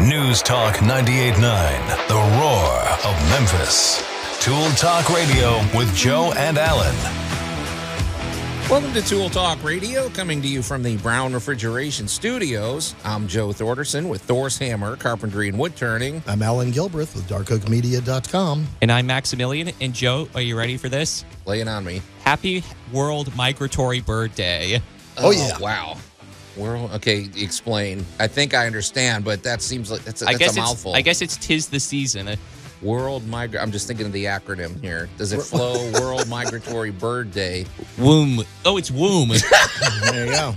News 0.00 0.42
Talk 0.42 0.76
98.9, 0.76 2.08
The 2.08 2.14
Roar 2.14 3.12
of 3.12 3.28
Memphis. 3.30 4.02
Tool 4.40 4.68
Talk 4.70 5.08
Radio 5.10 5.58
with 5.78 5.94
Joe 5.94 6.32
and 6.36 6.58
Allan. 6.58 6.94
Welcome 8.68 8.92
to 8.94 9.02
Tool 9.02 9.28
Talk 9.30 9.62
Radio, 9.62 10.08
coming 10.08 10.42
to 10.42 10.48
you 10.48 10.62
from 10.62 10.82
the 10.82 10.96
Brown 10.98 11.32
Refrigeration 11.34 12.08
Studios. 12.08 12.96
I'm 13.04 13.28
Joe 13.28 13.52
Thorderson 13.52 14.08
with 14.08 14.22
Thor's 14.22 14.58
Hammer, 14.58 14.96
Carpentry 14.96 15.48
and 15.48 15.58
Wood 15.58 15.76
Turning. 15.76 16.22
I'm 16.26 16.42
Allan 16.42 16.72
Gilbreth 16.72 17.14
with 17.14 17.28
darkoakmedia.com. 17.28 18.66
And 18.80 18.90
I'm 18.90 19.06
Maximilian. 19.06 19.70
And 19.80 19.94
Joe, 19.94 20.26
are 20.34 20.40
you 20.40 20.58
ready 20.58 20.78
for 20.78 20.88
this? 20.88 21.24
Lay 21.46 21.60
it 21.60 21.68
on 21.68 21.84
me. 21.84 22.02
Happy 22.24 22.64
World 22.92 23.34
Migratory 23.36 24.00
Bird 24.00 24.34
Day. 24.34 24.80
Oh, 25.18 25.30
yeah. 25.30 25.50
Oh, 25.56 25.62
wow. 25.62 25.96
World. 26.56 26.90
Okay, 26.94 27.28
explain. 27.36 28.04
I 28.18 28.26
think 28.26 28.54
I 28.54 28.66
understand, 28.66 29.24
but 29.24 29.42
that 29.42 29.62
seems 29.62 29.90
like 29.90 30.02
that's 30.02 30.22
a, 30.22 30.26
I 30.28 30.32
that's 30.32 30.38
guess 30.38 30.56
a 30.56 30.60
it's 30.60 30.68
mouthful. 30.68 30.94
I 30.94 31.00
guess 31.02 31.22
it's 31.22 31.36
tis 31.36 31.68
the 31.68 31.80
season. 31.80 32.36
World 32.82 33.22
Migra. 33.28 33.62
I'm 33.62 33.70
just 33.70 33.86
thinking 33.86 34.06
of 34.06 34.12
the 34.12 34.24
acronym 34.24 34.80
here. 34.82 35.08
Does 35.16 35.32
it 35.32 35.40
flow? 35.40 35.88
World 36.00 36.26
Migratory 36.28 36.90
Bird 36.90 37.30
Day. 37.30 37.64
Womb. 37.96 38.42
Oh, 38.64 38.76
it's 38.76 38.90
womb. 38.90 39.30
There 40.02 40.26
you 40.26 40.32
go. 40.32 40.54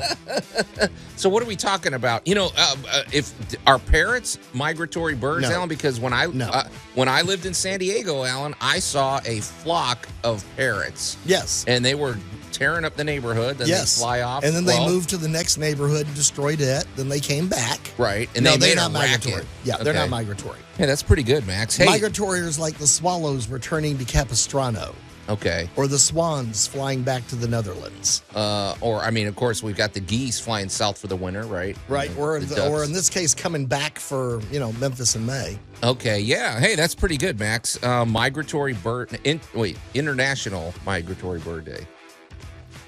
So 1.15 1.29
what 1.29 1.41
are 1.41 1.45
we 1.45 1.55
talking 1.55 1.93
about? 1.93 2.27
You 2.27 2.34
know, 2.35 2.49
uh, 2.57 2.75
uh, 2.91 3.03
if 3.13 3.31
are 3.67 3.77
parrots 3.79 4.37
migratory 4.53 5.13
birds, 5.15 5.48
No. 5.48 5.55
Allan? 5.55 5.70
Because 5.70 5.99
when 5.99 6.13
I 6.13 6.25
No. 6.25 6.48
uh, 6.48 6.67
when 6.95 7.07
I 7.07 7.21
lived 7.21 7.45
in 7.45 7.53
San 7.53 7.79
Diego, 7.79 8.23
Allan, 8.23 8.55
I 8.59 8.79
saw 8.79 9.21
a 9.25 9.39
flock 9.39 10.07
of 10.23 10.43
parrots, 10.57 11.15
Yes. 11.25 11.63
and 11.67 11.85
they 11.85 11.95
were 11.95 12.17
tearing 12.55 12.85
up 12.85 12.95
the 12.95 13.03
neighborhood. 13.03 13.57
Then 13.57 13.67
yes. 13.67 13.95
they 13.95 14.01
fly 14.01 14.21
off, 14.21 14.43
And 14.43 14.55
then 14.55 14.65
Well, 14.65 14.85
they 14.85 14.91
moved 14.91 15.09
to 15.09 15.17
the 15.17 15.27
next 15.27 15.57
neighborhood 15.57 16.05
and 16.05 16.15
destroyed 16.15 16.61
it. 16.61 16.85
Then 16.95 17.09
they 17.09 17.19
came 17.19 17.47
back. 17.47 17.79
right, 17.97 18.29
and 18.35 18.43
no, 18.43 18.57
they 18.57 18.67
they're 18.67 18.75
not 18.75 18.93
racket. 18.93 19.25
migratory. 19.25 19.45
Yeah, 19.63 19.77
they're 19.77 19.93
not 19.93 20.09
migratory. 20.09 20.59
Hey, 20.77 20.85
that's 20.85 21.03
pretty 21.03 21.23
good, 21.23 21.45
Max. 21.47 21.77
Hey, 21.77 21.85
Migratory 21.85 22.39
is 22.39 22.59
like 22.59 22.77
the 22.77 22.87
swallows 22.87 23.47
returning 23.47 23.97
to 23.97 24.05
Capistrano 24.05 24.93
okay. 25.29 25.70
or 25.75 25.87
the 25.87 25.99
swans 25.99 26.67
flying 26.67 27.01
back 27.01 27.27
to 27.27 27.35
the 27.35 27.47
Netherlands. 27.47 28.23
Uh, 28.34 28.75
or 28.81 28.99
I 28.99 29.12
mean, 29.12 29.27
of 29.27 29.35
course, 29.35 29.63
we've 29.63 29.77
got 29.77 29.93
the 29.93 29.99
geese 29.99 30.40
flying 30.40 30.69
south 30.69 30.97
for 30.97 31.07
the 31.07 31.15
winter, 31.15 31.43
right? 31.43 31.77
Right. 31.87 32.09
And 32.09 32.19
Or, 32.19 32.40
the 32.40 32.55
the, 32.55 32.69
or 32.69 32.84
in 32.84 32.93
this 32.93 33.09
case, 33.09 33.34
coming 33.34 33.65
back 33.65 33.99
for, 33.99 34.41
you 34.51 34.59
know, 34.59 34.71
Memphis 34.73 35.15
in 35.15 35.25
May. 35.25 35.59
Okay, 35.84 36.19
yeah. 36.19 36.59
Hey, 36.59 36.75
that's 36.75 36.95
pretty 36.95 37.17
good, 37.17 37.40
Max. 37.40 37.81
Uh, 37.84 38.05
migratory 38.05 38.73
bird. 38.73 39.17
In, 39.23 39.40
wait, 39.53 39.77
International 39.93 40.73
Migratory 40.85 41.40
Bird 41.40 41.65
Day. 41.65 41.85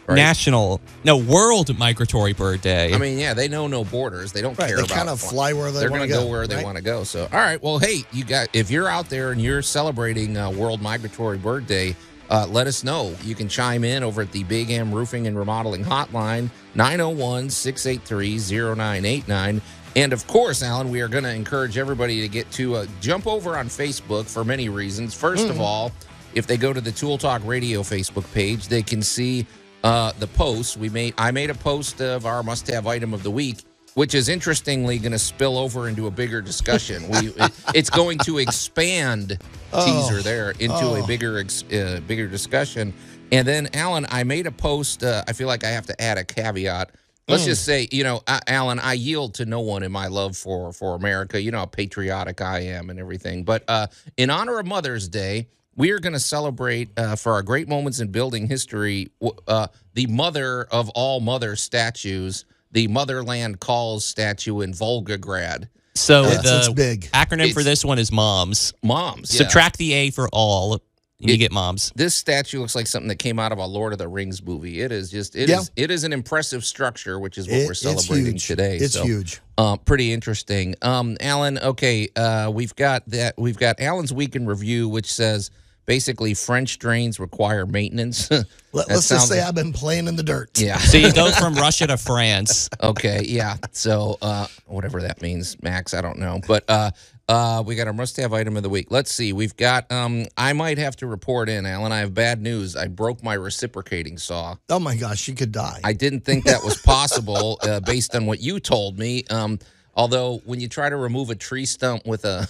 Right? 0.07 0.15
National, 0.15 0.79
no, 1.03 1.17
World 1.17 1.77
Migratory 1.77 2.31
Bird 2.33 2.61
Day. 2.61 2.93
I 2.93 2.97
mean, 2.97 3.19
yeah, 3.19 3.33
they 3.33 3.47
know 3.49 3.67
no 3.67 3.83
borders. 3.83 4.31
They 4.31 4.41
don't 4.41 4.57
Right. 4.57 4.69
care 4.69 4.77
They 4.77 4.83
about. 4.83 4.95
kind 4.95 5.09
of 5.09 5.19
fly 5.19 5.51
where 5.53 5.69
they 5.71 5.81
They're 5.81 5.89
want 5.91 5.99
going 5.99 6.09
to 6.09 6.15
to 6.15 6.19
go. 6.21 6.25
go 6.25 6.31
where 6.31 6.47
they 6.47 6.55
right? 6.55 6.65
want 6.65 6.77
to 6.77 6.83
go. 6.83 7.03
So, 7.03 7.23
all 7.23 7.29
right. 7.39 7.61
Well, 7.61 7.77
hey, 7.77 8.03
you 8.13 8.23
got 8.23 8.47
if 8.53 8.71
you're 8.71 8.87
out 8.87 9.09
there 9.09 9.31
and 9.31 9.41
you're 9.41 9.61
celebrating 9.61 10.37
uh, 10.37 10.49
World 10.49 10.81
Migratory 10.81 11.37
Bird 11.37 11.67
Day, 11.67 11.95
uh, 12.29 12.47
let 12.49 12.67
us 12.67 12.83
know. 12.85 13.13
You 13.23 13.35
can 13.35 13.49
chime 13.49 13.83
in 13.83 14.01
over 14.03 14.21
at 14.21 14.31
the 14.31 14.43
Big 14.45 14.71
M 14.71 14.93
Roofing 14.93 15.27
and 15.27 15.37
Remodeling 15.37 15.83
Hotline 15.83 16.49
901-683-0989. 16.75 19.61
And 19.95 20.13
of 20.13 20.25
course, 20.27 20.61
Allan, 20.63 20.89
we 20.91 21.01
are 21.01 21.07
going 21.07 21.23
to 21.23 21.33
encourage 21.33 21.77
everybody 21.77 22.21
to 22.21 22.27
get 22.27 22.49
to 22.51 22.75
uh, 22.75 22.85
jump 23.01 23.25
over 23.27 23.57
on 23.57 23.67
Facebook 23.67 24.29
for 24.29 24.43
many 24.45 24.69
reasons. 24.69 25.15
1st 25.15 25.49
of 25.49 25.59
all, 25.59 25.91
if 26.35 26.45
they 26.45 26.55
go 26.57 26.71
to 26.71 26.81
the 26.81 26.91
Tool 26.91 27.17
Talk 27.17 27.41
Radio 27.45 27.81
Facebook 27.81 28.31
page, 28.33 28.67
they 28.67 28.83
can 28.83 29.01
see 29.01 29.47
uh, 29.83 30.11
the 30.19 30.27
post. 30.27 30.77
we 30.77 30.89
made. 30.89 31.13
I 31.17 31.31
made 31.31 31.49
a 31.49 31.55
post 31.55 32.01
of 32.01 32.25
our 32.25 32.43
must-have 32.43 32.87
item 32.87 33.13
of 33.13 33.23
the 33.23 33.31
week, 33.31 33.57
which 33.93 34.13
is 34.15 34.29
interestingly 34.29 34.97
going 34.99 35.11
to 35.11 35.19
spill 35.19 35.57
over 35.57 35.87
into 35.87 36.07
a 36.07 36.11
bigger 36.11 36.41
discussion. 36.41 37.07
we 37.09 37.17
it- 37.37 37.51
it's 37.73 37.89
going 37.89 38.17
to 38.19 38.37
expand 38.39 39.39
teaser 39.85 40.21
there 40.21 40.51
into 40.51 40.75
a 41.03 41.05
bigger 41.07 41.39
ex, 41.39 41.63
uh, 41.71 41.99
bigger 42.07 42.27
discussion. 42.27 42.93
And 43.31 43.45
then, 43.47 43.67
Allan, 43.73 44.07
I 44.09 44.23
made 44.23 44.47
a 44.47 44.51
post. 44.51 45.03
Uh, 45.03 45.23
I 45.27 45.33
feel 45.33 45.47
like 45.47 45.63
I 45.65 45.69
have 45.69 45.85
to 45.87 46.01
add 46.01 46.17
a 46.17 46.23
caveat. 46.23 46.91
Let's 47.29 47.43
just 47.43 47.65
say, 47.65 47.89
you 47.91 48.05
know, 48.05 48.21
uh, 48.25 48.39
Allan, 48.47 48.79
I 48.79 48.93
yield 48.93 49.33
to 49.35 49.45
no 49.45 49.59
one 49.59 49.83
in 49.83 49.91
my 49.91 50.07
love 50.07 50.37
for 50.37 50.71
for 50.71 50.95
America. 50.95 51.41
You 51.41 51.51
know 51.51 51.57
how 51.59 51.65
patriotic 51.65 52.39
I 52.39 52.59
am 52.61 52.89
and 52.89 52.97
everything. 52.97 53.43
But 53.43 53.65
uh, 53.67 53.87
in 54.15 54.29
honor 54.29 54.59
of 54.59 54.65
Mother's 54.65 55.09
Day, 55.09 55.49
we 55.77 55.91
are 55.91 55.99
going 55.99 56.13
to 56.13 56.19
celebrate 56.19 56.89
uh, 56.97 57.15
for 57.15 57.31
our 57.33 57.43
great 57.43 57.69
moments 57.69 57.99
in 57.99 58.09
building 58.11 58.47
history 58.47 59.09
uh, 59.47 59.67
the 59.93 60.07
mother 60.07 60.63
of 60.71 60.89
all 60.89 61.19
mother 61.21 61.55
statues, 61.55 62.45
the 62.71 62.87
Motherland 62.87 63.59
Calls 63.61 64.05
statue 64.05 64.61
in 64.61 64.73
Volgograd. 64.73 65.69
so 65.95 66.25
It's, 66.25 66.41
the 66.43 66.57
it's 66.57 66.69
big. 66.69 67.01
acronym 67.13 67.53
for 67.53 67.63
this 67.63 67.85
one 67.85 67.97
is 67.99 68.11
MOMS. 68.11 68.73
Moms, 68.83 69.33
yeah. 69.33 69.37
Subtract 69.43 69.77
the 69.77 69.93
A 69.93 70.09
for 70.11 70.27
all, 70.33 70.73
and 70.73 70.81
you 71.19 71.33
It- 71.35 71.37
get 71.37 71.51
MOMS. 71.51 71.91
This 71.95 72.13
statue 72.15 72.59
looks 72.59 72.75
like 72.75 72.85
something 72.87 73.07
that 73.07 73.17
came 73.19 73.39
out 73.39 73.51
of 73.51 73.57
a 73.57 73.65
Lord 73.65 73.93
of 73.93 73.99
the 73.99 74.07
Rings 74.07 74.43
movie. 74.43 74.81
It 74.81 74.91
is 74.91 75.09
just 75.09 75.35
it 75.35 75.49
is 75.49 75.71
Yeah. 75.75 75.83
it 75.85 75.91
is 75.91 76.03
an 76.03 76.13
impressive 76.13 76.65
structure, 76.65 77.17
which 77.19 77.37
is 77.37 77.47
what 77.47 77.57
It- 77.57 77.67
we're 77.67 77.73
celebrating 77.73 78.33
huge. 78.33 78.47
today. 78.47 78.77
It's 78.77 78.93
So, 78.95 79.03
huge. 79.03 79.39
Uh, 79.57 79.77
pretty 79.77 80.11
interesting. 80.13 80.75
Um, 80.83 81.17
Allan, 81.19 81.57
okay, 81.57 82.09
uh, 82.15 82.51
we've 82.53 82.75
got 82.75 83.07
that. 83.09 83.35
We've 83.39 83.57
got 83.57 83.79
Allan's 83.79 84.13
week 84.13 84.35
in 84.35 84.45
review, 84.45 84.87
which 84.89 85.11
says 85.11 85.49
basically 85.87 86.35
French 86.35 86.77
drains 86.77 87.19
require 87.19 87.65
maintenance. 87.65 88.29
Let, 88.73 88.87
That 88.87 88.97
us 88.97 89.09
just 89.09 89.27
say 89.29 89.41
I've 89.41 89.55
been 89.55 89.73
playing 89.73 90.07
in 90.07 90.15
the 90.15 90.21
dirt. 90.23 90.51
yeah. 90.59 90.77
So 90.87 90.97
you 90.97 91.11
go 91.11 91.31
from 91.31 91.55
Russia 91.55 91.87
to 91.87 91.97
France. 91.97 92.69
Okay. 92.83 93.23
Yeah. 93.25 93.55
So 93.71 94.17
uh, 94.21 94.45
whatever 94.67 95.01
that 95.01 95.23
means, 95.23 95.59
Max, 95.63 95.95
I 95.95 96.01
don't 96.01 96.19
know, 96.19 96.39
but 96.47 96.63
uh, 96.67 96.91
uh, 97.27 97.63
we 97.65 97.75
got 97.75 97.87
our 97.87 97.93
must-have 97.93 98.33
item 98.33 98.55
of 98.55 98.63
the 98.63 98.69
week. 98.69 98.87
Let's 98.91 99.11
see. 99.11 99.33
We've 99.33 99.55
got. 99.57 99.91
Um, 99.91 100.27
I 100.37 100.53
might 100.53 100.77
have 100.77 100.95
to 100.97 101.07
report 101.07 101.49
in, 101.49 101.65
Allan. 101.65 101.91
I 101.91 101.99
have 101.99 102.13
bad 102.13 102.41
news. 102.41 102.75
I 102.75 102.87
broke 102.87 103.23
my 103.23 103.33
reciprocating 103.33 104.17
saw. 104.17 104.55
Oh 104.69 104.79
my 104.79 104.95
gosh, 104.95 105.27
you 105.27 105.33
could 105.35 105.51
die. 105.51 105.79
I 105.83 105.93
didn't 105.93 106.21
think 106.21 106.45
that 106.45 106.63
was 106.63 106.77
possible 106.77 107.59
uh, 107.63 107.79
based 107.81 108.15
on 108.15 108.27
what 108.27 108.39
you 108.39 108.59
told 108.59 108.97
me. 108.99 109.23
Um, 109.29 109.59
although 109.95 110.41
when 110.45 110.59
you 110.61 110.69
try 110.69 110.89
to 110.89 110.95
remove 110.95 111.29
a 111.29 111.35
tree 111.35 111.65
stump 111.65 112.05
with 112.05 112.23
a 112.23 112.47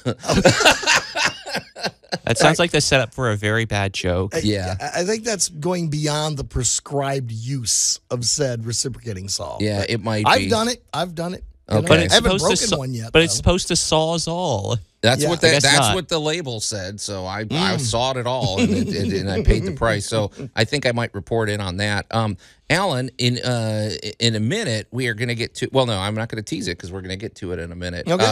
That 2.24 2.38
sounds 2.38 2.60
like 2.60 2.72
the 2.72 2.82
setup 2.82 3.14
for 3.14 3.32
a 3.32 3.36
very 3.36 3.66
bad 3.66 3.94
joke. 3.94 4.36
I- 4.36 4.40
Yeah. 4.40 4.76
I 4.80 5.02
I 5.02 5.04
think 5.06 5.24
that's 5.24 5.50
going 5.50 5.90
beyond 5.90 6.38
the 6.38 6.44
prescribed 6.44 7.32
use 7.32 8.00
of 8.12 8.26
said 8.26 8.66
reciprocating 8.66 9.28
saw. 9.30 9.58
yeah, 9.60 9.86
it 9.88 10.02
might. 10.04 10.26
I've 10.28 10.40
be. 10.40 10.50
done 10.50 10.68
it. 10.70 10.84
I've 10.94 11.16
done 11.16 11.34
it. 11.34 11.44
You 11.70 11.78
Okay. 11.78 11.82
know, 11.84 11.88
But 11.90 12.00
I 12.00 12.04
it's 12.04 12.14
haven't 12.14 12.30
supposed 12.40 12.44
broken 12.44 12.58
to. 12.58 12.68
saw- 12.68 12.78
one 12.78 12.94
yet. 12.94 13.12
but 13.12 13.22
it's 13.24 13.36
supposed 13.36 13.68
to 13.68 13.76
saw 13.76 14.14
us 14.16 14.28
all. 14.28 14.78
That's 15.02 15.22
Yeah. 15.22 15.30
what 15.30 15.44
I 15.44 15.52
that's 15.52 15.66
not. 15.66 15.96
what 15.96 16.08
the 16.08 16.20
label 16.20 16.60
said. 16.60 17.00
So 17.00 17.26
I 17.26 17.44
Mm. 17.44 17.58
I 17.58 17.78
saw 17.78 18.12
it 18.18 18.26
all 18.26 18.60
and, 18.60 18.70
it, 18.74 18.88
it- 18.88 19.14
and 19.22 19.30
I 19.30 19.44
paid 19.44 19.66
the 19.66 19.74
price. 19.74 20.06
So 20.08 20.32
I 20.56 20.64
think 20.64 20.86
I 20.86 20.92
might 20.94 21.14
report 21.14 21.50
in 21.50 21.60
on 21.62 21.78
that. 21.78 22.06
Um, 22.12 22.38
Allan, 22.70 23.12
in 23.18 23.38
uh 23.40 23.92
in 24.20 24.36
a 24.36 24.40
minute 24.40 24.88
we 24.92 25.08
are 25.08 25.14
going 25.14 25.28
to 25.28 25.36
get 25.36 25.56
to. 25.56 25.70
Well, 25.72 25.86
no, 25.86 25.98
I'm 25.98 26.16
not 26.16 26.30
going 26.30 26.44
to 26.44 26.50
tease 26.50 26.68
it 26.68 26.78
because 26.78 26.92
we're 26.92 27.02
going 27.02 27.10
to 27.12 27.16
get 27.18 27.36
to 27.36 27.52
it 27.52 27.60
in 27.60 27.72
a 27.72 27.76
minute. 27.76 28.08
Okay. 28.10 28.24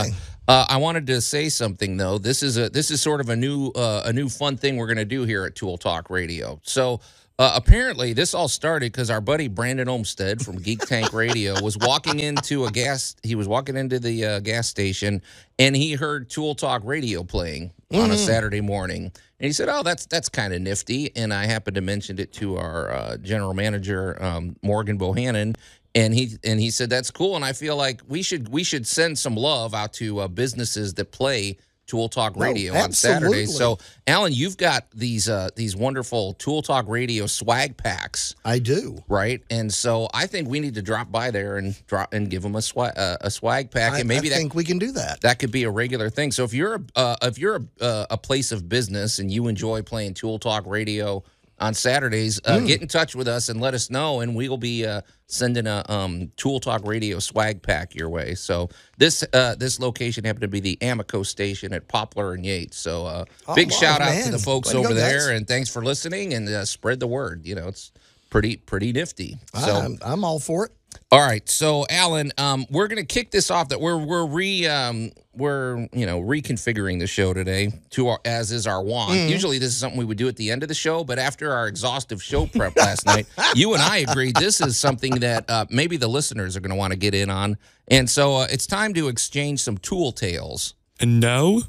Uh, 0.48 0.52
uh, 0.52 0.66
I 0.70 0.78
wanted 0.78 1.06
to 1.08 1.22
say 1.22 1.50
something 1.50 1.98
though. 1.98 2.18
This 2.18 2.42
is 2.42 2.58
a 2.58 2.70
this 2.70 2.90
is 2.90 3.02
sort 3.02 3.20
of 3.22 3.30
a 3.30 3.36
new 3.36 3.68
uh, 3.76 4.04
a 4.06 4.14
new 4.14 4.28
fun 4.30 4.58
thing 4.58 4.78
we're 4.78 4.88
going 4.88 4.98
to 4.98 5.06
do 5.06 5.24
here 5.24 5.46
at 5.46 5.56
Tool 5.56 5.78
Talk 5.78 6.10
Radio. 6.10 6.60
So. 6.64 7.02
Uh, 7.38 7.52
apparently, 7.56 8.14
this 8.14 8.34
all 8.34 8.48
started 8.48 8.94
because 8.94 9.10
our 9.10 9.20
buddy 9.20 9.50
Brandon 9.50 9.90
Olmstead 9.90 10.42
from 10.42 10.56
Geek 10.56 10.80
Tank 10.80 11.12
Radio 11.12 11.62
was 11.62 11.78
walking 11.78 12.22
into 12.22 12.66
a 12.66 12.72
gas. 12.72 13.18
He 13.24 13.36
was 13.36 13.46
walking 13.46 13.76
into 13.76 14.00
the 14.00 14.26
uh, 14.26 14.40
gas 14.40 14.70
station, 14.70 15.22
and 15.60 15.76
he 15.76 15.94
heard 15.94 16.30
Tool 16.30 16.56
Talk 16.56 16.82
Radio 16.86 17.24
playing 17.24 17.72
on 17.94 18.12
a 18.12 18.18
Saturday 18.18 18.62
morning. 18.62 19.12
And 19.40 19.48
he 19.48 19.52
said, 19.52 19.68
"Oh, 19.68 19.84
that's 19.84 20.06
that's 20.06 20.30
kind 20.30 20.54
of 20.54 20.62
nifty." 20.62 21.14
And 21.18 21.34
I 21.34 21.46
happened 21.46 21.76
to 21.76 21.82
mention 21.82 22.20
it 22.20 22.32
to 22.34 22.56
our 22.56 22.92
uh, 22.94 23.18
general 23.18 23.54
manager 23.54 24.18
um, 24.24 24.56
Morgan 24.62 24.98
Bohannon, 24.98 25.58
and 25.94 26.14
he 26.14 26.38
and 26.46 26.58
he 26.58 26.72
said 26.72 26.90
that's 26.90 27.12
cool. 27.12 27.36
And 27.36 27.44
I 27.44 27.52
feel 27.52 27.76
like 27.76 28.02
we 28.08 28.22
should 28.22 28.48
we 28.48 28.64
should 28.64 28.88
send 28.88 29.20
some 29.20 29.36
love 29.36 29.74
out 29.74 29.92
to 29.96 30.20
uh, 30.20 30.30
businesses 30.30 30.94
that 30.94 31.12
play 31.12 31.58
Tool 31.88 32.10
Talk 32.10 32.36
No, 32.36 32.46
Radio 32.46 32.74
on 32.76 32.92
Saturday. 32.92 33.46
So, 33.46 33.78
Allan, 34.08 34.34
you've 34.34 34.58
got 34.58 34.90
these 34.92 35.30
uh, 35.30 35.50
these 35.56 35.76
wonderful 35.76 36.34
Tool 36.34 36.62
Talk 36.62 36.88
Radio 36.88 37.28
swag 37.28 37.78
packs, 37.78 38.36
I 38.44 38.60
do. 38.60 39.04
right? 39.08 39.42
And 39.50 39.74
so 39.74 40.08
I 40.14 40.28
think 40.28 40.48
we 40.50 40.60
need 40.60 40.76
to 40.76 40.82
drop 40.82 41.12
by 41.12 41.32
there 41.32 41.58
and 41.58 41.76
drop 41.88 42.14
and 42.14 42.30
give 42.30 42.42
them 42.42 42.56
a 42.56 42.62
swag 42.62 42.94
uh, 42.98 43.18
a 43.22 43.30
swag 43.30 43.72
pack, 43.72 43.94
I, 43.94 44.00
and 44.00 44.08
maybe 44.08 44.28
I 44.28 44.30
that 44.32 44.38
think 44.38 44.56
we 44.56 44.64
can 44.64 44.80
do 44.80 44.92
that. 44.94 45.22
that 45.22 45.40
could 45.40 45.52
be 45.52 45.64
a 45.64 45.70
regular 45.72 46.10
thing. 46.10 46.32
So 46.32 46.44
if 46.44 46.54
you're 46.54 46.76
a 46.76 46.82
uh, 46.96 47.16
if 47.22 47.38
you're 47.38 47.58
a, 47.58 47.84
uh, 47.84 48.06
a 48.12 48.18
place 48.18 48.52
of 48.52 48.68
business 48.68 49.20
and 49.20 49.32
you 49.32 49.48
enjoy 49.48 49.82
playing 49.82 50.16
Tool 50.16 50.40
Talk 50.40 50.66
Radio 50.66 51.24
on 51.60 51.74
Saturdays, 51.74 52.40
uh, 52.46 52.60
Hmm. 52.60 52.66
get 52.66 52.82
in 52.82 52.88
touch 52.88 53.16
with 53.16 53.28
us 53.28 53.48
and 53.50 53.62
let 53.62 53.74
us 53.74 53.90
know, 53.90 54.20
and 54.20 54.36
we'll 54.36 54.58
be 54.58 54.86
uh, 54.86 55.02
sending 55.28 55.68
a 55.68 55.84
um, 55.90 56.30
Tool 56.36 56.60
Talk 56.60 56.86
Radio 56.86 57.20
swag 57.20 57.62
pack 57.62 57.96
your 57.96 58.10
way. 58.10 58.36
So 58.36 58.70
this 58.98 59.24
uh, 59.34 59.56
this 59.56 59.80
location 59.80 60.26
happened 60.26 60.42
to 60.42 60.48
be 60.50 60.60
the 60.60 60.78
Amoco 60.82 61.26
station 61.26 61.74
at 61.74 61.88
Poplar 61.88 62.34
and 62.34 62.46
Yates. 62.46 62.78
So 62.78 63.06
uh, 63.06 63.26
Oh, 63.48 63.56
big 63.56 63.72
wow, 63.72 63.78
shout 63.78 64.02
out 64.02 64.24
to 64.26 64.32
the 64.32 64.38
folks 64.40 64.74
Way 64.74 64.80
over 64.80 64.90
go, 64.90 64.96
there, 64.96 65.20
guys. 65.20 65.38
and 65.38 65.48
thanks 65.48 65.70
for 65.70 65.84
listening 65.84 66.34
and 66.34 66.48
uh, 66.50 66.66
spread 66.66 67.00
the 67.00 67.08
word. 67.08 67.46
You 67.46 67.56
know, 67.56 67.68
it's 67.70 67.92
pretty 68.30 68.58
pretty 68.58 68.92
nifty. 68.92 69.38
So. 69.54 69.76
I'm, 69.76 69.98
I'm 70.02 70.24
all 70.26 70.40
for 70.40 70.66
it. 70.66 70.72
All 71.16 71.26
right, 71.26 71.48
so 71.48 71.86
Allan, 71.90 72.34
um, 72.38 72.66
we're 72.70 72.88
gonna 72.88 73.06
kick 73.06 73.32
this 73.32 73.50
off. 73.50 73.70
That 73.70 73.80
we're 73.80 73.98
we're 73.98 74.26
re 74.26 74.68
um, 74.68 75.12
we're 75.34 75.88
you 75.94 76.06
know 76.06 76.20
reconfiguring 76.20 77.00
the 77.00 77.08
show 77.08 77.34
today 77.34 77.72
to 77.92 78.10
our, 78.10 78.20
as 78.26 78.52
is 78.52 78.68
our 78.68 78.84
wont. 78.84 79.12
Mm. 79.12 79.30
Usually, 79.30 79.58
this 79.58 79.70
is 79.70 79.78
something 79.78 79.98
we 79.98 80.06
would 80.06 80.18
do 80.18 80.28
at 80.28 80.36
the 80.36 80.52
end 80.52 80.62
of 80.62 80.68
the 80.68 80.76
show, 80.76 81.06
but 81.06 81.18
after 81.18 81.54
our 81.54 81.68
exhaustive 81.68 82.22
show 82.22 82.48
prep 82.48 82.76
last 82.76 83.06
night, 83.06 83.28
you 83.56 83.74
and 83.74 83.82
I 83.82 84.00
agreed 84.00 84.36
this 84.36 84.60
is 84.60 84.78
something 84.78 85.16
that 85.22 85.50
uh, 85.50 85.66
maybe 85.70 85.96
the 85.96 86.10
listeners 86.10 86.58
are 86.58 86.60
gonna 86.60 86.76
want 86.76 86.92
to 86.92 87.00
get 87.00 87.16
in 87.16 87.30
on, 87.30 87.58
and 87.88 88.10
so 88.10 88.36
uh, 88.36 88.48
it's 88.50 88.68
time 88.68 88.94
to 88.96 89.08
exchange 89.08 89.62
some 89.62 89.78
tool 89.78 90.12
tales. 90.12 90.74
And 91.00 91.20
now, 91.20 91.60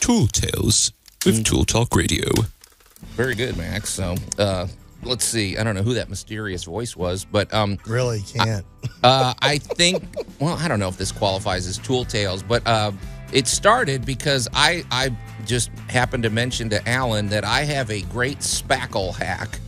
Tool 0.00 0.28
Tales 0.28 0.92
with 1.24 1.44
Tool 1.44 1.64
Talk 1.64 1.94
Radio. 1.94 2.28
Very 3.16 3.34
good, 3.34 3.56
Max. 3.56 3.90
So 3.90 4.14
uh, 4.38 4.66
let's 5.06 5.24
see. 5.24 5.56
I 5.56 5.64
don't 5.64 5.74
know 5.74 5.82
who 5.82 5.94
that 5.94 6.08
mysterious 6.10 6.64
voice 6.64 6.96
was, 6.96 7.24
but 7.24 7.52
um, 7.54 7.78
Really 7.86 8.20
can't. 8.22 8.64
Uh, 9.02 9.34
I 9.40 9.58
think. 9.58 10.02
Well, 10.40 10.54
I 10.56 10.68
don't 10.68 10.78
know 10.80 10.88
if 10.88 10.96
this 10.98 11.12
qualifies 11.12 11.66
as 11.66 11.78
tool 11.78 12.04
tales, 12.04 12.42
but 12.42 12.66
uh, 12.66 12.92
it 13.32 13.46
started 13.46 14.04
because 14.04 14.48
I 14.52 14.84
I 14.90 15.16
just 15.44 15.70
happened 15.88 16.22
to 16.24 16.30
mention 16.30 16.68
to 16.70 16.88
Allan 16.88 17.28
that 17.28 17.44
I 17.44 17.62
have 17.64 17.90
a 17.90 18.02
great 18.02 18.38
spackle 18.40 19.14
hack, 19.14 19.58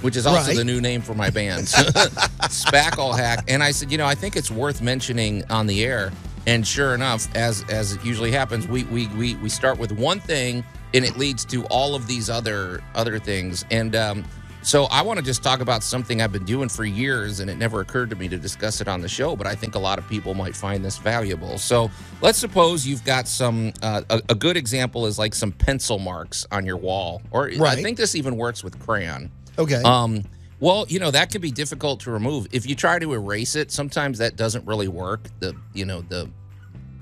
which 0.00 0.16
is 0.16 0.26
also 0.26 0.48
Right. 0.48 0.56
the 0.56 0.64
new 0.64 0.80
name 0.80 1.02
for 1.02 1.14
my 1.14 1.30
band, 1.30 1.66
spackle 2.48 3.16
hack. 3.16 3.44
And 3.48 3.62
I 3.62 3.70
said, 3.70 3.90
you 3.90 3.98
know, 3.98 4.06
I 4.06 4.14
think 4.14 4.36
it's 4.36 4.50
worth 4.50 4.80
mentioning 4.82 5.44
on 5.50 5.66
the 5.66 5.84
air. 5.84 6.12
And 6.46 6.66
sure 6.66 6.94
enough, 6.94 7.28
as 7.36 7.64
as 7.68 7.92
it 7.92 8.04
usually 8.04 8.30
happens, 8.32 8.66
we 8.66 8.84
we 8.84 9.06
we 9.08 9.34
we 9.36 9.48
start 9.50 9.78
with 9.78 9.92
one 9.92 10.18
thing, 10.18 10.64
and 10.94 11.04
it 11.04 11.18
leads 11.18 11.44
to 11.46 11.64
all 11.66 11.94
of 11.94 12.06
these 12.06 12.30
other 12.30 12.82
other 12.94 13.18
things. 13.18 13.66
And 13.70 13.94
um, 13.94 14.24
so 14.62 14.84
I 14.84 15.02
want 15.02 15.18
to 15.18 15.24
just 15.24 15.42
talk 15.42 15.60
about 15.60 15.82
something 15.82 16.20
I've 16.20 16.32
been 16.32 16.44
doing 16.44 16.68
for 16.68 16.84
years, 16.84 17.40
and 17.40 17.50
it 17.50 17.56
never 17.56 17.80
occurred 17.80 18.10
to 18.10 18.16
me 18.16 18.28
to 18.28 18.38
discuss 18.38 18.80
it 18.80 18.88
on 18.88 19.00
the 19.00 19.08
show. 19.08 19.36
But 19.36 19.46
I 19.46 19.54
think 19.54 19.74
a 19.74 19.78
lot 19.78 19.98
of 19.98 20.08
people 20.08 20.34
might 20.34 20.54
find 20.54 20.84
this 20.84 20.98
valuable. 20.98 21.58
So 21.58 21.90
let's 22.20 22.38
suppose 22.38 22.86
you've 22.86 23.04
got 23.04 23.28
some. 23.28 23.72
Uh, 23.82 24.02
a, 24.10 24.22
a 24.30 24.34
good 24.34 24.56
example 24.56 25.06
is 25.06 25.18
like 25.18 25.34
some 25.34 25.52
pencil 25.52 25.98
marks 25.98 26.46
on 26.50 26.66
your 26.66 26.76
wall, 26.76 27.22
or 27.30 27.50
I 27.62 27.76
think 27.76 27.96
this 27.96 28.14
even 28.14 28.36
works 28.36 28.64
with 28.64 28.78
crayon. 28.80 29.30
Okay. 29.58 29.82
Um, 29.84 30.24
well, 30.60 30.86
you 30.88 30.98
know 30.98 31.10
that 31.10 31.30
can 31.30 31.40
be 31.40 31.50
difficult 31.50 32.00
to 32.00 32.10
remove 32.10 32.48
if 32.52 32.66
you 32.66 32.74
try 32.74 32.98
to 32.98 33.12
erase 33.12 33.54
it. 33.54 33.70
Sometimes 33.70 34.18
that 34.18 34.36
doesn't 34.36 34.66
really 34.66 34.88
work. 34.88 35.28
The 35.38 35.54
you 35.72 35.84
know 35.84 36.00
the 36.02 36.28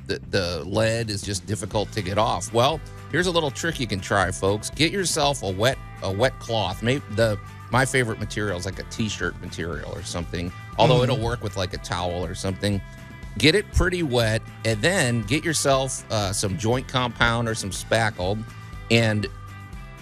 the, 0.06 0.20
the 0.30 0.64
lead 0.64 1.10
is 1.10 1.22
just 1.22 1.46
difficult 1.46 1.90
to 1.92 2.02
get 2.02 2.18
off. 2.18 2.52
Well, 2.52 2.80
here's 3.10 3.26
a 3.26 3.30
little 3.30 3.50
trick 3.50 3.80
you 3.80 3.86
can 3.86 4.00
try, 4.00 4.30
folks. 4.30 4.70
Get 4.70 4.92
yourself 4.92 5.42
a 5.42 5.50
wet 5.50 5.78
a 6.02 6.12
wet 6.12 6.38
cloth. 6.38 6.82
Maybe 6.82 7.02
the 7.12 7.38
my 7.70 7.84
favorite 7.84 8.20
material 8.20 8.56
is 8.56 8.64
like 8.64 8.78
a 8.78 8.84
t-shirt 8.84 9.40
material 9.40 9.90
or 9.92 10.02
something. 10.02 10.52
Although 10.78 11.02
it'll 11.02 11.18
work 11.18 11.42
with 11.42 11.56
like 11.56 11.74
a 11.74 11.78
towel 11.78 12.24
or 12.24 12.34
something. 12.34 12.80
Get 13.38 13.54
it 13.54 13.70
pretty 13.72 14.02
wet, 14.02 14.40
and 14.64 14.80
then 14.80 15.22
get 15.22 15.44
yourself 15.44 16.10
uh, 16.10 16.32
some 16.32 16.56
joint 16.56 16.88
compound 16.88 17.48
or 17.48 17.54
some 17.54 17.70
spackle, 17.70 18.42
and 18.90 19.26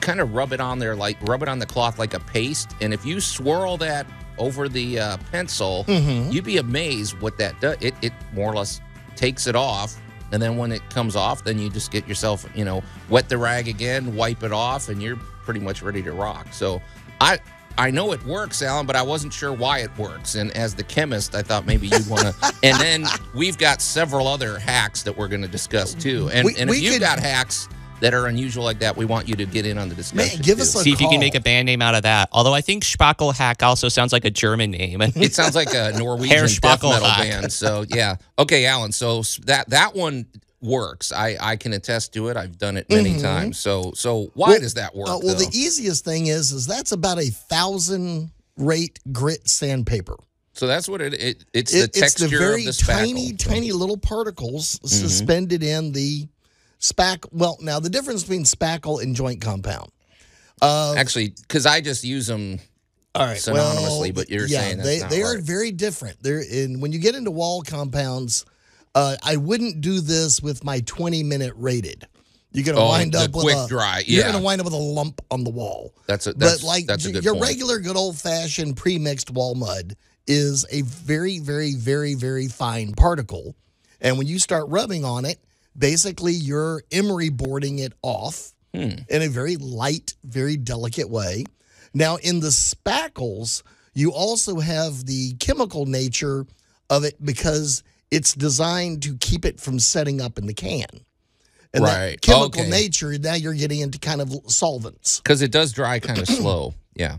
kind 0.00 0.20
of 0.20 0.34
rub 0.34 0.52
it 0.52 0.60
on 0.60 0.78
there 0.78 0.94
like 0.94 1.16
rub 1.22 1.42
it 1.42 1.48
on 1.48 1.58
the 1.58 1.66
cloth 1.66 1.98
like 1.98 2.14
a 2.14 2.20
paste. 2.20 2.72
And 2.80 2.92
if 2.92 3.04
you 3.04 3.20
swirl 3.20 3.76
that 3.78 4.06
over 4.38 4.68
the 4.68 5.00
uh, 5.00 5.16
pencil, 5.32 5.84
you'd 6.32 6.44
be 6.44 6.58
amazed 6.58 7.20
what 7.20 7.38
that 7.38 7.60
does. 7.60 7.76
It 7.80 7.94
it 8.02 8.12
more 8.34 8.52
or 8.52 8.56
less 8.56 8.80
takes 9.16 9.46
it 9.46 9.56
off. 9.56 9.96
And 10.32 10.42
then 10.42 10.56
when 10.56 10.72
it 10.72 10.88
comes 10.90 11.14
off, 11.16 11.44
then 11.44 11.58
you 11.58 11.70
just 11.70 11.90
get 11.92 12.08
yourself, 12.08 12.44
you 12.54 12.64
know, 12.64 12.82
wet 13.08 13.28
the 13.28 13.38
rag 13.38 13.68
again, 13.68 14.16
wipe 14.16 14.42
it 14.42 14.52
off, 14.52 14.88
and 14.88 15.00
you're 15.02 15.16
pretty 15.44 15.60
much 15.60 15.80
ready 15.82 16.02
to 16.02 16.12
rock. 16.12 16.48
So 16.52 16.82
I 17.20 17.38
I 17.76 17.90
know 17.90 18.12
it 18.12 18.24
works, 18.24 18.62
Allan, 18.62 18.86
but 18.86 18.96
I 18.96 19.02
wasn't 19.02 19.32
sure 19.32 19.52
why 19.52 19.80
it 19.80 19.96
works. 19.98 20.34
And 20.36 20.50
as 20.52 20.74
the 20.74 20.84
chemist, 20.84 21.34
I 21.34 21.42
thought 21.42 21.66
maybe 21.66 21.88
you'd 21.88 22.08
want 22.08 22.22
to. 22.22 22.34
and 22.62 22.78
then 22.80 23.04
we've 23.34 23.58
got 23.58 23.80
several 23.82 24.26
other 24.28 24.58
hacks 24.58 25.02
that 25.02 25.16
we're 25.16 25.28
going 25.28 25.42
to 25.42 25.48
discuss 25.48 25.92
too. 25.94 26.30
And, 26.32 26.46
We- 26.46 26.56
and 26.56 26.70
if 26.70 26.80
you've 26.80 26.94
could- 26.94 27.00
got 27.00 27.18
hacks 27.18 27.68
that 28.00 28.12
are 28.14 28.26
unusual 28.26 28.64
like 28.64 28.78
that, 28.80 28.96
we 28.96 29.04
want 29.04 29.28
you 29.28 29.34
to 29.36 29.46
get 29.46 29.64
in 29.66 29.78
on 29.78 29.88
the 29.88 29.94
discussion. 29.94 30.42
give 30.42 30.56
too. 30.56 30.62
us 30.62 30.74
a- 30.74 30.78
See 30.80 30.92
if 30.92 31.00
you 31.00 31.08
can 31.08 31.20
make 31.20 31.34
a 31.34 31.40
band 31.40 31.66
name 31.66 31.80
out 31.82 31.94
of 31.94 32.02
that. 32.02 32.28
Although 32.32 32.52
I 32.54 32.60
think 32.60 32.84
Spackle 32.84 33.34
Hack 33.34 33.62
also 33.62 33.88
sounds 33.88 34.12
like 34.12 34.24
a 34.24 34.30
German 34.30 34.70
name. 34.72 35.00
It 35.16 35.34
sounds 35.34 35.54
like 35.54 35.72
a 35.74 35.92
Norwegian 35.98 36.36
death 36.38 36.60
Spackelhack. 36.60 37.00
metal 37.00 37.24
band. 37.24 37.52
So 37.52 37.84
yeah, 37.88 38.16
okay, 38.38 38.66
Allan. 38.66 38.92
So 38.92 39.22
that 39.46 39.70
that 39.70 39.94
one 39.94 40.26
works. 40.60 41.12
I 41.12 41.36
I 41.40 41.56
can 41.56 41.72
attest 41.72 42.12
to 42.14 42.28
it. 42.28 42.36
I've 42.36 42.58
done 42.58 42.76
it 42.76 42.88
many 42.90 43.18
times. 43.20 43.58
So 43.58 43.92
so 43.94 44.30
why. 44.34 44.50
Well, 44.50 44.60
does 44.60 44.74
that 44.74 44.94
work? 44.94 45.08
Uh, 45.08 45.18
well, 45.22 45.34
though? 45.34 45.44
the 45.44 45.50
easiest 45.52 46.04
thing 46.04 46.26
is, 46.26 46.52
is 46.52 46.66
that's 46.66 46.92
about 46.92 47.18
a 47.18 47.30
thousand 47.30 48.30
rate 48.56 48.98
grit 49.12 49.48
sandpaper. 49.48 50.16
so 50.52 50.66
that's 50.68 50.88
what 50.88 51.00
it, 51.00 51.14
it 51.14 51.44
it's 51.52 51.74
It- 51.74 51.92
the 51.92 52.00
texture 52.00 52.24
it's 52.26 52.32
the 52.32 52.38
very 52.38 52.60
of 52.60 52.76
the 52.76 52.82
spackle. 52.84 52.98
tiny, 53.06 53.32
tiny 53.32 53.72
little 53.72 53.96
particles 53.96 54.78
suspended 54.84 55.62
in 55.62 55.90
the 55.92 56.28
spack. 56.84 57.26
Well, 57.32 57.56
now 57.60 57.80
the 57.80 57.90
difference 57.90 58.22
between 58.22 58.44
spackle 58.44 59.02
and 59.02 59.16
joint 59.16 59.40
compound. 59.40 59.90
Uh, 60.62 60.94
Actually, 60.96 61.34
because 61.42 61.66
I 61.66 61.80
just 61.80 62.04
use 62.04 62.26
them. 62.26 62.58
all 63.14 63.26
right, 63.26 63.36
synonymously, 63.36 64.00
well, 64.00 64.12
but 64.12 64.30
you're 64.30 64.46
yeah, 64.46 64.60
saying 64.60 64.76
that's 64.78 64.88
they 64.88 65.08
they 65.08 65.22
are 65.22 65.34
right. 65.34 65.42
very 65.42 65.72
different. 65.72 66.22
They're 66.22 66.42
in 66.42 66.80
when 66.80 66.92
you 66.92 66.98
get 66.98 67.14
into 67.14 67.30
wall 67.30 67.62
compounds. 67.62 68.44
Uh, 68.94 69.16
I 69.24 69.36
wouldn't 69.36 69.80
do 69.80 70.00
this 70.00 70.40
with 70.40 70.62
my 70.62 70.78
20 70.86 71.24
minute 71.24 71.52
rated. 71.56 72.06
You're 72.52 72.64
gonna 72.64 72.78
Oh, 72.80 72.90
wind 72.90 73.16
up 73.16 73.32
with 73.34 73.42
quick 73.42 73.56
a 73.56 73.66
dry, 73.66 74.04
You're 74.06 74.22
gonna 74.22 74.40
wind 74.40 74.60
up 74.60 74.64
with 74.66 74.74
a 74.74 74.76
lump 74.76 75.20
on 75.32 75.42
the 75.42 75.50
wall. 75.50 75.92
That's 76.06 76.28
a 76.28 76.32
that's, 76.34 76.60
but 76.60 76.66
like 76.66 76.86
that's 76.86 77.04
a 77.04 77.10
your 77.10 77.34
point. 77.34 77.46
regular 77.46 77.80
good 77.80 77.96
old 77.96 78.16
fashioned 78.16 78.76
pre 78.76 78.96
mixed 78.98 79.30
wall 79.32 79.56
mud 79.56 79.96
is 80.28 80.64
a 80.70 80.82
very, 80.82 81.40
very, 81.40 81.74
very, 81.74 82.14
very 82.14 82.46
fine 82.46 82.92
particle. 82.92 83.56
And 84.00 84.16
when 84.18 84.28
you 84.28 84.38
start 84.38 84.68
rubbing 84.68 85.04
on 85.04 85.24
it, 85.24 85.38
basically 85.76 86.32
you're 86.32 86.82
emery 86.92 87.28
boarding 87.28 87.78
it 87.80 87.92
off 88.02 88.52
Hmm. 88.74 88.90
in 89.08 89.22
a 89.22 89.28
very 89.28 89.56
light, 89.56 90.14
very 90.24 90.56
delicate 90.56 91.08
way. 91.08 91.44
Now, 91.92 92.16
in 92.16 92.40
the 92.40 92.48
spackles, 92.48 93.62
you 93.94 94.10
also 94.12 94.58
have 94.58 95.06
the 95.06 95.34
chemical 95.34 95.86
nature 95.86 96.44
of 96.90 97.04
it 97.04 97.24
because 97.24 97.84
it's 98.10 98.34
designed 98.34 99.02
to 99.04 99.16
keep 99.18 99.44
it 99.44 99.60
from 99.60 99.78
setting 99.78 100.20
up 100.20 100.38
in 100.38 100.46
the 100.46 100.54
can. 100.54 100.86
And 101.72 101.84
Right. 101.84 102.10
that 102.12 102.20
chemical 102.22 102.62
Okay. 102.62 102.70
nature, 102.70 103.16
now 103.18 103.34
you're 103.34 103.54
getting 103.54 103.80
into 103.80 103.98
kind 103.98 104.20
of 104.20 104.34
solvents. 104.48 105.18
because 105.20 105.40
it 105.42 105.52
does 105.52 105.70
dry 105.72 106.00
kind 106.00 106.18
of 106.18 106.28
slow. 106.40 106.74
Yeah. 106.96 107.18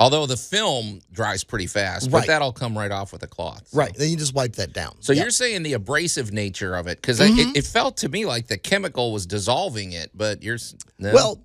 Although 0.00 0.24
the 0.26 0.36
film 0.36 1.00
dries 1.12 1.44
pretty 1.44 1.66
fast, 1.66 2.10
but 2.10 2.18
Right. 2.20 2.26
that'll 2.26 2.52
come 2.52 2.76
right 2.76 2.90
off 2.90 3.12
with 3.12 3.22
a 3.22 3.26
cloth. 3.28 3.68
so. 3.68 3.76
Right. 3.78 3.94
Then 3.94 4.08
you 4.10 4.16
just 4.16 4.34
wipe 4.34 4.54
that 4.56 4.72
down. 4.72 4.96
So 5.00 5.12
Yeah. 5.12 5.22
you're 5.22 5.30
saying 5.30 5.62
the 5.62 5.74
abrasive 5.74 6.32
nature 6.32 6.74
of 6.74 6.86
it, 6.86 6.96
because 7.00 7.20
Mm-hmm. 7.20 7.50
it, 7.50 7.58
it 7.58 7.66
felt 7.66 7.98
to 7.98 8.08
me 8.08 8.24
like 8.24 8.46
the 8.48 8.56
chemical 8.58 9.12
was 9.12 9.26
dissolving 9.26 9.92
it, 9.92 10.10
but 10.14 10.42
you're 10.42 10.58
no? 10.98 11.12
Well, 11.12 11.44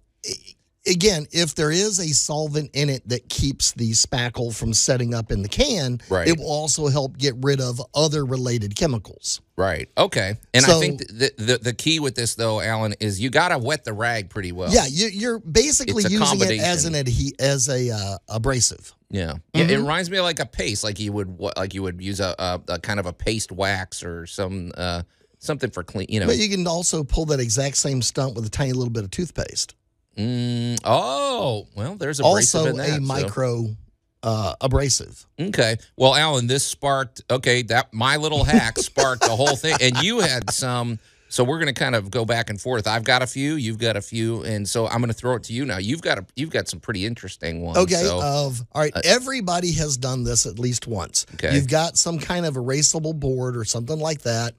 again, 0.87 1.27
if 1.31 1.55
there 1.55 1.71
is 1.71 1.99
a 1.99 2.07
solvent 2.13 2.69
in 2.73 2.89
it 2.89 3.07
that 3.09 3.27
keeps 3.29 3.71
the 3.73 3.91
spackle 3.91 4.55
from 4.55 4.73
setting 4.73 5.13
up 5.13 5.31
in 5.31 5.41
the 5.41 5.47
can, 5.49 5.99
Right. 6.09 6.27
it 6.27 6.37
will 6.37 6.49
also 6.51 6.87
help 6.87 7.17
get 7.17 7.33
rid 7.41 7.59
of 7.61 7.81
other 7.93 8.25
related 8.25 8.75
chemicals. 8.75 9.41
right, 9.57 9.89
okay. 9.97 10.35
And 10.53 10.65
I 10.65 10.79
think 10.79 10.99
the, 11.07 11.31
the 11.37 11.57
the 11.61 11.73
key 11.73 11.99
with 11.99 12.15
this 12.15 12.35
though, 12.35 12.59
Allan, 12.61 12.93
is 12.99 13.19
you 13.21 13.29
got 13.29 13.49
to 13.49 13.57
wet 13.57 13.83
the 13.85 13.93
rag 13.93 14.29
pretty 14.29 14.51
well. 14.51 14.71
Yeah, 14.71 14.85
you, 14.87 15.07
you're 15.07 15.39
basically 15.39 16.03
using 16.03 16.41
it 16.41 16.59
as 16.61 16.85
an 16.85 16.93
adhe- 16.93 17.39
as 17.39 17.69
a 17.69 17.89
uh, 17.91 18.17
abrasive. 18.29 18.93
yeah, 19.09 19.35
yeah. 19.53 19.63
It 19.63 19.67
Mm-hmm. 19.69 19.81
reminds 19.81 20.09
me 20.09 20.17
of 20.17 20.23
like 20.23 20.39
a 20.39 20.45
paste, 20.45 20.83
like 20.83 20.99
you 20.99 21.11
would 21.13 21.39
like 21.57 21.73
you 21.73 21.83
would 21.83 22.01
use 22.01 22.19
a, 22.19 22.35
a, 22.37 22.61
a 22.69 22.79
kind 22.79 22.99
of 22.99 23.05
a 23.05 23.13
paste 23.13 23.51
wax 23.51 24.03
or 24.03 24.27
some 24.27 24.71
uh 24.75 25.03
something 25.39 25.69
for 25.71 25.83
clean. 25.83 26.07
You 26.09 26.19
know. 26.19 26.25
But 26.27 26.37
you 26.37 26.49
can 26.49 26.65
also 26.67 27.03
pull 27.03 27.25
that 27.27 27.39
exact 27.39 27.77
same 27.77 28.01
stunt 28.01 28.35
with 28.35 28.45
a 28.45 28.49
tiny 28.49 28.73
little 28.73 28.91
bit 28.91 29.03
of 29.03 29.11
toothpaste. 29.11 29.75
Mm, 30.17 30.79
oh, 30.83 31.67
well, 31.75 31.95
there's 31.95 32.19
abrasive 32.19 32.61
Also, 32.61 32.77
that. 32.77 32.89
a 32.89 32.93
so- 32.95 32.99
micro 33.01 33.75
uh, 34.23 34.55
abrasive. 34.59 35.25
Okay. 35.39 35.77
Well, 35.97 36.15
Allan, 36.15 36.47
this 36.47 36.65
sparked 36.65 37.21
okay, 37.29 37.61
that 37.63 37.93
my 37.93 38.17
little 38.17 38.43
hack 38.43 38.77
sparked 38.79 39.21
the 39.21 39.35
whole 39.35 39.55
thing. 39.55 39.77
And 39.81 39.97
you 40.01 40.19
had 40.19 40.49
some 40.49 40.99
so 41.27 41.43
we're 41.43 41.59
gonna 41.59 41.73
kind 41.73 41.95
of 41.95 42.09
go 42.09 42.23
back 42.25 42.49
and 42.49 42.59
forth. 42.59 42.87
I've 42.87 43.03
got 43.03 43.21
a 43.21 43.27
few, 43.27 43.55
you've 43.55 43.77
got 43.77 43.97
a 43.97 44.01
few, 44.01 44.43
and 44.43 44.67
so 44.67 44.87
I'm 44.87 44.99
gonna 45.01 45.13
throw 45.13 45.35
it 45.35 45.43
to 45.43 45.53
you 45.53 45.65
now. 45.65 45.77
You've 45.77 46.01
got 46.01 46.17
a 46.17 46.25
you've 46.35 46.49
got 46.49 46.67
some 46.67 46.79
pretty 46.79 47.05
interesting 47.05 47.61
ones. 47.61 47.77
Okay. 47.77 48.01
So 48.03 48.21
Of 48.21 48.65
all 48.71 48.81
right, 48.81 48.93
everybody 49.03 49.73
has 49.73 49.97
done 49.97 50.23
this 50.23 50.45
at 50.45 50.57
least 50.59 50.87
once. 50.87 51.25
Okay. 51.35 51.53
You've 51.53 51.67
got 51.67 51.97
some 51.97 52.17
kind 52.19 52.45
of 52.45 52.55
erasable 52.55 53.13
board 53.19 53.57
or 53.57 53.65
something 53.65 53.99
like 53.99 54.21
that, 54.21 54.55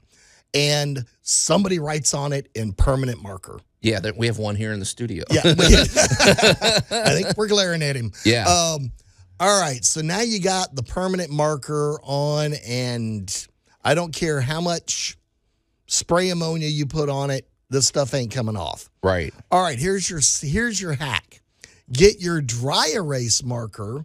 and 0.54 1.04
somebody 1.22 1.78
writes 1.78 2.14
on 2.14 2.32
it 2.32 2.48
in 2.54 2.72
permanent 2.72 3.22
marker. 3.22 3.58
yeah, 3.82 4.00
that 4.00 4.16
we 4.16 4.26
have 4.26 4.38
one 4.38 4.56
here 4.56 4.72
in 4.72 4.78
the 4.80 4.86
studio. 4.86 5.24
Yeah, 5.30 5.42
I 5.46 7.10
think 7.14 7.36
we're 7.36 7.48
glaring 7.48 7.82
at 7.82 7.96
him. 7.96 8.12
Yeah. 8.24 8.44
Um. 8.46 8.92
All 9.38 9.60
right. 9.60 9.84
So 9.84 10.00
now 10.00 10.20
you 10.22 10.40
got 10.40 10.74
the 10.74 10.82
permanent 10.82 11.30
marker 11.30 11.98
on, 12.02 12.54
and 12.66 13.46
I 13.84 13.94
don't 13.94 14.14
care 14.14 14.40
how 14.40 14.60
much 14.60 15.16
spray 15.86 16.30
ammonia 16.30 16.68
you 16.68 16.86
put 16.86 17.08
on 17.08 17.30
it, 17.30 17.46
this 17.68 17.86
stuff 17.86 18.14
ain't 18.14 18.32
coming 18.32 18.56
off. 18.56 18.88
right. 19.02 19.32
All 19.50 19.62
right, 19.62 19.78
here's 19.78 20.08
your 20.08 20.20
here's 20.40 20.80
your 20.80 20.94
hack. 20.94 21.42
Get 21.92 22.20
your 22.20 22.40
dry 22.40 22.92
erase 22.94 23.42
marker, 23.44 24.04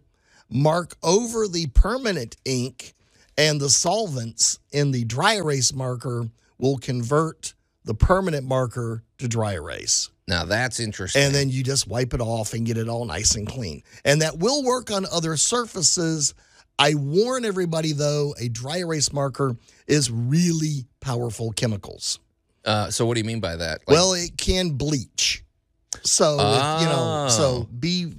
mark 0.50 0.96
over 1.02 1.48
the 1.48 1.68
permanent 1.68 2.36
ink, 2.46 2.94
and 3.42 3.60
the 3.60 3.70
solvents 3.70 4.60
in 4.72 4.92
the 4.92 5.04
dry 5.06 5.36
erase 5.36 5.74
marker 5.74 6.30
will 6.58 6.78
convert 6.78 7.54
the 7.84 7.94
permanent 7.96 8.46
marker 8.46 9.04
to 9.18 9.28
dry 9.28 9.54
erase. 9.54 10.10
Now 10.28 10.46
that's 10.46 10.80
interesting. 10.80 11.24
And 11.24 11.34
then 11.36 11.50
you 11.50 11.64
just 11.64 11.88
wipe 11.88 12.14
it 12.14 12.22
off 12.22 12.54
and 12.54 12.66
get 12.66 12.78
it 12.78 12.88
all 12.88 13.06
nice 13.06 13.36
and 13.36 13.48
clean. 13.48 13.82
And 14.06 14.22
that 14.22 14.38
will 14.38 14.64
work 14.64 14.92
on 14.92 15.06
other 15.12 15.36
surfaces. 15.38 16.34
I 16.80 16.94
warn 16.96 17.44
everybody 17.46 17.94
though, 17.94 18.34
a 18.40 18.48
dry 18.48 18.78
erase 18.78 19.12
marker 19.12 19.58
is 19.88 20.10
really 20.12 20.86
powerful 21.00 21.52
chemicals. 21.52 22.20
uh, 22.66 22.92
so 22.92 23.06
what 23.06 23.16
do 23.16 23.20
you 23.22 23.26
mean 23.26 23.40
by 23.40 23.56
that? 23.56 23.82
Like- 23.88 23.96
well, 23.96 24.14
it 24.14 24.38
can 24.38 24.72
bleach. 24.72 25.44
So, 26.04 26.36
if, 26.36 26.82
you 26.82 26.88
know, 26.88 27.26
Oh. 27.26 27.30
so 27.30 27.68
be, 27.80 28.14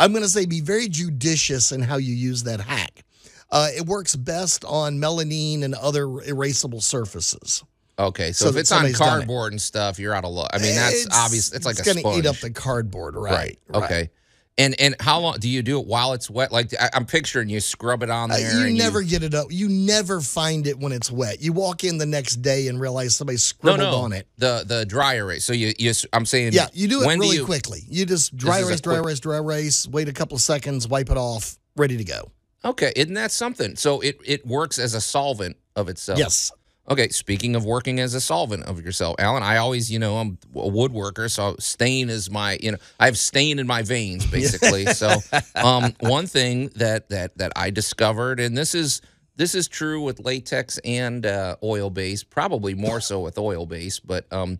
I'm 0.00 0.12
going 0.12 0.22
to 0.22 0.28
say 0.30 0.46
be 0.46 0.60
very 0.60 0.88
judicious 0.88 1.70
in 1.72 1.82
how 1.82 1.96
you 1.98 2.14
use 2.14 2.44
that 2.44 2.60
hack. 2.60 3.02
Uh, 3.50 3.68
it 3.76 3.86
works 3.86 4.16
best 4.16 4.64
on 4.64 4.98
melamine 4.98 5.62
and 5.62 5.74
other 5.74 6.04
erasable 6.06 6.82
surfaces. 6.82 7.62
okay, 7.98 8.32
so, 8.32 8.46
so 8.46 8.50
if 8.50 8.56
it's 8.56 8.72
on 8.72 8.82
done 8.82 8.90
it. 8.90 8.96
cardboard 8.96 9.52
and 9.52 9.60
stuff, 9.60 9.98
you're 9.98 10.14
out 10.14 10.24
of 10.24 10.32
luck. 10.32 10.50
I 10.52 10.58
mean, 10.58 10.74
that's 10.74 11.06
obvious. 11.12 11.52
It's 11.52 11.64
like 11.64 11.76
a 11.76 11.80
it's 11.80 11.92
going 11.92 12.04
to 12.04 12.18
eat 12.18 12.26
up 12.26 12.36
the 12.38 12.50
cardboard, 12.50 13.14
right? 13.14 13.58
right. 13.68 13.84
Okay. 13.84 14.10
And 14.58 14.74
and 14.80 14.96
how 14.98 15.20
long 15.20 15.36
do 15.38 15.50
you 15.50 15.62
do 15.62 15.78
it 15.78 15.86
while 15.86 16.14
it's 16.14 16.30
wet? 16.30 16.50
Like 16.50 16.72
I, 16.80 16.88
I'm 16.94 17.04
picturing 17.04 17.50
you 17.50 17.60
scrub 17.60 18.02
it 18.02 18.08
on 18.08 18.30
Uh, 18.30 18.38
there. 18.38 18.60
you 18.60 18.66
and 18.68 18.78
never 18.78 19.02
get 19.02 19.22
it 19.22 19.34
up. 19.34 19.48
You 19.50 19.68
never 19.68 20.22
find 20.22 20.66
it 20.66 20.78
when 20.78 20.92
it's 20.92 21.12
wet. 21.12 21.42
You 21.42 21.52
walk 21.52 21.84
in 21.84 21.98
the 21.98 22.06
next 22.06 22.36
day 22.36 22.68
and 22.68 22.80
realize 22.80 23.14
somebody 23.14 23.34
no 23.34 23.38
scribbled 23.38 23.80
no 23.80 23.96
on 23.96 24.12
it. 24.14 24.26
the 24.38 24.64
the 24.66 24.86
dry 24.86 25.16
erase. 25.16 25.44
So 25.44 25.52
you 25.52 25.74
you 25.78 25.92
I'm 26.14 26.24
saying 26.24 26.54
Yeah, 26.54 26.68
you 26.72 26.88
do 26.88 27.02
it 27.02 27.06
really 27.06 27.36
you, 27.36 27.44
quickly. 27.44 27.82
You 27.86 28.06
just 28.06 28.34
dry 28.34 28.60
erase, 28.60 28.80
dry 28.80 28.96
erase, 28.96 29.20
dry 29.20 29.36
erase. 29.36 29.86
Wait 29.88 30.08
a 30.08 30.12
couple 30.14 30.36
of 30.36 30.40
seconds, 30.40 30.88
wipe 30.88 31.10
it 31.10 31.18
off, 31.18 31.58
ready 31.76 31.98
to 31.98 32.04
go. 32.04 32.32
Okay, 32.66 32.92
isn't 32.96 33.14
that 33.14 33.30
something? 33.30 33.76
So 33.76 34.00
it 34.00 34.18
it 34.24 34.46
works 34.46 34.78
as 34.78 34.94
a 34.94 35.00
solvent 35.00 35.56
of 35.76 35.88
itself. 35.88 36.18
Yes. 36.18 36.50
Okay, 36.88 37.08
speaking 37.08 37.56
of 37.56 37.64
working 37.64 37.98
as 37.98 38.14
a 38.14 38.20
solvent 38.20 38.64
of 38.64 38.80
yourself, 38.80 39.16
Allan, 39.18 39.42
I 39.42 39.56
always, 39.56 39.90
you 39.90 39.98
know, 39.98 40.18
I'm 40.18 40.38
a 40.54 40.70
woodworker, 40.70 41.28
so 41.28 41.56
stain 41.58 42.08
is 42.08 42.30
my, 42.30 42.58
you 42.62 42.70
know, 42.70 42.78
I 43.00 43.06
have 43.06 43.18
stain 43.18 43.58
in 43.58 43.66
my 43.66 43.82
veins, 43.82 44.24
basically. 44.30 44.86
so, 44.86 45.18
um, 45.56 45.94
one 45.98 46.28
thing 46.28 46.70
that 46.76 47.08
that 47.08 47.36
that 47.38 47.52
I 47.56 47.70
discovered, 47.70 48.38
and 48.38 48.56
this 48.56 48.74
is 48.74 49.00
this 49.36 49.54
is 49.54 49.68
true 49.68 50.00
with 50.02 50.20
latex 50.20 50.78
and 50.78 51.26
uh, 51.26 51.56
oil 51.62 51.90
base, 51.90 52.22
probably 52.22 52.74
more 52.74 53.00
so 53.00 53.20
with 53.20 53.36
oil 53.36 53.66
base, 53.66 53.98
but 54.00 54.32
um, 54.32 54.58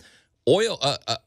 oil 0.49 0.79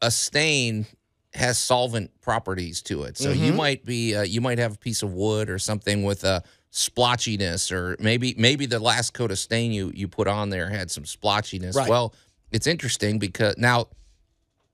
a, 0.02 0.10
stain 0.10 0.86
has 1.32 1.58
solvent 1.58 2.10
properties 2.20 2.82
to 2.82 3.04
it. 3.04 3.16
So 3.16 3.30
you 3.30 3.52
might 3.52 3.84
be 3.84 4.14
uh, 4.14 4.22
you 4.22 4.40
might 4.40 4.58
have 4.58 4.74
a 4.74 4.78
piece 4.78 5.02
of 5.02 5.12
wood 5.12 5.48
or 5.48 5.58
something 5.58 6.02
with 6.04 6.24
a 6.24 6.42
splotchiness 6.70 7.72
or 7.72 7.96
maybe 8.00 8.34
maybe 8.38 8.64
the 8.66 8.78
last 8.78 9.12
coat 9.12 9.30
of 9.30 9.38
stain 9.38 9.72
you 9.72 9.90
you 9.94 10.06
put 10.08 10.28
on 10.28 10.50
there 10.50 10.68
had 10.68 10.90
some 10.90 11.04
splotchiness. 11.04 11.74
Right. 11.74 11.88
Well, 11.88 12.14
it's 12.52 12.66
interesting 12.66 13.18
because 13.18 13.56
now 13.58 13.86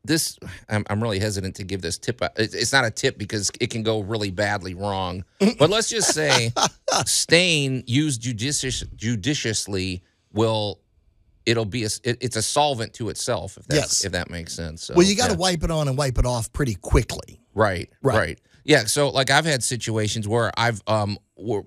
this 0.05 0.39
I'm, 0.69 0.85
I'm 0.89 1.03
really 1.03 1.19
hesitant 1.19 1.57
to 1.57 1.65
give 1.65 1.83
this 1.83 1.99
tip. 1.99 2.21
It's 2.37 2.55
it's 2.55 2.73
not 2.73 2.85
a 2.85 2.91
tip 2.91 3.19
because 3.19 3.51
it 3.61 3.71
can 3.71 3.83
go 3.83 4.01
really 4.01 4.31
badly 4.31 4.75
wrong. 4.75 5.25
But 5.59 5.71
let's 5.71 5.89
just 5.89 6.13
say 6.15 6.53
stain 7.07 7.83
used 7.87 8.21
judicious, 8.21 8.85
judiciously 8.95 10.03
will 10.33 10.81
it'll 11.47 11.65
be 11.65 11.85
a, 11.85 11.89
it- 12.05 12.19
it's 12.21 12.37
a 12.37 12.43
solvent 12.43 12.93
to 12.95 13.09
itself 13.09 13.57
if 13.57 13.67
that's 13.67 13.81
Yes. 14.03 14.05
if 14.05 14.13
that 14.13 14.31
makes 14.31 14.53
sense. 14.53 14.85
So, 14.85 14.95
Well, 14.95 15.07
you 15.07 15.17
got 15.17 15.27
to 15.29 15.33
yeah. 15.33 15.39
wipe 15.39 15.63
it 15.65 15.71
on 15.71 15.89
and 15.89 15.97
wipe 15.97 16.19
it 16.19 16.27
off 16.27 16.53
pretty 16.53 16.75
quickly. 16.75 17.41
Right, 17.55 17.89
Right. 18.03 18.17
right, 18.17 18.41
Yeah. 18.65 18.85
So, 18.85 19.09
like, 19.11 19.31
I've 19.31 19.45
had 19.47 19.63
situations 19.63 20.27
where 20.29 20.51
I've 20.59 20.83
um, 20.89 21.19
were, 21.37 21.63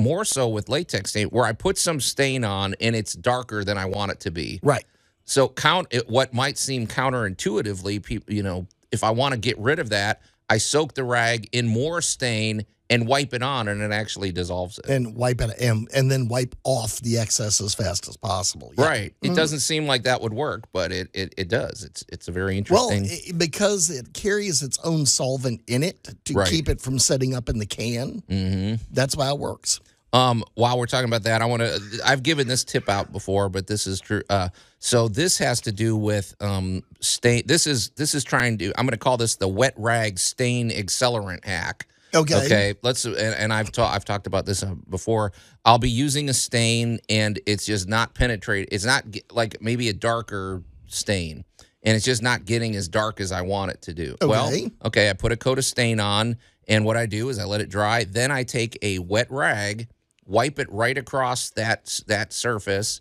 more 0.00 0.24
so 0.24 0.48
with 0.48 0.68
latex 0.68 1.10
stain, 1.10 1.28
where 1.28 1.44
I 1.44 1.52
put 1.52 1.78
some 1.78 2.00
stain 2.00 2.44
on 2.44 2.74
and 2.80 2.96
it's 2.96 3.12
darker 3.14 3.64
than 3.64 3.78
I 3.78 3.84
want 3.86 4.12
it 4.12 4.20
to 4.20 4.30
be. 4.30 4.60
Right. 4.62 4.84
So, 5.24 5.48
count 5.48 5.86
it, 5.90 6.08
what 6.08 6.34
might 6.34 6.58
seem 6.58 6.86
counterintuitively, 7.34 8.02
people, 8.02 8.32
you 8.34 8.42
know, 8.42 8.66
if 8.90 9.04
I 9.04 9.10
want 9.10 9.32
to 9.34 9.38
get 9.38 9.58
rid 9.58 9.78
of 9.78 9.90
that, 9.90 10.22
I 10.48 10.58
soak 10.58 10.94
the 10.94 11.04
rag 11.04 11.48
in 11.52 11.68
more 11.68 12.00
stain 12.02 12.64
and 12.88 13.06
wipe 13.06 13.32
it 13.34 13.40
on, 13.42 13.68
and 13.68 13.80
it 13.82 13.92
actually 13.92 14.32
dissolves 14.32 14.80
it. 14.80 14.86
And 14.88 15.14
wipe 15.14 15.40
it 15.40 15.50
and, 15.60 15.88
and 15.94 16.10
then 16.10 16.26
wipe 16.26 16.56
off 16.64 16.98
the 16.98 17.18
excess 17.18 17.60
as 17.60 17.72
fast 17.72 18.08
as 18.08 18.16
possible. 18.16 18.72
Yeah. 18.76 18.84
Right. 18.88 19.14
It 19.22 19.36
doesn't 19.36 19.60
seem 19.60 19.86
like 19.86 20.02
that 20.02 20.20
would 20.20 20.34
work, 20.34 20.64
but 20.72 20.90
it 20.90 21.08
it, 21.14 21.32
it 21.38 21.46
does. 21.48 21.84
It's 21.84 22.04
it's 22.08 22.26
a 22.26 22.32
very 22.32 22.60
Well, 22.68 22.90
interesting. 22.90 23.28
it, 23.34 23.38
because 23.38 23.90
it 23.90 24.12
carries 24.12 24.64
its 24.64 24.76
own 24.82 25.06
solvent 25.06 25.62
in 25.68 25.84
it 25.84 26.02
to 26.24 26.34
Right. 26.34 26.48
keep 26.50 26.68
it 26.68 26.80
from 26.80 26.98
setting 26.98 27.32
up 27.32 27.48
in 27.48 27.58
the 27.60 27.66
can. 27.66 28.24
hmm 28.28 28.74
That's 28.90 29.14
why 29.16 29.30
it 29.30 29.38
works. 29.38 29.78
Um, 30.12 30.42
while 30.54 30.78
we're 30.78 30.86
talking 30.86 31.08
about 31.08 31.22
that, 31.24 31.40
I 31.40 31.44
want 31.46 31.62
to. 31.62 31.80
I've 32.04 32.22
given 32.22 32.48
this 32.48 32.64
tip 32.64 32.88
out 32.88 33.12
before, 33.12 33.48
but 33.48 33.66
this 33.66 33.86
is 33.86 34.00
true. 34.00 34.22
Uh, 34.28 34.48
so 34.78 35.06
this 35.08 35.38
has 35.38 35.60
to 35.62 35.72
do 35.72 35.96
with 35.96 36.34
um 36.40 36.82
stain. 37.00 37.42
This 37.46 37.66
is 37.66 37.90
this 37.90 38.14
is 38.14 38.24
trying 38.24 38.58
to. 38.58 38.72
I'm 38.78 38.86
going 38.86 38.92
to 38.92 38.96
call 38.98 39.16
this 39.16 39.36
the 39.36 39.48
wet 39.48 39.74
rag 39.76 40.18
stain 40.18 40.70
accelerant 40.70 41.44
hack. 41.44 41.86
Okay. 42.12 42.44
Okay. 42.44 42.74
Let's. 42.82 43.04
And, 43.04 43.16
and 43.18 43.52
I've 43.52 43.70
talked. 43.70 43.94
I've 43.94 44.04
talked 44.04 44.26
about 44.26 44.46
this 44.46 44.64
uh, 44.64 44.74
before. 44.88 45.32
I'll 45.64 45.78
be 45.78 45.90
using 45.90 46.28
a 46.28 46.34
stain, 46.34 46.98
and 47.08 47.38
it's 47.46 47.64
just 47.64 47.88
not 47.88 48.14
penetrate. 48.14 48.68
It's 48.72 48.84
not 48.84 49.04
like 49.30 49.58
maybe 49.60 49.88
a 49.90 49.92
darker 49.92 50.64
stain, 50.88 51.44
and 51.84 51.94
it's 51.96 52.04
just 52.04 52.20
not 52.20 52.46
getting 52.46 52.74
as 52.74 52.88
dark 52.88 53.20
as 53.20 53.30
I 53.30 53.42
want 53.42 53.70
it 53.70 53.82
to 53.82 53.94
do. 53.94 54.16
Okay. 54.20 54.26
Well, 54.26 54.48
Okay. 54.48 54.70
okay. 54.86 55.10
I 55.10 55.12
put 55.12 55.30
a 55.30 55.36
coat 55.36 55.58
of 55.58 55.64
stain 55.64 56.00
on, 56.00 56.36
and 56.66 56.84
what 56.84 56.96
I 56.96 57.06
do 57.06 57.28
is 57.28 57.38
I 57.38 57.44
let 57.44 57.60
it 57.60 57.68
dry. 57.68 58.02
Then 58.02 58.32
I 58.32 58.42
take 58.42 58.76
a 58.82 58.98
wet 58.98 59.30
rag, 59.30 59.86
wipe 60.30 60.58
it 60.58 60.70
right 60.70 60.96
across 60.96 61.50
that 61.50 62.00
that 62.06 62.32
surface, 62.32 63.00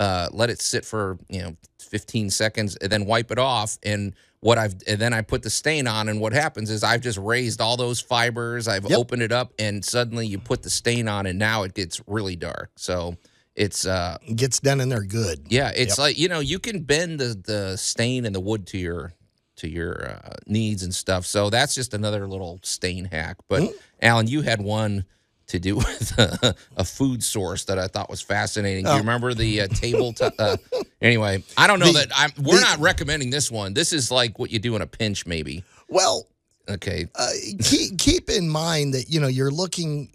uh, 0.00 0.28
let 0.32 0.48
it 0.50 0.60
sit 0.60 0.84
for 0.84 1.18
you 1.28 1.42
know 1.42 1.56
15 1.80 2.30
seconds, 2.30 2.76
and 2.76 2.90
then 2.90 3.04
wipe 3.04 3.30
it 3.30 3.38
off. 3.38 3.78
And 3.82 4.14
what 4.40 4.56
I've 4.58 4.74
and 4.86 5.00
then 5.00 5.12
I 5.12 5.22
put 5.22 5.42
the 5.42 5.50
stain 5.50 5.86
on, 5.88 6.08
and 6.08 6.20
what 6.20 6.32
happens 6.32 6.70
is 6.70 6.84
I've 6.84 7.00
just 7.02 7.18
raised 7.18 7.60
all 7.60 7.76
those 7.76 8.00
fibers. 8.00 8.68
I've 8.68 8.88
Yep. 8.88 8.98
opened 8.98 9.22
it 9.22 9.32
up, 9.32 9.52
and 9.58 9.84
suddenly 9.84 10.26
you 10.26 10.38
put 10.38 10.62
the 10.62 10.70
stain 10.70 11.08
on, 11.08 11.26
and 11.26 11.38
now 11.38 11.64
it 11.64 11.74
gets 11.74 12.00
really 12.06 12.36
dark. 12.36 12.70
So 12.76 13.16
it's 13.56 13.84
uh 13.86 14.18
It 14.26 14.36
gets 14.36 14.60
done 14.60 14.80
in 14.80 14.88
there 14.88 15.02
good. 15.02 15.46
yeah, 15.48 15.72
it's 15.74 15.98
like 15.98 16.16
you 16.16 16.28
know 16.28 16.38
you 16.40 16.60
can 16.60 16.82
bend 16.84 17.18
the 17.18 17.34
the 17.44 17.76
stain 17.76 18.24
and 18.24 18.34
the 18.34 18.40
wood 18.40 18.66
to 18.68 18.78
your 18.78 19.12
to 19.56 19.68
your 19.68 20.10
uh, 20.10 20.34
needs 20.46 20.84
and 20.84 20.94
stuff. 20.94 21.26
So 21.26 21.50
that's 21.50 21.74
just 21.74 21.92
another 21.92 22.28
little 22.28 22.60
stain 22.62 23.06
hack. 23.06 23.38
But 23.48 23.62
Mm. 23.62 23.72
Allan, 24.00 24.28
you 24.28 24.42
had 24.42 24.60
one 24.62 25.04
to 25.48 25.58
do 25.58 25.76
with 25.76 26.18
a, 26.18 26.54
a 26.76 26.84
food 26.84 27.22
source 27.22 27.64
that 27.64 27.78
I 27.78 27.86
thought 27.88 28.08
was 28.08 28.20
fascinating. 28.22 28.84
Do 28.84 28.90
you 28.90 28.96
Oh. 28.96 29.00
remember 29.00 29.34
the 29.34 29.62
uh, 29.62 29.66
table? 29.68 30.12
T- 30.12 30.28
uh, 30.38 30.56
anyway, 31.02 31.42
I 31.56 31.66
don't 31.66 31.78
know 31.80 31.86
The- 31.92 32.06
that 32.06 32.08
I'm. 32.14 32.30
We're 32.42 32.56
the- 32.56 32.60
not 32.62 32.78
recommending 32.78 33.30
this 33.30 33.50
one. 33.50 33.74
This 33.74 33.92
is 33.92 34.10
like 34.10 34.38
what 34.38 34.50
you 34.50 34.58
do 34.58 34.76
in 34.76 34.82
a 34.82 34.86
pinch, 34.86 35.26
maybe. 35.26 35.64
Well, 35.88 36.26
Okay. 36.68 37.08
uh, 37.14 37.30
keep, 37.62 37.98
keep 37.98 38.28
in 38.30 38.48
mind 38.48 38.92
that 38.94 39.08
you 39.10 39.20
know 39.20 39.26
you're 39.28 39.50
looking 39.50 40.10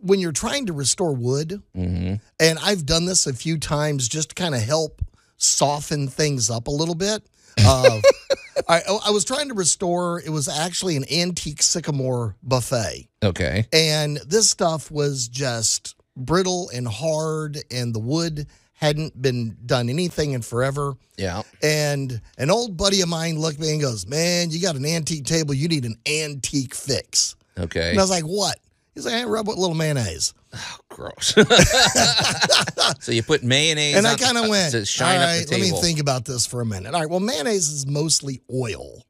when 0.00 0.20
you're 0.20 0.32
trying 0.32 0.66
to 0.66 0.74
restore 0.74 1.14
wood 1.14 1.62
hmm 1.74 2.16
and 2.38 2.58
i've 2.62 2.84
done 2.84 3.06
this 3.06 3.26
a 3.26 3.32
few 3.32 3.56
times 3.58 4.06
just 4.06 4.28
to 4.28 4.34
kind 4.34 4.54
of 4.54 4.60
help 4.60 5.00
soften 5.38 6.06
things 6.08 6.50
up 6.50 6.66
a 6.66 6.70
little 6.70 6.94
bit 6.94 7.22
uh, 7.64 8.00
I, 8.68 8.80
I 9.06 9.10
was 9.10 9.24
trying 9.24 9.48
to 9.48 9.54
restore 9.54 10.20
it 10.20 10.30
was 10.30 10.48
actually 10.48 10.96
an 10.96 11.04
antique 11.12 11.62
sycamore 11.62 12.36
buffet 12.42 13.08
Okay. 13.22 13.66
and 13.72 14.16
this 14.26 14.50
stuff 14.50 14.90
was 14.90 15.28
just 15.28 15.96
brittle 16.16 16.70
and 16.74 16.86
hard 16.86 17.58
and 17.70 17.94
the 17.94 17.98
wood 17.98 18.46
hadn't 18.74 19.20
been 19.20 19.56
done 19.66 19.88
anything 19.88 20.32
in 20.32 20.42
forever 20.42 20.94
Yeah. 21.16 21.42
and 21.62 22.20
an 22.38 22.50
old 22.50 22.76
buddy 22.76 23.00
of 23.02 23.08
mine 23.08 23.38
looked 23.38 23.56
at 23.56 23.60
me 23.60 23.72
and 23.72 23.80
goes 23.80 24.06
man 24.06 24.50
you 24.50 24.60
got 24.60 24.76
an 24.76 24.84
antique 24.86 25.24
table 25.24 25.54
you 25.54 25.68
need 25.68 25.84
an 25.84 25.96
antique 26.06 26.74
fix 26.74 27.36
Okay. 27.58 27.90
and 27.90 27.98
I 27.98 28.02
was 28.02 28.10
like, 28.10 28.24
what? 28.24 28.58
He's 28.96 29.06
like, 29.06 29.14
I 29.14 29.24
rub 29.24 29.46
with 29.48 29.56
a 29.56 29.60
little 29.60 29.76
mayonnaise. 29.76 30.34
Gross. 30.88 31.34
so 33.00 33.12
you 33.12 33.22
put 33.22 33.42
mayonnaise, 33.42 33.96
And 33.96 34.06
I 34.06 34.16
kind 34.16 34.38
of 34.38 34.44
uh, 34.44 34.48
went, 34.50 34.72
to 34.72 34.84
shine 34.84 35.16
all 35.16 35.22
up 35.22 35.28
right, 35.28 35.46
the 35.46 35.52
let 35.58 35.60
me 35.60 35.70
think 35.80 36.00
about 36.00 36.24
this 36.24 36.46
for 36.46 36.60
a 36.60 36.66
minute. 36.66 36.94
All 36.94 37.00
right, 37.00 37.08
well, 37.10 37.20
mayonnaise 37.20 37.68
is 37.70 37.86
mostly 37.86 38.40
oil. 38.52 39.04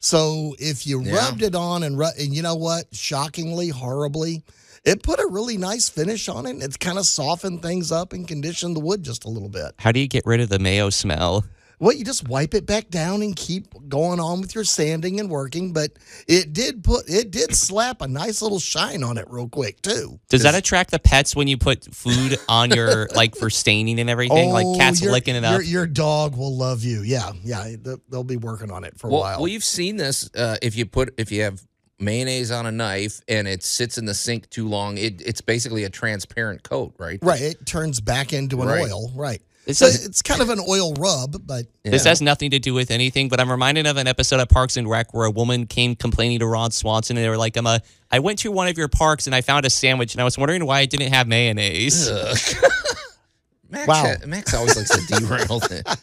So 0.00 0.54
if 0.58 0.86
you 0.86 1.02
Yeah. 1.02 1.16
rubbed 1.16 1.42
it 1.42 1.54
on 1.54 1.82
and, 1.82 1.98
ru- 1.98 2.06
and 2.18 2.34
you 2.34 2.42
know 2.42 2.54
what? 2.54 2.86
Shockingly, 2.94 3.68
horribly, 3.70 4.42
it 4.84 5.02
put 5.02 5.18
a 5.18 5.26
really 5.26 5.56
nice 5.56 5.88
finish 5.88 6.28
on 6.28 6.44
it. 6.46 6.50
And 6.50 6.62
it's 6.62 6.76
kind 6.76 6.98
of 6.98 7.06
softened 7.06 7.62
things 7.62 7.90
up 7.90 8.12
and 8.12 8.28
conditioned 8.28 8.76
the 8.76 8.80
wood 8.80 9.02
just 9.02 9.24
a 9.24 9.28
little 9.30 9.48
bit. 9.48 9.72
How 9.78 9.92
do 9.92 10.00
you 10.00 10.08
get 10.08 10.24
rid 10.26 10.40
of 10.40 10.50
the 10.50 10.58
mayo 10.58 10.90
smell? 10.90 11.44
Well, 11.80 11.92
you 11.92 12.04
just 12.04 12.28
wipe 12.28 12.54
it 12.54 12.66
back 12.66 12.88
down 12.88 13.22
and 13.22 13.34
keep 13.34 13.66
going 13.88 14.20
on 14.20 14.40
with 14.40 14.54
your 14.54 14.64
sanding 14.64 15.18
and 15.20 15.28
working. 15.28 15.72
But 15.72 15.92
it 16.28 16.52
did 16.52 16.84
put, 16.84 17.08
it 17.08 17.30
did 17.30 17.54
slap 17.54 18.00
a 18.00 18.08
nice 18.08 18.40
little 18.42 18.60
shine 18.60 19.02
on 19.02 19.18
it 19.18 19.26
real 19.28 19.48
quick, 19.48 19.82
too. 19.82 20.18
Does 20.28 20.42
that 20.44 20.54
attract 20.54 20.90
the 20.92 20.98
pets 20.98 21.34
when 21.34 21.48
you 21.48 21.58
put 21.58 21.92
food 21.94 22.38
on 22.48 22.70
your 22.70 23.08
like 23.14 23.34
for 23.36 23.50
staining 23.50 23.98
and 24.00 24.08
everything? 24.08 24.50
like 24.50 24.66
cats 24.78 25.00
Oh, 25.02 25.04
your- 25.04 25.12
licking 25.12 25.34
it 25.34 25.44
up. 25.44 25.60
your 25.64 25.86
dog 25.86 26.36
will 26.36 26.56
love 26.56 26.84
you. 26.84 27.02
Yeah, 27.02 27.32
yeah. 27.42 27.64
they- 27.80 27.94
They'll 28.08 28.22
be 28.24 28.36
working 28.36 28.70
on 28.70 28.84
it 28.84 28.98
for 28.98 29.08
a 29.08 29.10
while. 29.10 29.38
well, 29.40 29.48
you've 29.48 29.64
seen 29.64 29.96
this. 29.96 30.30
Uh, 30.34 30.56
if 30.62 30.76
you 30.76 30.86
put, 30.86 31.14
if 31.18 31.32
you 31.32 31.42
have 31.42 31.60
mayonnaise 31.98 32.50
on 32.50 32.66
a 32.66 32.72
knife 32.72 33.20
and 33.28 33.46
it 33.48 33.62
sits 33.62 33.98
in 33.98 34.04
the 34.04 34.14
sink 34.14 34.48
too 34.50 34.68
long, 34.68 34.98
it, 34.98 35.20
it's 35.24 35.40
basically 35.40 35.84
a 35.84 35.90
transparent 35.90 36.62
coat, 36.62 36.94
right? 36.98 37.18
Right. 37.22 37.40
It 37.40 37.66
turns 37.66 38.00
back 38.00 38.32
into 38.32 38.62
an 38.62 38.68
Right. 38.68 38.82
oil. 38.90 39.10
Right. 39.14 39.40
This 39.66 39.78
so 39.78 39.86
is- 39.86 40.04
it's 40.04 40.20
kind 40.22 40.40
of 40.42 40.50
an 40.50 40.60
oil 40.68 40.92
rub, 40.94 41.46
but 41.46 41.66
This 41.82 42.04
Yeah. 42.04 42.10
has 42.10 42.20
nothing 42.20 42.50
to 42.50 42.58
do 42.58 42.74
with 42.74 42.90
anything, 42.90 43.28
but 43.28 43.40
I'm 43.40 43.50
reminded 43.50 43.86
of 43.86 43.96
an 43.96 44.06
episode 44.06 44.40
of 44.40 44.48
Parks 44.48 44.76
and 44.76 44.88
Rec 44.88 45.14
where 45.14 45.24
a 45.26 45.30
woman 45.30 45.66
came 45.66 45.96
complaining 45.96 46.38
to 46.40 46.46
Ron 46.46 46.70
Swanson, 46.70 47.16
and 47.16 47.24
they 47.24 47.28
were 47.30 47.36
like, 47.38 47.56
"I'm 47.56 47.66
a, 47.66 47.80
I 48.10 48.18
went 48.18 48.38
to 48.40 48.50
one 48.52 48.68
of 48.68 48.76
your 48.76 48.88
parks 48.88 49.26
and 49.26 49.34
I 49.34 49.40
found 49.40 49.64
a 49.64 49.70
sandwich, 49.70 50.12
and 50.14 50.20
I 50.20 50.24
was 50.24 50.36
wondering 50.36 50.64
why 50.66 50.80
it 50.82 50.90
didn't 50.90 51.12
have 51.12 51.26
mayonnaise." 51.26 52.10
Max, 53.70 53.88
Wow. 53.88 53.94
ha- 54.04 54.26
Max 54.26 54.54
always 54.54 54.76
likes 54.76 54.90
to 54.90 55.20
derail. 55.20 55.60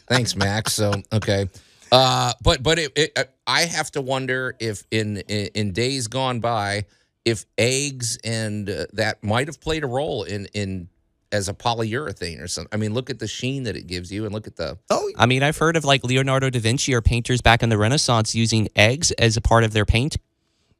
Thanks, 0.08 0.36
Max. 0.36 0.74
So 0.74 0.92
okay, 1.12 1.48
uh, 1.90 2.32
but 2.42 2.62
but 2.62 2.78
it, 2.78 2.92
it, 2.96 3.30
I 3.46 3.62
have 3.62 3.90
to 3.92 4.02
wonder 4.02 4.56
if 4.60 4.84
in, 4.90 5.18
in 5.28 5.48
in 5.54 5.72
days 5.72 6.06
gone 6.08 6.40
by, 6.40 6.84
if 7.24 7.46
eggs 7.56 8.18
and 8.24 8.68
uh, 8.68 8.86
that 8.94 9.22
might 9.24 9.46
have 9.46 9.60
played 9.60 9.84
a 9.84 9.86
role 9.86 10.24
in 10.24 10.46
in 10.52 10.88
as 11.32 11.48
a 11.48 11.54
polyurethane 11.54 12.40
or 12.40 12.46
something. 12.46 12.68
I 12.72 12.76
mean, 12.76 12.94
look 12.94 13.10
at 13.10 13.18
the 13.18 13.26
sheen 13.26 13.64
that 13.64 13.76
it 13.76 13.86
gives 13.86 14.12
you, 14.12 14.24
and 14.24 14.34
look 14.34 14.46
at 14.46 14.56
the 14.56 14.78
oh, 14.90 15.10
I 15.16 15.26
mean, 15.26 15.42
I've 15.42 15.58
heard 15.58 15.76
of 15.76 15.84
like 15.84 16.04
Leonardo 16.04 16.50
da 16.50 16.60
Vinci 16.60 16.94
or 16.94 17.00
painters 17.00 17.40
back 17.40 17.62
in 17.62 17.68
the 17.68 17.78
Renaissance 17.78 18.34
using 18.34 18.68
eggs 18.76 19.10
as 19.12 19.36
a 19.36 19.40
part 19.40 19.64
of 19.64 19.72
their 19.72 19.84
paint 19.84 20.16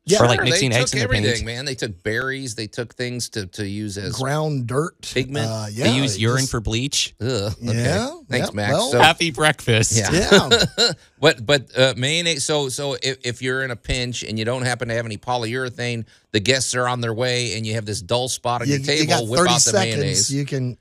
Yeah. 0.04 0.18
for 0.18 0.26
like 0.26 0.38
Sure, 0.40 0.44
mixing 0.47 0.71
they 0.71 0.76
eggs 0.78 0.90
took 0.90 1.00
in 1.00 1.09
their 1.09 1.16
everything, 1.16 1.35
paint. 1.37 1.47
man. 1.47 1.64
They 1.64 1.76
took 1.76 2.02
berries, 2.02 2.56
they 2.56 2.66
took 2.66 2.94
things 2.97 3.28
to 3.30 3.47
to 3.47 3.64
use 3.66 3.97
as 3.99 4.12
ground 4.14 4.66
dirt. 4.66 5.00
Pigment? 5.02 5.47
Uh, 5.49 5.66
yeah. 5.71 5.85
they 5.85 5.97
use 5.97 6.18
urine 6.18 6.40
just- 6.40 6.50
for 6.50 6.61
bleach. 6.61 7.14
ugh. 7.21 7.52
Okay. 7.62 7.85
Yeah, 7.85 8.11
Thanks, 8.28 8.49
yeah, 8.49 8.54
Max. 8.54 8.73
well- 8.73 8.90
so, 8.90 8.99
Happy 9.00 9.30
breakfast. 9.30 9.92
Yeah. 9.97 10.11
Yeah. 10.12 10.92
But 11.21 11.47
but 11.47 11.78
uh, 11.78 11.94
mayonnaise. 11.97 12.44
So 12.44 12.68
so 12.68 12.94
if, 13.00 13.16
if 13.25 13.42
you're 13.42 13.62
in 13.62 13.71
a 13.71 13.76
pinch 13.76 14.25
and 14.25 14.37
you 14.37 14.44
don't 14.44 14.62
happen 14.62 14.88
to 14.88 14.94
have 14.94 15.06
any 15.06 15.18
polyurethane, 15.18 16.04
the 16.32 16.40
guests 16.40 16.75
are 16.75 16.88
on 16.88 17.00
their 17.00 17.14
way, 17.14 17.56
and 17.56 17.64
you 17.64 17.75
have 17.75 17.87
this 17.87 18.02
dull 18.02 18.28
spot 18.28 18.61
on 18.62 18.66
you, 18.66 18.75
your 18.78 18.82
table. 18.85 19.02
you 19.02 19.06
got 19.06 19.28
whip 19.28 19.38
30 19.38 19.50
out 19.50 19.54
the 19.54 19.61
seconds. 19.61 19.97
mayonnaise. 19.99 20.35
You 20.35 20.44
can 20.44 20.76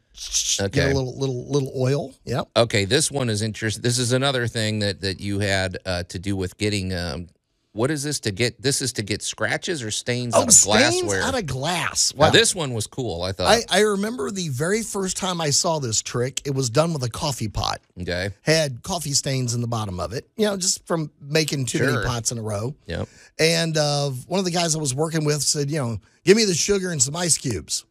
Okay. 0.60 0.70
get 0.70 0.92
a 0.92 0.98
little 0.98 1.16
little 1.18 1.48
little 1.48 1.72
oil. 1.78 2.14
Yep. 2.26 2.48
okay, 2.58 2.86
this 2.86 3.12
one 3.12 3.30
is 3.30 3.44
interesting. 3.44 3.84
This 3.84 4.00
is 4.00 4.14
another 4.14 4.48
thing 4.48 4.80
that 4.80 5.02
that 5.02 5.20
you 5.20 5.38
had 5.40 5.78
uh, 5.86 6.04
to 6.10 6.18
do 6.18 6.36
with 6.36 6.58
getting. 6.58 6.92
Um, 6.92 7.28
what 7.74 7.90
is 7.90 8.04
this 8.04 8.20
to 8.22 8.32
get? 8.32 8.62
This 8.62 8.82
is 8.82 8.92
to 8.94 9.02
get 9.02 9.22
scratches 9.22 9.82
or 9.82 9.92
stains 9.92 10.34
Oh, 10.36 10.42
out 10.42 10.50
of 10.50 10.62
glassware. 10.62 11.22
out 11.24 11.38
of 11.38 11.46
glass. 11.46 12.14
Now, 12.16 12.30
this 12.30 12.54
one 12.54 12.74
was 12.74 12.86
cool. 12.86 13.22
I 13.24 13.32
thought. 13.32 13.48
I, 13.48 13.62
I 13.70 13.80
remember 13.82 14.30
the 14.30 14.50
very 14.50 14.82
first 14.84 15.16
time 15.16 15.40
I 15.40 15.52
saw 15.52 15.80
this 15.80 16.02
trick. 16.02 16.42
It 16.46 16.54
was 16.54 16.70
done 16.70 16.92
with 16.94 17.04
a 17.04 17.10
coffee 17.10 17.48
pot. 17.48 17.80
okay. 18.02 18.32
Had 18.42 18.84
coffee 18.84 19.14
stains 19.14 19.54
in 19.54 19.62
the 19.62 19.68
bottom 19.68 20.00
of 20.02 20.12
it. 20.12 20.28
You 20.36 20.48
know, 20.48 20.58
just 20.58 20.86
from 20.86 21.12
making 21.22 21.66
too 21.66 21.78
Sure. 21.78 21.92
many 21.94 22.06
pots 22.06 22.32
in 22.34 22.38
a 22.38 22.42
row. 22.42 22.76
Yep. 22.88 23.08
And 23.40 23.78
uh, 23.78 24.10
one 24.28 24.40
of 24.40 24.46
the 24.46 24.52
guys 24.52 24.76
I 24.76 24.80
was 24.80 24.94
working 24.94 25.24
with 25.24 25.42
said, 25.42 25.72
you 25.72 25.80
know, 25.80 25.98
give 26.26 26.36
me 26.36 26.44
the 26.44 26.54
sugar 26.54 26.92
and 26.92 27.02
some 27.02 27.16
ice 27.16 27.38
cubes. 27.38 27.86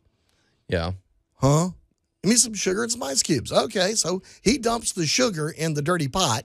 Yeah. 0.69 0.93
Huh? 1.37 1.71
Give 2.23 2.29
me 2.31 2.37
some 2.37 2.53
sugar 2.53 2.83
and 2.83 2.93
some 2.93 3.03
ice 3.03 3.23
cubes. 3.23 3.51
Okay. 3.51 3.95
So 3.95 4.21
he 4.43 4.59
dumps 4.59 4.93
the 4.93 5.07
sugar 5.07 5.49
in 5.49 5.73
the 5.73 5.81
dirty 5.81 6.07
pot, 6.09 6.45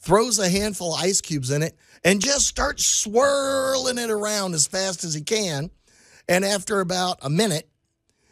throws 0.00 0.40
a 0.40 0.48
handful 0.48 0.94
of 0.94 1.00
ice 1.00 1.20
cubes 1.20 1.52
in 1.52 1.62
it, 1.62 1.76
and 2.04 2.20
just 2.20 2.46
starts 2.46 2.84
swirling 2.84 3.98
it 3.98 4.10
around 4.10 4.54
as 4.54 4.66
fast 4.66 5.04
as 5.04 5.14
he 5.14 5.22
can. 5.22 5.70
And 6.28 6.44
after 6.44 6.80
about 6.80 7.18
a 7.22 7.30
minute, 7.30 7.68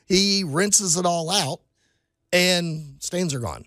he 0.07 0.45
rinses 0.45 0.97
it 0.97 1.07
all 1.07 1.31
out 1.31 1.61
and 2.33 2.97
stains 3.01 3.35
are 3.35 3.41
gone. 3.41 3.65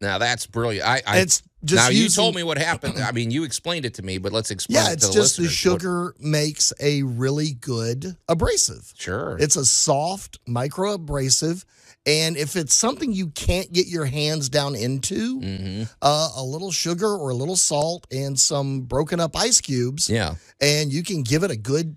Now 0.00 0.18
that's 0.18 0.46
brilliant. 0.46 0.86
I. 0.86 1.02
I 1.06 1.18
It's 1.20 1.42
just 1.64 1.82
now 1.82 1.88
you 1.88 2.08
told 2.08 2.34
me 2.34 2.42
what 2.42 2.58
happened. 2.58 2.98
I 2.98 3.12
mean, 3.12 3.30
you 3.30 3.44
explained 3.44 3.86
it 3.86 3.94
to 3.94 4.02
me, 4.02 4.18
but 4.18 4.32
let's 4.32 4.50
explain. 4.50 4.84
Yeah, 4.84 4.90
it 4.90 4.94
it's 4.94 5.08
to 5.08 5.12
just 5.12 5.36
the. 5.38 5.44
What- 5.44 5.52
sugar 5.52 6.14
makes 6.18 6.72
a 6.78 7.02
really 7.04 7.52
good 7.54 8.16
abrasive. 8.28 8.92
Sure. 8.96 9.38
It's 9.40 9.56
a 9.56 9.64
soft 9.64 10.38
micro 10.46 10.94
abrasive. 10.94 11.64
And 12.06 12.36
if 12.36 12.54
it's 12.54 12.74
something 12.74 13.12
you 13.12 13.28
can't 13.28 13.72
get 13.72 13.86
your 13.86 14.04
hands 14.04 14.48
down 14.48 14.74
into, 14.74 15.40
hmm 15.40 15.82
uh, 16.02 16.28
a 16.36 16.42
little 16.44 16.70
sugar 16.70 17.08
or 17.14 17.30
a 17.30 17.34
little 17.34 17.56
salt 17.56 18.06
and 18.10 18.38
some 18.38 18.82
broken 18.82 19.20
up 19.20 19.34
ice 19.36 19.60
cubes, 19.60 20.08
Yeah. 20.10 20.34
and 20.60 20.92
you 20.92 21.02
can 21.02 21.22
give 21.22 21.42
it 21.44 21.50
a 21.50 21.56
good, 21.56 21.96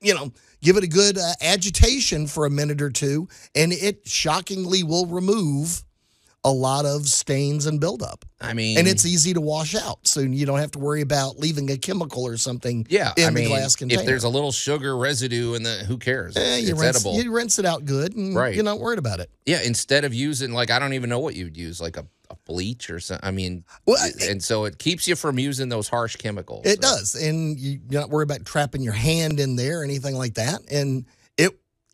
you 0.00 0.14
know, 0.14 0.32
give 0.62 0.76
it 0.76 0.82
a 0.84 0.88
good 0.88 1.16
uh, 1.16 1.32
agitation 1.40 2.26
for 2.26 2.44
a 2.46 2.50
minute 2.50 2.82
or 2.82 2.90
two, 2.90 3.28
and 3.54 3.72
it 3.72 4.06
shockingly 4.08 4.82
will 4.82 5.06
remove 5.06 5.84
a 6.46 6.50
lot 6.52 6.86
of 6.86 7.08
stains 7.08 7.66
and 7.66 7.80
buildup. 7.80 8.24
I 8.40 8.54
mean, 8.54 8.78
And 8.78 8.86
it's 8.86 9.04
easy 9.04 9.34
to 9.34 9.40
wash 9.40 9.74
out, 9.74 10.06
so 10.06 10.20
you 10.20 10.46
don't 10.46 10.60
have 10.60 10.70
to 10.72 10.78
worry 10.78 11.00
about 11.00 11.38
leaving 11.40 11.68
a 11.70 11.76
chemical 11.76 12.24
or 12.24 12.36
something 12.36 12.86
Yeah, 12.88 13.12
in 13.16 13.24
I 13.24 13.26
the 13.26 13.32
mean, 13.32 13.48
glass 13.48 13.74
container. 13.74 14.00
if 14.00 14.06
there's 14.06 14.22
a 14.24 14.28
little 14.28 14.52
sugar 14.52 14.96
residue 14.96 15.54
in 15.54 15.64
the, 15.64 15.84
who 15.88 15.98
cares? 15.98 16.36
Eh, 16.36 16.58
it's 16.58 16.68
you, 16.68 16.76
rinse, 16.76 16.96
edible. 17.04 17.20
you 17.20 17.32
rinse 17.32 17.58
it 17.58 17.64
out 17.66 17.84
good, 17.84 18.14
and 18.14 18.36
Right. 18.36 18.54
you're 18.54 18.62
not 18.64 18.78
worried 18.78 19.00
about 19.00 19.18
it. 19.18 19.28
yeah, 19.44 19.60
instead 19.62 20.04
of 20.04 20.14
using 20.14 20.52
like 20.52 20.70
I 20.70 20.78
don't 20.78 20.92
even 20.92 21.10
know 21.10 21.18
what 21.18 21.34
you'd 21.34 21.56
use, 21.56 21.80
like 21.80 21.96
a, 21.96 22.06
a 22.30 22.36
bleach 22.46 22.90
or 22.90 23.00
something. 23.00 23.26
I 23.26 23.32
mean, 23.32 23.64
Well, 23.84 23.98
it- 24.06 24.28
and 24.30 24.40
so 24.42 24.66
it 24.66 24.78
keeps 24.78 25.08
you 25.08 25.16
from 25.16 25.40
using 25.40 25.68
those 25.68 25.88
harsh 25.88 26.14
chemicals. 26.14 26.62
It 26.64 26.76
So- 26.76 26.90
does, 26.96 27.14
and 27.16 27.58
you- 27.58 27.80
you're 27.90 28.00
not 28.02 28.10
worried 28.10 28.30
about 28.30 28.44
trapping 28.44 28.82
your 28.82 28.92
hand 28.92 29.40
in 29.40 29.56
there 29.56 29.80
or 29.80 29.84
anything 29.84 30.14
like 30.16 30.34
that. 30.34 30.60
And 30.70 31.06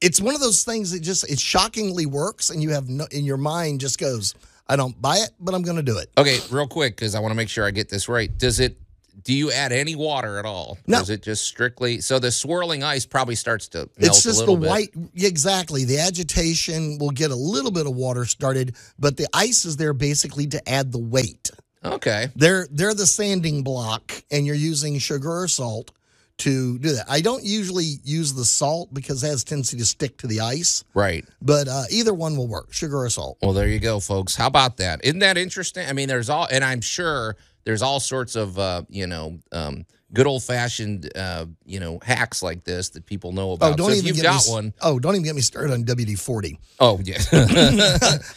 it's 0.03 0.21
one 0.21 0.35
of 0.35 0.41
those 0.41 0.65
things 0.65 0.91
that 0.91 1.01
just 1.01 1.31
it 1.31 1.39
shockingly 1.39 2.07
works, 2.07 2.51
and 2.51 2.63
you 2.63 2.71
have 2.71 2.89
no 2.89 3.07
in 3.11 3.25
your 3.25 3.37
mind 3.39 3.81
just 3.81 3.99
goes, 3.99 4.35
I 4.69 4.77
don't 4.77 5.01
buy 5.01 5.17
it, 5.17 5.31
but 5.41 5.55
I'm 5.55 5.63
going 5.63 5.77
to 5.77 5.83
do 5.83 5.99
it. 5.99 6.11
Okay, 6.19 6.39
real 6.51 6.67
quick 6.67 6.97
because 6.97 7.15
I 7.15 7.21
want 7.21 7.31
to 7.33 7.37
make 7.37 7.49
sure 7.49 7.67
I 7.67 7.71
get 7.71 7.89
this 7.89 8.09
right. 8.09 8.37
Does 8.37 8.61
it? 8.61 8.77
Do 9.25 9.33
you 9.35 9.53
add 9.53 9.73
any 9.73 9.95
water 9.95 10.39
at 10.39 10.45
all? 10.45 10.79
No. 10.87 10.99
Or 10.99 11.03
is 11.03 11.11
it 11.11 11.23
just 11.23 11.45
strictly? 11.45 12.01
So 12.01 12.19
the 12.19 12.33
swirling 12.33 12.83
ice 12.83 13.07
probably 13.07 13.37
starts 13.37 13.69
to 13.69 13.79
melt 13.79 13.91
It's 13.99 14.23
just 14.23 14.45
the 14.47 14.57
bit. 14.57 14.69
white, 14.69 14.91
exactly. 15.15 15.85
The 15.85 15.99
agitation 15.99 16.99
will 16.99 17.11
get 17.11 17.31
a 17.31 17.37
little 17.37 17.71
bit 17.71 17.87
of 17.87 17.95
water 17.95 18.25
started, 18.25 18.75
but 18.99 19.17
the 19.17 19.29
ice 19.33 19.65
is 19.65 19.77
there 19.77 19.93
basically 19.93 20.47
to 20.49 20.69
add 20.69 20.91
the 20.91 20.99
weight. 20.99 21.51
Okay. 21.85 22.29
They're 22.35 22.67
they're 22.71 22.95
the 22.95 23.07
sanding 23.07 23.63
block, 23.63 24.13
and 24.31 24.47
you're 24.47 24.57
using 24.57 24.99
sugar 24.99 25.43
or 25.43 25.47
salt 25.49 25.93
to 26.43 26.79
do 26.79 26.93
that. 26.93 27.07
I 27.09 27.21
don't 27.21 27.45
usually 27.45 27.95
use 28.05 28.33
the 28.35 28.45
salt 28.45 28.93
because 28.95 29.23
it 29.23 29.29
has 29.29 29.43
a 29.43 29.45
tendency 29.45 29.77
to 29.79 29.85
stick 29.85 30.17
to 30.19 30.27
the 30.27 30.41
ice, 30.41 30.85
Right. 30.95 31.25
but 31.41 31.69
uh, 31.69 31.85
either 31.91 32.15
one 32.15 32.37
will 32.37 32.49
work, 32.49 32.73
sugar 32.73 32.99
or 33.05 33.11
salt. 33.11 33.39
Well, 33.43 33.53
there 33.53 33.69
you 33.69 33.79
go, 33.81 34.01
folks. 34.01 34.35
How 34.37 34.47
about 34.47 34.77
that? 34.79 35.05
Isn't 35.05 35.21
that 35.21 35.37
interesting? 35.39 35.89
I 35.89 35.93
mean, 35.93 36.09
there's 36.09 36.31
all, 36.31 36.47
and 36.51 36.63
I'm 36.65 36.81
sure 36.81 37.37
there's 37.65 37.83
all 37.83 38.01
sorts 38.01 38.35
of, 38.37 38.59
uh, 38.59 38.83
you 38.89 39.07
know, 39.07 39.39
um, 39.53 39.85
good 40.15 40.27
old 40.27 40.43
fashioned, 40.43 41.11
uh, 41.17 41.47
you 41.65 41.81
know, 41.81 41.99
hacks 42.03 42.43
like 42.43 42.65
this 42.65 42.91
that 42.91 43.07
people 43.07 43.33
know 43.33 43.53
about. 43.53 43.73
Oh, 43.73 43.77
don't 43.77 43.87
so 43.87 43.93
if 43.93 43.99
even 43.99 44.07
you've 44.09 44.17
get 44.17 44.25
got 44.25 44.47
me, 44.47 44.53
one. 44.53 44.75
Oh, 44.81 44.99
don't 44.99 45.15
even 45.15 45.25
get 45.25 45.35
me 45.35 45.41
started 45.43 45.73
on 45.73 45.85
WD 45.85 46.19
forty. 46.19 46.59
Oh, 46.81 47.01
yeah. 47.03 47.19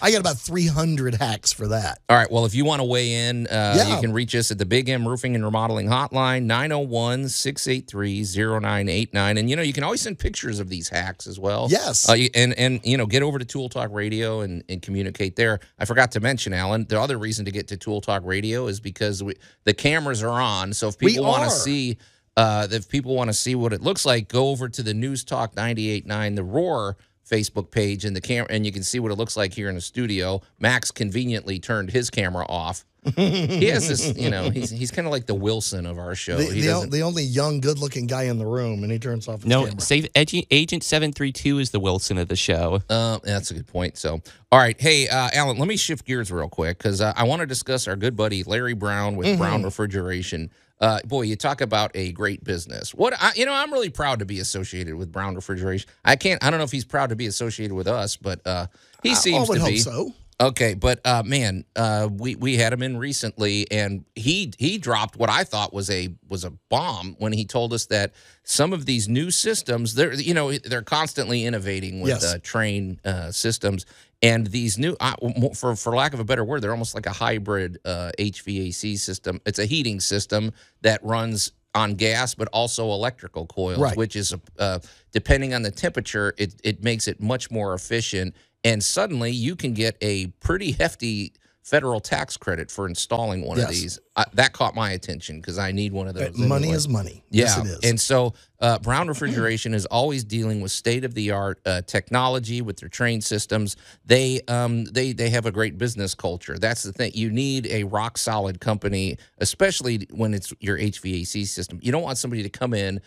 I 0.02 0.12
got 0.12 0.20
about 0.20 0.38
three 0.38 0.68
hundred 0.68 1.16
hacks 1.16 1.52
for 1.54 1.68
that. 1.70 2.00
All 2.10 2.18
right. 2.18 2.30
Well, 2.32 2.46
if 2.46 2.56
you 2.56 2.66
want 2.66 2.80
to 2.80 2.84
weigh 2.86 3.28
in, 3.30 3.48
uh, 3.48 3.74
Yeah. 3.78 3.96
you 3.96 4.02
can 4.02 4.14
reach 4.14 4.36
us 4.36 4.52
at 4.52 4.58
the 4.58 4.66
Big 4.66 4.90
M 4.90 5.08
Roofing 5.08 5.36
and 5.36 5.44
Remodeling 5.44 5.88
Hotline, 5.88 6.44
901 6.44 7.30
683 7.30 8.24
0989. 8.24 9.38
And, 9.38 9.50
you 9.50 9.56
know, 9.56 9.62
you 9.62 9.74
can 9.74 9.84
always 9.84 10.02
send 10.02 10.20
pictures 10.20 10.60
of 10.60 10.70
these 10.70 10.90
hacks 10.90 11.28
as 11.28 11.40
well. 11.40 11.68
Yes. 11.70 12.08
Uh, 12.10 12.16
and, 12.36 12.54
and, 12.58 12.80
you 12.84 12.98
know, 12.98 13.06
get 13.06 13.24
over 13.24 13.40
to 13.40 13.46
Tool 13.46 13.70
Talk 13.70 13.92
Radio 13.92 14.42
and, 14.42 14.64
and 14.70 14.82
communicate 14.82 15.36
there. 15.36 15.60
I 15.80 15.86
forgot 15.86 16.12
to 16.14 16.20
mention, 16.20 16.54
Allan, 16.54 16.86
the 16.88 17.00
other 17.00 17.18
reason 17.18 17.46
to 17.46 17.52
get 17.52 17.68
to 17.70 17.78
Tool 17.78 18.02
Talk 18.02 18.22
Radio 18.26 18.68
is 18.68 18.80
because 18.80 19.24
we, 19.24 19.34
the 19.64 19.74
cameras 19.74 20.24
are 20.24 20.42
on. 20.42 20.74
So 20.74 20.88
if 20.88 20.98
people 20.98 21.26
want 21.26 21.44
to 21.44 21.50
see, 21.66 21.98
uh, 22.38 22.68
if 22.72 22.90
people 22.90 23.16
want 23.16 23.30
to 23.30 23.34
see 23.34 23.56
what 23.56 23.74
it 23.74 23.82
looks 23.82 24.06
like, 24.06 24.28
go 24.28 24.50
over 24.50 24.70
to 24.70 24.84
the 24.84 24.94
News 24.94 25.24
Talk 25.24 25.56
98.9, 25.56 26.36
the 26.36 26.44
Roar 26.44 26.98
Facebook 27.30 27.72
page, 27.72 28.06
and 28.06 28.16
the 28.16 28.22
camera, 28.22 28.48
and 28.50 28.66
you 28.66 28.72
can 28.72 28.84
see 28.84 29.00
what 29.00 29.12
it 29.12 29.16
looks 29.16 29.36
like 29.36 29.54
here 29.54 29.68
in 29.70 29.76
the 29.76 29.82
studio. 29.82 30.42
Max 30.60 30.92
conveniently 30.92 31.60
turned 31.60 31.90
his 31.92 32.10
camera 32.10 32.46
off. 32.48 32.86
he 33.16 33.66
has 33.68 33.88
this, 33.88 34.18
you 34.18 34.32
know, 34.32 34.50
he's 34.50 34.72
he's 34.72 34.90
kind 34.90 35.08
of 35.08 35.12
like 35.12 35.28
the 35.28 35.36
Wilson 35.36 35.86
of 35.86 36.00
our 36.00 36.16
show. 36.16 36.38
The, 36.38 36.46
he 36.46 36.62
the, 36.62 36.72
o- 36.72 36.86
the 36.88 37.02
only 37.02 37.22
young, 37.22 37.62
good-looking 37.62 38.08
guy 38.08 38.24
in 38.24 38.40
the 38.40 38.48
room, 38.48 38.82
and 38.82 38.92
he 38.92 38.98
turns 38.98 39.28
off 39.28 39.42
his 39.42 39.46
No, 39.46 39.66
camera. 39.66 39.80
save 39.80 40.08
Ag- 40.16 40.48
Agent 40.50 40.84
Seven 40.84 41.14
Three 41.14 41.32
Two 41.32 41.60
is 41.60 41.70
the 41.70 41.80
Wilson 41.80 42.18
of 42.18 42.30
the 42.30 42.36
show. 42.36 42.82
Uh, 42.90 43.20
that's 43.24 43.52
a 43.52 43.54
good 43.54 43.68
point. 43.68 43.98
So, 44.00 44.22
all 44.52 44.58
right, 44.58 44.80
hey, 44.82 45.08
uh, 45.08 45.30
Allan, 45.34 45.58
let 45.60 45.68
me 45.68 45.78
shift 45.78 46.04
gears 46.06 46.32
real 46.32 46.50
quick 46.50 46.80
because 46.80 47.00
uh, 47.00 47.14
I 47.16 47.26
want 47.26 47.42
to 47.42 47.46
discuss 47.46 47.88
our 47.88 47.96
good 47.96 48.16
buddy 48.16 48.42
Larry 48.44 48.74
Brown 48.74 49.16
with 49.18 49.38
Brown 49.38 49.62
Refrigeration. 49.62 50.50
Uh, 50.82 51.00
boy, 51.06 51.22
you 51.22 51.36
talk 51.36 51.62
about 51.62 51.92
a 51.96 52.12
great 52.12 52.44
business. 52.44 52.94
What 52.94 53.14
I, 53.20 53.32
you 53.36 53.46
know, 53.46 53.54
I'm 53.54 53.72
really 53.72 53.90
proud 53.90 54.20
to 54.20 54.26
be 54.26 54.40
associated 54.40 54.96
with 54.96 55.12
Brown 55.12 55.36
Refrigeration. 55.36 55.90
I 56.04 56.16
can't. 56.16 56.44
I 56.44 56.50
don't 56.50 56.60
know 56.60 56.66
if 56.66 56.72
he's 56.72 56.86
proud 56.86 57.10
to 57.10 57.16
be 57.16 57.28
associated 57.28 57.74
with 57.74 57.88
us, 57.88 58.18
but 58.18 58.46
uh, 58.46 58.68
he 59.02 59.12
I 59.12 59.14
seems 59.14 59.48
would 59.48 59.56
to 59.56 59.62
hope 59.62 59.70
be. 59.70 59.78
so. 59.78 60.14
Okay, 60.42 60.74
but 60.74 61.00
uh, 61.06 61.24
man, 61.26 61.64
uh, 61.78 62.10
we 62.12 62.36
we 62.36 62.58
had 62.58 62.74
him 62.74 62.84
in 62.84 62.98
recently, 62.98 63.72
and 63.72 64.04
he 64.16 64.52
he 64.58 64.78
dropped 64.78 65.16
what 65.16 65.30
I 65.30 65.46
thought 65.46 65.74
was 65.74 65.90
a 65.90 66.10
was 66.28 66.44
a 66.44 66.52
bomb 66.70 67.16
when 67.20 67.32
he 67.32 67.46
told 67.46 67.72
us 67.72 67.86
that 67.86 68.14
some 68.44 68.74
of 68.74 68.86
these 68.86 69.08
new 69.08 69.32
systems, 69.32 69.96
they're 69.96 70.14
you 70.14 70.34
know 70.34 70.52
they're 70.52 70.82
constantly 70.82 71.46
innovating 71.46 72.02
with 72.02 72.10
Yes. 72.10 72.26
uh, 72.26 72.38
Trane 72.40 72.98
uh, 73.06 73.32
systems, 73.32 73.86
and 74.22 74.48
these 74.48 74.78
new 74.78 74.98
uh, 75.00 75.16
for 75.54 75.74
for 75.78 75.96
lack 75.96 76.14
of 76.14 76.20
a 76.20 76.26
better 76.26 76.44
word, 76.44 76.62
they're 76.62 76.72
almost 76.72 76.96
like 76.96 77.06
a 77.06 77.14
hybrid 77.14 77.80
uh, 77.86 78.12
HVAC 78.20 78.98
system. 79.00 79.40
It's 79.46 79.60
a 79.60 79.66
heating 79.66 80.02
system 80.02 80.52
that 80.82 81.02
runs 81.02 81.54
on 81.74 81.96
gas, 81.96 82.36
but 82.36 82.50
also 82.50 82.92
electrical 82.92 83.46
coils, 83.48 83.80
Right. 83.80 83.96
which 83.96 84.18
is 84.18 84.34
uh, 84.60 84.80
depending 85.14 85.54
on 85.54 85.62
the 85.62 85.72
temperature, 85.72 86.34
it 86.38 86.56
it 86.62 86.84
makes 86.84 87.08
it 87.08 87.22
much 87.22 87.50
more 87.50 87.74
efficient. 87.74 88.36
And 88.66 88.84
suddenly, 88.84 89.32
you 89.32 89.56
can 89.56 89.74
get 89.74 89.96
a 90.02 90.28
pretty 90.42 90.72
hefty 90.74 91.34
federal 91.66 92.00
tax 92.00 92.38
credit 92.38 92.70
for 92.70 92.88
installing 92.88 93.44
one 93.44 93.60
of 93.60 93.70
these. 93.70 94.00
I, 94.16 94.26
that 94.34 94.54
caught 94.54 94.76
my 94.76 94.92
attention 94.92 95.42
because 95.42 95.58
I 95.58 95.72
need 95.72 95.94
one 95.94 96.08
of 96.08 96.14
those. 96.14 96.38
money 96.38 96.66
anyway. 96.66 96.78
is 96.78 96.88
money. 96.88 97.24
Yeah, 97.32 97.46
Yes, 97.46 97.58
it 97.58 97.66
is. 97.66 97.80
and 97.84 98.00
so 98.00 98.34
uh, 98.60 98.78
Brown 98.80 99.08
Refrigeration 99.08 99.74
is 99.74 99.88
always 99.88 100.24
dealing 100.24 100.62
with 100.62 100.72
state 100.72 101.04
of 101.04 101.16
the 101.16 101.32
art 101.32 101.60
uh, 101.66 101.82
technology 101.82 102.62
with 102.62 102.78
their 102.78 102.90
Trane 102.90 103.22
systems. 103.24 103.78
They 104.06 104.42
um 104.48 104.86
they 104.86 105.12
they 105.14 105.30
have 105.32 105.48
a 105.48 105.52
great 105.52 105.78
business 105.80 106.14
culture. 106.14 106.58
That's 106.60 106.84
the 106.84 106.94
thing. 106.94 107.12
You 107.16 107.32
need 107.32 107.66
a 107.68 107.84
rock 107.86 108.18
solid 108.20 108.60
company, 108.62 109.18
especially 109.40 110.08
when 110.12 110.34
it's 110.36 110.54
your 110.60 110.78
HVAC 110.78 111.48
system. 111.48 111.80
You 111.82 111.92
don't 111.92 112.04
want 112.04 112.18
somebody 112.20 112.44
to 112.44 112.50
come 112.50 112.74
in. 112.76 113.02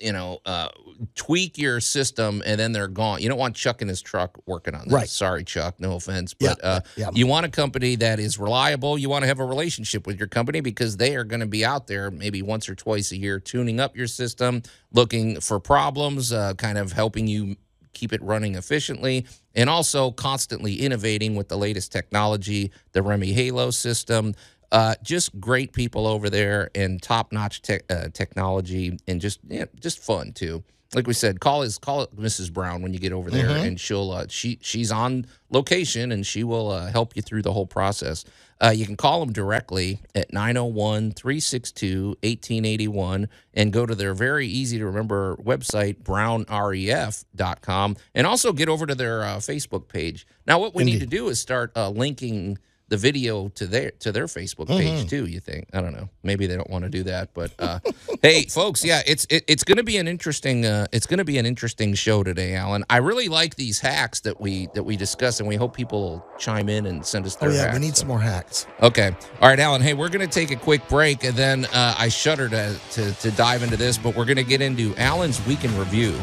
You 0.00 0.12
know, 0.12 0.40
uh, 0.46 0.68
tweak 1.14 1.58
your 1.58 1.80
system 1.80 2.42
and 2.44 2.58
then 2.58 2.72
they're 2.72 2.88
gone. 2.88 3.20
You 3.22 3.28
don't 3.28 3.38
want 3.38 3.54
Chuck 3.56 3.82
in 3.82 3.88
his 3.88 4.02
truck 4.02 4.38
working 4.46 4.74
on 4.74 4.84
this. 4.84 4.92
Right. 4.92 5.08
Sorry, 5.08 5.44
Chuck. 5.44 5.80
No 5.80 5.94
offense, 5.96 6.34
Yeah, 6.38 6.54
but 6.54 6.64
uh, 6.64 6.80
yeah. 6.96 7.10
you 7.12 7.26
want 7.26 7.46
a 7.46 7.48
company 7.48 7.96
that 7.96 8.18
is 8.18 8.38
reliable. 8.38 8.98
You 8.98 9.08
want 9.08 9.22
to 9.22 9.26
have 9.26 9.40
a 9.40 9.44
relationship 9.44 10.06
with 10.06 10.18
your 10.18 10.28
company 10.28 10.60
because 10.60 10.96
they 10.96 11.16
are 11.16 11.24
going 11.24 11.40
to 11.40 11.46
be 11.46 11.64
out 11.64 11.86
there 11.86 12.10
maybe 12.10 12.42
once 12.42 12.68
or 12.68 12.74
twice 12.74 13.12
a 13.12 13.16
year 13.16 13.40
tuning 13.40 13.80
up 13.80 13.96
your 13.96 14.06
system, 14.06 14.62
looking 14.92 15.40
for 15.40 15.60
problems, 15.60 16.32
uh, 16.32 16.54
kind 16.54 16.78
of 16.78 16.92
helping 16.92 17.26
you 17.26 17.56
keep 17.92 18.12
it 18.12 18.22
running 18.22 18.54
efficiently, 18.54 19.26
and 19.54 19.68
also 19.68 20.10
constantly 20.12 20.74
innovating 20.76 21.34
with 21.34 21.48
the 21.48 21.56
latest 21.58 21.90
technology, 21.92 22.70
the 22.92 23.00
REME 23.00 23.34
HALO 23.34 23.70
system. 23.70 24.34
Uh, 24.72 24.94
just 25.02 25.38
great 25.40 25.72
people 25.72 26.06
over 26.06 26.30
there 26.30 26.70
and 26.74 27.02
top 27.02 27.32
notch 27.32 27.62
te- 27.62 27.80
uh, 27.90 28.08
technology 28.12 28.98
and 29.08 29.20
just 29.20 29.40
yeah, 29.48 29.64
just 29.80 29.98
fun 29.98 30.32
too. 30.32 30.62
Like 30.94 31.06
we 31.06 31.14
said, 31.14 31.38
call 31.38 31.62
is 31.62 31.78
call 31.78 32.06
Mrs. 32.08 32.52
Brown 32.52 32.82
when 32.82 32.92
you 32.92 32.98
get 32.98 33.12
over 33.12 33.30
there, 33.30 33.48
and 33.48 33.78
she'll 33.78 34.10
uh, 34.10 34.26
she 34.28 34.58
she's 34.60 34.90
on 34.90 35.26
location 35.50 36.10
and 36.10 36.26
she 36.26 36.42
will 36.42 36.70
uh, 36.70 36.90
help 36.90 37.14
you 37.14 37.22
through 37.22 37.42
the 37.42 37.52
whole 37.52 37.66
process. 37.66 38.24
Uh, 38.62 38.70
you 38.70 38.84
can 38.84 38.96
call 38.96 39.20
them 39.20 39.32
directly 39.32 40.00
at 40.14 40.32
901 40.32 41.12
362 41.12 42.08
1881 42.22 43.28
and 43.54 43.72
go 43.72 43.86
to 43.86 43.94
their 43.94 44.14
very 44.14 44.46
easy 44.46 44.78
to 44.78 44.84
remember 44.84 45.36
website, 45.36 46.02
brownref.com, 46.02 47.96
and 48.14 48.26
also 48.26 48.52
get 48.52 48.68
over 48.68 48.84
to 48.84 48.94
their 48.94 49.22
uh, 49.22 49.36
Facebook 49.36 49.88
page. 49.88 50.26
Now, 50.46 50.58
what 50.58 50.74
we 50.74 50.84
need 50.84 51.00
to 51.00 51.06
do 51.06 51.28
is 51.28 51.40
start 51.40 51.72
uh, 51.74 51.88
linking 51.88 52.58
the 52.90 52.96
video 52.96 53.48
to 53.50 53.66
their 53.66 53.92
to 54.00 54.12
their 54.12 54.26
Facebook 54.26 54.66
page 54.66 55.08
too. 55.08 55.26
You 55.26 55.40
think? 55.40 55.68
I 55.72 55.80
don't 55.80 55.92
know. 55.92 56.10
Maybe 56.22 56.46
they 56.46 56.56
don't 56.56 56.68
want 56.68 56.84
to 56.84 56.90
do 56.90 57.04
that, 57.04 57.32
but 57.32 57.52
uh, 57.58 57.78
hey, 58.22 58.42
folks, 58.46 58.84
yeah, 58.84 59.00
it's 59.06 59.26
it, 59.30 59.44
it's 59.46 59.64
going 59.64 59.78
to 59.78 59.84
be 59.84 59.96
an 59.96 60.08
interesting 60.08 60.66
uh, 60.66 60.88
it's 60.92 61.06
going 61.06 61.18
to 61.18 61.24
be 61.24 61.38
an 61.38 61.46
interesting 61.46 61.94
show 61.94 62.22
today, 62.22 62.54
Allan. 62.56 62.84
I 62.90 62.98
really 62.98 63.28
like 63.28 63.54
these 63.54 63.78
hacks 63.78 64.20
that 64.20 64.40
we 64.40 64.66
that 64.74 64.82
we 64.82 64.96
discuss, 64.96 65.38
and 65.38 65.48
we 65.48 65.54
hope 65.54 65.74
people 65.74 66.26
chime 66.36 66.68
in 66.68 66.86
and 66.86 67.06
send 67.06 67.24
us 67.26 67.38
oh 67.40 67.48
yeah, 67.48 67.62
hacks. 67.62 67.74
we 67.74 67.80
need 67.80 67.96
some 67.96 68.08
more 68.08 68.20
hacks. 68.20 68.66
Okay. 68.82 69.14
All 69.40 69.48
right, 69.48 69.60
Allan. 69.60 69.82
Hey, 69.82 69.94
we're 69.94 70.08
going 70.08 70.28
to 70.28 70.32
take 70.32 70.50
a 70.50 70.56
quick 70.56 70.86
break, 70.88 71.22
and 71.22 71.34
then 71.34 71.66
uh, 71.66 71.94
I 71.96 72.08
shudder 72.08 72.48
to, 72.48 72.76
to 72.92 73.12
to 73.12 73.30
dive 73.32 73.62
into 73.62 73.76
this, 73.76 73.98
but 73.98 74.16
we're 74.16 74.26
going 74.26 74.36
to 74.36 74.44
get 74.44 74.60
into 74.60 74.94
Allan's 74.96 75.44
weekend 75.46 75.74
review. 75.74 76.18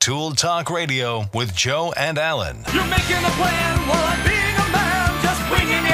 Tool 0.00 0.30
Talk 0.32 0.70
Radio 0.70 1.26
with 1.34 1.54
Joe 1.54 1.92
and 1.94 2.16
Allan. 2.16 2.64
You're 2.72 2.86
making 2.86 3.18
a 3.18 3.32
plan 3.36 3.78
while 3.86 4.02
I'm 4.02 4.24
being 4.26 4.56
a 4.56 4.72
man, 4.72 5.22
just 5.22 5.50
winging 5.50 5.84
it. 5.84 5.89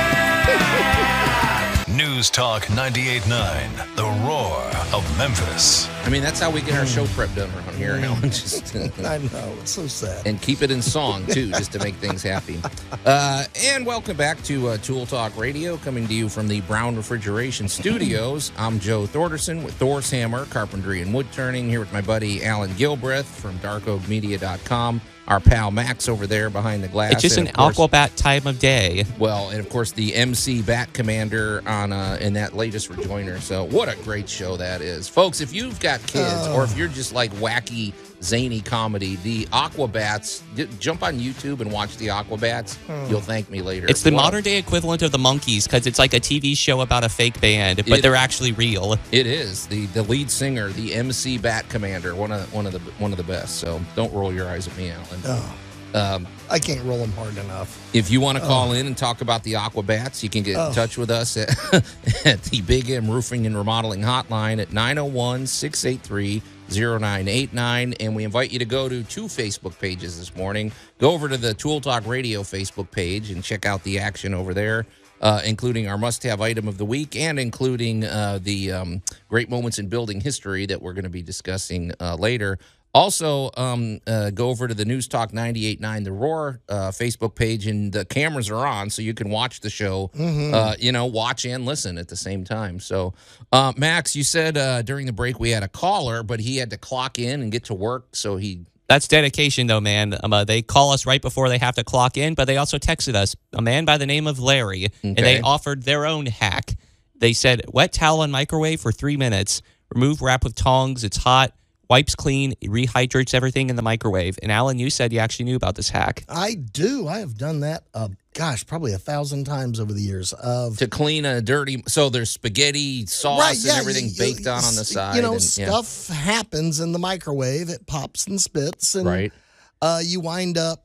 News 1.96 2.28
Talk 2.28 2.64
98.9, 2.64 3.96
the 3.96 4.04
roar 4.26 4.60
of 4.94 5.16
Memphis. 5.16 5.88
I 6.04 6.10
mean, 6.10 6.22
that's 6.22 6.38
how 6.38 6.50
we 6.50 6.60
get 6.60 6.74
our 6.74 6.84
show 6.84 7.06
prep 7.06 7.34
done 7.34 7.48
around 7.54 7.74
here, 7.74 7.92
Allan. 7.92 8.20
Just 8.24 8.76
I 8.98 9.16
know 9.16 9.54
it's 9.60 9.70
so 9.70 9.86
sad. 9.86 10.26
and 10.26 10.40
keep 10.42 10.60
it 10.60 10.70
in 10.70 10.82
song 10.82 11.24
too, 11.26 11.50
just 11.52 11.72
to 11.72 11.78
make 11.78 11.94
things 11.94 12.22
happy. 12.22 12.60
Uh, 13.06 13.44
and 13.64 13.86
welcome 13.86 14.14
back 14.14 14.42
to 14.42 14.68
uh, 14.68 14.76
Tool 14.76 15.06
Talk 15.06 15.34
Radio, 15.38 15.78
coming 15.78 16.06
to 16.06 16.12
you 16.12 16.28
from 16.28 16.48
the 16.48 16.60
Brown 16.62 16.96
Refrigeration 16.96 17.66
Studios. 17.66 18.52
I'm 18.58 18.78
Joe 18.78 19.06
Thorderson 19.06 19.62
with 19.62 19.72
Thor's 19.76 20.10
Hammer 20.10 20.44
Carpentry 20.46 21.00
and 21.00 21.14
Wood 21.14 21.32
Turning, 21.32 21.66
here 21.66 21.80
with 21.80 21.94
my 21.94 22.02
buddy 22.02 22.44
Allan 22.44 22.72
Gilbreth 22.72 23.24
from 23.24 23.58
DarkOakMedia.com. 23.60 25.00
Our 25.28 25.40
pal 25.40 25.70
Max 25.70 26.08
over 26.08 26.26
there 26.26 26.50
behind 26.50 26.84
the 26.84 26.88
glass. 26.88 27.14
It's 27.14 27.22
just 27.22 27.36
and 27.36 27.48
an 27.48 27.56
of 27.56 27.74
course- 27.74 27.90
Aquabat 27.90 28.14
time 28.14 28.46
of 28.46 28.58
day. 28.58 29.04
Well, 29.18 29.50
and 29.50 29.58
of 29.58 29.68
course 29.68 29.90
the 29.92 30.14
MC 30.14 30.62
Bat 30.62 30.92
Commander 30.92 31.62
on 31.66 31.92
uh, 31.92 32.18
in 32.20 32.34
that 32.34 32.54
latest 32.54 32.90
rejoinder. 32.90 33.40
So 33.40 33.64
what 33.64 33.88
a 33.88 33.96
great 34.02 34.28
show 34.28 34.56
that 34.56 34.80
is, 34.80 35.08
folks! 35.08 35.40
If 35.40 35.52
you've 35.52 35.80
got 35.80 36.00
kids, 36.06 36.46
or 36.48 36.62
if 36.64 36.76
you're 36.76 36.88
just 36.88 37.12
like 37.12 37.32
wacky 37.34 37.92
zany 38.22 38.60
comedy, 38.60 39.16
the 39.22 39.44
Aquabats. 39.46 40.40
j- 40.56 40.68
Jump 40.80 41.02
on 41.02 41.18
YouTube 41.18 41.60
and 41.60 41.70
watch 41.70 41.96
the 41.96 42.08
Aquabats. 42.08 42.76
You'll 43.10 43.20
thank 43.20 43.50
me 43.50 43.62
later. 43.62 43.86
It's 43.88 44.02
the 44.02 44.10
What 44.10 44.20
a- 44.20 44.22
modern 44.24 44.42
day 44.42 44.58
equivalent 44.58 45.02
of 45.02 45.12
the 45.12 45.18
Monkees 45.18 45.64
because 45.64 45.86
it's 45.86 45.98
like 45.98 46.14
a 46.14 46.20
TV 46.20 46.56
show 46.56 46.80
about 46.80 47.04
a 47.04 47.08
fake 47.08 47.40
band, 47.40 47.84
but 47.86 47.98
It- 47.98 48.02
they're 48.02 48.16
actually 48.16 48.52
real. 48.52 48.96
It 49.12 49.26
is 49.26 49.66
the 49.66 49.86
the 49.86 50.02
lead 50.02 50.30
singer, 50.30 50.70
the 50.70 50.94
MC 50.94 51.38
Bat 51.38 51.68
Commander, 51.68 52.14
one 52.14 52.32
of 52.32 52.52
one 52.52 52.66
of 52.66 52.72
the 52.72 52.80
one 52.98 53.12
of 53.12 53.16
the 53.18 53.24
best. 53.24 53.56
So 53.56 53.80
don't 53.94 54.12
roll 54.12 54.32
your 54.32 54.48
eyes 54.48 54.66
at 54.66 54.76
me, 54.76 54.90
Allan. 54.90 55.20
Oh, 55.26 55.54
Um, 55.94 56.26
I 56.50 56.58
can't 56.58 56.84
roll 56.84 56.98
them 56.98 57.12
hard 57.12 57.38
enough. 57.38 57.78
If 57.94 58.10
you 58.10 58.20
want 58.20 58.36
to 58.36 58.44
call 58.44 58.72
in 58.72 58.86
and 58.86 58.94
talk 58.96 59.22
about 59.22 59.44
the 59.44 59.54
Aquabats, 59.54 60.22
you 60.22 60.28
can 60.28 60.42
get 60.42 60.56
Oh. 60.56 60.68
in 60.68 60.74
touch 60.74 60.98
with 60.98 61.10
us 61.10 61.36
at, 61.38 61.48
at 62.26 62.42
the 62.42 62.60
Big 62.60 62.90
M 62.90 63.08
Roofing 63.10 63.46
and 63.46 63.56
Remodeling 63.56 64.02
Hotline 64.02 64.60
at 64.60 64.72
901 64.74 65.46
683 65.46 66.42
0989. 66.70 67.94
And 68.00 68.16
we 68.16 68.24
invite 68.24 68.50
you 68.50 68.58
to 68.58 68.64
go 68.64 68.88
to 68.88 69.02
two 69.04 69.24
Facebook 69.24 69.78
pages 69.78 70.18
this 70.18 70.34
morning. 70.36 70.72
Go 70.98 71.12
over 71.12 71.28
to 71.28 71.36
the 71.36 71.54
Tool 71.54 71.80
Talk 71.80 72.06
Radio 72.06 72.42
Facebook 72.42 72.90
page 72.90 73.30
and 73.30 73.42
check 73.42 73.66
out 73.66 73.82
the 73.84 73.98
action 73.98 74.34
over 74.34 74.54
there. 74.54 74.86
Uh, 75.22 75.40
including 75.46 75.88
our 75.88 75.96
must-have 75.96 76.42
item 76.42 76.68
of 76.68 76.76
the 76.76 76.84
week, 76.84 77.16
and 77.16 77.40
including 77.40 78.04
uh, 78.04 78.38
the 78.42 78.70
um, 78.70 79.00
great 79.30 79.48
moments 79.48 79.78
in 79.78 79.88
building 79.88 80.20
history 80.20 80.66
that 80.66 80.82
we're 80.82 80.92
going 80.92 81.04
to 81.04 81.08
be 81.08 81.22
discussing 81.22 81.90
uh, 82.00 82.14
later. 82.16 82.58
Also, 82.96 83.50
um, 83.58 84.00
uh, 84.06 84.30
go 84.30 84.48
over 84.48 84.66
to 84.66 84.72
the 84.72 84.86
News 84.86 85.06
Talk 85.06 85.30
98.9 85.30 86.04
The 86.04 86.12
Roar 86.12 86.60
uh, 86.66 86.88
Facebook 86.88 87.34
page, 87.34 87.66
and 87.66 87.92
the 87.92 88.06
cameras 88.06 88.48
are 88.48 88.66
on, 88.66 88.88
so 88.88 89.02
you 89.02 89.12
can 89.12 89.28
watch 89.28 89.60
the 89.60 89.68
show, 89.68 90.10
uh, 90.18 90.74
you 90.78 90.92
know, 90.92 91.04
watch 91.04 91.44
and 91.44 91.66
listen 91.66 91.98
at 91.98 92.08
the 92.08 92.16
same 92.16 92.42
time. 92.42 92.80
So, 92.80 93.12
uh, 93.52 93.74
Max, 93.76 94.16
you 94.16 94.24
said 94.24 94.56
uh, 94.56 94.80
during 94.80 95.04
the 95.04 95.12
break 95.12 95.38
we 95.38 95.50
had 95.50 95.62
a 95.62 95.68
caller, 95.68 96.22
but 96.22 96.40
he 96.40 96.56
had 96.56 96.70
to 96.70 96.78
clock 96.78 97.18
in 97.18 97.42
and 97.42 97.52
get 97.52 97.64
to 97.64 97.74
work, 97.74 98.16
so 98.16 98.38
he. 98.38 98.64
That's 98.88 99.06
dedication, 99.08 99.66
though, 99.66 99.80
man. 99.80 100.16
Um, 100.22 100.32
uh, 100.32 100.44
they 100.44 100.62
call 100.62 100.92
us 100.92 101.04
right 101.04 101.20
before 101.20 101.50
they 101.50 101.58
have 101.58 101.74
to 101.74 101.84
clock 101.84 102.16
in, 102.16 102.32
but 102.32 102.46
they 102.46 102.56
also 102.56 102.78
texted 102.78 103.14
us 103.14 103.36
a 103.52 103.60
man 103.60 103.84
by 103.84 103.98
the 103.98 104.06
name 104.06 104.26
of 104.26 104.38
Larry, 104.38 104.88
and 105.02 105.16
they 105.16 105.42
offered 105.42 105.82
their 105.82 106.06
own 106.06 106.24
hack. 106.24 106.74
They 107.14 107.34
said, 107.34 107.62
wet 107.68 107.92
towel 107.92 108.22
and 108.22 108.32
microwave 108.32 108.80
for 108.80 108.90
three 108.90 109.18
minutes, 109.18 109.60
remove 109.94 110.22
wrap 110.22 110.44
with 110.44 110.54
tongs, 110.54 111.04
it's 111.04 111.18
hot, 111.18 111.52
wipes 111.88 112.14
clean, 112.14 112.54
rehydrates 112.64 113.34
everything 113.34 113.70
in 113.70 113.76
the 113.76 113.82
microwave. 113.82 114.38
And 114.42 114.50
Allan, 114.50 114.78
you 114.78 114.90
said 114.90 115.12
you 115.12 115.18
actually 115.18 115.46
knew 115.46 115.56
about 115.56 115.74
this 115.74 115.88
hack. 115.88 116.24
I 116.28 116.54
do. 116.54 117.06
I 117.08 117.18
have 117.20 117.36
done 117.36 117.60
that. 117.60 117.84
Uh, 117.94 118.08
gosh, 118.34 118.66
probably 118.66 118.92
a 118.92 118.98
thousand 118.98 119.44
times 119.44 119.80
over 119.80 119.92
the 119.92 120.00
years. 120.00 120.32
Of 120.32 120.78
To 120.78 120.88
clean 120.88 121.24
a 121.24 121.40
dirty, 121.40 121.82
so 121.88 122.08
there's 122.10 122.30
spaghetti 122.30 123.06
sauce 123.06 123.64
and 123.64 123.78
everything 123.78 124.08
you- 124.08 124.18
baked 124.18 124.46
on 124.46 124.64
on 124.64 124.74
the 124.74 124.84
side. 124.84 125.16
You 125.16 125.22
know, 125.22 125.34
and- 125.34 125.58
yeah. 125.58 125.66
stuff 125.68 126.08
happens 126.08 126.80
in 126.80 126.92
the 126.92 126.98
microwave. 126.98 127.68
It 127.68 127.86
pops 127.86 128.26
and 128.26 128.40
spits, 128.40 128.94
and 128.94 129.06
right? 129.06 129.32
uh, 129.80 130.00
you 130.04 130.20
wind 130.20 130.58
up 130.58 130.84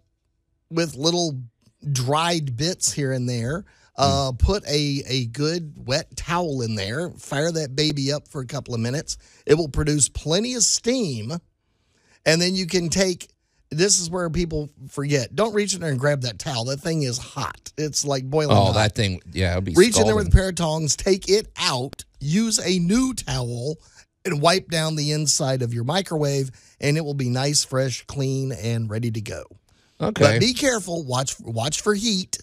with 0.69 0.95
little 0.95 1.39
dried 1.91 2.55
bits 2.55 2.91
here 2.91 3.11
and 3.11 3.27
there. 3.27 3.65
Hmm. 3.97 4.03
Uh, 4.03 4.31
Put 4.33 4.65
a, 4.67 5.03
a 5.07 5.25
good 5.27 5.73
wet 5.85 6.15
towel 6.15 6.61
in 6.61 6.75
there, 6.75 7.09
fire 7.11 7.51
that 7.51 7.75
baby 7.75 8.11
up 8.11 8.27
for 8.27 8.41
a 8.41 8.45
couple 8.47 8.73
of 8.73 8.79
minutes. 8.79 9.17
It 9.45 9.55
will 9.55 9.69
produce 9.69 10.09
plenty 10.09 10.53
of 10.55 10.63
steam. 10.63 11.33
And 12.25 12.41
then 12.41 12.55
you 12.55 12.67
can 12.67 12.89
take 12.89 13.27
this 13.71 13.99
is 14.01 14.09
where 14.09 14.29
people 14.29 14.69
forget. 14.89 15.33
Don't 15.33 15.53
reach 15.53 15.73
in 15.73 15.79
there 15.81 15.91
and 15.91 15.99
grab 15.99 16.21
that 16.21 16.37
towel. 16.39 16.65
That 16.65 16.81
thing 16.81 17.03
is 17.03 17.17
hot. 17.17 17.71
It's 17.77 18.03
like 18.05 18.29
boiling 18.29 18.55
Oh, 18.55 18.65
hot. 18.65 18.73
that 18.75 18.95
thing, 18.95 19.21
yeah, 19.31 19.53
it'd 19.53 19.63
be 19.63 19.73
Reach 19.75 19.97
in 19.97 20.05
there 20.05 20.15
with 20.15 20.27
a 20.27 20.31
pair 20.31 20.49
of 20.49 20.55
tongs, 20.55 20.95
take 20.97 21.29
it 21.29 21.47
out, 21.57 22.03
use 22.19 22.59
a 22.59 22.79
new 22.79 23.13
towel, 23.13 23.77
and 24.25 24.41
wipe 24.41 24.67
down 24.69 24.97
the 24.97 25.13
inside 25.13 25.61
of 25.61 25.73
your 25.73 25.85
microwave, 25.85 26.51
and 26.81 26.97
it 26.97 27.01
will 27.01 27.13
be 27.13 27.29
nice, 27.29 27.63
fresh, 27.63 28.05
clean, 28.07 28.51
and 28.51 28.89
ready 28.89 29.09
to 29.09 29.21
go. 29.21 29.45
Okay. 30.01 30.21
But 30.21 30.39
be 30.41 30.53
careful. 30.53 31.03
Watch 31.05 31.39
watch 31.39 31.81
for 31.81 31.93
heat. 31.95 32.39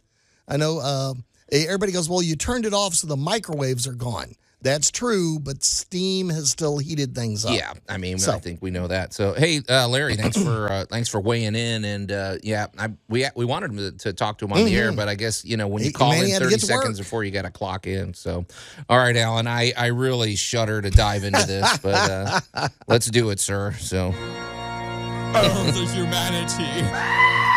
I 0.48 0.56
know 0.56 0.78
uh, 0.78 1.12
everybody 1.52 1.92
goes, 1.92 2.08
well, 2.08 2.22
you 2.22 2.36
turned 2.36 2.66
it 2.66 2.74
off 2.74 2.94
so 2.94 3.06
the 3.06 3.16
microwaves 3.16 3.86
are 3.86 3.94
gone. 3.94 4.34
That's 4.60 4.90
true, 4.90 5.38
but 5.38 5.62
steam 5.62 6.30
has 6.30 6.50
still 6.50 6.78
heated 6.78 7.14
things 7.14 7.44
up. 7.44 7.54
Yeah, 7.54 7.74
I 7.88 7.96
mean, 7.96 8.18
So- 8.18 8.32
I 8.32 8.40
think 8.40 8.60
we 8.60 8.72
know 8.72 8.88
that. 8.88 9.14
So, 9.14 9.32
hey, 9.34 9.60
uh, 9.68 9.86
Larry, 9.86 10.16
thanks 10.16 10.36
for 10.36 10.68
uh, 10.68 10.84
thanks 10.90 11.08
for 11.08 11.20
weighing 11.20 11.54
in, 11.54 11.84
and 11.84 12.10
uh, 12.10 12.38
yeah, 12.42 12.66
I, 12.76 12.88
we 13.08 13.24
we 13.36 13.44
wanted 13.44 13.76
to, 13.76 13.92
to 13.98 14.12
talk 14.12 14.38
to 14.38 14.46
him 14.46 14.52
on 14.54 14.64
the 14.64 14.74
air, 14.76 14.90
but 14.90 15.08
I 15.08 15.14
guess 15.14 15.44
you 15.44 15.56
know 15.56 15.68
when 15.68 15.84
you 15.84 15.92
Mm-hmm. 15.92 16.04
He- 16.04 16.10
call 16.10 16.12
in 16.12 16.24
he 16.26 16.32
had 16.32 16.40
to 16.42 16.46
thirty 16.46 16.58
seconds 16.58 16.98
work. 16.98 17.06
before 17.06 17.22
you 17.22 17.30
got 17.30 17.42
to 17.42 17.52
clock 17.52 17.86
in. 17.86 18.14
So, 18.14 18.46
all 18.88 18.98
right, 18.98 19.16
Allan, 19.16 19.46
I 19.46 19.72
I 19.78 19.86
really 19.86 20.34
shudder 20.34 20.82
to 20.82 20.90
dive 20.90 21.22
into 21.22 21.46
this, 21.46 21.78
but 21.78 22.10
uh, 22.54 22.68
let's 22.88 23.06
do 23.06 23.30
it, 23.30 23.38
sir. 23.38 23.74
So, 23.78 24.12
Oh, 25.34 25.70
the 25.72 25.86
humanity. 25.94 27.44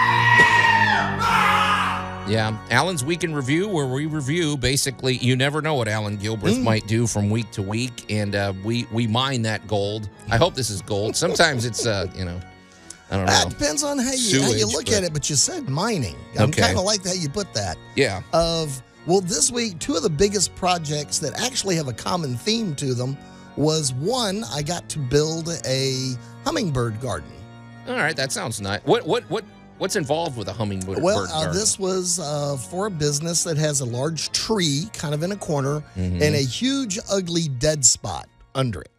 yeah, 2.28 2.58
Allan's 2.70 3.04
week 3.04 3.24
in 3.24 3.34
review, 3.34 3.68
where 3.68 3.88
we 3.88 4.06
review 4.06 4.56
basically, 4.56 5.18
you 5.18 5.36
never 5.36 5.62
know 5.62 5.74
what 5.76 5.88
Allan 5.88 6.18
Gilbreth 6.18 6.58
Mm. 6.58 6.64
might 6.64 6.88
do 6.88 7.08
from 7.08 7.30
week 7.30 7.50
to 7.52 7.62
week, 7.62 8.06
and 8.10 8.36
uh, 8.36 8.54
we 8.64 8.88
we 8.92 9.08
mine 9.08 9.42
that 9.44 9.68
gold. 9.68 10.10
I 10.30 10.38
hope 10.38 10.54
this 10.56 10.70
is 10.70 10.82
gold. 10.82 11.16
Sometimes 11.16 11.66
it's 11.66 11.86
uh, 11.86 12.08
you 12.16 12.26
know, 12.26 12.40
I 13.10 13.18
don't 13.18 13.26
know. 13.26 13.32
That 13.32 13.50
depends 13.50 13.84
on 13.84 13.98
how 13.98 14.12
you, 14.14 14.42
how 14.42 14.52
you 14.52 14.68
look 14.68 14.86
but- 14.86 14.94
at 14.94 15.04
it, 15.04 15.14
but 15.14 15.30
you 15.30 15.36
said 15.36 15.68
mining. 15.68 16.16
I'm 16.40 16.50
Okay. 16.50 16.62
kind 16.62 16.78
of 16.78 16.84
like 16.86 17.04
how 17.06 17.14
you 17.14 17.28
put 17.28 17.52
that. 17.54 17.78
Yeah. 17.96 18.22
Of 18.34 18.82
well, 19.08 19.22
this 19.22 19.52
week, 19.52 19.80
two 19.80 19.96
of 19.96 20.04
the 20.04 20.10
biggest 20.10 20.54
projects 20.56 21.18
that 21.20 21.34
actually 21.42 21.76
have 21.76 21.88
a 21.88 21.94
common 21.94 22.36
theme 22.38 22.76
to 22.76 22.94
them 22.94 23.18
was 23.58 23.94
one, 23.94 24.44
I 24.54 24.62
got 24.62 24.88
to 24.90 25.00
build 25.00 25.50
a 25.66 26.14
hummingbird 26.46 27.02
garden. 27.02 27.32
All 27.88 27.96
right, 27.96 28.16
that 28.16 28.32
sounds 28.32 28.62
nice. 28.62 28.80
What 28.86 29.06
what 29.08 29.24
what 29.30 29.44
what's 29.82 29.96
involved 29.96 30.38
with 30.38 30.48
a 30.48 30.54
hummingbird? 30.54 31.02
Well, 31.02 31.28
uh, 31.34 31.52
this 31.52 31.80
was 31.80 32.20
uh, 32.20 32.56
for 32.70 32.86
a 32.86 32.92
business 32.92 33.44
that 33.46 33.58
has 33.58 33.82
a 33.82 33.86
large 33.86 34.32
tree 34.32 34.88
kind 34.94 35.14
of 35.16 35.24
in 35.24 35.32
a 35.32 35.36
corner 35.36 35.84
Mhm. 35.98 36.22
and 36.22 36.36
a 36.36 36.44
huge, 36.44 37.00
ugly 37.10 37.48
dead 37.48 37.84
spot 37.84 38.30
under 38.54 38.82
it. 38.82 38.92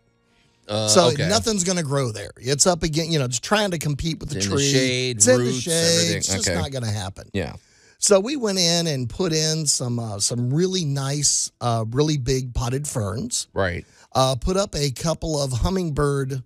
Uh, 0.68 0.88
So 0.88 1.06
okay. 1.12 1.28
nothing's 1.28 1.62
going 1.62 1.76
to 1.78 1.84
grow 1.84 2.10
there. 2.10 2.32
It's 2.36 2.66
up 2.66 2.82
again, 2.82 3.12
you 3.12 3.18
know, 3.20 3.26
it's 3.26 3.38
trying 3.38 3.70
to 3.70 3.78
compete 3.78 4.18
with 4.18 4.30
the 4.30 4.38
It's 4.38 4.46
in 4.46 4.50
the 4.50 4.56
tree. 4.56 4.72
shade, 4.72 5.16
it's 5.18 5.26
in 5.28 5.44
the 5.44 5.52
shade. 5.52 5.72
everything. 5.72 6.16
It's 6.16 6.26
just 6.28 6.48
Okay. 6.48 6.58
not 6.60 6.70
going 6.72 6.84
to 6.84 6.90
happen. 6.90 7.30
Yeah. 7.32 7.54
So 8.00 8.18
we 8.18 8.34
went 8.34 8.58
in 8.58 8.88
and 8.88 9.08
put 9.08 9.32
in 9.32 9.64
some 9.66 10.00
uh, 10.00 10.18
some 10.18 10.52
really 10.52 10.84
nice, 10.84 11.52
uh, 11.60 11.84
really 11.90 12.16
big 12.16 12.52
potted 12.54 12.88
ferns. 12.88 13.46
Right. 13.54 13.86
Uh, 14.12 14.34
put 14.34 14.56
up 14.56 14.74
a 14.74 14.90
couple 14.90 15.40
of 15.40 15.52
hummingbird 15.52 16.42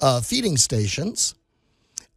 uh, 0.00 0.20
feeding 0.22 0.56
stations, 0.56 1.34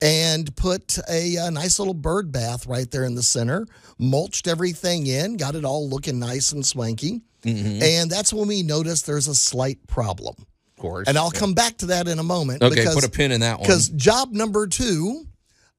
and 0.02 0.56
put 0.56 0.98
a, 1.10 1.38
uh 1.38 1.50
nice 1.50 1.80
little 1.80 1.94
bird 1.94 2.32
bath 2.32 2.68
right 2.68 2.90
there 2.92 3.04
in 3.06 3.16
the 3.16 3.24
center. 3.24 3.66
Mulched 4.00 4.48
everything 4.48 5.08
in, 5.08 5.38
got 5.38 5.56
it 5.56 5.66
all 5.66 5.90
looking 5.90 6.20
nice 6.20 6.52
and 6.52 6.66
swanky. 6.66 7.22
Mhm. 7.44 7.82
And 7.82 8.12
that's 8.12 8.34
when 8.34 8.48
we 8.48 8.64
noticed 8.64 9.06
there's 9.06 9.28
a 9.28 9.36
slight 9.36 9.86
problem. 9.88 10.36
Of 10.40 10.82
course. 10.82 11.08
And 11.08 11.18
I'll 11.18 11.32
come 11.32 11.54
back 11.54 11.78
to 11.78 11.88
that 11.88 12.08
in 12.08 12.20
a 12.20 12.24
moment. 12.24 12.62
Okay, 12.62 12.76
because, 12.76 12.94
put 12.96 13.04
a 13.04 13.10
pin 13.10 13.32
in 13.32 13.42
that 13.42 13.60
one. 13.60 13.68
Because 13.68 13.90
job 13.90 14.32
number 14.32 14.68
two 14.68 15.26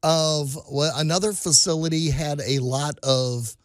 of 0.03 0.59
well, 0.71 0.93
another 0.97 1.33
facility 1.33 2.11
had 2.11 2.41
a 2.45 2.59
lot 2.61 2.99
of 3.03 3.57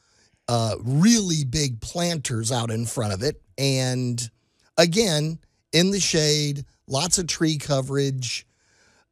uh, 0.48 0.76
really 0.84 1.44
big 1.46 1.80
planters 1.82 2.52
out 2.52 2.70
in 2.70 2.86
front 2.86 3.14
of 3.14 3.24
it. 3.24 3.42
And 3.58 4.30
again, 4.78 5.40
in 5.72 5.92
the 5.92 6.00
shade, 6.00 6.66
lots 6.88 7.18
of 7.18 7.28
tree 7.28 7.58
coverage, 7.58 8.46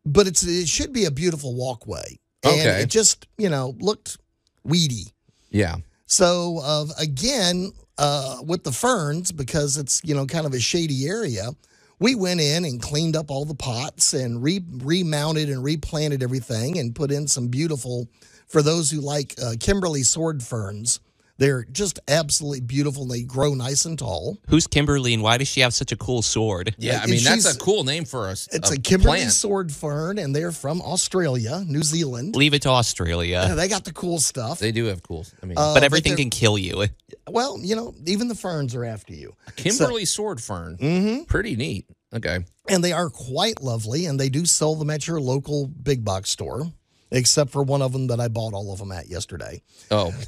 but 0.06 0.28
it's 0.28 0.44
it 0.44 0.68
should 0.68 0.94
be 0.94 1.06
a 1.06 1.12
beautiful 1.12 1.56
walkway. 1.56 2.20
And 2.44 2.54
Okay. 2.60 2.82
it 2.82 2.90
just, 2.90 3.28
you 3.38 3.50
know, 3.50 3.76
looked 3.80 4.18
weedy. 4.64 5.14
Yeah. 5.52 5.76
So 6.08 6.60
uh, 6.64 6.86
again, 7.00 7.72
uh, 7.98 8.38
with 8.44 8.64
the 8.64 8.72
ferns, 8.72 9.32
because 9.32 9.78
it's 9.78 10.02
you 10.04 10.16
know 10.16 10.26
kind 10.26 10.46
of 10.46 10.54
a 10.54 10.60
shady 10.60 11.06
area, 11.08 11.52
we 12.00 12.16
went 12.16 12.42
in 12.42 12.66
and 12.66 12.82
cleaned 12.82 13.16
up 13.16 13.30
all 13.30 13.46
the 13.46 13.54
pots 13.56 14.14
and 14.14 14.42
re- 14.42 14.66
remounted 14.80 15.50
and 15.50 15.64
replanted 15.64 16.24
everything 16.24 16.80
and 16.80 16.96
put 16.96 17.12
in 17.12 17.28
some 17.28 17.48
beautiful. 17.48 18.08
For 18.48 18.62
those 18.62 18.92
who 18.92 19.00
like 19.00 19.36
uh, 19.42 19.54
Kimberly 19.60 20.04
sword 20.04 20.44
ferns, 20.44 21.00
they're 21.42 21.66
just 21.72 22.00
absolutely 22.08 22.62
beautiful. 22.62 23.02
and 23.04 23.12
They 23.12 23.24
grow 23.24 23.54
nice 23.56 23.86
and 23.86 23.98
tall. 23.98 24.38
Who's 24.48 24.68
Kimberly 24.68 25.14
and 25.14 25.24
why 25.24 25.38
does 25.38 25.48
she 25.48 25.62
have 25.62 25.74
such 25.74 25.92
a 25.92 25.98
cool 25.98 26.22
sword? 26.22 26.76
Yeah. 26.78 27.02
I 27.04 27.08
mean, 27.08 27.24
that's 27.24 27.54
a 27.54 27.58
cool 27.58 27.84
name 27.84 28.06
for 28.06 28.28
us. 28.28 28.48
It's 28.52 28.70
a, 28.72 28.80
Kimberly 28.80 29.18
plant. 29.20 29.32
sword 29.32 29.72
fern, 29.72 30.18
and 30.20 30.36
they're 30.36 30.52
from 30.52 30.82
Australia, 30.82 31.64
New 31.68 31.84
Zealand. 31.84 32.36
Leave 32.36 32.54
it 32.54 32.62
to 32.62 32.70
Australia. 32.70 33.54
They 33.56 33.68
got 33.68 33.84
the 33.86 33.94
cool 33.94 34.20
stuff. 34.20 34.60
They 34.60 34.72
do 34.72 34.86
have 34.86 35.02
cool. 35.04 35.26
I 35.42 35.46
mean, 35.48 35.58
Uh, 35.58 35.74
but 35.74 35.84
everything 35.84 36.12
they're- 36.12 36.18
can 36.26 36.30
kill 36.30 36.58
you. 36.58 36.86
well, 37.30 37.58
you 37.60 37.76
know, 37.76 37.94
even 38.06 38.28
the 38.28 38.36
ferns 38.36 38.76
are 38.76 38.86
after 38.86 39.14
you. 39.14 39.36
Kimberly 39.56 40.06
sword 40.06 40.40
fern. 40.42 40.78
Mm-hmm. 40.78 41.24
Pretty 41.24 41.56
neat. 41.56 41.86
Okay. 42.14 42.40
and 42.68 42.84
they 42.84 42.92
are 42.92 43.10
quite 43.10 43.64
lovely 43.64 44.06
and 44.06 44.20
they 44.20 44.28
do 44.30 44.46
sell 44.46 44.76
them 44.76 44.90
at 44.90 45.08
your 45.08 45.20
local 45.22 45.68
big 45.68 46.04
box 46.06 46.30
store 46.30 46.72
except 47.12 47.52
for 47.52 47.62
one 47.64 47.82
of 47.82 47.92
them 47.94 48.08
that 48.08 48.20
i 48.20 48.28
bought 48.28 48.54
all 48.54 48.72
of 48.74 48.80
them 48.80 48.92
at 48.92 49.08
yesterday 49.08 49.62
Oh. 49.92 50.14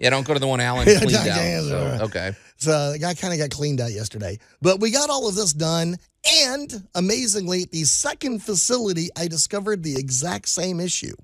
yeah. 0.00 0.10
Don't 0.10 0.26
go 0.26 0.34
to 0.34 0.40
the 0.40 0.46
one 0.48 0.58
Allan 0.60 0.88
Uh, 0.88 0.98
cleaned 0.98 1.12
yeah, 1.12 1.18
out. 1.20 1.26
yeah, 1.26 1.60
so, 1.60 2.04
okay. 2.06 2.32
so 2.56 2.92
the 2.92 2.98
guy 2.98 3.14
kind 3.14 3.32
of 3.32 3.38
got 3.38 3.50
cleaned 3.56 3.80
out 3.80 3.92
yesterday 3.92 4.38
but 4.60 4.80
we 4.80 4.90
got 4.90 5.10
all 5.10 5.28
of 5.28 5.34
this 5.36 5.52
done 5.52 5.96
and 6.44 6.82
amazingly 6.96 7.62
at 7.62 7.70
the 7.70 7.84
second 7.84 8.42
facility 8.42 9.08
i 9.16 9.28
discovered 9.28 9.82
the 9.84 9.94
exact 9.96 10.48
same 10.48 10.80
issue 10.80 11.14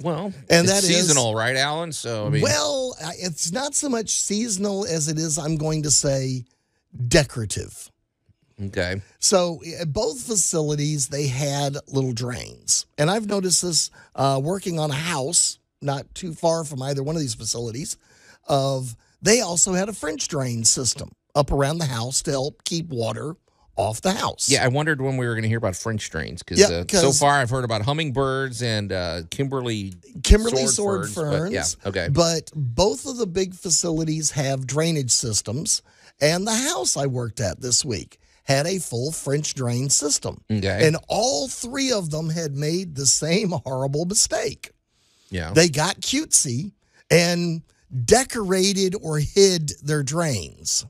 Well, 0.00 0.32
And 0.48 0.64
it's 0.66 0.72
that 0.72 0.82
is- 0.84 0.88
seasonal, 0.88 1.34
right, 1.34 1.54
Allan? 1.56 1.92
So 1.92 2.26
I 2.26 2.30
mean, 2.30 2.42
well 2.42 2.96
it's 3.18 3.52
not 3.52 3.74
so 3.74 3.88
much 3.90 4.08
seasonal 4.10 4.86
as 4.86 5.08
it 5.08 5.18
is 5.18 5.36
i'm 5.38 5.56
going 5.56 5.82
to 5.82 5.90
say 5.90 6.44
decorative 7.08 7.90
okay. 8.66 9.00
So 9.18 9.60
at 9.80 9.92
both 9.92 10.20
facilities, 10.20 11.08
they 11.08 11.26
had 11.26 11.76
little 11.88 12.12
drains, 12.12 12.86
and 12.98 13.10
I've 13.10 13.26
noticed 13.26 13.62
this 13.62 13.90
uh, 14.14 14.40
working 14.42 14.78
on 14.78 14.90
a 14.90 14.94
house 14.94 15.58
not 15.80 16.14
too 16.14 16.32
far 16.32 16.64
from 16.64 16.82
either 16.82 17.02
one 17.02 17.16
of 17.16 17.20
these 17.20 17.34
facilities. 17.34 17.96
Of 18.48 18.96
they 19.20 19.40
also 19.40 19.72
had 19.72 19.88
a 19.88 19.92
French 19.92 20.28
drain 20.28 20.64
system 20.64 21.12
up 21.34 21.52
around 21.52 21.78
the 21.78 21.86
house 21.86 22.22
to 22.22 22.30
help 22.30 22.64
keep 22.64 22.88
water 22.88 23.36
off 23.76 24.02
the 24.02 24.12
house. 24.12 24.50
Yeah, 24.50 24.64
I 24.64 24.68
wondered 24.68 25.00
when 25.00 25.16
we 25.16 25.26
were 25.26 25.32
going 25.32 25.42
to 25.44 25.48
hear 25.48 25.58
about 25.58 25.76
French 25.76 26.08
drains 26.10 26.42
because 26.42 26.58
Yeah, 26.60 26.78
uh, 26.78 26.84
so 26.88 27.12
far 27.12 27.34
I've 27.34 27.50
heard 27.50 27.64
about 27.64 27.82
hummingbirds 27.82 28.62
and 28.62 28.92
uh, 28.92 29.22
Kimberly. 29.30 29.94
Kimberly 30.22 30.66
sword 30.66 31.06
sword, 31.06 31.10
ferns, 31.10 31.14
ferns. 31.14 31.74
but 31.76 31.94
yeah, 31.94 32.02
okay. 32.02 32.08
But 32.12 32.50
both 32.54 33.06
of 33.06 33.16
the 33.16 33.26
big 33.26 33.54
facilities 33.54 34.32
have 34.32 34.66
drainage 34.66 35.10
systems, 35.10 35.82
and 36.20 36.46
the 36.46 36.54
house 36.54 36.96
I 36.96 37.06
worked 37.06 37.40
at 37.40 37.60
this 37.60 37.84
week 37.84 38.18
had 38.44 38.66
a 38.66 38.78
full 38.78 39.12
French 39.12 39.54
drain 39.54 39.88
system. 39.90 40.42
Okay. 40.50 40.86
And 40.86 40.96
all 41.08 41.48
three 41.48 41.92
of 41.92 42.10
them 42.10 42.30
had 42.30 42.54
made 42.56 42.94
the 42.96 43.06
same 43.06 43.50
horrible 43.64 44.04
mistake. 44.04 44.70
Yeah. 45.30 45.52
They 45.52 45.68
got 45.68 46.00
cutesy 46.00 46.72
and 47.10 47.62
decorated 48.04 48.94
or 49.02 49.18
hid 49.18 49.72
their 49.82 50.02
drains. 50.02 50.84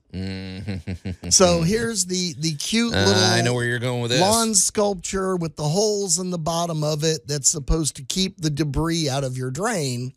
so 1.30 1.62
here's 1.62 2.06
the 2.06 2.34
the 2.38 2.54
cute 2.54 2.94
Uh, 2.94 3.04
little 3.06 3.22
I 3.24 3.40
know 3.42 3.54
where 3.54 3.64
you're 3.64 3.78
going 3.78 4.02
with 4.02 4.10
this. 4.12 4.20
lawn 4.20 4.54
sculpture 4.54 5.36
with 5.36 5.56
the 5.56 5.68
holes 5.68 6.18
in 6.18 6.30
the 6.30 6.38
bottom 6.38 6.84
of 6.84 7.02
it 7.04 7.26
that's 7.26 7.48
supposed 7.48 7.96
to 7.96 8.02
keep 8.04 8.40
the 8.40 8.50
debris 8.50 9.08
out 9.08 9.24
of 9.24 9.36
your 9.36 9.50
drain. 9.50 10.12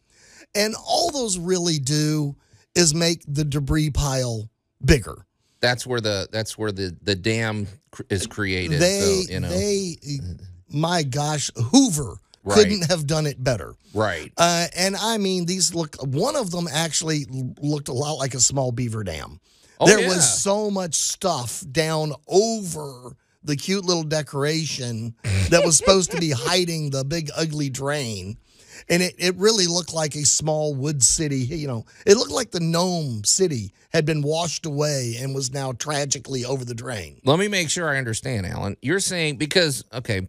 And 0.54 0.76
all 0.88 1.12
those 1.12 1.38
really 1.38 1.80
do 1.80 2.36
is 2.76 2.94
make 2.94 3.24
the 3.28 3.44
debris 3.46 3.90
pile 3.90 4.50
bigger. 4.84 5.25
That's 5.66 5.88
where 5.88 6.00
the 6.02 6.28
that's 6.32 6.58
where 6.58 6.72
the 6.72 6.96
the 7.02 7.16
dam 7.16 7.68
is 8.10 8.28
created. 8.28 8.80
They 8.80 9.24
so, 9.26 9.34
you 9.34 9.40
know, 9.40 9.50
they 9.50 9.98
my 10.70 11.04
gosh, 11.04 11.50
Hoover 11.72 12.18
Right. 12.48 12.58
couldn't 12.60 12.92
have 12.92 13.08
done 13.08 13.26
it 13.26 13.44
better. 13.44 13.74
right. 13.96 14.32
Uh, 14.38 14.68
and 14.78 14.96
I 14.96 15.18
mean, 15.18 15.48
these 15.48 15.74
look. 15.74 15.96
One 16.06 16.36
of 16.36 16.52
them 16.52 16.68
actually 16.72 17.26
looked 17.60 17.88
a 17.88 17.94
lot 17.94 18.14
like 18.20 18.36
a 18.36 18.40
small 18.40 18.72
beaver 18.72 19.04
dam. 19.04 19.40
Oh, 19.80 19.88
there 19.88 20.00
yeah. 20.02 20.10
was 20.10 20.44
so 20.44 20.70
much 20.70 20.94
stuff 20.94 21.64
down 21.72 22.14
over 22.28 23.16
the 23.44 23.56
cute 23.56 23.84
little 23.84 24.04
decoration 24.04 25.16
that 25.50 25.66
was 25.66 25.76
supposed 25.78 26.12
to 26.12 26.20
be 26.20 26.30
hiding 26.38 26.92
the 26.92 27.04
big 27.04 27.32
ugly 27.36 27.70
drain. 27.72 28.38
And 28.90 29.02
it, 29.04 29.16
it 29.18 29.36
really 29.36 29.68
looked 29.68 29.94
like 29.94 30.16
a 30.16 30.26
small 30.26 30.74
wood 30.76 31.04
city. 31.04 31.38
You 31.40 31.68
know, 31.68 31.86
it 32.06 32.16
looked 32.18 32.32
like 32.32 32.52
the 32.52 32.60
gnome 32.60 33.24
city 33.24 33.74
had 33.92 34.06
been 34.06 34.22
washed 34.22 34.66
away 34.66 35.16
and 35.20 35.34
was 35.34 35.54
now 35.54 35.72
tragically 35.72 36.46
over 36.46 36.66
the 36.66 36.76
drain. 36.76 37.22
Let 37.24 37.40
me 37.40 37.48
make 37.48 37.70
sure 37.70 37.90
I 37.90 37.98
understand, 37.98 38.46
Allan. 38.46 38.78
You're 38.82 39.00
saying 39.00 39.38
because 39.38 39.84
okay, 39.94 40.28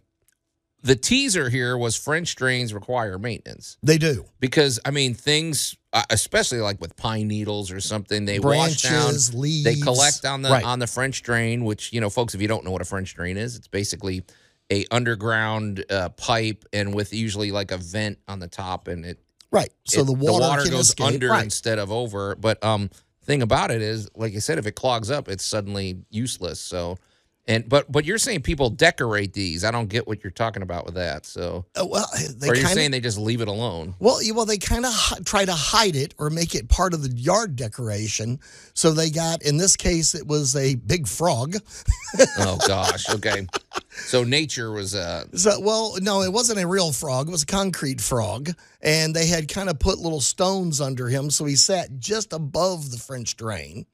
the 0.83 0.95
teaser 0.95 1.49
here 1.49 1.77
was 1.77 1.95
French 1.95 2.35
drains 2.35 2.73
require 2.73 3.17
maintenance 3.17 3.77
They 3.83 3.97
do. 3.97 4.25
because 4.39 4.79
I 4.85 4.91
mean 4.91 5.15
things, 5.15 5.75
uh, 5.91 6.03
especially 6.09 6.59
like 6.59 6.79
with 6.79 6.95
pine 6.95 7.27
needles 7.27 7.71
or 7.71 7.81
something, 7.81 8.25
they 8.25 8.39
wash 8.39 8.83
down. 8.83 9.03
Branches, 9.05 9.33
leaves. 9.33 9.63
They 9.63 9.75
collect 9.75 10.23
on 10.23 10.43
the 10.43 10.49
Right. 10.49 10.63
on 10.63 10.79
the 10.79 10.87
French 10.87 11.23
drain, 11.23 11.65
which 11.65 11.91
you 11.91 11.99
know, 11.99 12.09
folks, 12.09 12.35
if 12.35 12.41
you 12.41 12.47
don't 12.47 12.63
know 12.63 12.71
what 12.71 12.81
a 12.81 12.85
French 12.85 13.15
drain 13.15 13.37
is, 13.37 13.55
it's 13.55 13.67
basically 13.67 14.23
a 14.71 14.85
underground 14.91 15.85
uh, 15.89 16.09
pipe 16.09 16.65
and 16.73 16.93
with 16.93 17.13
usually 17.13 17.51
like 17.51 17.71
a 17.71 17.77
vent 17.77 18.19
on 18.27 18.39
the 18.39 18.47
top, 18.47 18.87
and 18.87 19.05
it 19.05 19.19
Right. 19.49 19.71
So 19.85 20.01
it- 20.01 20.07
the 20.07 20.13
water, 20.13 20.63
can 20.63 20.71
goes 20.71 20.89
escape. 20.89 21.05
under 21.07 21.29
Right. 21.29 21.43
instead 21.43 21.79
of 21.79 21.89
over. 21.91 22.35
But 22.35 22.61
um, 22.63 22.89
thing 23.23 23.41
about 23.41 23.71
it 23.71 23.81
is, 23.81 24.09
like 24.15 24.35
I 24.35 24.39
said, 24.39 24.57
if 24.57 24.65
it 24.65 24.73
clogs 24.75 25.09
up, 25.09 25.29
it's 25.29 25.45
suddenly 25.45 26.03
useless. 26.09 26.59
So, 26.59 26.97
and 27.47 27.67
but 27.67 27.91
but 27.91 28.03
you're 28.05 28.17
saying 28.17 28.41
people 28.41 28.69
decorate 28.69 29.33
these. 29.33 29.63
I 29.63 29.71
don't 29.71 29.87
get 29.87 30.07
what 30.07 30.23
you're 30.23 30.31
talking 30.31 30.61
about 30.63 30.85
with 30.85 30.95
that. 30.95 31.25
So, 31.25 31.65
Uh, 31.79 31.85
well, 31.85 32.07
they 32.37 32.49
or 32.49 32.55
you're 32.55 32.63
kind 32.65 32.75
saying 32.75 32.91
they 32.91 32.99
just 32.99 33.17
leave 33.17 33.41
it 33.41 33.47
alone? 33.47 33.95
well, 33.99 34.19
well, 34.33 34.45
they 34.45 34.57
kind 34.57 34.85
of 34.85 34.93
try 35.25 35.45
to 35.45 35.53
hide 35.53 35.95
it 35.95 36.13
or 36.17 36.29
make 36.29 36.55
it 36.55 36.67
part 36.69 36.93
of 36.93 37.03
the 37.03 37.09
yard 37.15 37.55
decoration. 37.55 38.39
So 38.73 38.91
they 38.91 39.09
got, 39.09 39.41
in 39.43 39.57
this 39.57 39.75
case, 39.75 40.13
it 40.13 40.27
was 40.27 40.55
a 40.55 40.75
big 40.75 41.07
frog. 41.07 41.55
Oh 42.39 42.57
gosh. 42.65 43.09
Okay. 43.09 43.47
So 43.91 44.23
nature 44.23 44.71
was 44.71 44.95
uh 44.95 45.25
So, 45.35 45.59
well, 45.59 45.95
no, 46.01 46.21
it 46.21 46.31
wasn't 46.31 46.59
a 46.59 46.67
real 46.67 46.91
frog. 46.91 47.27
It 47.27 47.31
was 47.31 47.43
a 47.43 47.47
concrete 47.47 47.99
frog. 47.99 48.51
And 48.81 49.13
they 49.13 49.27
had 49.27 49.47
kind 49.49 49.69
of 49.69 49.77
put 49.79 49.99
little 49.99 50.21
stones 50.21 50.79
under 50.79 51.09
him. 51.09 51.29
So 51.29 51.45
he 51.45 51.55
sat 51.55 51.99
just 51.99 52.31
above 52.33 52.91
the 52.91 52.97
French 52.97 53.35
drain. 53.35 53.85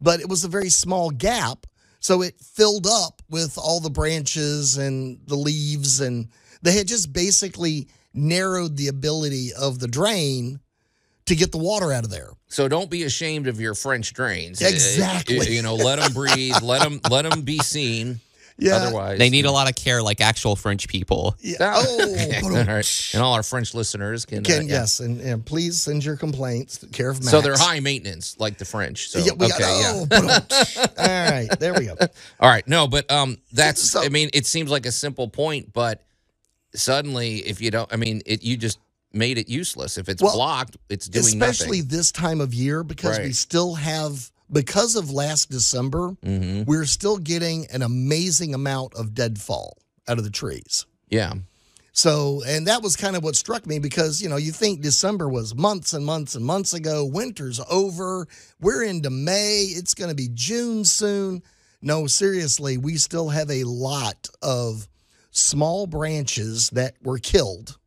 But 0.00 0.20
it 0.20 0.28
was 0.28 0.44
a 0.44 0.48
very 0.48 0.70
small 0.70 1.10
gap. 1.10 1.66
So 2.00 2.22
it 2.22 2.40
filled 2.40 2.86
up 2.86 3.22
with 3.28 3.58
all 3.58 3.80
the 3.80 3.90
branches 3.90 4.76
and 4.78 5.18
the 5.26 5.34
leaves. 5.34 6.00
And 6.00 6.28
they 6.62 6.72
had 6.72 6.86
just 6.86 7.12
basically 7.12 7.88
narrowed 8.14 8.76
the 8.76 8.88
ability 8.88 9.50
of 9.58 9.78
the 9.78 9.88
drain 9.88 10.60
to 11.26 11.36
get 11.36 11.52
the 11.52 11.58
water 11.58 11.92
out 11.92 12.04
of 12.04 12.10
there. 12.10 12.30
So 12.48 12.68
don't 12.68 12.88
be 12.90 13.04
ashamed 13.04 13.46
of 13.46 13.60
your 13.60 13.74
French 13.74 14.14
drains. 14.14 14.62
Exactly. 14.62 15.54
You 15.54 15.62
know, 15.62 15.74
let 15.74 15.98
them 15.98 16.12
breathe. 16.12 16.62
let 16.62 16.82
them 16.82 17.00
let 17.10 17.28
them 17.28 17.42
be 17.42 17.58
seen. 17.58 18.20
Yeah. 18.60 18.74
Otherwise, 18.74 19.18
They 19.18 19.30
need 19.30 19.44
a 19.44 19.52
lot 19.52 19.68
of 19.68 19.76
care, 19.76 20.02
like 20.02 20.20
actual 20.20 20.56
French 20.56 20.88
people. 20.88 21.36
Yeah. 21.40 21.56
Ah. 21.60 21.80
Oh, 21.86 22.00
all 22.42 22.64
right. 22.64 23.10
And 23.14 23.22
all 23.22 23.34
our 23.34 23.44
French 23.44 23.72
listeners 23.72 24.24
can. 24.26 24.38
uh, 24.38 24.48
yeah. 24.48 24.60
yes. 24.62 24.98
And, 25.00 25.20
and 25.20 25.46
please 25.46 25.80
send 25.80 26.04
your 26.04 26.16
complaints 26.16 26.78
to 26.78 26.86
care 26.88 27.10
of 27.10 27.18
Max. 27.20 27.30
So 27.30 27.40
they're 27.40 27.56
high 27.56 27.78
maintenance, 27.80 28.36
like 28.40 28.58
the 28.58 28.64
French. 28.64 29.08
So 29.10 29.20
yeah, 29.20 29.32
we 29.36 29.46
okay, 29.46 29.58
got, 29.58 29.80
yeah. 29.80 29.92
oh, 29.94 30.06
ba-dum. 30.06 30.88
all 30.98 31.30
right, 31.30 31.48
there 31.60 31.72
we 31.74 31.86
go. 31.86 31.94
All 32.40 32.48
right, 32.48 32.66
no, 32.66 32.88
but 32.88 33.10
um, 33.10 33.38
that's. 33.52 33.80
So- 33.92 34.02
I 34.02 34.08
mean, 34.08 34.28
it 34.34 34.44
seems 34.46 34.70
like 34.70 34.86
a 34.86 34.92
simple 34.92 35.28
point, 35.28 35.72
but 35.72 36.04
suddenly, 36.74 37.36
if 37.38 37.60
you 37.60 37.70
don't, 37.70 37.92
I 37.92 37.96
mean, 37.96 38.22
it 38.26 38.42
you 38.42 38.56
just 38.56 38.78
made 39.12 39.38
it 39.38 39.48
useless. 39.48 39.98
If 39.98 40.08
it's 40.08 40.22
Well, 40.22 40.34
blocked, 40.34 40.76
it's 40.88 41.08
doing 41.08 41.38
nothing. 41.38 41.42
Especially 41.42 41.78
nothing. 41.78 41.96
this 41.96 42.12
time 42.12 42.40
of 42.40 42.52
year 42.54 42.82
because 42.82 43.18
we 43.18 43.32
still 43.32 43.74
have, 43.74 44.30
because 44.50 44.96
of 44.96 45.10
last 45.10 45.50
December, 45.50 46.16
Mm-hmm. 46.24 46.64
we're 46.64 46.84
still 46.86 47.18
getting 47.18 47.66
an 47.70 47.82
amazing 47.82 48.54
amount 48.54 48.94
of 48.94 49.14
deadfall 49.14 49.76
out 50.06 50.18
of 50.18 50.24
the 50.24 50.30
trees. 50.30 50.86
Yeah, 51.10 51.32
So, 51.92 52.42
and 52.46 52.66
that 52.66 52.82
was 52.82 52.96
kind 52.96 53.16
of 53.16 53.24
what 53.24 53.34
struck 53.36 53.66
me 53.66 53.78
because, 53.78 54.20
you 54.22 54.28
know, 54.28 54.36
you 54.36 54.52
think 54.52 54.80
December 54.82 55.28
was 55.28 55.54
months 55.54 55.92
and 55.94 56.04
months 56.04 56.34
and 56.34 56.44
months 56.44 56.72
ago. 56.74 57.04
Winter's 57.04 57.60
over. 57.70 58.26
We're 58.60 58.82
into 58.84 59.10
May. 59.10 59.62
It's 59.64 59.94
going 59.94 60.10
to 60.10 60.14
be 60.14 60.28
June 60.32 60.84
soon. 60.84 61.42
No, 61.80 62.06
seriously, 62.06 62.76
we 62.78 62.96
still 62.96 63.28
have 63.30 63.50
a 63.50 63.64
lot 63.64 64.28
of 64.42 64.86
small 65.30 65.86
branches 65.86 66.70
that 66.70 66.94
were 67.02 67.18
killed 67.18 67.78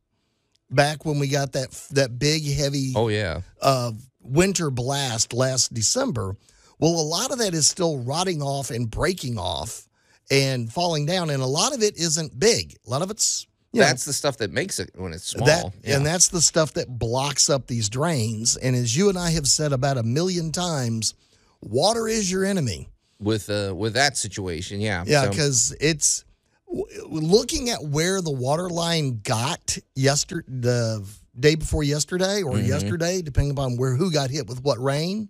back 0.69 1.05
when 1.05 1.19
we 1.19 1.27
got 1.27 1.51
that 1.53 1.71
that 1.91 2.17
big 2.17 2.43
heavy 2.49 2.93
oh 2.95 3.09
yeah, 3.09 3.41
uh, 3.61 3.91
winter 4.21 4.71
blast 4.71 5.33
last 5.33 5.73
December. 5.73 6.37
Well, 6.81 6.91
a 6.99 7.01
lot 7.01 7.31
of 7.31 7.37
that 7.37 7.53
is 7.53 7.67
still 7.67 7.99
rotting 7.99 8.41
off 8.41 8.71
and 8.71 8.89
breaking 8.89 9.37
off 9.37 9.87
and 10.29 10.71
falling 10.71 11.05
down, 11.05 11.29
and 11.29 11.41
a 11.41 11.45
lot 11.45 11.73
of 11.73 11.81
it 11.83 11.97
isn't 11.97 12.37
big. 12.39 12.75
A 12.85 12.89
lot 12.89 13.01
of 13.01 13.11
it's 13.11 13.45
you 13.71 13.79
know, 13.79 13.87
that's 13.87 14.03
the 14.03 14.11
stuff 14.13 14.37
that 14.37 14.51
makes 14.51 14.79
it 14.79 14.89
when 14.95 15.13
it's 15.13 15.27
small. 15.27 15.45
that 15.45 15.71
yeah. 15.83 15.95
and 15.95 16.05
that's 16.05 16.27
the 16.27 16.41
stuff 16.41 16.73
that 16.73 16.87
blocks 16.99 17.49
up 17.49 17.67
these 17.67 17.87
drains. 17.87 18.57
And 18.57 18.75
as 18.75 18.97
you 18.97 19.07
and 19.09 19.17
I 19.17 19.29
have 19.31 19.47
said 19.47 19.71
about 19.71 19.97
a 19.97 20.03
million 20.03 20.51
times, 20.51 21.13
water 21.61 22.07
is 22.09 22.29
your 22.31 22.43
enemy. 22.43 22.89
with 23.19 23.49
uh 23.49 23.73
with 23.75 23.93
that 23.93 24.17
situation, 24.17 24.81
yeah, 24.81 25.03
Yeah, 25.07 25.23
So- 25.23 25.29
because 25.29 25.75
it's 25.79 26.25
looking 27.09 27.69
at 27.69 27.83
where 27.83 28.21
the 28.21 28.31
water 28.31 28.69
line 28.69 29.19
got 29.23 29.77
yesterday, 29.95 30.47
the 30.49 31.05
day 31.39 31.55
before 31.55 31.83
yesterday, 31.83 32.41
or 32.43 32.53
Mm-hmm. 32.53 32.67
yesterday, 32.67 33.21
depending 33.21 33.51
upon 33.51 33.77
where 33.77 33.95
who 33.95 34.11
got 34.11 34.29
hit 34.29 34.47
with 34.47 34.63
what 34.63 34.81
rain. 34.81 35.29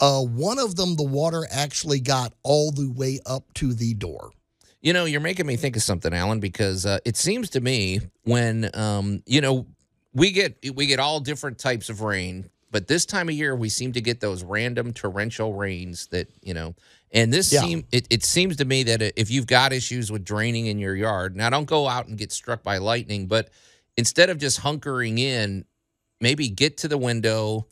Uh, 0.00 0.22
one 0.22 0.58
of 0.58 0.76
them, 0.76 0.96
the 0.96 1.04
water 1.04 1.46
actually 1.50 2.00
got 2.00 2.32
all 2.42 2.72
the 2.72 2.90
way 2.90 3.20
up 3.26 3.44
to 3.54 3.72
the 3.72 3.94
door. 3.94 4.30
You 4.82 4.92
know, 4.92 5.04
you're 5.06 5.20
making 5.20 5.46
me 5.46 5.56
think 5.56 5.76
of 5.76 5.82
something, 5.82 6.12
Allan, 6.12 6.40
because 6.40 6.84
uh, 6.84 6.98
it 7.04 7.16
seems 7.16 7.50
to 7.50 7.60
me 7.60 8.00
when 8.24 8.70
um, 8.74 9.22
you 9.26 9.40
know 9.40 9.66
we 10.12 10.30
get 10.30 10.56
we 10.74 10.86
get 10.86 10.98
all 11.00 11.20
different 11.20 11.58
types 11.58 11.88
of 11.88 12.02
rain, 12.02 12.50
but 12.70 12.86
this 12.86 13.06
time 13.06 13.28
of 13.30 13.34
year 13.34 13.56
we 13.56 13.68
seem 13.70 13.92
to 13.92 14.00
get 14.02 14.20
those 14.20 14.42
random 14.42 14.92
torrential 14.92 15.54
rains 15.54 16.08
that 16.08 16.28
you 16.42 16.52
know. 16.54 16.74
And 17.12 17.32
this 17.32 17.52
Yeah. 17.52 17.60
seem 17.60 17.86
it, 17.92 18.06
it 18.10 18.24
seems 18.24 18.56
to 18.56 18.64
me 18.64 18.82
that 18.82 19.00
if 19.18 19.30
you've 19.30 19.46
got 19.46 19.72
issues 19.72 20.10
with 20.12 20.24
draining 20.24 20.66
in 20.66 20.78
your 20.78 20.96
yard, 20.96 21.34
now 21.36 21.48
don't 21.48 21.64
go 21.64 21.88
out 21.88 22.08
and 22.08 22.18
get 22.18 22.32
struck 22.32 22.62
by 22.62 22.78
lightning, 22.78 23.26
but 23.26 23.50
instead 23.96 24.28
of 24.28 24.38
just 24.38 24.60
hunkering 24.60 25.18
in, 25.18 25.64
maybe 26.20 26.48
get 26.48 26.76
to 26.78 26.88
the 26.88 26.98
window, 26.98 27.66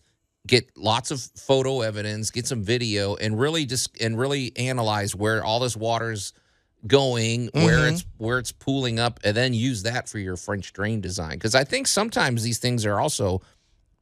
get 0.47 0.77
lots 0.77 1.11
of 1.13 1.23
photo 1.37 1.83
evidence, 1.83 2.31
get 2.31 2.47
some 2.47 2.63
video, 2.65 3.17
and 3.17 3.39
really 3.41 3.67
just 3.67 4.01
and 4.01 4.19
really 4.19 4.53
analyze 4.59 5.15
where 5.17 5.45
all 5.45 5.61
this 5.61 5.77
water's 5.77 6.35
going, 6.87 7.51
where 7.55 7.79
Mhm. 7.79 7.93
it's 7.93 8.07
where 8.19 8.39
it's 8.39 8.53
pooling 8.53 9.01
up, 9.01 9.21
and 9.25 9.37
then 9.37 9.55
use 9.55 9.85
that 9.85 10.09
for 10.09 10.19
your 10.21 10.37
French 10.37 10.73
drain 10.73 11.01
design. 11.01 11.33
Because 11.35 11.55
I 11.55 11.65
think 11.65 11.89
sometimes 11.89 12.43
these 12.45 12.59
things 12.59 12.87
are 12.87 13.01
also 13.01 13.43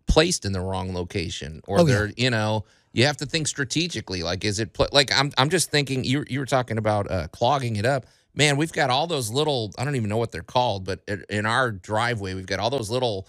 placed 0.09 0.44
in 0.46 0.53
the 0.53 0.61
wrong 0.61 0.94
location, 0.94 1.62
or 1.68 1.81
Oh, 1.81 1.85
they're 1.85 2.12
you 2.16 2.31
know 2.31 2.64
you 2.92 3.07
have 3.07 3.18
to 3.18 3.26
think 3.26 3.48
strategically. 3.48 4.22
Like, 4.22 4.44
is 4.44 4.61
it 4.61 4.74
pla- 4.74 4.88
like 4.92 5.12
I'm 5.12 5.33
I'm 5.38 5.50
just 5.50 5.70
thinking 5.70 6.05
you 6.05 6.24
you 6.29 6.40
were 6.40 6.46
talking 6.46 6.79
about 6.79 7.11
uh, 7.11 7.29
clogging 7.29 7.76
it 7.76 7.87
up. 7.87 8.07
Man, 8.35 8.57
we've 8.59 8.72
got 8.72 8.90
all 8.90 9.07
those 9.09 9.31
little 9.31 9.72
I 9.79 9.85
don't 9.85 9.96
even 9.96 10.11
know 10.11 10.18
what 10.18 10.33
they're 10.33 10.42
called, 10.42 10.85
but 10.87 11.00
in 11.31 11.46
our 11.46 11.72
driveway 11.72 12.35
we've 12.35 12.46
got 12.46 12.61
all 12.61 12.70
those 12.70 12.90
little 12.90 13.29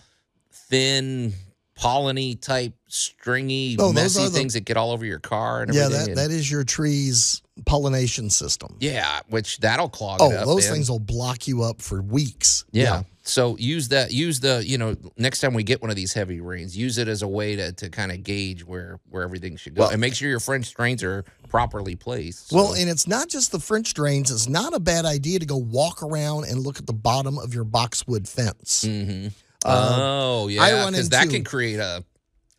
thin 0.53 1.33
polleny 1.81 2.39
type 2.39 2.73
stringy 2.87 3.75
Oh, 3.79 3.91
messy 3.91 4.23
the- 4.23 4.29
things 4.29 4.53
that 4.53 4.65
get 4.65 4.77
all 4.77 4.91
over 4.91 5.05
your 5.05 5.19
car 5.19 5.63
and 5.63 5.73
Yeah, 5.73 5.85
everything. 5.85 6.09
Yeah, 6.09 6.15
that, 6.15 6.29
that 6.29 6.31
is 6.31 6.49
your 6.51 6.63
tree's 6.63 7.41
pollination 7.65 8.29
system. 8.29 8.77
yeah, 8.79 9.21
which 9.29 9.57
that'll 9.59 9.89
clog 9.89 10.19
Oh, 10.21 10.31
it 10.31 10.37
up. 10.37 10.45
those 10.45 10.65
man. 10.65 10.73
things 10.75 10.89
will 10.91 10.99
block 10.99 11.47
you 11.47 11.63
up 11.63 11.81
for 11.81 12.01
weeks. 12.01 12.65
Yeah. 12.71 13.03
So 13.23 13.55
use 13.57 13.89
that. 13.89 14.11
Use 14.11 14.39
the. 14.39 14.63
You 14.65 14.79
know, 14.79 14.95
next 15.15 15.41
time 15.41 15.53
we 15.53 15.61
get 15.63 15.79
one 15.79 15.91
of 15.91 15.95
these 15.95 16.11
heavy 16.11 16.39
rains, 16.41 16.75
use 16.75 16.97
it 16.97 17.07
as 17.07 17.21
a 17.21 17.27
way 17.27 17.55
to, 17.55 17.71
to 17.73 17.89
kind 17.89 18.11
of 18.11 18.23
gauge 18.23 18.65
where 18.65 18.99
where 19.11 19.21
everything 19.23 19.57
should 19.57 19.75
go, 19.75 19.81
Well- 19.83 19.91
and 19.91 20.01
make 20.01 20.15
sure 20.15 20.27
your 20.27 20.39
French 20.39 20.73
drains 20.73 21.03
are 21.03 21.23
properly 21.47 21.95
placed. 21.95 22.49
So- 22.49 22.55
Well, 22.55 22.73
and 22.73 22.89
it's 22.89 23.07
not 23.07 23.27
just 23.29 23.51
the 23.51 23.59
French 23.59 23.93
drains. 23.93 24.31
It's 24.31 24.49
not 24.49 24.73
a 24.73 24.79
bad 24.79 25.05
idea 25.05 25.37
to 25.39 25.45
go 25.45 25.57
walk 25.57 26.01
around 26.01 26.45
and 26.45 26.61
look 26.61 26.79
at 26.79 26.87
the 26.87 26.93
bottom 26.93 27.37
of 27.37 27.53
your 27.53 27.63
boxwood 27.63 28.27
fence. 28.27 28.83
Mhm. 28.87 29.27
Uh, 29.27 29.29
oh 29.65 30.47
yeah, 30.47 30.63
I 30.63 30.73
run 30.73 30.93
that 30.93 31.29
can 31.29 31.43
create 31.43 31.79
a 31.79 32.03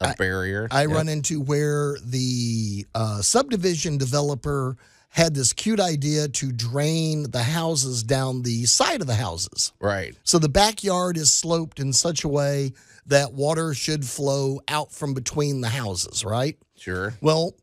a 0.00 0.14
barrier. 0.18 0.66
I 0.70 0.86
Yeah. 0.86 0.94
run 0.94 1.08
into 1.08 1.40
where 1.40 1.96
the 2.04 2.86
uh, 2.94 3.22
subdivision 3.22 3.98
developer 3.98 4.76
had 5.10 5.34
this 5.34 5.52
cute 5.52 5.78
idea 5.78 6.26
to 6.26 6.50
drain 6.50 7.30
the 7.30 7.42
houses 7.42 8.02
down 8.02 8.42
the 8.42 8.64
side 8.64 9.00
of 9.00 9.06
the 9.06 9.14
houses. 9.14 9.72
right. 9.78 10.16
So 10.24 10.38
the 10.38 10.48
backyard 10.48 11.16
is 11.16 11.30
sloped 11.32 11.78
in 11.78 11.92
such 11.92 12.24
a 12.24 12.28
way 12.28 12.72
that 13.06 13.32
water 13.34 13.74
should 13.74 14.06
flow 14.06 14.60
out 14.68 14.90
from 14.90 15.12
between 15.12 15.60
the 15.60 15.68
houses, 15.68 16.24
right? 16.24 16.56
Sure. 16.76 17.14
Well, 17.20 17.54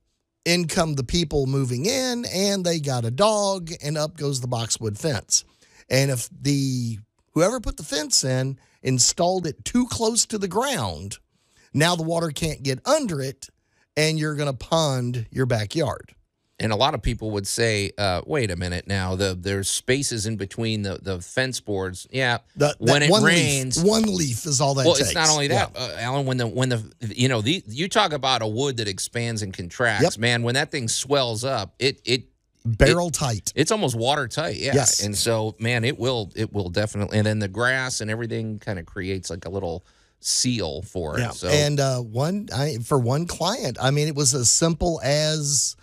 in 0.45 0.67
come 0.67 0.93
the 0.93 1.04
people 1.04 1.45
moving 1.47 1.86
in, 1.88 2.25
and 2.25 2.63
they 2.63 2.80
got 2.80 3.04
a 3.04 3.12
dog, 3.12 3.71
and 3.84 3.97
up 3.97 4.15
goes 4.15 4.41
the 4.41 4.47
boxwood 4.47 4.97
fence. 4.97 5.43
And 5.89 6.12
if 6.12 6.30
the 6.41 6.99
whoever 7.34 7.60
put 7.60 7.78
the 7.78 7.84
fence 7.84 8.24
in 8.24 8.58
installed 8.82 9.46
it 9.46 9.63
too 9.65 9.86
close 9.88 10.26
to 10.28 10.38
the 10.38 10.48
ground, 10.48 11.18
now 11.74 11.96
the 11.96 12.04
water 12.04 12.30
can't 12.30 12.63
get 12.63 12.80
under 12.88 13.22
it, 13.22 13.50
and 13.98 14.18
you're 14.18 14.36
going 14.36 14.52
to 14.52 14.58
pond 14.58 15.28
your 15.32 15.46
backyard. 15.46 16.15
And 16.62 16.74
a 16.74 16.76
lot 16.76 16.94
of 16.94 17.02
people 17.02 17.32
would 17.32 17.48
say, 17.48 17.92
uh, 17.98 18.22
"Wait 18.26 18.52
a 18.52 18.56
minute, 18.58 18.86
now 18.86 19.15
the 19.15 19.34
there's 19.39 19.70
spaces 19.70 20.26
in 20.26 20.36
between 20.36 20.82
the 20.82 21.00
the 21.02 21.22
fence 21.22 21.62
boards." 21.62 22.06
Yeah, 22.12 22.39
The, 22.58 22.76
when 22.80 23.02
it 23.02 23.10
rains, 23.22 23.78
leaf, 23.78 23.88
one 23.89 24.04
leaf 24.04 24.46
is 24.46 24.60
all 24.60 24.74
that. 24.74 24.86
well, 24.86 24.96
takes. 24.96 25.08
it's 25.08 25.15
not 25.15 25.30
only 25.30 25.48
that, 25.48 25.72
Yeah. 25.74 25.82
uh, 25.82 25.96
Allan. 26.00 26.26
When 26.26 26.36
the 26.36 26.48
when 26.48 26.68
the 26.68 26.84
you 27.00 27.30
know 27.30 27.39
the 27.42 27.63
you 27.65 27.88
talk 27.88 28.12
about 28.12 28.42
a 28.42 28.48
wood 28.48 28.76
that 28.76 28.89
expands 28.89 29.42
and 29.42 29.54
contracts, 29.54 30.04
Yep. 30.04 30.18
man. 30.18 30.44
When 30.44 30.56
that 30.56 30.70
thing 30.70 30.89
swells 30.89 31.46
up, 31.46 31.76
it 31.80 32.02
it 32.04 32.24
barrel 32.65 33.10
tight. 33.10 33.52
it's 33.56 33.72
almost 33.72 33.96
watertight. 33.96 34.58
Yeah. 34.58 34.73
Yes. 34.73 35.04
And 35.04 35.15
so, 35.15 35.56
man, 35.60 35.84
it 35.84 35.98
will 35.98 36.31
it 36.36 36.54
will 36.54 36.69
definitely. 36.69 37.17
And 37.17 37.27
then 37.27 37.40
the 37.40 37.48
grass 37.48 38.02
and 38.02 38.12
everything 38.12 38.60
kind 38.60 38.79
of 38.79 38.86
creates 38.86 39.29
like 39.29 39.46
a 39.46 39.50
little 39.50 39.86
seal 40.19 40.81
for 40.81 41.17
it. 41.17 41.21
Yeah. 41.21 41.31
So 41.31 41.48
And 41.48 41.79
uh, 41.79 42.00
one, 42.00 42.50
I, 42.54 42.77
for 42.84 43.00
one 43.00 43.25
client, 43.25 43.77
I 43.81 43.92
mean, 43.92 44.08
it 44.08 44.15
was 44.15 44.36
as 44.36 44.52
simple 44.52 45.00
as 45.04 45.75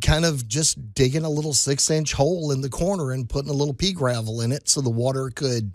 kind 0.00 0.24
of 0.24 0.48
just 0.48 0.94
digging 0.94 1.24
a 1.24 1.30
little 1.30 1.52
six 1.52 1.90
inch 1.90 2.14
hole 2.14 2.50
in 2.50 2.62
the 2.62 2.70
corner 2.70 3.12
and 3.12 3.28
putting 3.28 3.50
a 3.50 3.54
little 3.54 3.74
pea 3.74 3.92
gravel 3.92 4.40
in 4.40 4.50
it 4.50 4.68
so 4.68 4.80
the 4.80 4.90
water 4.90 5.30
could, 5.34 5.74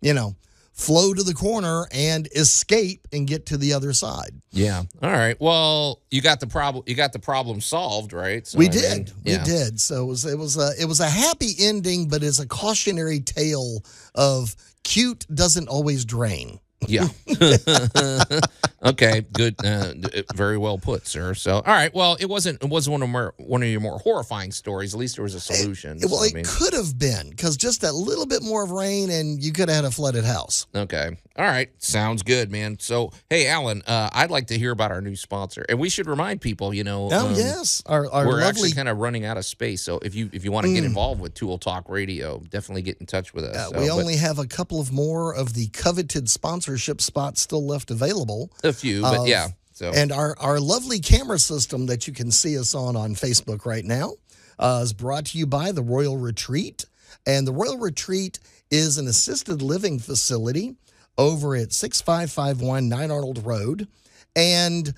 you 0.00 0.12
know, 0.12 0.34
flow 0.76 1.14
to 1.14 1.22
the 1.22 1.32
corner 1.34 1.86
and 1.90 2.28
escape 2.36 3.08
and 3.10 3.26
get 3.26 3.46
to 3.46 3.56
the 3.56 3.72
other 3.72 3.94
side. 3.94 4.30
Yeah. 4.52 4.82
All 5.02 5.10
right. 5.10 5.36
Well, 5.40 6.02
you 6.10 6.20
got 6.20 6.38
the 6.38 6.46
problem. 6.46 6.84
You 6.86 6.94
got 6.94 7.12
the 7.12 7.18
problem 7.18 7.60
solved, 7.62 8.12
right? 8.12 8.46
So, 8.46 8.58
we 8.58 8.66
I 8.66 8.70
mean, 8.70 8.78
did. 8.78 9.12
yeah. 9.24 9.38
We 9.38 9.44
did. 9.44 9.80
So 9.80 10.04
it 10.04 10.06
was 10.06 10.24
it 10.26 10.38
was 10.38 10.56
a 10.58 10.72
it 10.78 10.84
was 10.84 11.00
a 11.00 11.08
happy 11.08 11.52
ending, 11.58 12.08
but 12.08 12.22
it's 12.22 12.38
a 12.38 12.46
cautionary 12.46 13.20
tale 13.20 13.82
of 14.14 14.54
cute 14.84 15.26
doesn't 15.34 15.68
always 15.68 16.04
drain. 16.04 16.60
Yeah. 16.86 17.08
okay. 18.82 19.24
Good. 19.32 19.54
Uh, 19.64 19.92
very 20.34 20.58
well 20.58 20.78
put, 20.78 21.06
sir. 21.06 21.34
So, 21.34 21.54
all 21.56 21.62
right. 21.66 21.94
Well, 21.94 22.16
it 22.20 22.26
wasn't. 22.28 22.62
It 22.62 22.68
wasn't 22.68 22.92
one 22.92 23.02
of 23.02 23.08
more 23.08 23.34
one 23.38 23.62
of 23.62 23.68
your 23.68 23.80
more 23.80 23.98
horrifying 23.98 24.52
stories. 24.52 24.94
At 24.94 25.00
least 25.00 25.16
there 25.16 25.22
was 25.22 25.34
a 25.34 25.40
solution. 25.40 25.98
Well, 26.00 26.08
So, 26.18 26.24
I 26.24 26.26
it 26.28 26.34
mean, 26.34 26.44
could 26.46 26.72
have 26.74 26.98
been 26.98 27.30
because 27.30 27.56
just 27.56 27.80
that 27.82 27.94
little 27.94 28.26
bit 28.26 28.42
more 28.42 28.62
of 28.64 28.70
rain, 28.70 29.10
and 29.10 29.42
you 29.42 29.52
could 29.52 29.68
have 29.68 29.76
had 29.76 29.84
a 29.84 29.90
flooded 29.90 30.24
house. 30.24 30.66
okay. 30.74 31.16
All 31.38 31.44
right. 31.44 31.68
Sounds 31.82 32.22
good, 32.22 32.50
man. 32.50 32.78
So, 32.80 33.12
hey, 33.28 33.46
Allan, 33.48 33.82
uh, 33.86 34.08
I'd 34.14 34.30
like 34.30 34.46
to 34.46 34.58
hear 34.58 34.70
about 34.70 34.90
our 34.90 35.02
new 35.02 35.14
sponsor, 35.16 35.66
and 35.68 35.78
we 35.78 35.90
should 35.90 36.06
remind 36.06 36.40
people. 36.40 36.72
You 36.72 36.84
know. 36.84 37.08
Oh 37.12 37.26
um, 37.28 37.34
yes, 37.34 37.82
our 37.86 38.10
our 38.10 38.24
we're 38.26 38.32
lovely. 38.32 38.44
actually 38.48 38.72
kind 38.72 38.88
of 38.88 38.98
running 38.98 39.24
out 39.26 39.36
of 39.36 39.44
space. 39.44 39.82
So 39.82 39.98
if 39.98 40.14
you 40.14 40.30
if 40.32 40.44
you 40.44 40.52
want 40.52 40.66
to 40.66 40.72
get 40.72 40.84
involved 40.84 41.20
with 41.20 41.34
Tool 41.34 41.58
Talk 41.58 41.88
Radio, 41.90 42.38
definitely 42.48 42.82
get 42.82 42.96
in 43.00 43.06
touch 43.06 43.34
with 43.34 43.44
us. 43.44 43.54
uh, 43.56 43.68
So, 43.70 43.80
we 43.80 43.88
but 43.88 43.92
only 43.94 44.16
have 44.16 44.38
a 44.38 44.46
couple 44.46 44.80
of 44.80 44.92
more 44.92 45.34
of 45.34 45.52
the 45.52 45.66
coveted 45.68 46.30
sponsorship 46.30 47.00
spots 47.02 47.42
still 47.42 47.66
left 47.66 47.90
available. 47.90 48.50
A 48.66 48.72
few, 48.72 49.02
but 49.02 49.20
of- 49.20 49.28
yeah. 49.28 49.48
So 49.72 49.92
And 49.94 50.10
our, 50.10 50.34
our 50.38 50.58
lovely 50.58 51.00
camera 51.00 51.38
system 51.38 51.84
that 51.86 52.06
you 52.06 52.14
can 52.14 52.30
see 52.30 52.58
us 52.58 52.74
on 52.74 52.96
on 52.96 53.14
Facebook 53.14 53.66
right 53.66 53.84
now 53.84 54.12
uh, 54.58 54.80
is 54.82 54.94
brought 54.94 55.26
to 55.26 55.38
you 55.38 55.46
by 55.46 55.70
the 55.72 55.82
Royal 55.82 56.16
Retreat. 56.16 56.86
And 57.26 57.46
the 57.46 57.52
Royal 57.52 57.76
Retreat 57.78 58.38
is 58.70 58.96
an 58.96 59.06
assisted 59.06 59.60
living 59.60 59.98
facility 59.98 60.76
over 61.18 61.54
at 61.56 61.74
6551 61.74 62.88
9 62.88 63.10
Arnold 63.10 63.44
Road. 63.44 63.86
And 64.34 64.94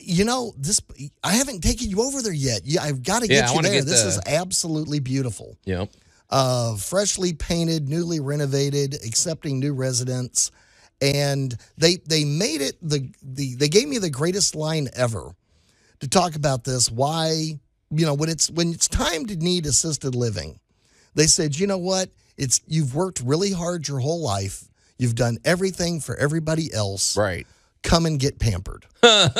you 0.00 0.24
know, 0.24 0.52
this 0.56 0.80
I 1.22 1.34
haven't 1.34 1.60
taken 1.62 1.88
you 1.88 2.02
over 2.02 2.22
there 2.22 2.32
yet. 2.32 2.62
Yeah, 2.64 2.82
I've 2.82 3.02
got 3.02 3.22
to 3.22 3.28
get 3.28 3.50
I 3.50 3.54
you 3.54 3.62
there. 3.62 3.72
get 3.72 3.86
this 3.86 4.02
the- 4.02 4.08
is 4.08 4.20
absolutely 4.26 5.00
beautiful 5.00 5.58
know, 5.66 5.88
uh, 6.30 6.76
freshly 6.76 7.32
painted, 7.32 7.88
newly 7.88 8.20
renovated, 8.20 8.94
accepting 8.94 9.58
new 9.60 9.74
residents, 9.74 10.50
and 11.00 11.56
they 11.76 11.96
they 12.06 12.24
made 12.24 12.60
it 12.60 12.76
the 12.82 13.10
the 13.22 13.54
they 13.56 13.68
gave 13.68 13.88
me 13.88 13.98
the 13.98 14.10
greatest 14.10 14.54
line 14.54 14.88
ever 14.94 15.34
to 16.00 16.08
talk 16.08 16.34
about 16.36 16.64
this. 16.64 16.90
Why 16.90 17.58
you 17.90 18.06
know 18.06 18.14
when 18.14 18.28
it's 18.28 18.50
when 18.50 18.72
it's 18.72 18.88
time 18.88 19.26
to 19.26 19.36
need 19.36 19.66
assisted 19.66 20.14
living, 20.14 20.58
they 21.14 21.26
said 21.26 21.58
you 21.58 21.66
know 21.66 21.78
what 21.78 22.10
it's 22.36 22.60
you've 22.66 22.94
worked 22.94 23.20
really 23.20 23.52
hard 23.52 23.86
your 23.88 24.00
whole 24.00 24.22
life. 24.22 24.64
You've 24.98 25.14
done 25.14 25.38
everything 25.44 26.00
for 26.00 26.16
everybody 26.16 26.72
else. 26.72 27.16
right. 27.16 27.46
Come 27.82 28.06
and 28.06 28.18
get 28.18 28.40
pampered. 28.40 28.84
and 29.04 29.30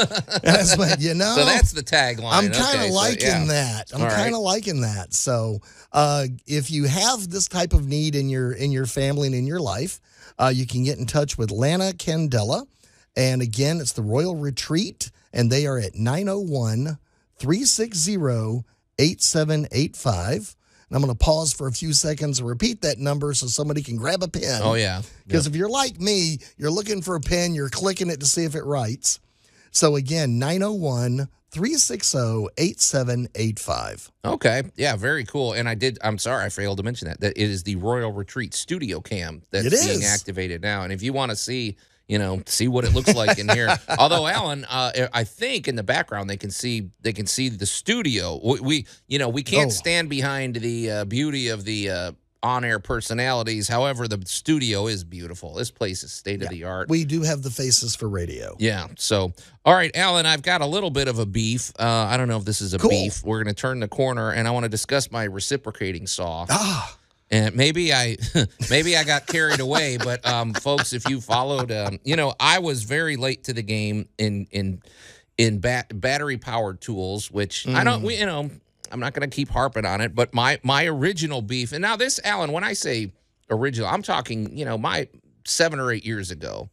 I 0.46 0.58
was 0.58 0.78
like, 0.78 1.00
you 1.00 1.14
know, 1.14 1.34
So 1.34 1.44
that's 1.44 1.72
the 1.72 1.82
tagline. 1.82 2.32
I'm 2.32 2.50
kind 2.52 2.76
of 2.76 2.80
Okay, 2.82 2.88
so, 2.90 2.94
liking 2.94 3.26
yeah. 3.26 3.44
that. 3.46 3.90
I'm 3.92 4.08
kind 4.08 4.34
of 4.36 4.40
liking 4.40 4.82
that. 4.82 5.12
So, 5.14 5.58
uh, 5.92 6.26
if 6.46 6.70
you 6.70 6.84
have 6.84 7.28
this 7.28 7.48
type 7.48 7.72
of 7.72 7.88
need 7.88 8.14
in 8.14 8.28
your 8.28 8.52
in 8.52 8.70
your 8.70 8.86
family 8.86 9.26
and 9.26 9.34
in 9.34 9.46
your 9.48 9.58
life, 9.58 10.00
uh, 10.38 10.52
you 10.54 10.66
can 10.66 10.84
get 10.84 10.98
in 10.98 11.06
touch 11.06 11.38
with 11.38 11.50
Lana 11.50 11.92
Candela. 11.92 12.66
And 13.16 13.40
again, 13.40 13.80
it's 13.80 13.92
the 13.92 14.02
Royal 14.02 14.36
Retreat, 14.36 15.10
and 15.32 15.50
they 15.50 15.66
are 15.66 15.78
at 15.78 15.94
901 15.94 16.98
360 17.38 18.64
8785. 18.98 20.56
And 20.88 20.96
I'm 20.96 21.02
going 21.02 21.12
to 21.16 21.18
pause 21.18 21.52
for 21.52 21.66
a 21.66 21.72
few 21.72 21.92
seconds 21.92 22.38
and 22.38 22.48
repeat 22.48 22.82
that 22.82 22.98
number 22.98 23.34
so 23.34 23.46
somebody 23.48 23.82
can 23.82 23.96
grab 23.96 24.22
a 24.22 24.28
pen. 24.28 24.60
Oh 24.62 24.74
yeah. 24.74 25.02
Because 25.26 25.46
if 25.46 25.56
you're 25.56 25.68
like 25.68 26.00
me, 26.00 26.38
you're 26.56 26.70
looking 26.70 27.02
for 27.02 27.16
a 27.16 27.20
pen, 27.20 27.54
you're 27.54 27.68
clicking 27.68 28.08
it 28.08 28.20
to 28.20 28.26
see 28.26 28.44
if 28.44 28.54
it 28.54 28.64
writes. 28.64 29.18
So 29.72 29.96
again, 29.96 30.38
901 30.38 31.28
360 31.56 32.48
8785. 32.58 34.12
Okay. 34.24 34.62
Yeah. 34.76 34.96
Very 34.96 35.24
cool. 35.24 35.52
And 35.54 35.68
I 35.68 35.74
did. 35.74 35.98
I'm 36.02 36.18
sorry, 36.18 36.44
I 36.44 36.48
failed 36.50 36.76
to 36.78 36.82
mention 36.82 37.08
that 37.08 37.20
that 37.20 37.32
it 37.36 37.50
is 37.50 37.62
the 37.62 37.76
Royal 37.76 38.12
Retreat 38.12 38.54
Studio 38.54 39.00
Cam 39.00 39.42
that's 39.50 39.70
being 39.86 40.04
activated 40.04 40.62
now. 40.62 40.82
And 40.82 40.92
if 40.92 41.02
you 41.02 41.12
want 41.12 41.30
to 41.30 41.36
see. 41.36 41.76
You 42.08 42.20
know, 42.20 42.40
see 42.46 42.68
what 42.68 42.84
it 42.84 42.94
looks 42.94 43.12
like 43.16 43.36
in 43.36 43.48
here. 43.48 43.68
Although 43.98 44.28
Allan, 44.28 44.64
uh, 44.66 45.08
I 45.12 45.24
think 45.24 45.66
in 45.66 45.74
the 45.74 45.82
background 45.82 46.30
they 46.30 46.36
can 46.36 46.52
see 46.52 46.90
they 47.00 47.12
can 47.12 47.26
see 47.26 47.48
the 47.48 47.66
studio. 47.66 48.38
We, 48.44 48.60
we 48.60 48.86
you 49.08 49.18
know, 49.18 49.28
we 49.28 49.42
can't 49.42 49.72
Oh. 49.72 49.74
stand 49.74 50.08
behind 50.08 50.54
the 50.54 50.88
uh, 50.88 51.04
beauty 51.06 51.48
of 51.48 51.64
the 51.64 51.90
uh, 51.90 52.12
on-air 52.46 52.78
personalities. 52.78 53.68
However, 53.68 54.08
the 54.08 54.22
studio 54.26 54.86
is 54.86 55.04
beautiful. 55.04 55.52
This 55.54 55.70
place 55.70 56.02
is 56.02 56.12
state 56.12 56.42
of 56.42 56.48
the 56.48 56.64
art. 56.64 56.88
We 56.88 57.04
do 57.04 57.22
have 57.22 57.42
the 57.42 57.50
faces 57.50 57.94
for 57.96 58.08
radio. 58.08 58.56
Yeah. 58.58 58.86
So, 58.96 59.32
all 59.64 59.74
right, 59.74 59.90
Allan, 59.96 60.24
I've 60.26 60.42
got 60.42 60.60
a 60.62 60.66
little 60.66 60.90
bit 60.90 61.08
of 61.08 61.18
a 61.18 61.26
beef. 61.26 61.72
Uh, 61.78 61.84
I 62.08 62.16
don't 62.16 62.28
know 62.28 62.38
if 62.38 62.44
this 62.44 62.60
is 62.60 62.72
a 62.72 62.78
Cool. 62.78 62.90
beef. 62.90 63.22
We're 63.24 63.42
going 63.42 63.54
to 63.54 63.60
turn 63.60 63.80
the 63.80 63.88
corner, 63.88 64.30
and 64.30 64.46
I 64.46 64.52
want 64.52 64.64
to 64.64 64.68
discuss 64.70 65.10
my 65.10 65.24
reciprocating 65.24 66.06
saw. 66.06 66.46
Ah, 66.48 66.96
And 67.30 67.56
maybe 67.56 67.92
I, 67.92 68.16
maybe 68.70 68.96
I 68.96 69.02
got 69.04 69.26
carried 69.26 69.60
away. 69.60 69.96
But 69.96 70.24
um, 70.26 70.54
folks, 70.54 70.92
if 70.92 71.08
you 71.08 71.20
followed, 71.20 71.72
um, 71.72 71.98
you 72.04 72.14
know, 72.16 72.32
I 72.38 72.60
was 72.60 72.84
very 72.84 73.16
late 73.16 73.44
to 73.44 73.52
the 73.52 73.62
game 73.62 74.08
in 74.18 74.46
in 74.52 74.80
in 75.36 75.58
bat, 75.58 76.00
battery 76.00 76.38
powered 76.38 76.80
tools, 76.80 77.30
which 77.30 77.66
I 77.68 77.82
don't. 77.84 78.02
We, 78.02 78.16
you 78.18 78.24
know, 78.26 78.50
I'm 78.92 79.00
not 79.00 79.14
going 79.14 79.28
to 79.28 79.34
keep 79.34 79.50
harping 79.50 79.86
on 79.86 80.00
it. 80.00 80.14
But 80.14 80.34
my 80.34 80.60
my 80.64 80.86
original 80.86 81.42
beef, 81.42 81.72
and 81.72 81.82
now 81.82 81.96
this, 81.96 82.20
Allan, 82.24 82.52
when 82.52 82.64
I 82.64 82.74
say 82.74 83.12
original, 83.50 83.88
I'm 83.88 84.02
talking, 84.02 84.56
you 84.56 84.64
know, 84.64 84.78
my 84.78 85.08
seven 85.46 85.80
or 85.80 85.92
eight 85.92 86.04
years 86.06 86.30
ago. 86.30 86.70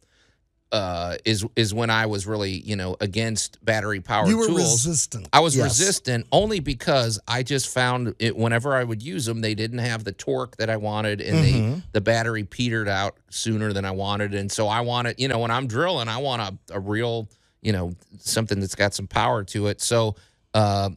Uh, 0.72 1.16
is 1.24 1.46
is 1.56 1.74
when 1.74 1.90
I 1.90 2.06
was 2.06 2.26
really 2.26 2.52
you 2.52 2.76
know 2.76 2.96
against 3.00 3.64
battery 3.64 4.00
powered 4.00 4.28
you 4.30 4.38
were 4.38 4.46
tools. 4.46 4.86
resistant. 4.86 5.28
I 5.32 5.40
was 5.40 5.56
Yes. 5.56 5.80
resistant 5.80 6.26
only 6.32 6.60
because 6.60 7.20
I 7.28 7.42
just 7.44 7.68
found 7.72 8.14
it 8.18 8.36
whenever 8.36 8.74
I 8.74 8.84
would 8.84 9.02
use 9.02 9.26
them, 9.26 9.40
they 9.40 9.54
didn't 9.54 9.78
have 9.78 10.04
the 10.04 10.12
torque 10.12 10.56
that 10.58 10.70
I 10.70 10.76
wanted, 10.76 11.20
and 11.22 11.42
Mm-hmm. 11.44 11.44
they 11.44 11.80
the 11.92 12.00
battery 12.02 12.44
petered 12.44 12.88
out 12.88 13.16
sooner 13.30 13.72
than 13.72 13.84
I 13.84 13.92
wanted, 13.92 14.34
and 14.34 14.52
so 14.52 14.68
I 14.68 14.82
wanted, 14.82 15.20
you 15.20 15.28
know, 15.28 15.38
when 15.40 15.50
I'm 15.52 15.68
drilling, 15.68 16.08
I 16.08 16.18
want 16.18 16.42
a, 16.42 16.74
a 16.76 16.80
real, 16.80 17.28
you 17.62 17.72
know, 17.72 17.94
something 18.18 18.60
that's 18.60 18.74
got 18.76 18.94
some 18.94 19.08
power 19.08 19.44
to 19.44 19.68
it. 19.68 19.80
So 19.80 20.16
uh, 20.54 20.90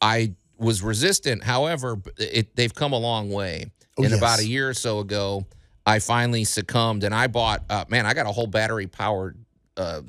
I 0.00 0.34
was 0.58 0.82
resistant. 0.82 1.44
However, 1.44 2.00
it, 2.18 2.54
they've 2.56 2.74
come 2.74 2.92
a 2.92 2.98
long 2.98 3.30
way. 3.30 3.70
Oh, 3.96 4.02
and 4.02 4.10
yes. 4.10 4.18
about 4.18 4.38
a 4.40 4.46
year 4.46 4.68
or 4.68 4.74
so 4.74 4.98
ago, 4.98 5.46
I 5.86 5.98
finally 5.98 6.44
succumbed, 6.44 7.04
and 7.04 7.14
I 7.14 7.26
bought. 7.26 7.62
Uh, 7.68 7.84
man, 7.88 8.06
I 8.06 8.14
got 8.14 8.26
a 8.26 8.32
whole 8.32 8.46
battery 8.46 8.86
powered 8.86 9.38
uh, 9.76 10.02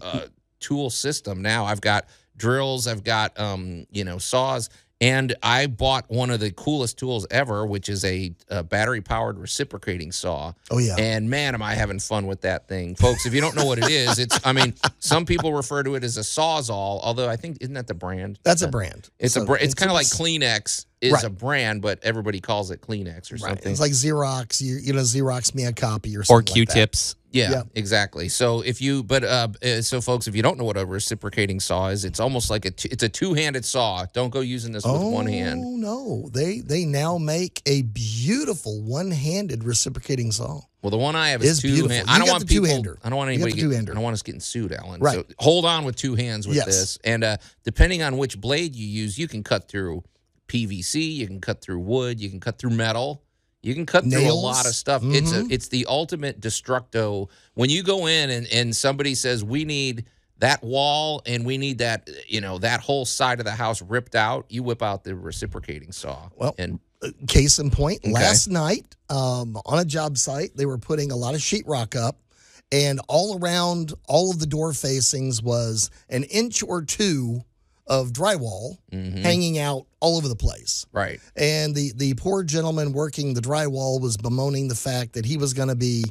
uh, 0.00 0.26
tool 0.60 0.90
system 0.90 1.42
now. 1.42 1.64
I've 1.64 1.80
got 1.80 2.06
drills, 2.36 2.86
I've 2.86 3.04
got 3.04 3.38
um, 3.38 3.86
you 3.90 4.04
know 4.04 4.18
saws, 4.18 4.70
and 5.00 5.34
I 5.42 5.66
bought 5.66 6.10
one 6.10 6.30
of 6.30 6.40
the 6.40 6.50
coolest 6.50 6.98
tools 6.98 7.26
ever, 7.30 7.64
which 7.64 7.88
is 7.88 8.04
a, 8.04 8.34
a 8.48 8.62
battery 8.62 9.00
powered 9.00 9.38
reciprocating 9.38 10.12
saw. 10.12 10.52
Oh, 10.70 10.78
yeah. 10.78 10.96
And 10.98 11.30
man, 11.30 11.54
am 11.54 11.62
I 11.62 11.74
having 11.74 11.98
fun 12.00 12.26
with 12.26 12.40
that 12.42 12.68
thing, 12.68 12.94
folks! 12.94 13.26
If 13.26 13.34
you 13.34 13.40
don't 13.40 13.54
know 13.54 13.64
what 13.64 13.78
it 13.78 13.88
is, 13.88 14.18
it's 14.18 14.40
I 14.44 14.52
mean, 14.52 14.74
some 14.98 15.24
people 15.24 15.52
refer 15.52 15.82
to 15.82 15.94
it 15.94 16.04
as 16.04 16.16
a 16.16 16.22
sawzall, 16.22 17.00
although 17.02 17.28
I 17.28 17.36
think 17.36 17.58
isn't 17.60 17.74
that 17.74 17.86
the 17.86 17.94
brand? 17.94 18.38
That's 18.42 18.62
a 18.62 18.68
brand. 18.68 19.10
It's 19.18 19.36
a 19.36 19.40
So 19.40 19.46
br- 19.46 19.56
it's 19.56 19.74
kind 19.74 19.90
of 19.90 19.94
like 19.94 20.06
Kleenex 20.06 20.86
is 21.00 21.12
Right. 21.12 21.24
a 21.24 21.30
brand, 21.30 21.80
but 21.82 21.98
everybody 22.02 22.40
calls 22.40 22.70
it 22.70 22.80
Kleenex 22.80 23.30
or 23.30 23.36
Right. 23.36 23.40
something. 23.50 23.70
It's 23.72 23.80
like 23.80 23.92
Xerox. 23.92 24.60
You, 24.60 24.76
you 24.76 24.92
know, 24.92 25.00
Xerox 25.02 25.54
me 25.54 25.64
a 25.64 25.72
copy 25.72 26.16
or 26.16 26.20
Or 26.20 26.24
something. 26.24 26.54
like 26.56 26.68
that. 26.68 26.72
Q-tips. 26.74 27.14
Yeah, 27.30 27.50
Yeah. 27.50 27.62
exactly. 27.74 28.30
So 28.30 28.62
if 28.62 28.80
you, 28.80 29.02
but 29.02 29.22
uh, 29.22 29.48
so 29.82 30.00
folks, 30.00 30.26
if 30.28 30.34
you 30.34 30.40
don't 30.42 30.56
know 30.58 30.64
what 30.64 30.78
a 30.78 30.86
reciprocating 30.86 31.60
saw 31.60 31.88
is, 31.88 32.06
it's 32.06 32.20
almost 32.20 32.48
like 32.48 32.64
a, 32.64 32.70
t- 32.70 32.88
it's 32.90 33.02
a 33.02 33.08
two-handed 33.08 33.66
saw. 33.66 34.06
Don't 34.14 34.30
go 34.30 34.40
using 34.40 34.72
this 34.72 34.82
with 34.84 35.02
one 35.02 35.26
hand. 35.26 35.62
Oh 35.62 35.76
no! 35.76 36.30
They 36.32 36.60
they 36.60 36.86
now 36.86 37.18
make 37.18 37.60
a 37.66 37.82
beautiful 37.82 38.80
one-handed 38.80 39.62
reciprocating 39.62 40.32
saw. 40.32 40.62
Well, 40.82 40.90
the 40.90 40.96
one 40.96 41.16
I 41.16 41.30
have 41.30 41.42
is 41.42 41.50
It's 41.50 41.60
two. 41.60 41.68
beautiful. 41.68 41.90
Hand, 41.90 42.08
I 42.08 42.16
don't 42.16 42.26
got 42.28 42.32
want 42.32 42.48
the 42.48 42.54
people. 42.54 42.66
two-hander. 42.66 42.98
I 43.04 43.08
don't 43.10 43.18
want 43.18 43.28
anybody. 43.28 43.52
the 43.52 43.56
Get, 43.56 43.62
two-hander. 43.62 43.92
I 43.92 43.94
don't 43.94 44.04
want 44.04 44.14
us 44.14 44.22
getting 44.22 44.40
sued, 44.40 44.72
Alan. 44.72 45.00
Right. 45.00 45.16
So 45.16 45.24
hold 45.38 45.66
on 45.66 45.84
with 45.84 45.96
two 45.96 46.14
hands 46.14 46.46
with 46.48 46.56
Yes. 46.56 46.66
this, 46.66 46.98
and 47.04 47.22
uh, 47.24 47.36
depending 47.62 48.00
on 48.02 48.16
which 48.16 48.40
blade 48.40 48.74
you 48.74 48.86
use, 48.88 49.18
you 49.18 49.28
can 49.28 49.42
cut 49.44 49.68
through 49.68 50.02
PVC, 50.48 51.14
you 51.16 51.26
can 51.26 51.40
cut 51.40 51.60
through 51.60 51.78
wood, 51.80 52.20
you 52.20 52.28
can 52.30 52.40
cut 52.40 52.58
through 52.58 52.70
metal. 52.70 53.22
You 53.60 53.74
can 53.74 53.86
cut 53.86 54.04
through 54.04 54.30
a 54.30 54.32
lot 54.32 54.66
of 54.66 54.74
stuff. 54.74 55.02
It's 55.04 55.32
a 55.32 55.42
Mhm. 55.42 55.50
it's 55.52 55.66
the 55.68 55.84
ultimate 55.88 56.40
destructo. 56.40 57.28
When 57.54 57.70
you 57.70 57.82
go 57.82 58.06
in 58.06 58.30
and, 58.30 58.46
and 58.52 58.74
somebody 58.74 59.16
says 59.16 59.42
we 59.42 59.64
need 59.64 60.04
that 60.38 60.62
wall 60.62 61.22
and 61.26 61.44
we 61.44 61.58
need 61.58 61.78
that 61.78 62.08
you 62.28 62.40
know 62.40 62.58
that 62.58 62.80
whole 62.80 63.04
side 63.04 63.40
of 63.40 63.44
the 63.44 63.50
house 63.52 63.82
ripped 63.82 64.14
out, 64.14 64.46
you 64.48 64.62
whip 64.62 64.80
out 64.80 65.02
the 65.02 65.14
reciprocating 65.16 65.90
saw. 65.92 66.28
Well, 66.36 66.54
and 66.58 66.78
Case 67.28 67.58
in 67.60 67.70
point, 67.70 68.00
Okay. 68.04 68.12
last 68.12 68.48
night 68.48 68.96
um, 69.10 69.56
on 69.66 69.78
a 69.80 69.84
job 69.84 70.18
site, 70.18 70.56
they 70.56 70.66
were 70.66 70.78
putting 70.78 71.10
a 71.12 71.16
lot 71.16 71.34
of 71.34 71.40
sheetrock 71.40 71.94
up, 71.96 72.20
and 72.72 73.00
all 73.08 73.38
around 73.40 73.92
all 74.08 74.30
of 74.30 74.38
the 74.40 74.46
door 74.46 74.72
facings 74.72 75.40
was 75.42 75.90
an 76.08 76.24
inch 76.24 76.62
or 76.62 76.82
two 76.82 77.42
of 77.88 78.12
drywall 78.12 78.76
Mhm. 78.92 79.18
hanging 79.22 79.58
out 79.58 79.86
all 80.00 80.16
over 80.18 80.28
the 80.28 80.36
place. 80.36 80.86
right, 80.92 81.20
And 81.34 81.74
the 81.74 81.92
the 81.96 82.14
poor 82.14 82.44
gentleman 82.44 82.92
working 82.92 83.34
the 83.34 83.40
drywall 83.40 84.00
was 84.00 84.16
bemoaning 84.16 84.68
the 84.68 84.74
fact 84.74 85.14
that 85.14 85.24
he 85.24 85.36
was 85.36 85.54
going 85.54 85.68
to 85.68 85.74
be 85.74 86.04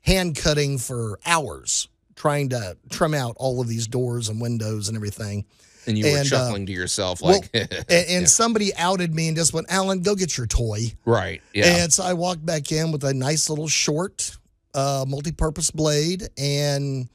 hand 0.00 0.36
cutting 0.36 0.78
for 0.78 1.20
hours 1.26 1.88
trying 2.16 2.48
to 2.48 2.76
trim 2.90 3.14
out 3.14 3.36
all 3.38 3.60
of 3.60 3.68
these 3.68 3.86
doors 3.86 4.28
and 4.28 4.40
windows 4.40 4.88
and 4.88 4.96
everything. 4.96 5.44
And 5.86 5.96
you 5.96 6.04
were 6.04 6.18
And, 6.18 6.26
uh, 6.26 6.30
chuckling 6.30 6.66
to 6.66 6.72
yourself 6.72 7.20
Well, 7.22 7.34
like, 7.40 7.50
and, 7.54 8.06
and 8.08 8.28
somebody 8.28 8.74
outed 8.74 9.14
me 9.14 9.28
and 9.28 9.36
just 9.36 9.52
went, 9.52 9.68
Allan, 9.70 10.00
go 10.02 10.14
get 10.16 10.36
your 10.36 10.46
toy. 10.46 10.92
right. 11.04 11.40
Yeah. 11.54 11.76
And 11.82 11.92
so 11.92 12.02
I 12.02 12.14
walked 12.14 12.44
back 12.44 12.72
in 12.72 12.90
with 12.92 13.04
a 13.04 13.14
nice 13.14 13.48
little 13.48 13.68
short 13.68 14.36
uh, 14.74 15.04
multi-purpose 15.08 15.70
blade. 15.70 16.28
And 16.36 17.08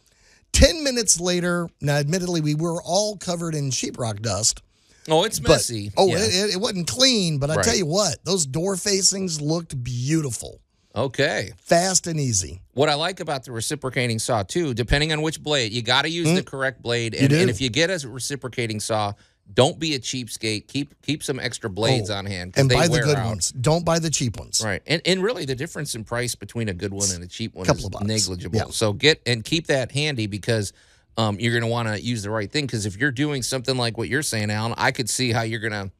10 0.53 0.83
minutes 0.83 1.19
later, 1.19 1.67
now 1.81 1.95
admittedly, 1.97 2.41
we 2.41 2.55
were 2.55 2.81
all 2.83 3.17
covered 3.17 3.55
in 3.55 3.69
sheetrock 3.71 4.21
dust. 4.21 4.61
oh, 5.09 5.23
it's 5.25 5.39
But, 5.39 5.49
messy. 5.49 5.91
oh, 5.97 6.07
Yeah. 6.07 6.19
it, 6.19 6.33
it, 6.33 6.53
it 6.53 6.61
wasn't 6.61 6.87
clean, 6.87 7.37
but 7.37 7.51
I 7.51 7.55
Right. 7.55 7.65
tell 7.65 7.75
you 7.75 7.85
what, 7.85 8.23
those 8.23 8.45
door 8.45 8.77
facings 8.77 9.41
looked 9.41 9.83
beautiful, 9.83 10.61
okay. 10.95 11.51
fast 11.61 12.07
and 12.07 12.19
easy. 12.19 12.61
What 12.73 12.87
I 12.87 12.93
like 12.93 13.19
about 13.19 13.43
the 13.43 13.51
reciprocating 13.51 14.17
saw 14.19 14.43
too, 14.43 14.73
depending 14.73 15.11
on 15.11 15.21
which 15.21 15.41
blade, 15.43 15.73
you 15.73 15.81
got 15.81 16.03
to 16.03 16.09
use 16.09 16.31
the 16.33 16.41
correct 16.43 16.81
blade. 16.81 17.15
And, 17.15 17.31
Mm. 17.33 17.41
and 17.41 17.49
if 17.49 17.59
you 17.59 17.69
get 17.69 17.89
a 17.89 18.07
reciprocating 18.07 18.79
saw, 18.79 19.13
don't 19.51 19.79
be 19.79 19.93
a 19.95 19.99
cheapskate. 19.99 20.67
Keep 20.67 21.01
keep 21.01 21.23
some 21.23 21.39
extra 21.39 21.69
blades 21.69 22.09
Oh, 22.09 22.15
on 22.15 22.25
hand. 22.25 22.53
And 22.57 22.69
they 22.69 22.75
buy 22.75 22.87
the 22.87 22.99
good 23.01 23.17
out. 23.17 23.25
ones. 23.25 23.51
Don't 23.51 23.83
buy 23.85 23.99
the 23.99 24.09
cheap 24.09 24.39
ones. 24.39 24.61
Right. 24.63 24.81
And 24.87 25.01
and 25.05 25.21
really 25.23 25.45
the 25.45 25.55
difference 25.55 25.95
in 25.95 26.03
price 26.03 26.35
between 26.35 26.69
a 26.69 26.73
good 26.73 26.93
one 26.93 27.09
and 27.13 27.23
a 27.23 27.27
cheap 27.27 27.53
one 27.53 27.65
Couple 27.65 27.89
is 27.89 28.01
negligible. 28.01 28.57
Yeah. 28.57 28.65
So 28.69 28.93
get 28.93 29.21
and 29.25 29.43
keep 29.43 29.67
that 29.67 29.91
handy 29.91 30.27
because 30.27 30.73
um, 31.17 31.39
you're 31.39 31.51
going 31.51 31.61
to 31.63 31.69
want 31.69 31.87
to 31.89 32.01
use 32.01 32.23
the 32.23 32.31
right 32.31 32.51
thing 32.51 32.65
because 32.65 32.85
if 32.87 32.97
you're 32.97 33.11
doing 33.11 33.43
something 33.43 33.77
like 33.77 33.97
what 33.97 34.09
you're 34.09 34.23
saying, 34.23 34.49
Allan, 34.49 34.73
I 34.77 34.91
could 34.91 35.09
see 35.09 35.31
how 35.31 35.43
you're 35.43 35.59
going 35.59 35.73
to 35.73 35.91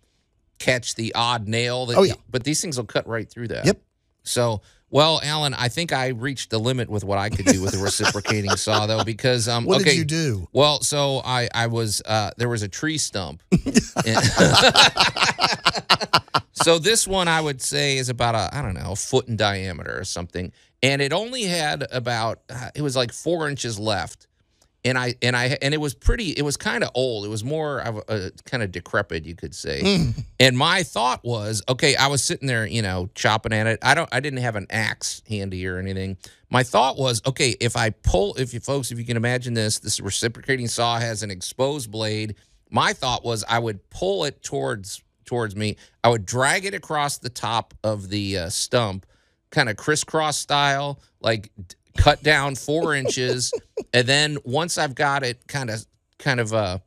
catch 0.58 0.96
the 0.96 1.14
odd 1.14 1.48
nail. 1.48 1.86
That 1.86 1.98
Oh, 1.98 2.04
yeah. 2.04 2.14
but 2.32 2.44
these 2.44 2.62
things 2.62 2.78
will 2.78 2.86
cut 2.86 3.06
right 3.08 3.30
through 3.30 3.50
that. 3.50 3.66
Yep. 3.66 3.80
So, 4.24 4.62
well, 4.94 5.20
Allan, 5.24 5.54
I 5.56 5.68
think 5.68 5.92
I 5.92 6.10
reached 6.10 6.52
the 6.52 6.60
limit 6.60 6.88
with 6.90 7.04
what 7.04 7.18
I 7.18 7.30
could 7.30 7.46
do 7.48 7.62
with 7.62 7.74
a 7.76 7.80
reciprocating 7.84 8.56
saw, 8.56 8.86
though, 8.86 9.04
because 9.14 9.48
um, 9.48 9.66
What 9.66 9.82
okay, 9.82 9.90
did 9.92 9.98
you 9.98 10.06
do? 10.06 10.48
well, 10.54 10.82
so 10.82 11.22
I 11.26 11.50
I 11.54 11.68
was 11.68 12.02
uh 12.06 12.32
there 12.38 12.48
was 12.50 12.62
a 12.62 12.70
tree 12.70 12.98
stump. 12.98 13.42
So 16.64 16.80
this 16.80 17.06
one 17.08 17.28
I 17.28 17.42
would 17.42 17.62
say 17.62 17.98
is 17.98 18.08
about 18.08 18.36
a 18.36 18.50
I 18.56 18.62
don't 18.62 18.76
know 18.76 18.92
a 18.92 18.96
foot 18.96 19.28
in 19.28 19.36
diameter 19.36 20.00
or 20.00 20.06
something, 20.06 20.54
and 20.82 21.02
it 21.02 21.12
only 21.12 21.44
had 21.44 21.86
about 21.92 22.40
uh, 22.50 22.70
it 22.74 22.82
was 22.82 22.96
like 22.96 23.12
four 23.12 23.50
inches 23.50 23.78
left, 23.78 24.28
and 24.86 24.98
I 24.98 25.16
and 25.22 25.36
I 25.36 25.58
and 25.62 25.74
it 25.74 25.78
was 25.78 25.94
pretty. 25.94 26.32
It 26.32 26.44
was 26.44 26.58
kind 26.58 26.84
of 26.84 26.90
old. 26.94 27.26
It 27.26 27.30
was 27.30 27.44
more 27.44 27.80
of 27.80 27.98
a, 28.08 28.32
kind 28.46 28.64
of 28.64 28.72
decrepit, 28.72 29.26
you 29.26 29.36
could 29.36 29.56
say. 29.56 29.82
And 30.40 30.58
my 30.58 30.84
thought 30.84 31.24
was, 31.24 31.64
okay, 31.70 31.96
I 31.96 32.08
was 32.08 32.24
sitting 32.24 32.48
there, 32.48 32.66
you 32.66 32.82
know, 32.82 33.10
chopping 33.16 33.54
at 33.54 33.68
it. 33.68 33.80
I 33.82 33.94
don't, 33.94 34.10
I 34.12 34.20
didn't 34.20 34.40
have 34.40 34.56
an 34.56 34.68
axe 34.70 35.22
handy 35.28 35.66
or 35.68 35.78
anything. 35.78 36.18
My 36.50 36.64
thought 36.64 36.98
was, 36.98 37.22
okay, 37.26 37.56
if 37.60 37.78
I 37.78 37.92
pull, 37.92 38.36
if 38.36 38.54
you 38.54 38.60
folks, 38.60 38.92
if 38.92 39.00
you 39.00 39.06
can 39.06 39.18
imagine 39.18 39.54
this, 39.54 39.80
this 39.80 40.00
reciprocating 40.00 40.68
saw 40.68 41.00
has 41.00 41.24
an 41.24 41.32
exposed 41.32 41.90
blade. 41.90 42.36
My 42.70 42.94
thought 42.94 43.24
was, 43.24 43.44
I 43.48 43.60
would 43.60 43.90
pull 43.90 44.26
it 44.26 44.44
towards 44.44 45.02
towards 45.26 45.56
me. 45.56 45.78
I 46.04 46.10
would 46.10 46.26
drag 46.26 46.66
it 46.66 46.74
across 46.74 47.18
the 47.18 47.30
top 47.30 47.74
of 47.84 48.10
the 48.10 48.38
uh, 48.38 48.50
stump, 48.50 49.06
kind 49.52 49.70
of 49.70 49.78
crisscross 49.78 50.38
style, 50.38 51.00
like 51.22 51.52
cut 51.98 52.24
down 52.24 52.56
four 52.56 52.96
inches, 52.96 53.52
and 53.94 54.08
then 54.08 54.38
once 54.44 54.78
I've 54.78 54.96
got 54.96 55.24
it, 55.24 55.48
kind 55.48 55.70
of, 55.70 55.86
kind 56.20 56.40
of, 56.40 56.54
uh, 56.54 56.80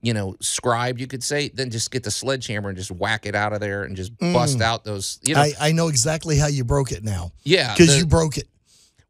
you 0.00 0.12
know, 0.12 0.36
scribed, 0.40 1.00
you 1.00 1.06
could 1.06 1.22
say, 1.22 1.48
then 1.48 1.70
just 1.70 1.90
get 1.90 2.02
the 2.02 2.10
sledgehammer 2.10 2.68
and 2.68 2.76
just 2.76 2.90
whack 2.90 3.24
it 3.24 3.34
out 3.34 3.52
of 3.52 3.60
there 3.60 3.84
and 3.84 3.96
just 3.96 4.16
bust 4.18 4.60
out 4.60 4.84
those, 4.84 5.20
you 5.22 5.34
know, 5.34 5.40
I, 5.40 5.52
I 5.60 5.72
know 5.72 5.88
exactly 5.88 6.36
how 6.36 6.48
you 6.48 6.64
broke 6.64 6.90
it 6.90 7.04
now 7.04 7.32
yeah. 7.44 7.72
because 7.72 7.96
you 7.96 8.06
broke 8.06 8.36
it. 8.36 8.48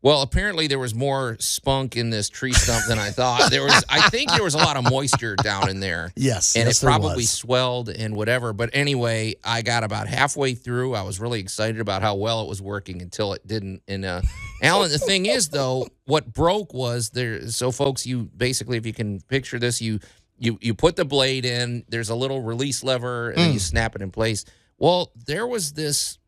Well, 0.02 0.22
apparently 0.22 0.66
there 0.66 0.80
was 0.80 0.96
more 0.96 1.36
spunk 1.38 1.96
in 1.96 2.10
this 2.10 2.28
tree 2.28 2.52
stump 2.52 2.84
than 2.88 2.98
I 2.98 3.10
thought. 3.10 3.52
There 3.52 3.62
was, 3.62 3.84
I 3.88 4.08
think 4.10 4.32
there 4.32 4.42
was 4.42 4.54
a 4.54 4.58
lot 4.58 4.76
of 4.76 4.82
moisture 4.90 5.36
down 5.36 5.68
in 5.68 5.78
there. 5.78 6.12
Yes, 6.16 6.56
and 6.56 6.66
yes, 6.66 6.82
it 6.82 6.86
probably 6.86 7.16
was. 7.18 7.30
swelled 7.30 7.88
and 7.88 8.16
whatever. 8.16 8.52
But 8.52 8.70
anyway, 8.72 9.36
I 9.44 9.62
got 9.62 9.84
about 9.84 10.08
halfway 10.08 10.54
through. 10.54 10.94
I 10.94 11.02
was 11.02 11.20
really 11.20 11.38
excited 11.40 11.80
about 11.80 12.02
how 12.02 12.16
well 12.16 12.42
it 12.42 12.48
was 12.48 12.60
working 12.60 13.00
until 13.00 13.32
it 13.32 13.46
didn't. 13.46 13.82
And 13.86 14.04
uh, 14.04 14.22
Allan, 14.60 14.90
the 14.90 14.98
thing 14.98 15.26
is 15.26 15.48
though, 15.50 15.86
what 16.06 16.32
broke 16.32 16.74
was 16.74 17.10
there. 17.10 17.46
So 17.48 17.70
folks, 17.70 18.04
you 18.04 18.24
basically, 18.36 18.76
if 18.78 18.84
you 18.86 18.92
can 18.92 19.20
picture 19.22 19.58
this, 19.60 19.80
you 19.80 20.00
you 20.36 20.58
you 20.60 20.74
put 20.74 20.96
the 20.96 21.04
blade 21.04 21.44
in. 21.44 21.84
There's 21.88 22.08
a 22.10 22.14
little 22.16 22.42
release 22.42 22.82
lever, 22.82 23.30
and 23.30 23.38
Mm. 23.38 23.44
then 23.44 23.52
you 23.54 23.58
snap 23.60 23.94
it 23.94 24.02
in 24.02 24.10
place. 24.10 24.44
Well, 24.78 25.12
there 25.26 25.46
was 25.46 25.72
this 25.74 26.18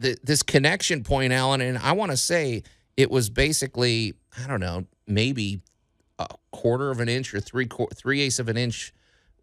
th- 0.00 0.18
this 0.22 0.42
connection 0.44 1.02
point, 1.02 1.32
Allan, 1.32 1.60
and 1.60 1.78
I 1.78 1.92
want 1.92 2.12
to 2.12 2.16
say 2.16 2.62
it 2.96 3.10
was 3.10 3.30
basically 3.30 4.14
I 4.42 4.46
don't 4.46 4.60
know, 4.60 4.86
maybe 5.06 5.60
a 6.18 6.26
quarter 6.52 6.90
of 6.90 7.00
an 7.00 7.08
inch 7.08 7.34
or 7.34 7.40
three 7.40 7.68
three 7.94 8.20
eighths 8.20 8.38
of 8.38 8.48
an 8.48 8.56
inch 8.56 8.92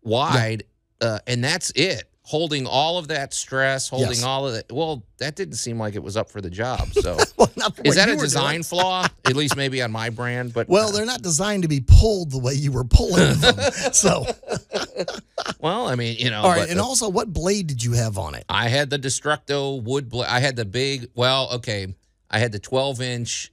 wide, 0.04 0.64
uh, 1.02 1.20
and 1.28 1.44
that's 1.44 1.72
it. 1.76 2.04
Holding 2.24 2.68
all 2.68 3.00
of 3.00 3.08
that 3.08 3.34
stress, 3.34 3.90
holding 3.90 4.10
Yes. 4.10 4.24
all 4.24 4.46
of 4.48 4.54
that. 4.54 4.72
Well, 4.72 5.04
that 5.18 5.36
didn't 5.36 5.56
seem 5.56 5.80
like 5.80 5.96
it 5.96 6.04
was 6.04 6.16
up 6.16 6.30
for 6.30 6.42
the 6.42 6.50
job. 6.52 6.88
So, 7.02 7.18
Well, 7.38 7.50
is 7.84 7.96
that 7.96 8.08
a 8.08 8.16
design 8.16 8.62
flaw? 8.62 9.08
At 9.26 9.36
least 9.36 9.56
maybe 9.58 9.82
on 9.82 9.92
my 9.92 10.12
brand. 10.12 10.54
But 10.54 10.70
Well, 10.70 10.92
they're 10.92 11.08
not 11.08 11.24
designed 11.24 11.64
to 11.64 11.68
be 11.70 11.80
pulled 11.80 12.30
the 12.30 12.38
way 12.38 12.54
you 12.54 12.72
were 12.72 12.84
pulling 12.84 13.34
them. 13.40 13.56
so, 13.94 14.28
well, 15.60 15.88
I 15.88 15.96
mean, 15.96 16.18
you 16.20 16.30
know. 16.30 16.42
all 16.44 16.50
right. 16.52 16.60
but, 16.60 16.70
And 16.70 16.80
uh, 16.80 16.84
also, 16.86 17.10
what 17.10 17.34
blade 17.34 17.66
did 17.66 17.84
you 17.84 17.94
have 17.94 18.20
on 18.20 18.36
it? 18.36 18.46
I 18.48 18.68
had 18.68 18.92
the 18.92 19.00
Destructo 19.00 19.82
wood 19.82 20.10
blade. 20.10 20.28
I 20.30 20.40
had 20.40 20.56
the 20.56 20.66
big. 20.66 21.10
Well, 21.16 21.50
okay. 21.56 21.96
I 22.30 22.40
had 22.40 22.52
the 22.52 22.60
12 22.60 23.02
inch 23.02 23.52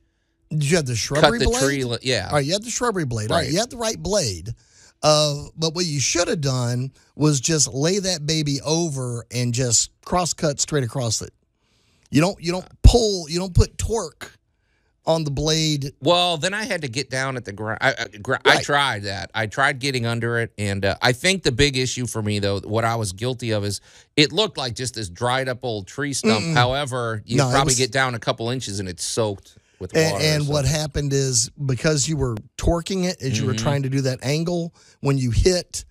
Did 0.50 0.70
you 0.70 0.76
have 0.76 0.86
the 0.86 0.94
shrubbery 0.96 1.38
the 1.38 1.46
blade? 1.46 1.62
tree. 1.62 1.98
Yeah. 2.02 2.26
All 2.28 2.34
right, 2.36 2.44
you 2.44 2.52
had 2.52 2.62
the 2.62 2.70
shrubbery 2.70 3.04
blade. 3.04 3.30
All 3.30 3.36
right, 3.38 3.44
Right. 3.44 3.52
you 3.52 3.58
had 3.58 3.70
the 3.70 3.76
right 3.76 4.00
blade. 4.00 4.54
Uh, 5.02 5.44
but 5.56 5.74
what 5.74 5.84
you 5.84 6.00
should 6.00 6.26
have 6.28 6.40
done 6.40 6.90
was 7.16 7.40
just 7.40 7.72
lay 7.72 7.98
that 7.98 8.26
baby 8.26 8.60
over 8.62 9.24
and 9.30 9.52
just 9.54 9.90
cross 10.04 10.32
cut 10.32 10.58
straight 10.60 10.84
across 10.84 11.20
it. 11.22 11.32
You 12.10 12.20
don't 12.20 12.40
you 12.42 12.52
don't 12.52 12.66
pull 12.82 13.28
you 13.28 13.38
don't 13.38 13.54
put 13.54 13.76
torque 13.78 14.35
on 15.06 15.24
the 15.24 15.30
blade. 15.30 15.92
Well, 16.00 16.36
then 16.36 16.52
I 16.54 16.64
had 16.64 16.82
to 16.82 16.88
get 16.88 17.10
down 17.10 17.36
at 17.36 17.44
the 17.44 17.52
ground. 17.52 17.78
I, 17.80 17.90
I, 17.98 18.16
gra- 18.18 18.40
I 18.44 18.60
tried 18.62 19.04
that. 19.04 19.30
I 19.34 19.46
tried 19.46 19.78
getting 19.78 20.04
under 20.06 20.38
it, 20.40 20.52
and 20.58 20.84
uh, 20.84 20.96
I 21.00 21.12
think 21.12 21.42
the 21.42 21.52
big 21.52 21.76
issue 21.76 22.06
for 22.06 22.22
me, 22.22 22.38
though, 22.38 22.60
what 22.60 22.84
I 22.84 22.96
was 22.96 23.12
guilty 23.12 23.52
of 23.52 23.64
is 23.64 23.80
it 24.16 24.32
looked 24.32 24.58
like 24.58 24.74
just 24.74 24.94
this 24.94 25.08
dried 25.08 25.48
up 25.48 25.64
old 25.64 25.86
tree 25.86 26.12
stump. 26.12 26.44
However, 26.56 27.22
you 27.24 27.36
No, 27.36 27.50
probably 27.50 27.70
was- 27.72 27.78
get 27.78 27.92
down 27.92 28.14
a 28.14 28.18
couple 28.18 28.50
inches 28.50 28.80
and 28.80 28.88
it's 28.88 29.04
soaked 29.04 29.56
with 29.78 29.92
water. 29.92 30.06
And, 30.16 30.22
and 30.22 30.48
what 30.48 30.64
happened 30.64 31.12
is 31.12 31.50
because 31.50 32.08
you 32.08 32.16
were 32.16 32.34
torquing 32.56 33.04
it 33.04 33.20
as 33.22 33.38
you 33.38 33.46
were 33.46 33.52
Mm-hmm. 33.52 33.62
trying 33.62 33.82
to 33.82 33.88
do 33.90 34.00
that 34.02 34.18
angle, 34.24 34.74
when 35.00 35.18
you 35.18 35.30
hit 35.30 35.84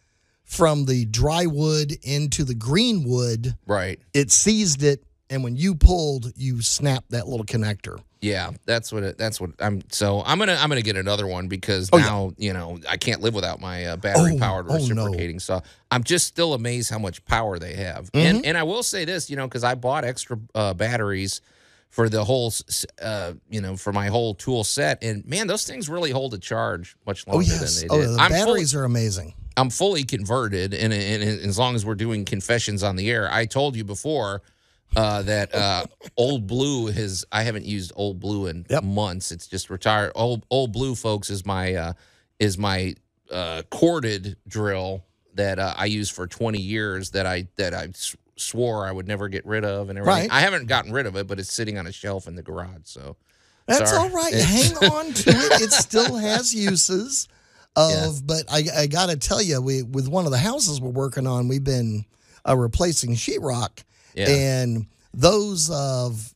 from 0.43 0.85
the 0.85 1.05
dry 1.05 1.45
wood 1.45 1.93
into 2.03 2.43
the 2.43 2.53
green 2.55 3.03
wood, 3.07 3.55
Right? 3.65 3.99
it 4.13 4.31
seized 4.31 4.83
it, 4.83 5.03
and 5.29 5.43
when 5.43 5.55
you 5.55 5.75
pulled, 5.75 6.31
you 6.35 6.61
snapped 6.61 7.09
that 7.11 7.27
little 7.27 7.45
connector. 7.45 7.97
Yeah, 8.21 8.51
that's 8.65 8.91
what 8.91 9.03
it, 9.03 9.17
that's 9.19 9.39
what 9.39 9.51
I'm. 9.59 9.81
So 9.91 10.23
I'm 10.25 10.39
gonna 10.39 10.57
I'm 10.59 10.69
gonna 10.69 10.81
get 10.81 10.97
another 10.97 11.27
one 11.27 11.47
because 11.47 11.89
Oh, 11.93 11.97
yeah. 11.97 12.05
now 12.05 12.31
you 12.37 12.53
know 12.53 12.79
I 12.89 12.97
can't 12.97 13.21
live 13.21 13.35
without 13.35 13.61
my 13.61 13.85
uh, 13.85 13.97
battery 13.97 14.37
powered 14.39 14.65
Oh, 14.67 14.73
oh, 14.73 14.87
no. 14.87 15.03
reciprocating 15.05 15.39
saw. 15.39 15.61
I'm 15.91 16.03
just 16.03 16.25
still 16.27 16.53
amazed 16.55 16.89
how 16.89 16.97
much 16.99 17.23
power 17.25 17.59
they 17.59 17.75
have. 17.75 18.11
Mm-hmm. 18.11 18.17
And 18.37 18.45
and 18.47 18.57
I 18.57 18.63
will 18.63 18.81
say 18.83 19.05
this, 19.05 19.29
you 19.29 19.35
know, 19.35 19.47
because 19.47 19.63
I 19.63 19.75
bought 19.75 20.05
extra 20.05 20.39
uh, 20.55 20.73
batteries 20.73 21.41
for 21.89 22.09
the 22.09 22.23
whole, 22.25 22.51
uh, 23.01 23.33
you 23.49 23.61
know, 23.61 23.77
for 23.77 23.93
my 23.93 24.07
whole 24.07 24.33
tool 24.33 24.63
set, 24.63 25.03
and 25.03 25.23
man, 25.25 25.47
those 25.47 25.65
things 25.65 25.87
really 25.87 26.11
hold 26.11 26.33
a 26.33 26.37
charge 26.39 26.95
much 27.05 27.23
Oh 27.27 27.33
longer 27.33 27.45
yes, 27.47 27.79
than 27.79 27.87
they 27.87 27.95
oh 27.95 28.01
did. 28.01 28.09
the 28.09 28.21
I'm 28.21 28.31
fully- 28.31 28.41
batteries 28.45 28.75
are 28.75 28.83
amazing. 28.85 29.33
I'm 29.57 29.69
fully 29.69 30.03
converted, 30.03 30.73
and, 30.73 30.91
and, 30.91 31.23
and 31.23 31.39
as 31.41 31.57
long 31.57 31.75
as 31.75 31.85
we're 31.85 31.95
doing 31.95 32.25
confessions 32.25 32.83
on 32.83 32.97
the 32.97 33.09
air, 33.09 33.31
I 33.31 33.45
told 33.45 33.77
you 33.77 33.85
before 33.85 34.41
uh, 34.95 35.21
that 35.23 35.53
uh, 35.53 35.85
Old 36.17 36.47
Blue 36.47 36.87
has. 36.87 37.25
I 37.31 37.43
haven't 37.43 37.65
used 37.65 37.91
Old 37.95 38.19
Blue 38.19 38.47
in 38.47 38.65
Yep. 38.69 38.83
months. 38.83 39.31
It's 39.31 39.47
just 39.47 39.69
retired. 39.69 40.11
Old 40.15 40.45
Old 40.49 40.71
Blue, 40.71 40.95
folks, 40.95 41.29
is 41.29 41.45
my 41.45 41.73
uh, 41.75 41.93
is 42.39 42.57
my 42.57 42.95
uh, 43.31 43.63
corded 43.69 44.37
drill 44.47 45.03
that 45.35 45.59
uh, 45.59 45.73
I 45.77 45.85
use 45.85 46.09
for 46.09 46.27
20 46.27 46.59
years. 46.59 47.11
That 47.11 47.25
I 47.25 47.47
that 47.57 47.73
I 47.73 47.89
swore 48.37 48.85
I 48.85 48.91
would 48.91 49.07
never 49.07 49.27
get 49.29 49.45
rid 49.45 49.63
of, 49.65 49.89
and 49.89 49.97
everything. 49.99 50.21
Right. 50.29 50.31
I 50.31 50.41
haven't 50.41 50.67
gotten 50.67 50.91
rid 50.91 51.05
of 51.05 51.15
it, 51.15 51.27
but 51.27 51.39
it's 51.39 51.51
sitting 51.51 51.77
on 51.77 51.87
a 51.87 51.91
shelf 51.91 52.27
in 52.27 52.35
the 52.35 52.43
garage. 52.43 52.81
So 52.83 53.15
That's 53.67 53.91
Sorry. 53.91 54.09
all 54.09 54.09
right. 54.15 54.33
Hang 54.33 54.75
on 54.91 55.13
to 55.13 55.29
it. 55.29 55.61
It 55.61 55.71
still 55.71 56.15
has 56.15 56.53
uses. 56.53 57.27
Of, 57.77 57.91
Yeah. 57.91 58.11
but 58.23 58.43
I, 58.49 58.63
I 58.83 58.87
got 58.87 59.09
to 59.09 59.17
tell 59.17 59.41
you, 59.41 59.61
we 59.61 59.83
with 59.83 60.07
one 60.07 60.25
of 60.25 60.31
the 60.31 60.37
houses 60.37 60.79
we're 60.79 60.91
working 60.91 61.27
on, 61.27 61.47
we've 61.49 61.63
been 61.63 62.05
uh, 62.47 62.55
replacing 62.55 63.15
sheetrock, 63.15 63.83
Yeah. 64.15 64.29
and 64.29 64.87
those 65.13 65.69
of, 65.69 66.33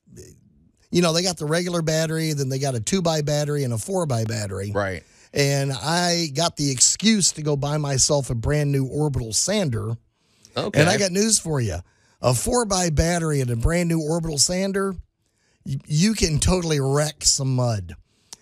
you 0.91 1.01
know, 1.01 1.13
they 1.13 1.23
got 1.23 1.37
the 1.37 1.45
regular 1.45 1.81
battery, 1.81 2.33
then 2.33 2.49
they 2.49 2.59
got 2.59 2.75
a 2.75 2.79
two 2.79 3.01
by 3.01 3.21
battery 3.21 3.63
and 3.63 3.73
a 3.73 3.77
four 3.77 4.05
by 4.05 4.23
battery, 4.25 4.71
right. 4.73 5.03
and 5.33 5.71
I 5.71 6.27
got 6.33 6.57
the 6.57 6.71
excuse 6.71 7.31
to 7.33 7.41
go 7.41 7.55
buy 7.55 7.77
myself 7.77 8.29
a 8.29 8.35
brand 8.35 8.71
new 8.71 8.85
orbital 8.85 9.33
sander, 9.33 9.97
Okay. 10.57 10.79
and 10.79 10.89
I 10.89 10.97
got 10.97 11.11
news 11.11 11.39
for 11.39 11.61
you: 11.61 11.77
a 12.21 12.33
four 12.33 12.65
by 12.65 12.89
battery 12.89 13.39
and 13.41 13.49
a 13.49 13.55
brand 13.55 13.87
new 13.89 14.01
orbital 14.01 14.37
sander, 14.37 14.95
you, 15.63 15.79
you 15.85 16.13
can 16.13 16.39
totally 16.39 16.79
wreck 16.79 17.23
some 17.23 17.55
mud. 17.55 17.95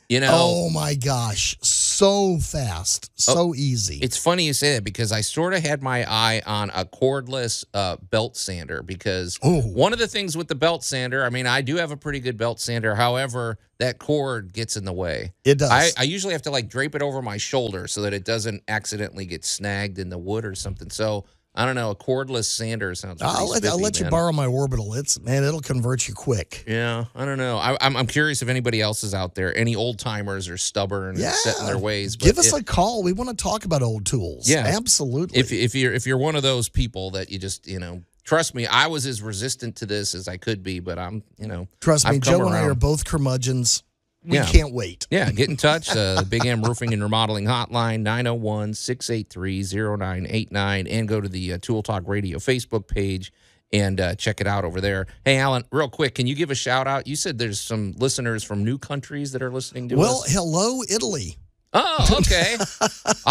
You 0.10 0.22
know, 0.22 0.30
Oh 0.32 0.70
my 0.70 0.96
gosh, 0.96 1.58
so 1.98 2.38
fast, 2.38 3.10
so 3.20 3.56
easy. 3.56 4.00
It's 4.02 4.18
funny 4.18 4.46
you 4.46 4.54
say 4.54 4.76
that 4.76 4.84
because 4.84 5.12
I 5.12 5.22
sort 5.22 5.56
of 5.56 5.64
had 5.64 5.82
my 5.82 6.06
eye 6.08 6.44
on 6.46 6.70
a 6.70 6.86
cordless 6.86 7.66
uh, 7.74 7.98
belt 7.98 8.38
sander 8.38 8.84
because 8.84 9.40
Ooh. 9.44 9.62
one 9.62 9.94
of 9.94 10.00
the 10.00 10.08
things 10.08 10.38
with 10.38 10.48
the 10.48 10.56
belt 10.56 10.84
sander, 10.84 11.26
I 11.26 11.30
mean, 11.30 11.48
I 11.48 11.62
do 11.62 11.78
have 11.78 11.92
a 11.92 11.98
pretty 11.98 12.20
good 12.20 12.38
belt 12.38 12.60
sander. 12.60 12.94
However, 12.94 13.58
that 13.80 13.98
cord 13.98 14.54
gets 14.54 14.78
in 14.78 14.86
the 14.86 14.94
way. 14.94 15.34
It 15.44 15.58
does. 15.58 15.72
I, 15.72 15.90
I 15.98 16.04
usually 16.04 16.34
have 16.34 16.44
to 16.44 16.52
like 16.52 16.70
drape 16.70 16.94
it 16.94 17.02
over 17.02 17.22
my 17.22 17.38
shoulder 17.38 17.88
so 17.88 18.02
that 18.04 18.14
it 18.14 18.24
doesn't 18.24 18.64
accidentally 18.68 19.26
get 19.26 19.44
snagged 19.44 19.98
in 19.98 20.10
the 20.10 20.18
wood 20.18 20.46
or 20.46 20.54
something. 20.54 20.90
So 20.92 21.26
I 21.58 21.66
don't 21.66 21.74
know. 21.74 21.90
A 21.90 21.96
cordless 21.96 22.46
sander 22.46 22.94
sounds. 22.94 23.20
I'll 23.22 23.50
let, 23.50 23.66
I'll 23.66 23.72
spiffy, 23.72 23.84
let 23.84 23.98
you 23.98 24.04
man. 24.04 24.12
borrow 24.12 24.32
my 24.32 24.46
orbital. 24.46 24.94
It's 24.94 25.20
man, 25.20 25.44
it'll 25.44 25.60
convert 25.60 26.08
you 26.08 26.14
quick. 26.14 26.64
Yeah, 26.68 27.06
I 27.16 27.26
don't 27.26 27.40
know. 27.40 27.58
I, 27.58 27.76
I'm 27.82 27.98
I'm 27.98 28.06
curious 28.06 28.44
if 28.44 28.48
anybody 28.48 28.80
else 28.80 29.04
is 29.04 29.16
out 29.16 29.34
there. 29.34 29.58
Any 29.58 29.76
old 29.76 29.98
timers 29.98 30.48
are 30.50 30.58
stubborn 30.58 31.16
and 31.16 31.18
Yeah, 31.18 31.32
set 31.32 31.60
in 31.60 31.66
their 31.66 31.80
ways. 31.80 32.16
But 32.16 32.26
Give 32.26 32.38
us 32.38 32.54
a 32.54 32.64
call. 32.64 33.02
We 33.02 33.12
want 33.12 33.32
to 33.32 33.36
talk 33.36 33.66
about 33.66 33.82
old 33.82 34.06
tools. 34.06 34.48
Yeah. 34.48 34.66
absolutely. 34.68 35.40
if 35.40 35.52
if 35.52 35.74
you're 35.74 35.94
if 35.94 36.06
you're 36.06 36.20
one 36.20 36.36
of 36.36 36.44
those 36.44 36.70
people 36.70 37.10
that 37.12 37.32
you 37.32 37.40
just 37.40 37.68
you 37.68 37.80
know 37.80 38.04
trust 38.24 38.54
me 38.54 38.68
i 38.68 38.88
was 38.88 39.06
as 39.06 39.22
resistant 39.22 39.78
to 39.78 39.86
this 39.86 40.14
as 40.14 40.28
i 40.28 40.36
could 40.36 40.62
be 40.62 40.82
but 40.82 41.00
i'm 41.00 41.24
you 41.38 41.48
know 41.48 41.66
Trust 41.80 42.08
me, 42.10 42.20
Joe 42.20 42.46
and 42.46 42.54
I 42.56 42.64
are 42.64 42.76
both 42.76 43.06
curmudgeons. 43.06 43.84
We 44.28 44.38
Yeah. 44.38 44.46
can't 44.46 44.74
wait. 44.74 45.08
yeah 45.10 45.32
get 45.32 45.50
in 45.50 45.58
touch 45.58 45.90
uh, 45.90 46.22
the 46.22 46.28
big 46.30 46.46
m 46.46 46.62
roofing 46.62 46.94
and 46.94 47.02
remodeling 47.02 47.46
hotline 47.46 48.04
901-683-0989 48.04 50.88
and 50.90 51.08
go 51.08 51.22
to 51.22 51.30
the 51.30 51.54
uh, 51.54 51.58
tool 51.62 51.84
talk 51.84 52.04
radio 52.08 52.38
facebook 52.38 52.88
page 52.88 53.32
and 53.74 54.00
uh, 54.00 54.16
check 54.16 54.40
it 54.42 54.48
out 54.48 54.66
over 54.66 54.82
there 54.82 55.06
hey 55.26 55.38
allan 55.38 55.64
real 55.72 55.90
quick 55.90 56.16
can 56.16 56.28
you 56.28 56.36
give 56.36 56.52
a 56.52 56.56
shout 56.56 56.88
out 56.88 57.08
you 57.08 57.16
said 57.16 57.38
there's 57.38 57.60
some 57.60 57.94
listeners 57.98 58.44
from 58.44 58.64
new 58.64 58.78
countries 58.78 59.32
that 59.32 59.42
are 59.42 59.52
listening 59.52 59.90
to 59.90 59.96
Well, 59.96 60.22
us 60.22 60.34
Well, 60.36 60.46
hello, 60.46 60.82
Italy. 60.90 61.38
Oh 61.74 62.18
okay 62.20 62.56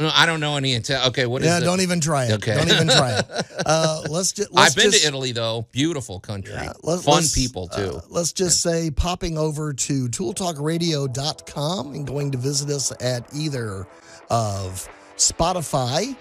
no, 0.00 0.10
i 0.14 0.24
don't 0.26 0.40
know 0.40 0.56
any 0.56 0.74
Ita- 0.74 1.08
okay 1.08 1.26
what 1.26 1.42
is 1.42 1.48
Yeah, 1.48 1.58
it 1.58 1.64
don't 1.64 1.80
even 1.80 2.00
try 2.00 2.24
it. 2.26 2.32
Okay. 2.32 2.54
Don't 2.56 2.70
even 2.70 2.88
try 2.88 3.18
it. 3.18 3.26
Uh, 3.66 4.02
let's 4.10 4.32
just. 4.32 4.50
I've 4.54 4.74
been 4.76 4.90
to 4.90 5.06
Italy 5.06 5.32
though. 5.32 5.66
Beautiful 5.72 6.20
country. 6.20 6.54
let- 6.82 7.00
Fun 7.00 7.22
people 7.34 7.66
too. 7.68 7.94
uh, 7.96 8.00
let's 8.10 8.32
just 8.32 8.60
say 8.60 8.90
popping 8.90 9.38
over 9.38 9.72
to 9.72 10.06
tooltalkradio.com 10.08 11.94
and 11.94 12.06
going 12.06 12.30
to 12.32 12.38
visit 12.38 12.68
us 12.70 12.92
at 13.00 13.24
either 13.34 13.86
of 14.28 14.86
Spotify 15.16 16.14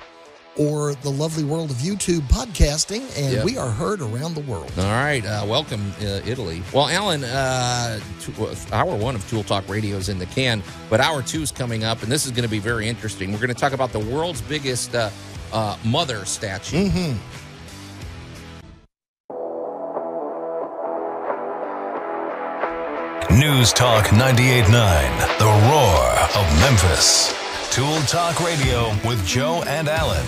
or 0.55 0.93
the 0.95 1.09
lovely 1.09 1.43
world 1.43 1.71
of 1.71 1.77
YouTube 1.77 2.21
podcasting, 2.29 3.01
and 3.17 3.33
Yep. 3.33 3.45
we 3.45 3.57
are 3.57 3.69
heard 3.69 4.01
around 4.01 4.35
the 4.35 4.41
world. 4.41 4.71
All 4.77 4.83
right. 4.83 5.25
Uh, 5.25 5.45
welcome, 5.47 5.91
uh, 6.01 6.21
Italy. 6.25 6.61
Well, 6.73 6.87
Allan, 6.89 7.23
uh, 7.23 7.99
t- 8.21 8.33
uh, 8.39 8.55
hour 8.71 8.95
one 8.95 9.15
of 9.15 9.27
Tool 9.29 9.43
Talk 9.43 9.67
Radio 9.67 9.97
is 9.97 10.09
in 10.09 10.19
the 10.19 10.25
can, 10.27 10.61
but 10.89 10.99
hour 10.99 11.21
two 11.23 11.41
is 11.41 11.51
coming 11.51 11.83
up, 11.83 12.03
and 12.03 12.11
this 12.11 12.25
is 12.25 12.31
going 12.31 12.43
to 12.43 12.49
be 12.49 12.59
very 12.59 12.87
interesting. 12.87 13.31
We're 13.31 13.39
going 13.39 13.47
to 13.49 13.53
talk 13.55 13.73
about 13.73 13.91
the 13.91 13.99
world's 13.99 14.41
biggest 14.41 14.93
uh, 14.93 15.09
uh, 15.51 15.77
mother 15.83 16.25
statue. 16.25 16.89
Mm-hmm. 16.89 17.17
News 23.31 23.73
Talk 23.73 24.05
98.9, 24.07 25.39
The 25.39 25.45
Roar 25.45 26.09
of 26.37 26.59
Memphis. 26.59 27.33
Tool 27.73 28.01
Talk 28.01 28.39
Radio 28.39 28.89
with 29.03 29.25
Joe 29.25 29.63
and 29.65 29.87
Allan. 29.89 30.23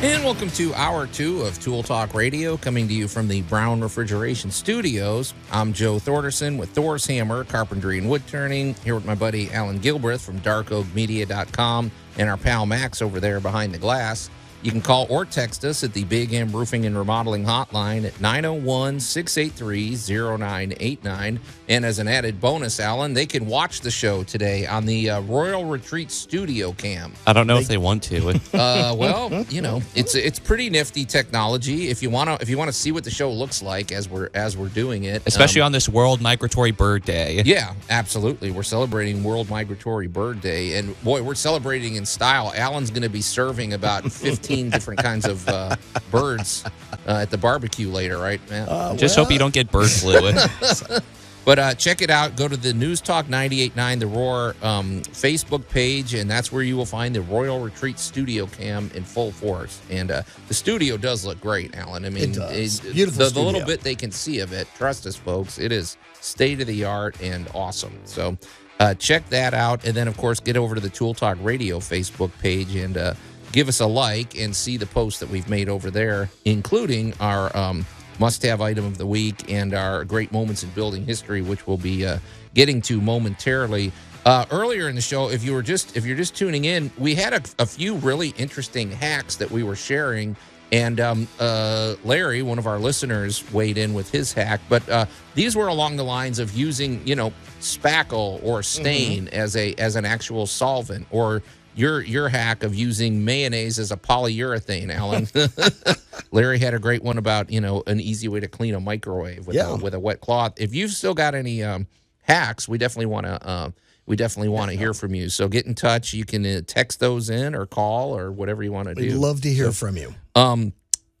And 0.00 0.24
welcome 0.24 0.48
to 0.52 0.72
hour 0.72 1.06
two 1.06 1.42
of 1.42 1.60
Tool 1.60 1.82
Talk 1.82 2.14
Radio, 2.14 2.56
coming 2.56 2.88
to 2.88 2.94
you 2.94 3.06
from 3.06 3.28
the 3.28 3.42
Brown 3.42 3.82
Refrigeration 3.82 4.50
Studios. 4.50 5.34
I'm 5.50 5.74
Joe 5.74 5.98
Thorderson 5.98 6.56
with 6.56 6.70
Thor's 6.70 7.04
Hammer, 7.04 7.44
Carpentry 7.44 7.98
and 7.98 8.08
Wood 8.08 8.26
Turning, 8.26 8.72
here 8.84 8.94
with 8.94 9.04
my 9.04 9.14
buddy 9.14 9.52
Allan 9.52 9.80
Gilbreth 9.80 10.24
from 10.24 10.40
darkoakmedia.com 10.40 11.90
and 12.16 12.30
our 12.30 12.38
pal 12.38 12.64
Max 12.64 13.02
over 13.02 13.20
there 13.20 13.38
behind 13.38 13.74
the 13.74 13.78
glass. 13.78 14.30
You 14.62 14.70
can 14.70 14.80
call 14.80 15.06
or 15.10 15.24
text 15.24 15.64
us 15.64 15.82
at 15.82 15.92
the 15.92 16.04
Big 16.04 16.32
M 16.32 16.52
Roofing 16.52 16.86
and 16.86 16.96
Remodeling 16.96 17.44
Hotline 17.44 18.04
at 18.04 18.20
901 18.20 19.00
683 19.00 19.96
0989. 20.38 21.40
And 21.68 21.84
as 21.84 21.98
an 21.98 22.06
added 22.06 22.40
bonus, 22.40 22.78
Allan, 22.78 23.12
they 23.14 23.26
can 23.26 23.46
watch 23.46 23.80
the 23.80 23.90
show 23.90 24.22
today 24.22 24.66
on 24.66 24.86
the 24.86 25.10
uh, 25.10 25.20
Royal 25.22 25.64
Retreat 25.64 26.12
Studio 26.12 26.72
Cam. 26.72 27.12
I 27.26 27.32
don't 27.32 27.46
know 27.46 27.58
if 27.58 27.66
they 27.68 27.78
want 27.78 28.02
to. 28.04 28.22
Uh, 28.52 28.94
well, 28.96 29.44
you 29.48 29.62
know, 29.62 29.80
it's 29.94 30.14
it's 30.14 30.38
pretty 30.38 30.68
nifty 30.68 31.04
technology. 31.04 31.88
If 31.88 32.02
you 32.02 32.10
want 32.10 32.28
to, 32.28 32.38
if 32.40 32.48
you 32.48 32.58
want 32.58 32.68
to 32.68 32.72
see 32.72 32.92
what 32.92 33.02
the 33.02 33.10
show 33.10 33.32
looks 33.32 33.62
like 33.62 33.90
as 33.90 34.08
we're 34.08 34.28
as 34.34 34.56
we're 34.56 34.68
doing 34.68 35.04
it, 35.04 35.22
Especially 35.26 35.62
um, 35.62 35.66
on 35.66 35.72
this 35.72 35.88
World 35.88 36.20
Migratory 36.20 36.70
Bird 36.70 37.04
Day. 37.04 37.42
yeah, 37.46 37.74
absolutely. 37.90 38.50
We're 38.50 38.62
celebrating 38.62 39.24
World 39.24 39.48
Migratory 39.48 40.06
Bird 40.06 40.40
Day, 40.40 40.78
and 40.78 41.00
boy, 41.02 41.22
we're 41.22 41.34
celebrating 41.34 41.96
in 41.96 42.04
style. 42.04 42.52
Allan's 42.54 42.90
going 42.90 43.02
to 43.02 43.08
be 43.08 43.22
serving 43.22 43.72
about 43.72 44.04
fifteen 44.52 44.70
different 44.70 45.00
kinds 45.02 45.26
of 45.26 45.48
uh, 45.48 45.76
birds 46.10 46.64
uh, 47.06 47.18
at 47.22 47.30
the 47.30 47.38
barbecue 47.38 47.88
later, 47.88 48.18
right, 48.18 48.40
man? 48.50 48.68
Just 48.98 49.16
hope 49.16 49.30
you 49.30 49.38
don't 49.38 49.54
get 49.54 49.70
bird 49.70 49.90
flu. 49.90 50.32
But 51.44 51.58
uh, 51.58 51.74
check 51.74 52.02
it 52.02 52.10
out. 52.10 52.36
Go 52.36 52.46
to 52.46 52.56
the 52.56 52.72
News 52.72 53.00
Talk 53.00 53.26
98.9 53.26 53.98
The 53.98 54.06
Roar 54.06 54.54
um, 54.62 55.00
Facebook 55.02 55.68
page, 55.68 56.14
and 56.14 56.30
that's 56.30 56.52
where 56.52 56.62
you 56.62 56.76
will 56.76 56.86
find 56.86 57.12
the 57.12 57.22
Royal 57.22 57.58
Retreat 57.58 57.98
Studio 57.98 58.46
Cam 58.46 58.92
in 58.94 59.02
full 59.02 59.32
force. 59.32 59.80
And 59.90 60.12
uh, 60.12 60.22
the 60.46 60.54
studio 60.54 60.96
does 60.96 61.24
look 61.24 61.40
great, 61.40 61.74
Allan. 61.76 62.04
I 62.04 62.10
mean, 62.10 62.30
does. 62.30 62.84
it- 62.84 62.92
Beautiful 62.92 63.24
the, 63.24 63.30
the 63.30 63.40
little 63.40 63.64
bit 63.66 63.80
they 63.80 63.96
can 63.96 64.12
see 64.12 64.38
of 64.38 64.52
it, 64.52 64.68
trust 64.76 65.04
us, 65.04 65.16
folks, 65.16 65.58
it 65.58 65.72
is 65.72 65.96
state 66.20 66.60
of 66.60 66.68
the 66.68 66.84
art 66.84 67.20
and 67.20 67.48
awesome. 67.56 67.98
So 68.04 68.38
uh, 68.78 68.94
check 68.94 69.28
that 69.30 69.52
out. 69.52 69.84
And 69.84 69.94
then, 69.96 70.06
of 70.06 70.16
course, 70.16 70.38
get 70.38 70.56
over 70.56 70.76
to 70.76 70.80
the 70.80 70.90
Tool 70.90 71.12
Talk 71.12 71.38
Radio 71.40 71.80
Facebook 71.80 72.30
page 72.38 72.76
and 72.76 72.96
uh, 72.96 73.14
give 73.52 73.68
us 73.68 73.80
a 73.80 73.86
like 73.86 74.38
and 74.38 74.54
see 74.54 74.76
the 74.76 74.86
posts 74.86 75.20
that 75.20 75.28
we've 75.28 75.48
made 75.48 75.68
over 75.68 75.90
there, 75.90 76.28
including 76.44 77.14
our. 77.20 77.54
Um, 77.56 77.86
must-have 78.18 78.60
item 78.60 78.84
of 78.84 78.98
the 78.98 79.06
week 79.06 79.50
and 79.50 79.74
our 79.74 80.04
great 80.04 80.30
moments 80.30 80.62
in 80.62 80.70
building 80.70 81.04
history, 81.04 81.42
which 81.42 81.66
we'll 81.66 81.78
be 81.78 82.06
uh, 82.06 82.18
getting 82.54 82.80
to 82.82 83.00
momentarily. 83.00 83.90
Uh, 84.24 84.44
earlier 84.52 84.88
in 84.88 84.94
the 84.94 85.00
show, 85.00 85.28
if 85.30 85.42
you 85.42 85.52
were 85.52 85.62
just 85.62 85.96
if 85.96 86.06
you're 86.06 86.16
just 86.16 86.36
tuning 86.36 86.64
in, 86.64 86.90
we 86.98 87.14
had 87.14 87.32
a, 87.32 87.42
a 87.58 87.66
few 87.66 87.96
really 87.96 88.28
interesting 88.38 88.90
hacks 88.90 89.34
that 89.36 89.50
we 89.50 89.64
were 89.64 89.74
sharing, 89.74 90.36
and 90.70 91.00
um, 91.00 91.26
uh, 91.40 91.96
Larry, 92.04 92.42
one 92.42 92.58
of 92.58 92.66
our 92.68 92.78
listeners, 92.78 93.42
weighed 93.52 93.76
in 93.76 93.94
with 93.94 94.08
his 94.10 94.32
hack. 94.32 94.60
But 94.68 94.88
uh, 94.88 95.06
these 95.34 95.56
were 95.56 95.66
along 95.66 95.96
the 95.96 96.04
lines 96.04 96.38
of 96.38 96.54
using, 96.54 97.04
you 97.04 97.16
know, 97.16 97.32
spackle 97.60 98.40
or 98.44 98.62
stain 98.62 99.26
as 99.28 99.56
a 99.56 99.74
as 99.74 99.96
an 99.96 100.04
actual 100.04 100.46
solvent, 100.46 101.08
or 101.10 101.42
your 101.74 102.02
your 102.02 102.28
hack 102.28 102.62
of 102.62 102.74
using 102.74 103.24
mayonnaise 103.24 103.78
as 103.78 103.90
a 103.92 103.96
polyurethane, 103.96 104.90
Allan. 104.94 105.28
Larry 106.30 106.58
had 106.58 106.74
a 106.74 106.78
great 106.78 107.02
one 107.02 107.18
about 107.18 107.50
you 107.50 107.60
know 107.60 107.82
an 107.86 108.00
easy 108.00 108.28
way 108.28 108.40
to 108.40 108.48
clean 108.48 108.74
a 108.74 108.80
microwave 108.80 109.46
with, 109.46 109.56
Yeah. 109.56 109.70
a, 109.74 109.76
with 109.76 109.94
a 109.94 110.00
wet 110.00 110.20
cloth. 110.20 110.54
If 110.56 110.74
you've 110.74 110.90
still 110.92 111.14
got 111.14 111.34
any 111.34 111.62
um, 111.62 111.86
hacks, 112.22 112.68
we 112.68 112.78
definitely 112.78 113.06
want 113.06 113.26
to 113.26 113.46
uh, 113.48 113.70
we 114.06 114.16
definitely 114.16 114.48
want 114.48 114.70
to 114.70 114.76
hear 114.76 114.94
from 114.94 115.14
you. 115.14 115.28
So 115.28 115.48
get 115.48 115.66
in 115.66 115.74
touch. 115.74 116.12
You 116.12 116.24
can 116.24 116.44
uh, 116.44 116.60
text 116.66 117.00
those 117.00 117.30
in 117.30 117.54
or 117.54 117.66
call 117.66 118.16
or 118.16 118.32
whatever 118.32 118.62
you 118.62 118.72
want 118.72 118.88
to 118.88 118.94
do. 118.94 119.02
We'd 119.02 119.14
love 119.14 119.40
to 119.42 119.50
hear 119.52 119.72
from 119.72 119.96
you. 119.96 120.14
Um, 120.34 120.72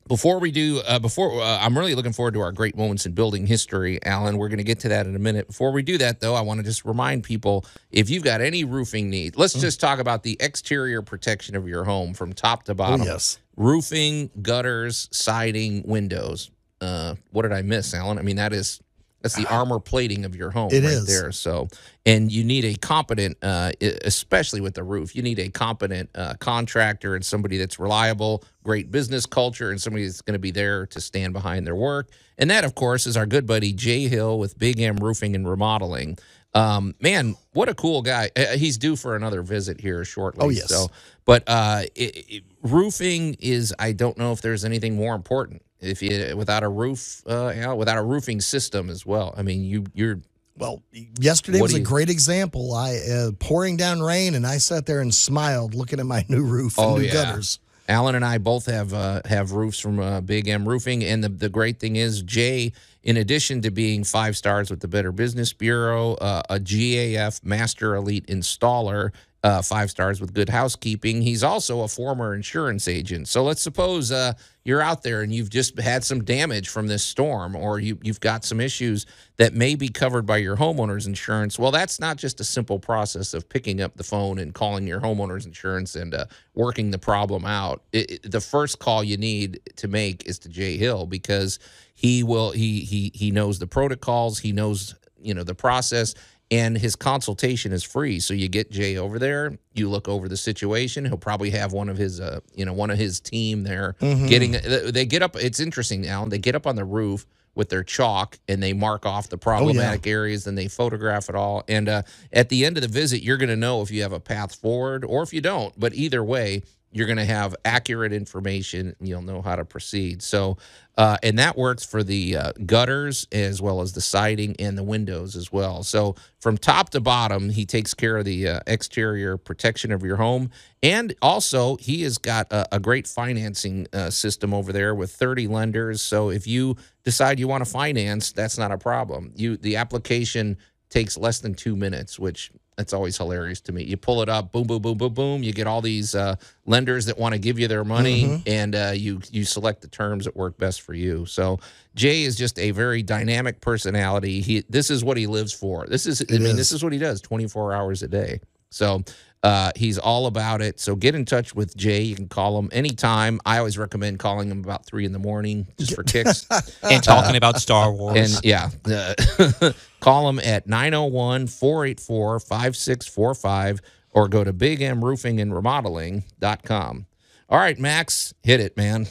before 0.08 0.38
we 0.38 0.50
do, 0.50 0.80
uh, 0.86 0.98
before 0.98 1.40
uh, 1.40 1.58
I'm 1.60 1.76
really 1.78 1.94
looking 1.94 2.12
forward 2.12 2.34
to 2.34 2.40
our 2.40 2.52
great 2.52 2.76
moments 2.76 3.06
in 3.06 3.12
building 3.12 3.46
history, 3.46 3.98
Allan. 4.04 4.36
We're 4.38 4.48
going 4.48 4.58
to 4.58 4.64
get 4.64 4.80
to 4.80 4.88
that 4.88 5.06
in 5.06 5.14
a 5.16 5.18
minute. 5.18 5.46
Before 5.46 5.72
we 5.72 5.82
do 5.82 5.98
that, 5.98 6.20
though, 6.20 6.34
I 6.34 6.40
want 6.42 6.58
to 6.58 6.64
just 6.64 6.84
remind 6.84 7.24
people 7.24 7.64
if 7.90 8.10
you've 8.10 8.24
got 8.24 8.40
any 8.40 8.64
roofing 8.64 9.08
needs, 9.10 9.36
let's 9.38 9.54
just 9.54 9.80
talk 9.80 9.98
about 9.98 10.22
the 10.22 10.36
exterior 10.40 11.02
protection 11.02 11.56
of 11.56 11.66
your 11.68 11.84
home 11.84 12.14
from 12.14 12.32
top 12.32 12.64
to 12.64 12.72
Oh, 12.72 12.74
bottom. 12.74 13.02
yes. 13.06 13.38
Roofing, 13.56 14.30
gutters, 14.40 15.08
siding, 15.12 15.82
windows. 15.86 16.50
Uh, 16.80 17.14
what 17.30 17.42
did 17.42 17.52
I 17.52 17.62
miss, 17.62 17.94
Allan? 17.94 18.18
I 18.18 18.22
mean, 18.22 18.36
that 18.36 18.52
is 18.52 18.80
that's 19.22 19.34
the 19.34 19.46
armor 19.48 19.78
plating 19.78 20.24
of 20.24 20.34
your 20.36 20.50
home 20.50 20.70
It 20.72 20.82
right 20.82 20.92
is. 20.92 21.06
there. 21.06 21.32
So, 21.32 21.68
and 22.04 22.30
you 22.30 22.44
need 22.44 22.64
a 22.64 22.74
competent, 22.74 23.38
uh, 23.42 23.72
especially 23.80 24.60
with 24.60 24.74
the 24.74 24.82
roof, 24.82 25.14
you 25.14 25.22
need 25.22 25.38
a 25.38 25.48
competent 25.48 26.10
uh, 26.14 26.34
contractor 26.40 27.14
and 27.14 27.24
somebody 27.24 27.56
that's 27.56 27.78
reliable, 27.78 28.44
great 28.64 28.90
business 28.90 29.24
culture, 29.24 29.70
and 29.70 29.80
somebody 29.80 30.04
that's 30.06 30.20
going 30.22 30.34
to 30.34 30.40
be 30.40 30.50
there 30.50 30.86
to 30.86 31.00
stand 31.00 31.32
behind 31.32 31.66
their 31.66 31.76
work. 31.76 32.10
And 32.38 32.50
that, 32.50 32.64
of 32.64 32.74
course, 32.74 33.06
is 33.06 33.16
our 33.16 33.26
good 33.26 33.46
buddy 33.46 33.72
Jay 33.72 34.08
Hill 34.08 34.38
with 34.38 34.58
Big 34.58 34.80
M 34.80 34.96
Roofing 34.96 35.34
and 35.34 35.48
Remodeling. 35.48 36.18
Um, 36.54 36.94
man, 37.00 37.36
what 37.52 37.68
a 37.68 37.74
cool 37.74 38.02
guy! 38.02 38.30
Uh, 38.36 38.56
He's 38.56 38.76
due 38.76 38.96
for 38.96 39.16
another 39.16 39.42
visit 39.42 39.80
here 39.80 40.04
shortly. 40.04 40.44
Oh, 40.44 40.48
yes. 40.50 40.68
So, 40.68 40.88
but 41.24 41.44
uh, 41.46 41.82
it, 41.94 42.24
it, 42.28 42.42
roofing 42.62 43.36
is. 43.40 43.74
I 43.78 43.92
don't 43.92 44.18
know 44.18 44.32
if 44.32 44.42
there's 44.42 44.64
anything 44.64 44.96
more 44.96 45.14
important. 45.14 45.62
If 45.82 46.00
you 46.02 46.34
without 46.36 46.62
a 46.62 46.68
roof, 46.68 47.22
uh, 47.28 47.52
you 47.54 47.60
know, 47.60 47.74
without 47.76 47.98
a 47.98 48.02
roofing 48.02 48.40
system 48.40 48.88
as 48.88 49.04
well. 49.04 49.34
I 49.36 49.42
mean, 49.42 49.64
you 49.64 49.84
you're 49.94 50.20
Well, 50.56 50.82
yesterday 51.18 51.58
What 51.60 51.64
was 51.64 51.74
a 51.74 51.78
you- 51.80 51.84
great 51.84 52.08
example. 52.08 52.72
I 52.72 52.96
uh, 52.98 53.30
pouring 53.38 53.76
down 53.76 54.00
rain, 54.00 54.34
and 54.34 54.46
I 54.46 54.58
sat 54.58 54.86
there 54.86 55.00
and 55.00 55.12
smiled, 55.14 55.74
looking 55.74 55.98
at 56.00 56.06
my 56.06 56.24
new 56.28 56.42
roof 56.44 56.78
and 56.78 56.86
Oh, 56.86 56.96
new 56.96 57.04
yeah. 57.04 57.12
gutters. 57.12 57.58
Allan 57.88 58.14
and 58.14 58.24
I 58.24 58.38
both 58.38 58.66
have 58.66 58.94
uh, 58.94 59.22
have 59.24 59.50
roofs 59.52 59.80
from 59.80 59.98
uh, 59.98 60.20
Big 60.20 60.46
M 60.48 60.66
Roofing, 60.68 61.02
and 61.04 61.22
the 61.24 61.28
the 61.28 61.48
great 61.48 61.80
thing 61.80 61.96
is 61.96 62.22
Jay, 62.22 62.72
in 63.02 63.16
addition 63.16 63.60
to 63.62 63.70
being 63.72 64.04
five 64.04 64.36
stars 64.36 64.70
with 64.70 64.78
the 64.80 64.88
Better 64.88 65.10
Business 65.10 65.52
Bureau, 65.52 66.14
uh, 66.14 66.42
a 66.48 66.60
GAF 66.60 67.44
Master 67.44 67.96
Elite 67.96 68.26
Installer. 68.28 69.10
Uh, 69.44 69.60
five 69.60 69.90
stars 69.90 70.20
with 70.20 70.32
good 70.32 70.48
housekeeping. 70.48 71.20
He's 71.20 71.42
also 71.42 71.80
a 71.80 71.88
former 71.88 72.32
insurance 72.32 72.86
agent. 72.86 73.26
So 73.26 73.42
let's 73.42 73.60
suppose 73.60 74.12
uh, 74.12 74.34
you're 74.64 74.80
out 74.80 75.02
there 75.02 75.22
and 75.22 75.34
you've 75.34 75.50
just 75.50 75.76
had 75.80 76.04
some 76.04 76.22
damage 76.22 76.68
from 76.68 76.86
this 76.86 77.02
storm, 77.02 77.56
or 77.56 77.80
you, 77.80 77.98
you've 78.04 78.20
got 78.20 78.44
some 78.44 78.60
issues 78.60 79.04
that 79.38 79.52
may 79.52 79.74
be 79.74 79.88
covered 79.88 80.26
by 80.26 80.36
your 80.36 80.56
homeowner's 80.56 81.08
insurance. 81.08 81.58
Well, 81.58 81.72
that's 81.72 81.98
not 81.98 82.18
just 82.18 82.38
a 82.38 82.44
simple 82.44 82.78
process 82.78 83.34
of 83.34 83.48
picking 83.48 83.80
up 83.80 83.96
the 83.96 84.04
phone 84.04 84.38
and 84.38 84.54
calling 84.54 84.86
your 84.86 85.00
homeowner's 85.00 85.44
insurance 85.44 85.96
and 85.96 86.14
uh, 86.14 86.26
working 86.54 86.92
the 86.92 86.98
problem 87.00 87.44
out. 87.44 87.82
It, 87.92 88.10
it- 88.24 88.30
the 88.30 88.40
first 88.40 88.78
call 88.78 89.02
you 89.02 89.16
need 89.16 89.58
to 89.74 89.88
make 89.88 90.24
is 90.24 90.38
to 90.38 90.48
Jay 90.50 90.76
Hill 90.76 91.04
because 91.06 91.58
he 91.94 92.22
will 92.22 92.52
he 92.52 92.82
he 92.82 93.10
he 93.12 93.32
knows 93.32 93.58
the 93.58 93.66
protocols, 93.66 94.38
he 94.38 94.52
knows 94.52 94.94
you 95.20 95.34
know 95.34 95.42
the 95.42 95.54
process 95.56 96.14
and 96.50 96.76
his 96.76 96.96
consultation 96.96 97.72
is 97.72 97.82
free. 97.82 98.20
So 98.20 98.34
you 98.34 98.48
get 98.48 98.70
jay 98.70 98.96
over 98.96 99.18
there 99.18 99.58
you 99.74 99.88
look 99.88 100.08
over 100.08 100.28
the 100.28 100.36
situation. 100.36 101.04
He'll 101.04 101.16
probably 101.16 101.50
have 101.50 101.72
one 101.72 101.88
of 101.88 101.96
his 101.96 102.20
uh 102.20 102.40
you 102.54 102.64
know 102.64 102.72
one 102.72 102.90
of 102.90 102.98
his 102.98 103.20
team 103.20 103.62
there 103.62 103.96
getting 104.28 104.52
they 104.92 105.06
get 105.06 105.22
up 105.22 105.36
it's 105.36 105.60
interesting 105.60 106.02
now 106.02 106.24
they 106.26 106.38
get 106.38 106.54
up 106.54 106.66
on 106.66 106.76
the 106.76 106.84
roof 106.84 107.26
with 107.54 107.68
their 107.68 107.82
chalk 107.82 108.38
and 108.48 108.62
they 108.62 108.72
mark 108.72 109.04
off 109.04 109.28
the 109.28 109.36
problematic 109.38 110.06
areas 110.06 110.46
and 110.46 110.56
they 110.56 110.68
photograph 110.68 111.28
it 111.28 111.34
all. 111.34 111.64
And 111.68 111.86
uh, 111.88 112.02
at 112.32 112.48
the 112.48 112.64
end 112.64 112.76
of 112.78 112.82
the 112.82 112.88
visit 112.88 113.22
you're 113.22 113.36
going 113.36 113.50
to 113.50 113.56
know 113.56 113.82
if 113.82 113.90
you 113.90 114.02
have 114.02 114.12
a 114.12 114.20
path 114.20 114.54
forward 114.54 115.04
or 115.04 115.22
if 115.22 115.32
you 115.32 115.40
don't. 115.40 115.78
But 115.78 115.94
either 115.94 116.24
way 116.24 116.62
you're 116.92 117.06
going 117.06 117.18
to 117.18 117.24
have 117.24 117.56
accurate 117.64 118.12
information 118.12 118.94
and 118.98 119.08
you'll 119.08 119.22
know 119.22 119.42
how 119.42 119.56
to 119.56 119.64
proceed. 119.64 120.22
So 120.22 120.58
uh, 120.98 121.16
and 121.22 121.38
that 121.38 121.56
works 121.56 121.84
for 121.84 122.02
the 122.02 122.36
uh, 122.36 122.52
gutters 122.66 123.26
as 123.32 123.62
well 123.62 123.80
as 123.80 123.94
the 123.94 124.00
siding 124.00 124.54
and 124.58 124.76
the 124.76 124.82
windows 124.82 125.36
as 125.36 125.50
well. 125.50 125.82
So 125.82 126.16
from 126.40 126.58
top 126.58 126.90
to 126.90 127.00
bottom 127.00 127.50
he 127.50 127.64
takes 127.66 127.94
care 127.94 128.18
of 128.18 128.24
the 128.24 128.48
uh, 128.48 128.60
exterior 128.66 129.36
protection 129.36 129.92
of 129.92 130.02
your 130.02 130.16
home. 130.16 130.50
And 130.82 131.14
also 131.22 131.76
he 131.76 132.02
has 132.02 132.18
got 132.18 132.52
a, 132.52 132.76
a 132.76 132.80
great 132.80 133.06
financing 133.06 133.86
uh, 133.92 134.10
system 134.10 134.52
over 134.52 134.72
there 134.72 134.94
with 134.94 135.12
30 135.12 135.48
lenders. 135.48 136.02
So 136.02 136.30
if 136.30 136.46
you 136.46 136.76
decide 137.04 137.40
you 137.40 137.48
want 137.48 137.64
to 137.64 137.70
finance 137.70 138.32
that's 138.32 138.58
not 138.58 138.70
a 138.70 138.78
problem. 138.78 139.32
You 139.34 139.56
the 139.56 139.76
application 139.76 140.58
takes 140.90 141.16
less 141.16 141.40
than 141.40 141.54
two 141.54 141.74
minutes, 141.74 142.18
which 142.18 142.52
that's 142.82 142.92
always 142.92 143.16
hilarious 143.16 143.60
to 143.60 143.72
me. 143.72 143.84
You 143.84 143.96
pull 143.96 144.22
it 144.22 144.28
up, 144.28 144.50
boom, 144.50 144.66
boom, 144.66 144.82
boom, 144.82 144.98
boom, 144.98 145.14
boom. 145.14 145.42
You 145.44 145.52
get 145.52 145.68
all 145.68 145.80
these 145.80 146.16
uh, 146.16 146.34
lenders 146.66 147.06
that 147.06 147.16
want 147.16 147.32
to 147.32 147.38
give 147.38 147.56
you 147.60 147.68
their 147.68 147.84
money, 147.84 148.42
and 148.46 148.74
uh, 148.74 148.92
you 148.94 149.20
you 149.30 149.44
select 149.44 149.82
the 149.82 149.88
terms 149.88 150.24
that 150.24 150.34
work 150.34 150.58
best 150.58 150.82
for 150.82 150.94
you. 150.94 151.24
So 151.26 151.60
Jay 151.94 152.22
is 152.24 152.34
just 152.34 152.58
a 152.58 152.72
very 152.72 153.04
dynamic 153.04 153.60
personality. 153.60 154.40
He 154.40 154.64
this 154.68 154.90
is 154.90 155.04
what 155.04 155.16
he 155.16 155.28
lives 155.28 155.52
for. 155.52 155.86
This 155.86 156.06
is 156.06 156.24
I 156.28 156.32
mean 156.32 156.42
is. 156.42 156.56
this 156.56 156.72
is 156.72 156.82
what 156.82 156.92
he 156.92 156.98
does 156.98 157.20
twenty 157.20 157.46
four 157.46 157.72
hours 157.72 158.02
a 158.02 158.08
day. 158.08 158.40
So. 158.70 159.04
Uh, 159.42 159.72
he's 159.74 159.98
all 159.98 160.26
about 160.26 160.62
it. 160.62 160.78
So 160.78 160.94
get 160.94 161.14
in 161.14 161.24
touch 161.24 161.54
with 161.54 161.76
Jay. 161.76 162.02
You 162.02 162.14
can 162.14 162.28
call 162.28 162.58
him 162.58 162.68
anytime. 162.72 163.40
I 163.44 163.58
always 163.58 163.76
recommend 163.76 164.20
calling 164.20 164.48
him 164.48 164.62
about 164.62 164.86
three 164.86 165.04
in 165.04 165.12
the 165.12 165.18
morning 165.18 165.66
just 165.78 165.96
for 165.96 166.04
kicks. 166.04 166.46
and 166.82 167.02
talking 167.02 167.36
about 167.36 167.60
Star 167.60 167.92
Wars. 167.92 168.34
And 168.34 168.44
yeah, 168.44 168.70
uh, 168.86 169.72
call 170.00 170.28
him 170.28 170.38
at 170.38 170.68
901 170.68 171.48
484 171.48 172.40
5645 172.40 173.80
or 174.12 174.28
go 174.28 174.44
to 174.44 174.52
Big 174.52 174.80
M 174.80 175.04
Roofing 175.04 175.40
and 175.40 175.52
Remodeling.com. 175.52 177.06
All 177.48 177.58
right, 177.58 177.78
Max, 177.78 178.32
hit 178.42 178.60
it, 178.60 178.76
man. 178.76 179.06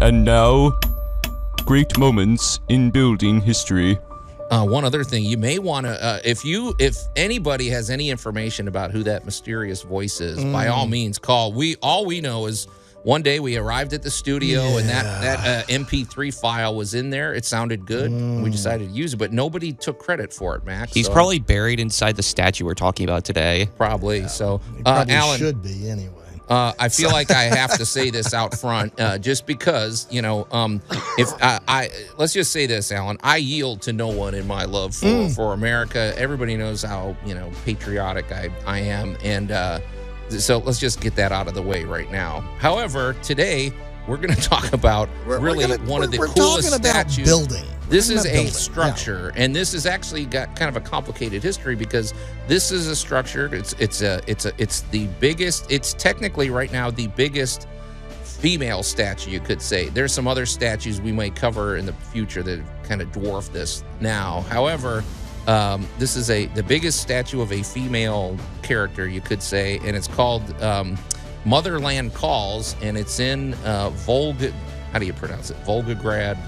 And 0.00 0.24
now, 0.24 0.78
great 1.64 1.96
moments 1.98 2.58
in 2.68 2.90
building 2.90 3.40
history. 3.40 3.96
Uh, 4.50 4.64
one 4.64 4.84
other 4.84 5.04
thing, 5.04 5.24
you 5.24 5.36
may 5.36 5.58
want 5.58 5.84
to, 5.84 6.02
uh, 6.02 6.18
if 6.24 6.42
you, 6.42 6.74
if 6.78 6.96
anybody 7.16 7.68
has 7.68 7.90
any 7.90 8.08
information 8.08 8.66
about 8.66 8.90
who 8.90 9.02
that 9.02 9.24
mysterious 9.26 9.82
voice 9.82 10.22
is, 10.22 10.42
by 10.42 10.68
all 10.68 10.86
means, 10.86 11.18
call. 11.18 11.52
We 11.52 11.76
all 11.82 12.06
we 12.06 12.22
know 12.22 12.46
is 12.46 12.66
one 13.02 13.20
day 13.20 13.40
we 13.40 13.58
arrived 13.58 13.92
at 13.92 14.02
the 14.02 14.10
studio 14.10 14.78
and 14.78 14.88
that 14.88 15.04
that 15.20 15.64
uh, 15.64 15.66
MP3 15.66 16.32
file 16.40 16.74
was 16.74 16.94
in 16.94 17.10
there. 17.10 17.34
It 17.34 17.44
sounded 17.44 17.84
good. 17.84 18.10
We 18.10 18.48
decided 18.50 18.88
to 18.88 18.94
use 18.94 19.12
it, 19.12 19.18
but 19.18 19.32
nobody 19.34 19.72
took 19.74 19.98
credit 19.98 20.32
for 20.32 20.56
it, 20.56 20.64
Max. 20.64 20.94
He's 20.94 21.06
So- 21.06 21.12
probably 21.12 21.40
buried 21.40 21.78
inside 21.78 22.16
the 22.16 22.22
statue 22.22 22.64
we're 22.64 22.72
talking 22.74 23.04
about 23.04 23.26
today. 23.26 23.68
probably. 23.76 24.28
So, 24.28 24.62
It 24.78 24.80
uh, 24.86 24.94
probably 24.94 25.14
Alan, 25.14 25.38
should 25.38 25.62
be 25.62 25.90
anyway. 25.90 26.12
Uh, 26.48 26.72
I 26.78 26.88
feel 26.88 27.10
like 27.10 27.30
I 27.30 27.42
have 27.44 27.76
to 27.76 27.84
say 27.84 28.10
this 28.10 28.32
out 28.32 28.54
front, 28.58 28.98
uh, 28.98 29.18
just 29.18 29.46
because 29.46 30.06
you 30.10 30.22
know, 30.22 30.46
um, 30.50 30.80
if 31.18 31.28
I, 31.42 31.60
I 31.68 31.90
let's 32.16 32.32
just 32.32 32.52
say 32.52 32.66
this, 32.66 32.90
Allan, 32.90 33.18
I 33.22 33.36
yield 33.36 33.82
to 33.82 33.92
no 33.92 34.08
one 34.08 34.34
in 34.34 34.46
my 34.46 34.64
love 34.64 34.94
for, 34.94 35.28
for 35.30 35.52
America. 35.52 36.14
Everybody 36.16 36.56
knows 36.56 36.82
how 36.82 37.16
you 37.26 37.34
know 37.34 37.50
patriotic 37.64 38.32
I 38.32 38.50
I 38.66 38.78
am, 38.78 39.16
and 39.22 39.50
uh, 39.50 39.80
so 40.30 40.58
let's 40.58 40.78
just 40.78 41.00
get 41.00 41.14
that 41.16 41.32
out 41.32 41.48
of 41.48 41.54
the 41.54 41.62
way 41.62 41.84
right 41.84 42.10
now. 42.10 42.40
However, 42.58 43.14
today 43.22 43.72
we're 44.08 44.16
going 44.16 44.34
to 44.34 44.40
talk 44.42 44.72
about 44.72 45.08
We're- 45.26 45.38
we're 45.38 45.44
really 45.46 45.66
gonna- 45.66 45.88
one 45.90 46.02
of 46.02 46.10
the 46.10 46.18
we're, 46.18 46.26
we're 46.28 46.34
coolest 46.34 46.70
talking 46.70 46.80
about 46.80 47.10
statues. 47.10 47.28
building. 47.28 47.64
This 47.88 48.08
We're 48.10 48.16
is 48.16 48.24
a 48.26 48.28
building. 48.28 48.46
Yeah. 48.46 48.52
structure, 48.52 49.32
and 49.36 49.56
this 49.56 49.72
has 49.72 49.86
actually 49.86 50.24
got 50.26 50.54
kind 50.56 50.68
of 50.68 50.76
a 50.76 50.80
complicated 50.86 51.42
history 51.42 51.74
because 51.74 52.12
this 52.46 52.70
is 52.70 52.86
a 52.86 52.94
structure. 52.96 53.48
It's 53.54 53.72
it's 53.78 54.02
a 54.02 54.20
it's 54.26 54.44
a 54.44 54.52
it's 54.58 54.80
the 54.90 55.06
biggest. 55.20 55.70
It's 55.70 55.94
technically 55.94 56.50
right 56.50 56.70
now 56.70 56.90
the 56.90 57.06
biggest 57.08 57.66
female 58.22 58.82
statue 58.82 59.30
you 59.30 59.40
could 59.40 59.62
say. 59.62 59.88
There's 59.88 60.12
some 60.12 60.28
other 60.28 60.44
statues 60.46 61.00
we 61.00 61.12
might 61.12 61.34
cover 61.34 61.76
in 61.78 61.86
the 61.86 61.92
future 61.94 62.42
that 62.42 62.60
kind 62.84 63.00
of 63.00 63.10
dwarf 63.12 63.50
this 63.52 63.84
now. 64.00 64.42
However. 64.48 65.02
Um, 65.46 65.88
this 65.98 66.14
is 66.14 66.28
a 66.28 66.44
the 66.48 66.62
biggest 66.62 67.00
statue 67.00 67.40
of 67.40 67.52
a 67.52 67.62
female 67.62 68.36
character 68.60 69.08
you 69.08 69.22
could 69.22 69.42
say, 69.42 69.78
and 69.82 69.96
it's 69.96 70.06
called 70.06 70.42
um, 70.62 70.98
Motherland 71.44 72.14
Calls, 72.14 72.74
and 72.82 72.96
it's 72.96 73.20
in 73.20 73.54
uh, 73.64 73.90
Volga. 73.90 74.52
How 74.92 74.98
do 74.98 75.06
you 75.06 75.12
pronounce 75.12 75.50
it? 75.50 75.56
Volgograd, 75.64 76.38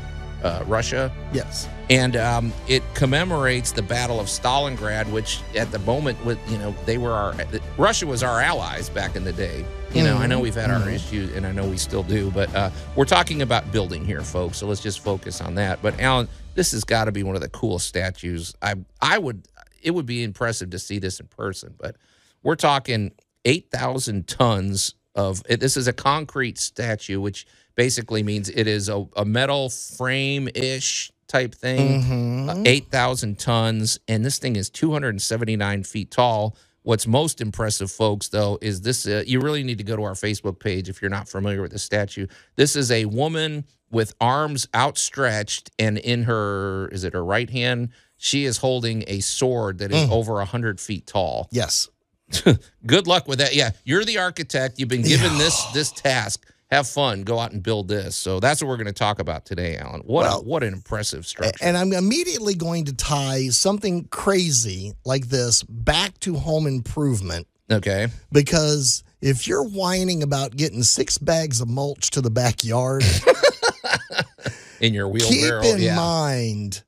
uh, 0.42 0.64
Russia 0.66 1.12
Yes. 1.32 1.68
and 1.90 2.16
um, 2.16 2.52
it 2.68 2.82
commemorates 2.94 3.72
the 3.72 3.82
Battle 3.82 4.18
of 4.18 4.26
Stalingrad, 4.26 5.10
which 5.12 5.40
at 5.54 5.70
the 5.70 5.78
moment, 5.80 6.22
with 6.24 6.38
you 6.50 6.56
know, 6.58 6.74
they 6.86 6.96
were 6.98 7.12
our 7.12 7.34
Russia 7.76 8.06
was 8.06 8.22
our 8.22 8.40
allies 8.40 8.88
back 8.88 9.16
in 9.16 9.24
the 9.24 9.32
day. 9.32 9.64
You 9.92 10.04
know, 10.04 10.16
I 10.18 10.26
know 10.28 10.38
we've 10.38 10.54
had 10.54 10.70
our 10.70 10.88
issues, 10.88 11.34
and 11.34 11.44
I 11.44 11.50
know 11.50 11.66
we 11.68 11.76
still 11.76 12.04
do, 12.04 12.30
but 12.30 12.54
uh, 12.54 12.70
we're 12.94 13.04
talking 13.04 13.42
about 13.42 13.72
building 13.72 14.04
here, 14.04 14.22
folks. 14.22 14.56
So 14.58 14.68
let's 14.68 14.80
just 14.80 15.00
focus 15.02 15.40
on 15.40 15.56
that. 15.56 15.82
But 15.82 15.98
Allan, 16.00 16.28
this 16.54 16.70
has 16.70 16.84
got 16.84 17.06
to 17.06 17.12
be 17.12 17.24
one 17.24 17.34
of 17.34 17.42
the 17.42 17.48
coolest 17.48 17.88
statues. 17.88 18.54
I 18.62 18.76
I 19.02 19.18
would 19.18 19.46
it 19.82 19.90
would 19.90 20.06
be 20.06 20.22
impressive 20.22 20.70
to 20.70 20.78
see 20.78 20.98
this 21.00 21.18
in 21.20 21.26
person, 21.26 21.74
but 21.78 21.96
we're 22.44 22.54
talking 22.54 23.10
eight 23.44 23.70
thousand 23.70 24.26
tons 24.28 24.94
of. 25.14 25.42
This 25.44 25.76
is 25.76 25.88
a 25.88 25.92
concrete 25.92 26.58
statue, 26.58 27.20
which 27.20 27.46
basically 27.74 28.22
means 28.22 28.48
it 28.48 28.66
is 28.66 28.88
a, 28.88 29.06
a 29.16 29.24
metal 29.24 29.70
frame 29.70 30.48
ish 30.54 31.10
type 31.28 31.54
thing. 31.54 32.48
Uh, 32.50 32.62
8,000 32.66 33.38
tons, 33.38 33.98
and 34.08 34.24
this 34.24 34.38
thing 34.38 34.56
is 34.56 34.68
279 34.68 35.84
feet 35.84 36.10
tall. 36.10 36.56
What's 36.82 37.06
most 37.06 37.40
impressive, 37.40 37.90
folks, 37.90 38.28
though, 38.28 38.58
is 38.60 38.80
this. 38.80 39.06
Uh, 39.06 39.22
you 39.26 39.40
really 39.40 39.62
need 39.62 39.78
to 39.78 39.84
go 39.84 39.96
to 39.96 40.02
our 40.02 40.12
Facebook 40.14 40.58
page 40.58 40.88
if 40.88 41.00
you're 41.00 41.10
not 41.10 41.28
familiar 41.28 41.62
with 41.62 41.72
the 41.72 41.78
statue. 41.78 42.26
This 42.56 42.74
is 42.74 42.90
a 42.90 43.04
woman 43.04 43.64
with 43.90 44.14
arms 44.20 44.66
outstretched, 44.74 45.70
and 45.78 45.98
in 45.98 46.24
her, 46.24 46.88
is 46.88 47.04
it 47.04 47.12
her 47.12 47.24
right 47.24 47.50
hand? 47.50 47.90
She 48.16 48.44
is 48.44 48.58
holding 48.58 49.04
a 49.06 49.20
sword 49.20 49.78
that 49.78 49.92
is 49.92 50.10
over 50.10 50.34
100 50.34 50.80
feet 50.80 51.06
tall 51.06 51.48
Yes. 51.50 51.88
good 52.86 53.06
luck 53.06 53.28
with 53.28 53.38
that. 53.38 53.54
Yeah, 53.54 53.70
you're 53.84 54.04
the 54.04 54.18
architect. 54.18 54.78
You've 54.78 54.88
been 54.88 55.02
given 55.02 55.38
this 55.38 55.64
this 55.72 55.92
task. 55.92 56.46
Have 56.70 56.86
fun. 56.86 57.22
Go 57.22 57.38
out 57.40 57.50
and 57.50 57.60
build 57.60 57.88
this. 57.88 58.14
So 58.14 58.38
that's 58.38 58.62
what 58.62 58.68
we're 58.68 58.76
going 58.76 58.86
to 58.86 58.92
talk 58.92 59.18
about 59.18 59.44
today, 59.44 59.76
Allan. 59.76 60.02
What 60.02 60.26
a, 60.26 60.38
what 60.38 60.62
an 60.62 60.72
impressive 60.72 61.26
structure. 61.26 61.64
And 61.64 61.76
I'm 61.76 61.92
immediately 61.92 62.54
going 62.54 62.84
to 62.84 62.94
tie 62.94 63.48
something 63.48 64.04
crazy 64.04 64.92
like 65.04 65.26
this 65.26 65.64
back 65.64 66.16
to 66.20 66.36
home 66.36 66.68
improvement 66.68 67.48
okay. 67.72 68.06
because 68.30 69.02
if 69.20 69.48
you're 69.48 69.64
whining 69.64 70.22
about 70.22 70.54
getting 70.54 70.84
six 70.84 71.18
bags 71.18 71.60
of 71.60 71.68
mulch 71.68 72.10
to 72.10 72.20
the 72.20 72.30
backyard, 72.30 73.02
In 74.80 74.94
your 74.94 75.08
wheelbarrow, 75.08 75.62
keep 75.62 75.74
in 75.74 75.82
yeah. 75.82 75.96
mind 75.96 76.82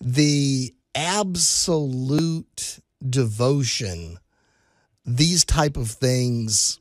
the 0.00 0.74
absolute 0.94 2.80
devotion 3.08 4.18
these 5.16 5.44
type 5.44 5.76
of 5.76 5.90
things 5.90 6.78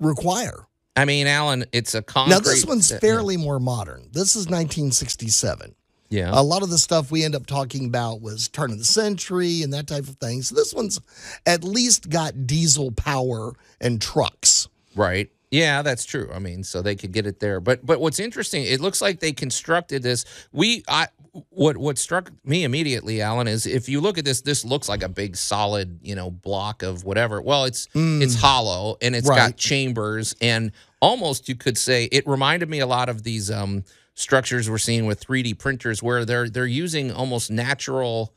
require. 0.00 0.66
I 0.96 1.04
mean, 1.04 1.26
Allan, 1.26 1.66
it's 1.72 1.94
a 1.94 2.02
concrete. 2.02 2.34
Now 2.34 2.40
this 2.40 2.64
one's 2.64 2.90
fairly 2.98 3.36
more 3.36 3.60
modern. 3.60 4.08
This 4.12 4.34
is 4.34 4.46
1967. 4.46 5.74
Yeah. 6.08 6.30
A 6.32 6.42
lot 6.42 6.62
of 6.62 6.70
the 6.70 6.78
stuff 6.78 7.10
we 7.10 7.24
end 7.24 7.34
up 7.34 7.46
talking 7.46 7.86
about 7.86 8.20
was 8.20 8.48
turn 8.48 8.70
of 8.70 8.78
the 8.78 8.84
century 8.84 9.62
and 9.62 9.72
that 9.74 9.86
type 9.86 10.04
of 10.04 10.16
thing. 10.16 10.42
So 10.42 10.54
this 10.54 10.72
one's 10.72 11.00
at 11.44 11.64
least 11.64 12.08
got 12.08 12.46
diesel 12.46 12.92
power 12.92 13.52
and 13.80 14.00
trucks. 14.00 14.68
Right. 14.94 15.30
Yeah, 15.50 15.82
that's 15.82 16.04
true. 16.04 16.28
I 16.32 16.38
mean, 16.38 16.64
so 16.64 16.82
they 16.82 16.96
could 16.96 17.12
get 17.12 17.26
it 17.26 17.40
there. 17.40 17.60
But 17.60 17.84
but 17.84 18.00
what's 18.00 18.18
interesting, 18.18 18.64
it 18.64 18.80
looks 18.80 19.00
like 19.00 19.20
they 19.20 19.32
constructed 19.32 20.02
this. 20.02 20.24
We 20.52 20.84
I 20.88 21.08
what 21.50 21.76
what 21.76 21.98
struck 21.98 22.30
me 22.44 22.64
immediately, 22.64 23.20
Allan, 23.20 23.48
is 23.48 23.66
if 23.66 23.88
you 23.88 24.00
look 24.00 24.18
at 24.18 24.24
this, 24.24 24.40
this 24.40 24.64
looks 24.64 24.88
like 24.88 25.02
a 25.02 25.08
big 25.08 25.36
solid, 25.36 25.98
you 26.02 26.14
know, 26.14 26.30
block 26.30 26.82
of 26.82 27.04
whatever. 27.04 27.40
Well, 27.42 27.64
it's 27.64 27.88
it's 28.22 28.34
hollow 28.34 28.96
and 29.02 29.14
it's 29.14 29.28
got 29.36 29.56
chambers 29.56 30.34
and 30.40 30.72
almost 31.00 31.48
you 31.48 31.54
could 31.54 31.76
say 31.78 32.04
it 32.10 32.26
reminded 32.26 32.68
me 32.70 32.80
a 32.80 32.86
lot 32.86 33.08
of 33.08 33.22
these 33.22 33.50
um 33.50 33.84
structures 34.14 34.70
we're 34.70 34.78
seeing 34.78 35.04
with 35.06 35.20
3D 35.24 35.58
printers 35.58 36.02
where 36.02 36.24
they're 36.24 36.48
they're 36.48 36.66
using 36.66 37.12
almost 37.12 37.50
natural 37.50 38.32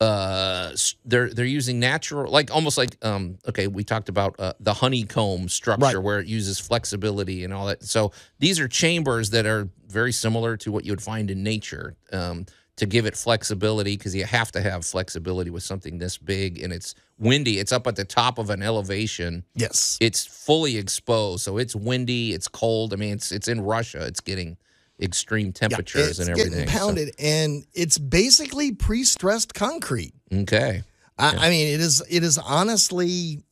uh 0.00 0.72
they're 1.04 1.28
they're 1.28 1.44
using 1.44 1.78
natural 1.78 2.30
like 2.32 2.50
almost 2.54 2.78
like 2.78 2.96
um 3.04 3.36
okay 3.46 3.66
we 3.66 3.84
talked 3.84 4.08
about 4.08 4.34
uh, 4.38 4.52
the 4.60 4.72
honeycomb 4.72 5.48
structure 5.48 5.84
Right. 5.84 5.96
where 5.98 6.18
it 6.20 6.26
uses 6.26 6.58
flexibility 6.58 7.44
and 7.44 7.52
all 7.52 7.66
that. 7.66 7.82
So 7.84 8.12
these 8.38 8.58
are 8.58 8.66
chambers 8.68 9.30
that 9.30 9.44
are 9.46 9.68
very 9.88 10.12
similar 10.12 10.56
to 10.58 10.72
what 10.72 10.84
you 10.86 10.92
would 10.92 11.02
find 11.02 11.30
in 11.30 11.42
nature 11.42 11.96
um 12.12 12.46
to 12.76 12.86
give 12.86 13.04
it 13.04 13.14
flexibility 13.14 13.94
because 13.98 14.14
you 14.14 14.24
have 14.24 14.50
to 14.52 14.62
have 14.62 14.86
flexibility 14.86 15.50
with 15.50 15.62
something 15.62 15.98
this 15.98 16.16
big 16.16 16.62
and 16.62 16.72
it's 16.72 16.94
windy. 17.18 17.58
It's 17.58 17.72
up 17.72 17.86
at 17.86 17.96
the 17.96 18.06
top 18.06 18.38
of 18.38 18.48
an 18.48 18.62
elevation. 18.62 19.44
Yes. 19.54 19.98
it's 20.00 20.24
fully 20.24 20.78
exposed 20.78 21.42
so 21.44 21.58
it's 21.58 21.76
windy 21.76 22.32
it's 22.32 22.48
cold. 22.48 22.94
I 22.94 22.96
mean 22.96 23.12
it's 23.14 23.30
it's 23.32 23.48
in 23.48 23.60
russia. 23.60 24.06
It's 24.06 24.20
getting 24.20 24.56
extreme 25.00 25.46
Yeah, 25.48 25.52
temperatures 25.52 26.10
it's 26.10 26.18
and 26.20 26.28
everything 26.30 26.52
getting 26.52 26.68
so- 26.72 26.78
pounded, 26.78 27.14
and 27.18 27.64
it's 27.74 27.98
basically 27.98 28.72
pre-stressed 28.72 29.54
concrete. 29.54 30.12
okay 30.32 30.82
I, 31.18 31.46
I 31.46 31.50
mean, 31.50 31.68
it 31.74 31.80
is. 31.80 32.02
It 32.08 32.22
is 32.24 32.38
honestly, 32.38 33.42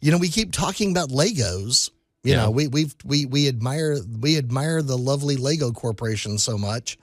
you 0.00 0.12
know, 0.12 0.18
we 0.18 0.28
keep 0.28 0.52
talking 0.52 0.92
about 0.92 1.08
Legos. 1.08 1.90
You 2.22 2.32
Yeah. 2.34 2.42
know, 2.42 2.50
we 2.52 2.68
we 2.68 2.90
we 3.04 3.26
we 3.26 3.48
admire 3.48 3.96
we 4.20 4.38
admire 4.38 4.82
the 4.82 4.96
lovely 4.96 5.36
Lego 5.36 5.72
Corporation 5.72 6.38
so 6.38 6.56
much. 6.56 6.96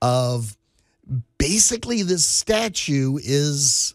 Of 0.00 0.56
basically, 1.36 2.02
this 2.02 2.24
statue 2.24 3.18
is 3.22 3.94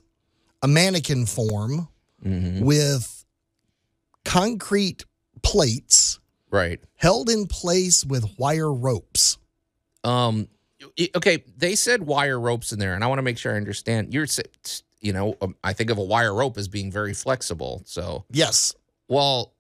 a 0.62 0.68
mannequin 0.68 1.26
form 1.26 1.88
hmm 2.22 2.60
with 2.64 3.26
concrete 4.26 5.06
plates 5.42 6.20
right 6.52 6.80
held 7.00 7.30
in 7.30 7.48
place 7.48 8.04
with 8.06 8.38
wire 8.38 8.72
ropes. 8.74 9.38
Um, 10.04 10.48
okay, 11.16 11.44
they 11.58 11.76
said 11.76 12.04
wire 12.04 12.40
ropes 12.40 12.72
in 12.74 12.80
there, 12.80 12.94
and 12.94 13.04
I 13.04 13.08
want 13.08 13.20
to 13.20 13.24
make 13.24 13.38
sure 13.38 13.54
I 13.54 13.58
understand. 13.58 14.14
You're, 14.14 14.28
you 15.02 15.14
know, 15.14 15.36
um, 15.42 15.56
I 15.64 15.72
think 15.74 15.90
of 15.90 15.98
a 15.98 16.04
wire 16.04 16.34
rope 16.34 16.58
as 16.58 16.68
being 16.68 16.92
very 16.92 17.14
flexible. 17.14 17.82
So, 17.86 18.26
Yes. 18.32 18.74
well, 19.08 19.54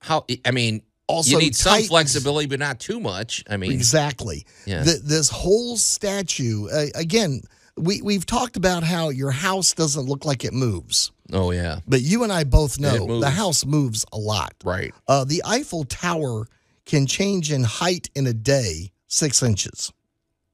how? 0.00 0.24
I 0.44 0.50
mean, 0.50 0.82
Also, 1.08 1.30
you 1.32 1.38
need 1.38 1.56
some 1.56 1.82
flexibility, 1.84 2.46
but 2.46 2.58
not 2.58 2.80
too 2.80 3.00
much. 3.00 3.44
I 3.50 3.56
mean, 3.58 3.72
Exactly. 3.72 4.46
yeah, 4.66 4.84
Th- 4.84 5.00
this 5.02 5.28
whole 5.28 5.76
statue, 5.76 6.68
uh, 6.68 6.86
again, 6.94 7.42
we, 7.76 8.00
we've 8.02 8.26
talked 8.26 8.56
about 8.56 8.82
how 8.82 9.10
your 9.10 9.30
house 9.30 9.72
doesn't 9.74 10.06
look 10.06 10.24
like 10.24 10.44
it 10.44 10.52
moves, 10.52 11.12
oh 11.32 11.50
yeah, 11.52 11.78
but 11.86 12.00
you 12.00 12.24
and 12.24 12.32
I 12.32 12.44
both 12.44 12.80
know 12.80 13.20
the 13.20 13.30
house 13.30 13.64
moves 13.64 14.04
a 14.12 14.18
lot. 14.18 14.52
right. 14.64 14.92
Uh, 15.06 15.24
the 15.24 15.42
Eiffel 15.46 15.84
Tower 15.84 16.46
can 16.88 17.06
change 17.06 17.52
in 17.52 17.62
height 17.62 18.10
in 18.16 18.26
a 18.26 18.32
day 18.32 18.90
six 19.06 19.42
inches. 19.42 19.92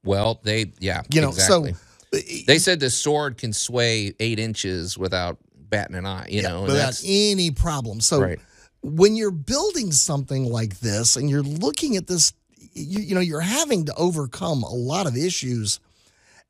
Well, 0.03 0.39
they, 0.43 0.73
yeah, 0.79 1.01
You 1.09 1.21
know, 1.21 1.29
exactly. 1.29 1.73
so 1.73 2.17
uh, 2.17 2.21
they 2.45 2.59
said 2.59 2.79
the 2.79 2.91
sword 2.91 3.37
can 3.37 3.53
sway 3.53 4.13
eight 4.19 4.37
inches 4.37 4.97
without 4.97 5.37
batting 5.57 5.95
an 5.95 6.05
eye. 6.05 6.27
You 6.29 6.41
yeah, 6.41 6.49
know, 6.49 6.61
without 6.63 6.75
that's 6.75 7.03
any 7.05 7.49
problem. 7.49 8.01
So 8.01 8.21
right. 8.21 8.39
when 8.83 9.15
you're 9.15 9.31
building 9.31 9.91
something 9.91 10.45
like 10.45 10.79
this 10.79 11.15
and 11.15 11.29
you're 11.29 11.41
looking 11.41 11.95
at 11.95 12.05
this, 12.05 12.33
you, 12.73 12.99
you 12.99 13.15
know, 13.15 13.21
you're 13.21 13.39
having 13.39 13.85
to 13.85 13.95
overcome 13.95 14.61
a 14.61 14.73
lot 14.73 15.07
of 15.07 15.17
issues. 15.17 15.79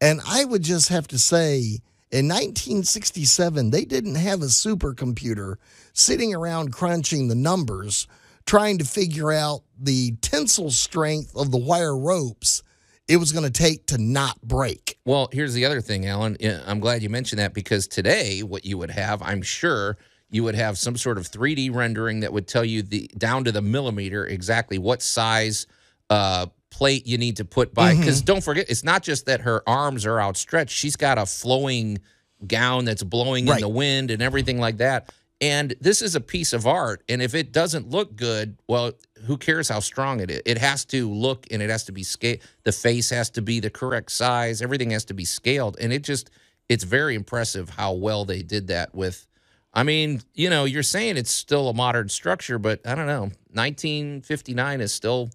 And 0.02 0.20
I 0.28 0.44
would 0.44 0.64
just 0.64 0.90
have 0.90 1.08
to 1.10 1.20
say, 1.20 1.80
in 2.12 2.28
1967, 2.28 3.70
they 3.70 3.86
didn't 3.86 4.16
have 4.16 4.42
a 4.42 4.46
supercomputer 4.46 5.56
sitting 5.94 6.36
around 6.36 6.74
crunching 6.74 7.30
the 7.30 7.36
numbers, 7.36 8.08
trying 8.46 8.78
to 8.78 8.86
figure 8.86 9.32
out 9.32 9.62
the 9.80 10.12
tensile 10.22 10.72
strength 10.72 11.36
of 11.36 11.52
the 11.52 11.58
wire 11.58 11.98
ropes 11.98 12.62
it 13.08 13.18
was 13.18 13.32
going 13.32 13.46
to 13.46 13.52
take 13.52 13.86
to 13.88 13.98
not 13.98 14.42
break. 14.42 14.98
Well, 15.06 15.30
here's 15.32 15.54
the 15.54 15.66
other 15.66 15.82
thing, 15.82 16.08
Allan. 16.08 16.38
I'm 16.66 16.80
glad 16.80 17.04
you 17.04 17.10
mentioned 17.10 17.40
that 17.40 17.54
because 17.54 17.88
today, 17.88 18.42
what 18.42 18.66
you 18.66 18.78
would 18.78 18.90
have, 18.90 19.22
I'm 19.22 19.42
sure, 19.42 19.98
you 20.30 20.44
would 20.44 20.56
have 20.56 20.78
some 20.78 20.98
sort 20.98 21.18
of 21.18 21.30
3D 21.30 21.74
rendering 21.74 22.22
that 22.22 22.34
would 22.34 22.48
tell 22.48 22.66
you 22.66 22.82
the 22.82 23.10
down 23.18 23.44
to 23.44 23.52
the 23.52 23.62
millimeter 23.62 24.26
exactly 24.26 24.80
what 24.80 25.02
size 25.02 25.68
uh, 26.10 26.48
plate 26.72 27.06
you 27.06 27.18
need 27.18 27.38
to 27.38 27.46
put 27.46 27.74
by. 27.74 27.96
Because 27.96 28.22
don't 28.22 28.44
forget, 28.44 28.66
it's 28.70 28.84
not 28.84 29.04
just 29.04 29.28
that 29.28 29.42
her 29.42 29.62
arms 29.68 30.06
are 30.06 30.20
outstretched; 30.20 30.76
she's 30.76 30.96
got 30.96 31.20
a 31.20 31.28
flowing 31.28 32.00
gown 32.48 32.86
that's 32.86 33.04
blowing 33.04 33.48
in 33.48 33.60
the 33.60 33.70
wind 33.70 34.12
and 34.12 34.22
everything 34.22 34.60
like 34.60 34.78
that. 34.78 35.14
And 35.46 35.76
this 35.80 36.02
is 36.02 36.16
a 36.16 36.22
piece 36.22 36.54
of 36.54 36.66
art. 36.66 37.04
And 37.08 37.22
if 37.22 37.36
it 37.36 37.52
doesn't 37.52 37.92
look 37.92 38.16
good, 38.16 38.58
well, 38.68 38.94
who 39.26 39.38
cares 39.38 39.70
how 39.70 39.80
strong 39.80 40.20
it 40.20 40.32
is? 40.32 40.42
It 40.44 40.58
has 40.58 40.86
to 40.86 41.08
look 41.08 41.46
and 41.52 41.62
it 41.62 41.70
has 41.70 41.84
to 41.84 41.92
be 41.92 42.02
scaled. 42.02 42.40
The 42.64 42.72
face 42.72 43.12
has 43.12 43.30
to 43.32 43.44
be 43.44 43.60
the 43.60 43.70
correct 43.70 44.12
size. 44.12 44.64
Everything 44.64 44.90
has 44.90 45.06
to 45.06 45.14
be 45.14 45.24
scaled. 45.24 45.78
And 45.80 45.94
it 45.94 46.02
just, 46.04 46.32
it's 46.68 46.84
very 46.84 47.14
impressive 47.14 47.70
how 47.70 47.94
well 47.94 48.26
they 48.26 48.42
did 48.42 48.68
that 48.68 48.96
with. 48.96 49.28
I 49.72 49.84
mean, 49.84 50.22
you 50.34 50.50
know, 50.50 50.64
you're 50.64 50.82
saying 50.82 51.18
it's 51.18 51.32
still 51.32 51.70
a 51.70 51.74
modern 51.76 52.10
structure, 52.10 52.58
but 52.58 52.80
I 52.88 52.96
don't 52.96 53.08
know. 53.08 53.30
1959 53.54 54.82
is 54.82 54.96
still 54.96 55.30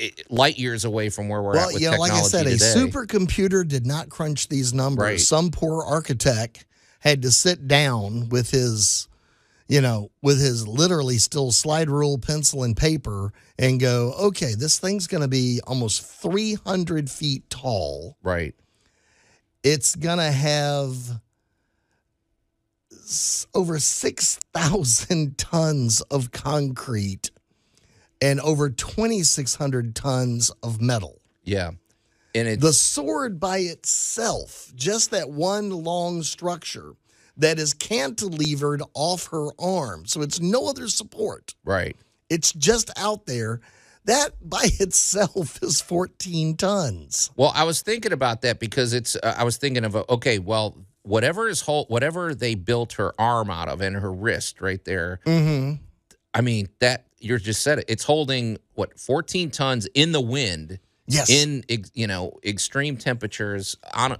eh, 0.00 0.08
light 0.30 0.58
years 0.58 0.84
away 0.84 1.10
from 1.10 1.28
where 1.28 1.42
we're 1.42 1.52
well, 1.52 1.68
at 1.68 1.74
with 1.74 1.82
you 1.82 1.92
know, 1.92 2.02
technology 2.02 2.14
like 2.14 2.24
I 2.24 2.26
said, 2.26 2.44
today. 2.44 2.54
a 2.54 2.74
supercomputer 2.74 3.68
did 3.68 3.86
not 3.86 4.08
crunch 4.08 4.48
these 4.48 4.74
numbers. 4.74 5.04
Right. 5.04 5.20
Some 5.20 5.52
poor 5.52 5.84
architect 5.84 6.66
had 6.98 7.22
to 7.22 7.30
sit 7.30 7.68
down 7.68 8.28
with 8.30 8.50
his, 8.50 9.08
you 9.68 9.80
know, 9.80 10.10
with 10.22 10.40
his 10.40 10.66
literally 10.66 11.18
still 11.18 11.52
slide 11.52 11.88
rule 11.90 12.18
pencil 12.18 12.62
and 12.62 12.76
paper 12.76 13.32
and 13.58 13.80
go, 13.80 14.14
okay, 14.20 14.54
this 14.54 14.78
thing's 14.78 15.06
going 15.06 15.22
to 15.22 15.28
be 15.28 15.60
almost 15.66 16.02
300 16.04 17.10
feet 17.10 17.48
tall. 17.50 18.16
right. 18.22 18.54
It's 19.62 19.94
going 19.94 20.18
to 20.18 20.32
have 20.32 21.20
over 23.54 23.78
6,000 23.78 25.38
tons 25.38 26.00
of 26.02 26.32
concrete 26.32 27.30
and 28.20 28.40
over 28.40 28.70
2,600 28.70 29.94
tons 29.94 30.50
of 30.62 30.80
metal. 30.80 31.20
Yeah. 31.44 31.72
And 32.34 32.60
The 32.60 32.72
sword 32.72 33.38
by 33.38 33.58
itself, 33.58 34.72
just 34.74 35.10
that 35.10 35.30
one 35.30 35.70
long 35.70 36.22
structure 36.22 36.94
that 37.36 37.58
is 37.58 37.74
cantilevered 37.74 38.82
off 38.94 39.28
her 39.28 39.48
arm. 39.58 40.06
So 40.06 40.22
it's 40.22 40.40
no 40.40 40.68
other 40.68 40.88
support. 40.88 41.54
right. 41.64 41.96
It's 42.30 42.52
just 42.54 42.90
out 42.96 43.26
there. 43.26 43.60
That 44.06 44.30
by 44.42 44.62
itself 44.80 45.62
is 45.62 45.80
14 45.82 46.56
tons. 46.56 47.30
Well, 47.36 47.52
I 47.54 47.64
was 47.64 47.82
thinking 47.82 48.12
about 48.12 48.40
that 48.42 48.58
because 48.58 48.94
it's. 48.94 49.16
Uh, 49.16 49.34
I 49.36 49.44
was 49.44 49.58
thinking 49.58 49.84
of 49.84 49.94
okay, 49.94 50.38
well, 50.38 50.76
whatever 51.02 51.46
is 51.48 51.60
whole, 51.60 51.84
whatever 51.86 52.34
they 52.34 52.54
built 52.54 52.94
her 52.94 53.12
arm 53.20 53.50
out 53.50 53.68
of 53.68 53.80
and 53.82 53.94
her 53.96 54.10
wrist 54.12 54.60
right 54.60 54.82
there. 54.84 55.20
Mm-hmm. 55.26 55.82
I 56.34 56.40
mean, 56.40 56.68
that 56.80 57.06
you 57.20 57.38
just 57.38 57.62
said 57.62 57.80
it. 57.80 57.84
It's 57.88 58.04
holding 58.04 58.56
what 58.74 58.98
14 58.98 59.50
tons 59.50 59.86
in 59.94 60.12
the 60.12 60.20
wind 60.20 60.78
Yes. 61.06 61.28
in 61.28 61.64
you 61.94 62.06
know 62.06 62.38
extreme 62.44 62.96
temperatures. 62.96 63.76
On 63.92 64.12
uh, 64.12 64.16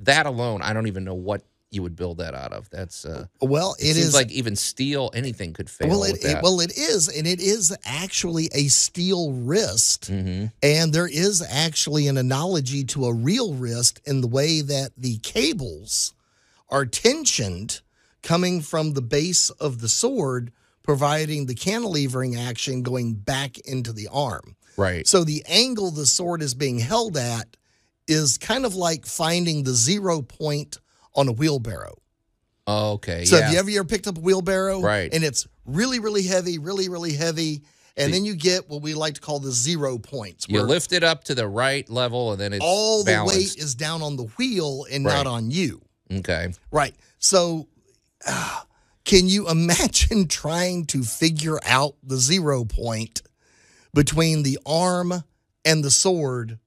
that 0.00 0.26
alone, 0.26 0.60
I 0.62 0.72
don't 0.74 0.86
even 0.88 1.04
know 1.04 1.14
what 1.14 1.42
you 1.74 1.82
would 1.82 1.96
build 1.96 2.18
that 2.18 2.34
out 2.34 2.52
of. 2.52 2.70
That's 2.70 3.04
uh, 3.04 3.26
well, 3.40 3.74
it, 3.78 3.90
it 3.90 3.96
is 3.96 4.14
like 4.14 4.30
even 4.30 4.56
steel, 4.56 5.10
anything 5.14 5.52
could 5.52 5.68
fail 5.68 5.88
well, 5.88 6.04
it, 6.04 6.24
it 6.24 6.38
well, 6.42 6.60
it 6.60 6.76
is, 6.76 7.08
and 7.08 7.26
it 7.26 7.40
is 7.40 7.76
actually 7.84 8.48
a 8.52 8.68
steel 8.68 9.32
wrist. 9.32 10.08
hmm 10.08 10.46
And 10.62 10.92
there 10.92 11.08
is 11.08 11.42
actually 11.48 12.08
an 12.08 12.16
analogy 12.16 12.84
to 12.84 13.06
a 13.06 13.12
real 13.12 13.54
wrist 13.54 14.00
in 14.04 14.20
the 14.20 14.28
way 14.28 14.60
that 14.60 14.92
the 14.96 15.18
cables 15.18 16.14
are 16.70 16.86
tensioned 16.86 17.80
coming 18.22 18.60
from 18.60 18.94
the 18.94 19.02
base 19.02 19.50
of 19.50 19.80
the 19.80 19.88
sword, 19.88 20.50
providing 20.82 21.46
the 21.46 21.54
cantilevering 21.54 22.38
action 22.38 22.82
going 22.82 23.14
back 23.14 23.58
into 23.60 23.92
the 23.92 24.08
arm. 24.10 24.56
Right. 24.76 25.06
So 25.06 25.24
the 25.24 25.44
angle 25.48 25.90
the 25.90 26.06
sword 26.06 26.42
is 26.42 26.54
being 26.54 26.78
held 26.78 27.16
at 27.16 27.56
is 28.06 28.38
kind 28.38 28.66
of 28.66 28.74
like 28.74 29.06
finding 29.06 29.62
the 29.62 29.72
zero 29.72 30.20
point 30.22 30.78
on 31.14 31.28
a 31.28 31.32
wheelbarrow. 31.32 31.96
okay. 32.66 33.24
So 33.24 33.36
yeah. 33.36 33.44
have 33.44 33.52
you 33.52 33.58
ever, 33.58 33.70
you 33.70 33.78
ever 33.80 33.88
picked 33.88 34.06
up 34.06 34.16
a 34.16 34.20
wheelbarrow? 34.20 34.80
Right. 34.80 35.12
And 35.12 35.22
it's 35.24 35.46
really, 35.66 35.98
really 35.98 36.22
heavy, 36.22 36.58
really, 36.58 36.88
really 36.88 37.12
heavy. 37.12 37.62
And 37.96 38.12
then 38.12 38.24
you 38.24 38.34
get 38.34 38.68
what 38.68 38.82
we 38.82 38.94
like 38.94 39.14
to 39.14 39.20
call 39.20 39.38
the 39.38 39.52
zero 39.52 39.98
points. 39.98 40.46
you 40.48 40.60
lift 40.62 40.92
it 40.92 41.04
up 41.04 41.22
to 41.24 41.34
the 41.36 41.46
right 41.46 41.88
level, 41.88 42.32
and 42.32 42.40
then 42.40 42.52
it's 42.52 42.64
all 42.64 43.04
the 43.04 43.12
balanced. 43.12 43.36
weight 43.56 43.56
is 43.64 43.76
down 43.76 44.02
on 44.02 44.16
the 44.16 44.24
wheel 44.36 44.84
and 44.90 45.04
Right. 45.04 45.14
not 45.14 45.26
on 45.28 45.52
you. 45.52 45.80
Okay. 46.12 46.52
Right. 46.72 46.94
So, 47.20 47.68
ah, 48.26 48.66
Can 49.04 49.28
you 49.28 49.48
imagine 49.50 50.26
trying 50.26 50.86
to 50.86 51.04
figure 51.04 51.58
out 51.64 51.94
the 52.02 52.16
zero 52.16 52.64
point 52.64 53.22
between 53.92 54.42
the 54.42 54.58
arm 54.66 55.22
and 55.64 55.84
the 55.84 55.90
sword 55.90 56.58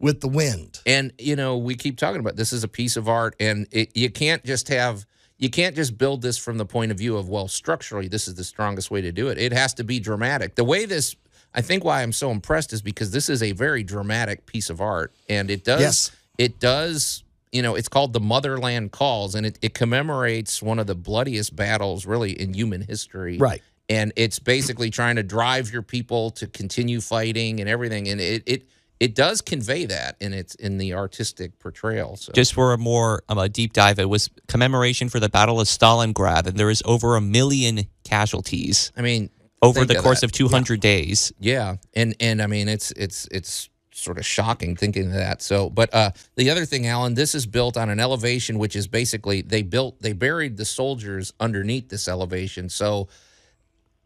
with 0.00 0.20
the 0.20 0.28
wind? 0.28 0.80
And 0.86 1.12
you 1.18 1.36
know, 1.36 1.56
we 1.56 1.76
keep 1.76 1.96
talking 1.98 2.18
about 2.20 2.36
this 2.36 2.52
is 2.52 2.64
a 2.64 2.68
piece 2.68 2.96
of 2.96 3.08
art, 3.08 3.36
and 3.38 3.66
it, 3.70 3.96
you 3.96 4.10
can't 4.10 4.42
just 4.44 4.68
have 4.68 5.06
you 5.38 5.48
can't 5.48 5.74
just 5.76 5.96
build 5.96 6.20
this 6.22 6.36
from 6.36 6.58
the 6.58 6.66
point 6.66 6.90
of 6.90 6.98
view 6.98 7.16
of 7.16 7.28
well, 7.28 7.48
structurally, 7.48 8.08
this 8.08 8.26
is 8.28 8.34
the 8.34 8.44
strongest 8.44 8.90
way 8.90 9.00
to 9.00 9.12
do 9.12 9.28
it. 9.28 9.38
It 9.38 9.52
has 9.52 9.72
to 9.74 9.84
be 9.84 9.98
dramatic. 10.00 10.54
The 10.54 10.64
way 10.64 10.84
this, 10.84 11.16
I 11.54 11.62
think, 11.62 11.82
why 11.84 12.02
I'm 12.02 12.12
so 12.12 12.30
impressed 12.30 12.72
is 12.72 12.82
because 12.82 13.10
this 13.12 13.28
is 13.30 13.42
a 13.42 13.52
very 13.52 13.82
dramatic 13.82 14.44
piece 14.46 14.68
of 14.70 14.80
art, 14.80 15.14
and 15.28 15.50
it 15.50 15.64
does 15.64 15.80
Yes. 15.80 16.10
it 16.38 16.58
does. 16.60 17.22
You 17.52 17.62
know, 17.62 17.74
it's 17.74 17.88
called 17.88 18.12
the 18.12 18.20
Motherland 18.20 18.92
Calls, 18.92 19.34
and 19.34 19.44
it, 19.44 19.58
it 19.60 19.74
commemorates 19.74 20.62
one 20.62 20.78
of 20.78 20.86
the 20.86 20.94
bloodiest 20.94 21.56
battles, 21.56 22.06
really, 22.06 22.30
in 22.40 22.54
human 22.54 22.80
history. 22.82 23.38
Right. 23.38 23.60
And 23.88 24.12
it's 24.14 24.38
basically 24.38 24.88
trying 24.90 25.16
to 25.16 25.24
drive 25.24 25.72
your 25.72 25.82
people 25.82 26.30
to 26.32 26.46
continue 26.46 27.00
fighting 27.00 27.58
and 27.58 27.68
everything, 27.68 28.08
and 28.08 28.20
it 28.20 28.44
it 28.46 28.62
it 29.00 29.14
does 29.14 29.40
convey 29.40 29.86
that 29.86 30.16
in 30.20 30.34
its 30.34 30.54
in 30.54 30.76
the 30.76 30.92
artistic 30.92 31.58
portrayal. 31.58 32.16
So 32.16 32.32
Just 32.32 32.52
for 32.52 32.74
a 32.74 32.78
more 32.78 33.22
um, 33.30 33.38
a 33.38 33.48
deep 33.48 33.72
dive, 33.72 33.98
it 33.98 34.08
was 34.08 34.28
commemoration 34.46 35.08
for 35.08 35.18
the 35.18 35.30
Battle 35.30 35.58
of 35.58 35.66
Stalingrad, 35.66 36.46
and 36.46 36.56
there 36.58 36.66
was 36.66 36.82
over 36.84 37.16
a 37.16 37.20
million 37.20 37.86
casualties 38.04 38.92
I 38.96 39.00
mean, 39.00 39.30
over 39.62 39.86
the 39.86 39.96
of 39.96 40.04
course 40.04 40.20
that. 40.20 40.26
of 40.26 40.32
200 40.32 40.80
days. 40.80 41.32
Yeah, 41.40 41.76
and 41.94 42.14
and 42.20 42.42
I 42.42 42.46
mean 42.46 42.68
it's 42.68 42.90
it's 42.92 43.26
it's 43.32 43.70
sort 43.92 44.18
of 44.18 44.26
shocking 44.26 44.76
thinking 44.76 45.06
of 45.06 45.14
that. 45.14 45.42
So, 45.42 45.70
but 45.70 45.92
uh, 45.94 46.12
the 46.36 46.50
other 46.50 46.64
thing, 46.64 46.86
Alan, 46.86 47.14
this 47.14 47.34
is 47.34 47.46
built 47.46 47.76
on 47.76 47.88
an 47.90 48.00
elevation 48.00 48.58
which 48.58 48.76
is 48.76 48.86
basically 48.86 49.40
they 49.40 49.62
built 49.62 50.00
they 50.02 50.12
buried 50.12 50.58
the 50.58 50.66
soldiers 50.66 51.32
underneath 51.40 51.88
this 51.88 52.06
elevation. 52.06 52.68
So. 52.68 53.08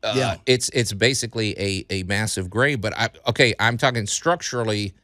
Uh, 0.05 0.15
Yeah. 0.17 0.37
it's 0.47 0.69
it's 0.71 0.93
basically 0.93 1.59
a 1.59 1.87
a 1.91 2.03
massive 2.05 2.51
grave, 2.51 2.81
but 2.81 2.97
I 2.97 3.09
okay, 3.29 3.55
I'm 3.59 3.77
talking 3.79 4.07
structurally. 4.07 4.95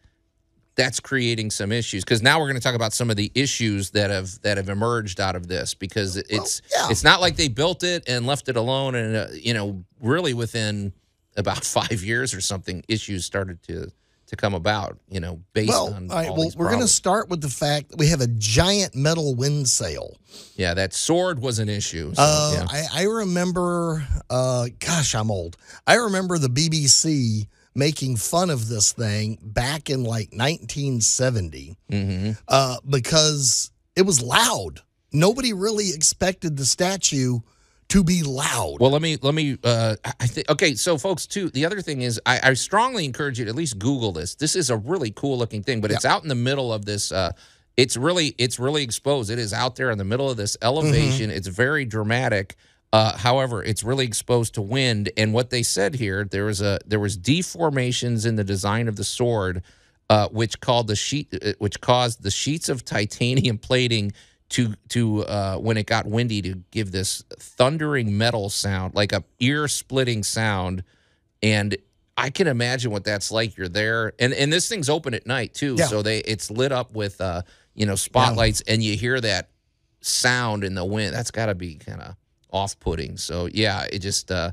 That's 0.76 1.00
creating 1.00 1.50
some 1.50 1.72
issues 1.72 2.04
because 2.04 2.22
now 2.22 2.38
we're 2.38 2.46
going 2.46 2.56
to 2.56 2.62
talk 2.62 2.76
about 2.76 2.92
some 2.92 3.10
of 3.10 3.16
the 3.16 3.30
issues 3.34 3.90
that 3.90 4.10
have 4.10 4.40
that 4.42 4.56
have 4.56 4.68
emerged 4.68 5.20
out 5.20 5.36
of 5.36 5.46
this 5.46 5.74
because 5.74 6.16
it's 6.16 6.62
yeah. 6.74 6.88
it's 6.90 7.04
not 7.04 7.20
like 7.20 7.36
they 7.36 7.48
built 7.48 7.82
it 7.82 8.08
and 8.08 8.26
left 8.26 8.48
it 8.48 8.56
alone 8.56 8.94
and 8.94 9.16
uh, 9.16 9.26
you 9.32 9.52
know 9.52 9.84
really 10.00 10.32
within 10.32 10.92
about 11.36 11.64
five 11.78 12.02
years 12.02 12.32
or 12.32 12.40
something 12.40 12.82
issues 12.88 13.26
started 13.26 13.62
to 13.64 13.90
to 14.30 14.36
come 14.36 14.54
about 14.54 14.96
you 15.08 15.18
know 15.18 15.40
based 15.54 15.70
Well, 15.70 15.92
on 15.92 16.08
all 16.10 16.16
right. 16.16 16.28
all 16.28 16.36
Well, 16.36 16.44
these 16.44 16.56
we're 16.56 16.68
going 16.68 16.80
to 16.80 16.86
start 16.88 17.28
with 17.28 17.40
the 17.40 17.48
fact 17.48 17.90
that 17.90 17.98
we 17.98 18.06
have 18.08 18.20
a 18.20 18.28
giant 18.28 18.94
metal 18.94 19.34
wind 19.34 19.68
sail. 19.68 20.16
yeah 20.54 20.72
that 20.74 20.94
sword 20.94 21.40
was 21.40 21.58
an 21.58 21.68
issue 21.68 22.14
so, 22.14 22.22
Uh, 22.22 22.52
yeah. 22.54 22.66
I, 22.70 23.02
I 23.02 23.04
remember, 23.06 24.06
uh, 24.30 24.68
gosh, 24.78 25.14
I'm 25.16 25.30
old. 25.32 25.56
I 25.86 25.94
remember 25.94 26.38
the 26.38 26.48
BBC 26.48 27.48
making 27.74 28.16
fun 28.16 28.50
of 28.50 28.68
this 28.68 28.92
thing 28.92 29.38
back 29.42 29.90
in 29.90 30.04
like 30.04 30.28
1970 30.32 31.76
mm-hmm. 31.90 32.30
uh, 32.48 32.76
because 32.88 33.70
it 33.96 34.02
was 34.02 34.22
loud. 34.22 34.80
Nobody 35.12 35.52
really 35.52 35.90
expected 35.92 36.56
the 36.56 36.64
statue 36.66 37.40
to 37.90 38.04
be 38.04 38.22
loud. 38.22 38.78
Well, 38.80 38.90
let 38.90 39.02
me 39.02 39.18
let 39.20 39.34
me. 39.34 39.58
Uh, 39.62 39.96
I 40.18 40.26
think 40.26 40.48
okay. 40.48 40.74
So, 40.74 40.96
folks, 40.96 41.26
too. 41.26 41.50
The 41.50 41.66
other 41.66 41.82
thing 41.82 42.02
is, 42.02 42.20
I, 42.24 42.40
I 42.42 42.54
strongly 42.54 43.04
encourage 43.04 43.38
you 43.38 43.44
to 43.44 43.50
at 43.50 43.56
least 43.56 43.78
Google 43.78 44.12
this. 44.12 44.34
This 44.36 44.56
is 44.56 44.70
a 44.70 44.76
really 44.76 45.10
cool 45.10 45.36
looking 45.36 45.62
thing, 45.62 45.80
but 45.80 45.90
it's 45.90 46.04
out 46.04 46.22
in 46.22 46.28
the 46.28 46.34
middle 46.34 46.72
of 46.72 46.84
this. 46.84 47.12
Uh, 47.12 47.32
it's 47.76 47.96
really 47.96 48.34
it's 48.38 48.58
really 48.58 48.82
exposed. 48.82 49.30
It 49.30 49.38
is 49.38 49.52
out 49.52 49.76
there 49.76 49.90
in 49.90 49.98
the 49.98 50.04
middle 50.04 50.30
of 50.30 50.36
this 50.36 50.56
elevation. 50.62 51.30
It's 51.30 51.48
very 51.48 51.84
dramatic. 51.84 52.56
Uh, 52.92 53.16
however, 53.16 53.62
it's 53.62 53.84
really 53.84 54.04
exposed 54.04 54.54
to 54.54 54.62
wind. 54.62 55.10
And 55.16 55.32
what 55.32 55.50
they 55.50 55.62
said 55.62 55.94
here, 55.94 56.24
there 56.24 56.44
was 56.44 56.60
a 56.60 56.78
there 56.86 57.00
was 57.00 57.18
deformations 57.18 58.26
in 58.26 58.36
the 58.36 58.44
design 58.44 58.88
of 58.88 58.96
the 58.96 59.04
sword, 59.04 59.62
uh, 60.08 60.28
which 60.28 60.60
called 60.60 60.86
the 60.88 60.96
sheet, 60.96 61.28
uh, 61.44 61.52
which 61.58 61.80
caused 61.80 62.22
the 62.22 62.30
sheets 62.30 62.68
of 62.68 62.84
titanium 62.84 63.58
plating 63.58 64.12
to 64.50 64.74
to 64.90 65.24
uh, 65.24 65.56
when 65.56 65.76
it 65.76 65.86
got 65.86 66.06
windy 66.06 66.42
to 66.42 66.56
give 66.70 66.92
this 66.92 67.22
thundering 67.38 68.16
metal 68.18 68.50
sound, 68.50 68.94
like 68.94 69.12
a 69.12 69.24
ear 69.38 69.66
splitting 69.68 70.22
sound, 70.22 70.82
and 71.42 71.76
I 72.16 72.30
can 72.30 72.46
imagine 72.46 72.90
what 72.90 73.04
that's 73.04 73.30
like. 73.30 73.56
You're 73.56 73.68
there, 73.68 74.12
and 74.18 74.32
and 74.34 74.52
this 74.52 74.68
thing's 74.68 74.88
open 74.88 75.14
at 75.14 75.26
night 75.26 75.54
too, 75.54 75.76
Yeah. 75.78 75.86
so 75.86 76.02
they 76.02 76.18
it's 76.18 76.50
lit 76.50 76.72
up 76.72 76.92
with 76.94 77.20
uh 77.20 77.42
you 77.74 77.86
know 77.86 77.94
spotlights, 77.94 78.60
and 78.62 78.82
you 78.82 78.96
hear 78.96 79.20
that 79.20 79.50
sound 80.00 80.64
in 80.64 80.74
the 80.74 80.84
wind. 80.84 81.14
That's 81.14 81.30
got 81.30 81.46
to 81.46 81.54
be 81.54 81.76
kind 81.76 82.00
of 82.00 82.16
off 82.52 82.78
putting. 82.80 83.16
So 83.16 83.46
yeah, 83.52 83.86
it 83.92 84.00
just 84.00 84.30
uh 84.30 84.50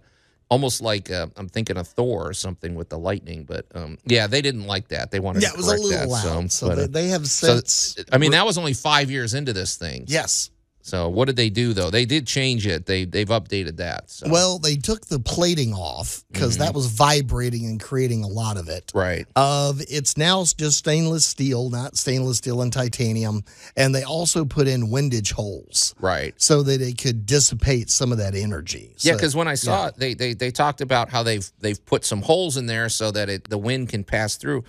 almost 0.49 0.81
like 0.81 1.11
uh, 1.11 1.27
I'm 1.35 1.49
thinking 1.49 1.77
of 1.77 1.87
Thor 1.87 2.29
or 2.29 2.33
something 2.33 2.75
with 2.75 2.89
the 2.89 2.97
lightning, 2.97 3.43
but 3.43 3.65
um 3.75 3.97
yeah, 4.05 4.27
they 4.27 4.41
didn't 4.41 4.67
like 4.67 4.87
that. 4.89 5.11
They 5.11 5.19
wanted 5.19 5.43
yeah, 5.43 5.49
to 5.49 5.53
it 5.55 5.57
was 5.57 5.67
a 5.67 5.71
little 5.71 5.89
that, 5.89 6.09
loud. 6.09 6.51
So, 6.51 6.67
but, 6.69 6.75
they, 6.75 6.83
uh, 6.83 6.87
they 6.87 7.07
have 7.09 7.27
so, 7.27 7.55
since. 7.55 7.97
I 8.11 8.17
mean, 8.17 8.31
that 8.31 8.45
was 8.45 8.57
only 8.57 8.73
five 8.73 9.11
years 9.11 9.33
into 9.33 9.53
this 9.53 9.75
thing. 9.75 10.05
yes. 10.07 10.51
So 10.87 11.09
what 11.09 11.25
did 11.25 11.35
they 11.35 11.49
do 11.49 11.73
though? 11.73 11.89
They 11.89 12.05
did 12.05 12.25
change 12.25 12.65
it. 12.65 12.85
They 12.85 13.03
they've 13.03 13.27
updated 13.27 13.75
that. 13.77 14.09
So. 14.09 14.29
Well, 14.29 14.57
they 14.57 14.77
took 14.77 15.05
the 15.07 15.19
plating 15.19 15.73
off 15.73 16.23
because 16.31 16.53
Mm-hmm. 16.55 16.63
that 16.63 16.73
was 16.73 16.85
vibrating 16.87 17.65
and 17.65 17.77
creating 17.79 18.23
a 18.23 18.27
lot 18.27 18.55
of 18.55 18.69
it. 18.69 18.91
right. 18.95 19.27
Of 19.35 19.81
it's 19.89 20.15
now 20.15 20.45
just 20.45 20.77
stainless 20.77 21.25
steel, 21.25 21.69
not 21.69 21.97
stainless 21.97 22.37
steel 22.37 22.61
and 22.61 22.71
titanium, 22.71 23.43
and 23.75 23.93
they 23.93 24.03
also 24.03 24.45
put 24.45 24.67
in 24.67 24.89
windage 24.89 25.33
holes 25.33 25.93
Right. 25.99 26.33
so 26.37 26.63
that 26.63 26.79
it 26.81 26.97
could 26.97 27.25
dissipate 27.25 27.89
some 27.89 28.13
of 28.13 28.17
that 28.19 28.33
energy. 28.33 28.93
Yeah, 28.99 29.11
So- 29.11 29.17
because 29.17 29.35
when 29.35 29.47
I 29.49 29.55
saw 29.55 29.87
it, 29.87 29.95
they, 29.97 30.13
they 30.13 30.33
they 30.33 30.51
talked 30.51 30.79
about 30.79 31.09
how 31.09 31.21
they've 31.21 31.51
they've 31.59 31.83
put 31.85 32.05
some 32.05 32.21
holes 32.21 32.55
in 32.55 32.65
there 32.65 32.87
so 32.87 33.11
that 33.11 33.27
it 33.29 33.49
the 33.49 33.57
wind 33.57 33.89
can 33.89 34.05
pass 34.05 34.37
through. 34.37 34.63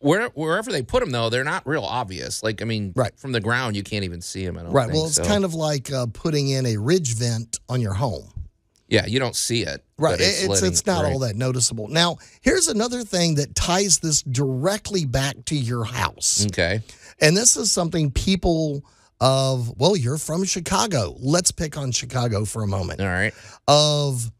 Where, 0.00 0.28
wherever 0.30 0.72
they 0.72 0.82
put 0.82 1.00
them, 1.00 1.10
though, 1.10 1.28
they're 1.28 1.44
not 1.44 1.66
real 1.66 1.84
obvious. 1.84 2.42
Like 2.42 2.62
I 2.62 2.64
mean, 2.64 2.92
Right. 2.96 3.12
from 3.18 3.32
the 3.32 3.40
ground, 3.40 3.76
you 3.76 3.82
can't 3.82 4.04
even 4.04 4.20
see 4.22 4.44
them. 4.44 4.58
I 4.58 4.62
right. 4.64 4.90
Well, 4.90 5.06
it's 5.06 5.16
so. 5.16 5.24
kind 5.24 5.44
of 5.44 5.54
like 5.54 5.92
uh, 5.92 6.06
putting 6.12 6.48
in 6.48 6.64
a 6.66 6.76
ridge 6.78 7.14
vent 7.14 7.60
on 7.68 7.80
your 7.82 7.92
home. 7.94 8.32
yeah, 8.88 9.06
you 9.06 9.18
don't 9.20 9.36
see 9.36 9.62
it. 9.62 9.84
Right. 9.98 10.18
It's 10.18 10.42
it's, 10.42 10.48
letting- 10.62 10.78
not 10.86 11.04
right. 11.04 11.12
all 11.12 11.18
that 11.20 11.36
noticeable. 11.36 11.86
Now, 11.88 12.16
here's 12.40 12.66
another 12.68 13.04
thing 13.04 13.34
that 13.36 13.54
ties 13.54 13.98
this 13.98 14.22
directly 14.22 15.04
back 15.04 15.36
to 15.46 15.54
your 15.54 15.84
house. 15.84 16.46
Okay. 16.46 16.80
And 17.20 17.36
this 17.36 17.56
is 17.56 17.70
something 17.70 18.10
people 18.10 18.82
of, 19.20 19.72
well, 19.78 19.94
you're 19.96 20.16
from 20.16 20.44
Chicago. 20.44 21.14
Let's 21.20 21.52
pick 21.52 21.76
on 21.76 21.92
Chicago 21.92 22.46
for 22.46 22.62
a 22.62 22.66
moment. 22.66 23.00
All 23.02 23.06
right. 23.06 23.34
Of 23.68 24.32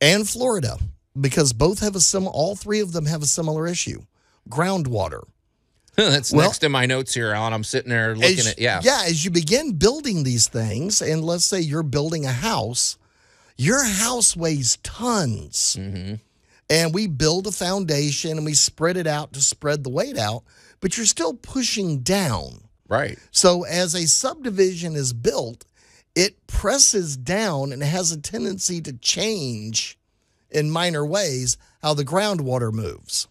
and 0.00 0.26
Florida, 0.28 0.78
because 1.20 1.52
both 1.52 1.80
have 1.80 1.94
a 1.94 2.00
sim 2.00 2.26
all 2.26 2.56
three 2.56 2.80
of 2.80 2.92
them 2.92 3.04
have 3.04 3.20
a 3.22 3.26
similar 3.26 3.66
issue. 3.68 4.00
Groundwater. 4.48 5.22
That's 5.96 6.32
Well- 6.32 6.46
next 6.46 6.58
to 6.60 6.68
my 6.68 6.86
notes 6.86 7.14
here, 7.14 7.32
Allan. 7.32 7.52
I'm 7.52 7.64
sitting 7.64 7.90
there 7.90 8.14
looking 8.14 8.38
As- 8.38 8.46
at 8.48 8.58
yeah. 8.58 8.80
Yeah, 8.82 9.02
as 9.06 9.24
you 9.24 9.30
begin 9.30 9.72
building 9.72 10.22
these 10.24 10.48
things, 10.48 11.02
and 11.02 11.24
let's 11.24 11.44
say 11.44 11.60
you're 11.60 11.82
building 11.82 12.24
a 12.24 12.32
house, 12.32 12.96
your 13.56 13.84
house 13.84 14.36
weighs 14.36 14.76
tons. 14.82 15.76
Mm-hmm. 15.78 16.14
And 16.70 16.92
we 16.94 17.06
build 17.06 17.46
a 17.46 17.50
foundation 17.50 18.32
and 18.36 18.44
we 18.44 18.52
spread 18.54 18.96
it 18.98 19.06
out 19.06 19.32
to 19.32 19.40
spread 19.40 19.84
the 19.84 19.90
weight 19.90 20.18
out, 20.18 20.42
but 20.80 20.96
you're 20.96 21.06
still 21.06 21.32
pushing 21.34 22.00
down. 22.00 22.60
Right. 22.86 23.18
So 23.30 23.64
as 23.64 23.94
a 23.94 24.06
subdivision 24.06 24.94
is 24.94 25.12
built, 25.14 25.64
it 26.14 26.46
presses 26.46 27.16
down 27.16 27.72
and 27.72 27.82
has 27.82 28.12
a 28.12 28.20
tendency 28.20 28.80
to 28.82 28.92
change 28.92 29.98
in 30.50 30.70
minor 30.70 31.04
ways 31.06 31.56
how 31.82 31.94
the 31.94 32.04
groundwater 32.04 32.70
moves. 32.72 33.28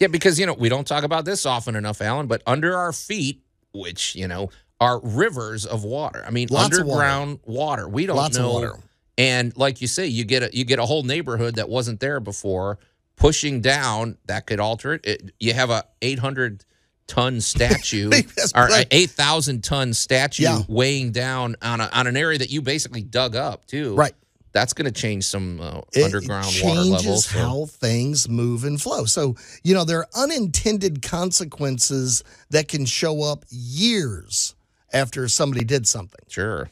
Yeah, 0.00 0.08
because 0.08 0.38
you 0.40 0.46
know 0.46 0.54
we 0.54 0.68
don't 0.68 0.86
talk 0.86 1.04
about 1.04 1.24
this 1.24 1.46
often 1.46 1.76
enough, 1.76 2.00
Allan. 2.00 2.26
But 2.26 2.42
under 2.46 2.76
our 2.76 2.92
feet, 2.92 3.42
which 3.72 4.16
you 4.16 4.26
know 4.26 4.50
are 4.80 4.98
rivers 5.02 5.66
of 5.66 5.84
water. 5.84 6.24
I 6.26 6.30
mean, 6.30 6.48
Lots 6.50 6.78
of 6.78 6.86
water. 6.86 7.02
underground 7.04 7.38
water. 7.44 7.88
We 7.88 8.06
don't 8.06 8.16
Lots 8.16 8.38
know. 8.38 8.50
water. 8.52 8.78
And 9.18 9.54
like 9.56 9.82
you 9.82 9.86
say, 9.86 10.06
you 10.06 10.24
get 10.24 10.42
a 10.42 10.50
you 10.56 10.64
get 10.64 10.78
a 10.78 10.86
whole 10.86 11.02
neighborhood 11.02 11.56
that 11.56 11.68
wasn't 11.68 12.00
there 12.00 12.18
before 12.20 12.78
pushing 13.16 13.60
down. 13.60 14.16
That 14.24 14.46
could 14.46 14.58
alter 14.60 14.94
it. 14.94 15.04
it 15.04 15.34
you 15.38 15.52
have 15.52 15.68
a 15.68 15.84
eight 16.00 16.18
hundred 16.18 16.64
ton 17.06 17.40
statue 17.42 18.08
or 18.54 18.66
right. 18.68 18.86
eight 18.90 19.10
thousand 19.10 19.62
ton 19.64 19.92
statue 19.92 20.44
Yeah. 20.44 20.62
weighing 20.68 21.12
down 21.12 21.56
on 21.60 21.80
a, 21.82 21.90
on 21.92 22.06
an 22.06 22.16
area 22.16 22.38
that 22.38 22.50
you 22.50 22.62
basically 22.62 23.02
dug 23.02 23.36
up 23.36 23.66
too. 23.66 23.94
Right. 23.96 24.14
That's 24.52 24.72
going 24.72 24.92
to 24.92 25.00
change 25.00 25.24
some 25.24 25.60
uh, 25.60 25.80
It- 25.92 26.04
underground 26.04 26.46
it 26.48 26.64
water 26.64 26.74
changes 26.80 26.90
levels. 27.06 27.24
so- 27.26 27.38
how 27.38 27.66
things 27.66 28.28
move 28.28 28.64
and 28.64 28.80
flow. 28.80 29.04
So, 29.04 29.36
you 29.62 29.74
know, 29.74 29.84
there 29.84 29.98
are 30.00 30.08
unintended 30.14 31.02
consequences 31.02 32.24
that 32.50 32.66
can 32.68 32.84
show 32.84 33.22
up 33.22 33.44
years 33.50 34.54
after 34.92 35.28
somebody 35.28 35.64
did 35.64 35.86
something. 35.86 36.20
Sure. 36.28 36.68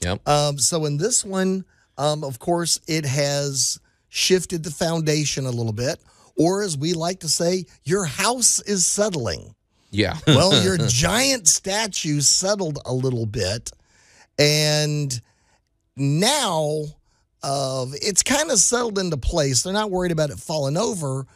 Yep. 0.00 0.26
Um, 0.28 0.58
so 0.58 0.84
in 0.86 0.96
this 0.96 1.24
one, 1.24 1.64
um, 1.98 2.24
of 2.24 2.38
course, 2.38 2.80
it 2.86 3.04
has 3.04 3.78
shifted 4.08 4.62
the 4.62 4.70
foundation 4.70 5.44
a 5.44 5.50
little 5.50 5.72
bit, 5.72 5.98
or 6.36 6.62
as 6.62 6.78
we 6.78 6.94
like 6.94 7.20
to 7.20 7.28
say, 7.28 7.66
your 7.84 8.04
house 8.06 8.60
is 8.60 8.86
settling. 8.86 9.54
Yeah. 9.90 10.16
Well, 10.26 10.62
your 10.62 10.78
giant 10.78 11.46
statue 11.48 12.20
settled 12.20 12.78
a 12.86 12.92
little 12.94 13.26
bit, 13.26 13.70
and 14.38 15.20
now 15.96 16.84
uh, 17.42 17.86
it's 17.92 18.22
kind 18.22 18.50
of 18.50 18.58
settled 18.58 18.98
into 18.98 19.16
place. 19.16 19.62
They're 19.62 19.72
not 19.72 19.90
worried 19.90 20.12
about 20.12 20.30
it 20.30 20.38
falling 20.38 20.76
over, 20.76 21.26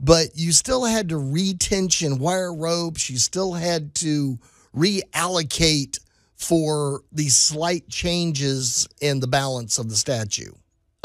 but 0.00 0.28
you 0.34 0.52
still 0.52 0.84
had 0.84 1.08
to 1.10 1.18
retension 1.18 2.18
wire 2.18 2.54
ropes. 2.54 3.08
You 3.08 3.18
still 3.18 3.52
had 3.52 3.94
to 3.96 4.38
reallocate 4.74 5.98
for 6.34 7.02
these 7.12 7.36
slight 7.36 7.88
changes 7.88 8.88
in 9.00 9.20
the 9.20 9.28
balance 9.28 9.78
of 9.78 9.88
the 9.88 9.96
statue. 9.96 10.52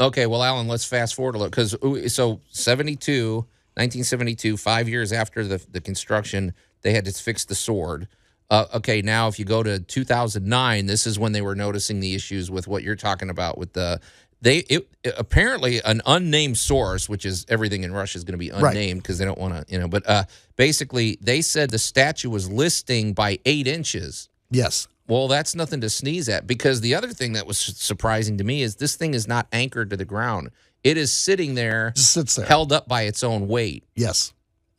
Okay, 0.00 0.26
well, 0.26 0.42
Allan, 0.42 0.68
let's 0.68 0.84
fast 0.84 1.14
forward 1.14 1.34
a 1.34 1.38
little 1.38 1.50
because 1.50 2.12
so 2.12 2.40
72, 2.50 3.34
1972, 3.34 4.56
five 4.56 4.88
years 4.88 5.12
after 5.12 5.44
the, 5.44 5.64
the 5.70 5.80
construction, 5.80 6.54
they 6.82 6.92
had 6.92 7.04
to 7.04 7.12
fix 7.12 7.44
the 7.44 7.54
sword. 7.54 8.08
Uh, 8.50 8.66
okay, 8.74 9.02
now 9.02 9.28
if 9.28 9.38
you 9.38 9.44
go 9.44 9.62
to 9.62 9.78
2009, 9.80 10.86
this 10.86 11.06
is 11.06 11.18
when 11.18 11.32
they 11.32 11.42
were 11.42 11.54
noticing 11.54 12.00
the 12.00 12.14
issues 12.14 12.50
with 12.50 12.66
what 12.66 12.82
you're 12.82 12.96
talking 12.96 13.28
about 13.28 13.58
with 13.58 13.72
the 13.74 14.00
they 14.40 14.58
it, 14.58 14.88
apparently 15.16 15.82
an 15.82 16.00
unnamed 16.06 16.58
source, 16.58 17.08
which 17.08 17.24
is 17.24 17.44
everything 17.48 17.82
in 17.82 17.92
Russia 17.92 18.18
is 18.18 18.24
going 18.24 18.32
to 18.34 18.38
be 18.38 18.50
unnamed 18.50 19.02
because 19.02 19.18
they 19.18 19.24
don't 19.24 19.38
want 19.38 19.54
to, 19.54 19.72
you 19.72 19.78
know. 19.80 19.88
But 19.88 20.08
uh, 20.08 20.24
basically, 20.56 21.18
they 21.20 21.40
said 21.42 21.70
the 21.70 21.78
statue 21.78 22.30
was 22.30 22.50
listing 22.50 23.12
by 23.14 23.38
eight 23.44 23.66
inches. 23.66 24.28
Yes. 24.50 24.88
Well, 25.08 25.26
that's 25.26 25.54
nothing 25.54 25.80
to 25.80 25.88
sneeze 25.90 26.28
at 26.28 26.46
because 26.46 26.80
the 26.82 26.94
other 26.94 27.08
thing 27.08 27.32
that 27.32 27.46
was 27.46 27.58
surprising 27.58 28.38
to 28.38 28.44
me 28.44 28.62
is 28.62 28.76
this 28.76 28.94
thing 28.94 29.14
is 29.14 29.26
not 29.26 29.46
anchored 29.52 29.90
to 29.90 29.96
the 29.96 30.04
ground. 30.04 30.50
It 30.84 30.96
is 30.96 31.12
sitting 31.12 31.54
there, 31.54 31.92
Just 31.96 32.12
sits 32.12 32.34
there. 32.36 32.46
held 32.46 32.72
up 32.72 32.86
by 32.86 33.02
its 33.02 33.24
own 33.24 33.48
weight. 33.48 33.84
Yes. 33.96 34.32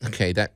Okay, 0.06 0.32
that 0.34 0.54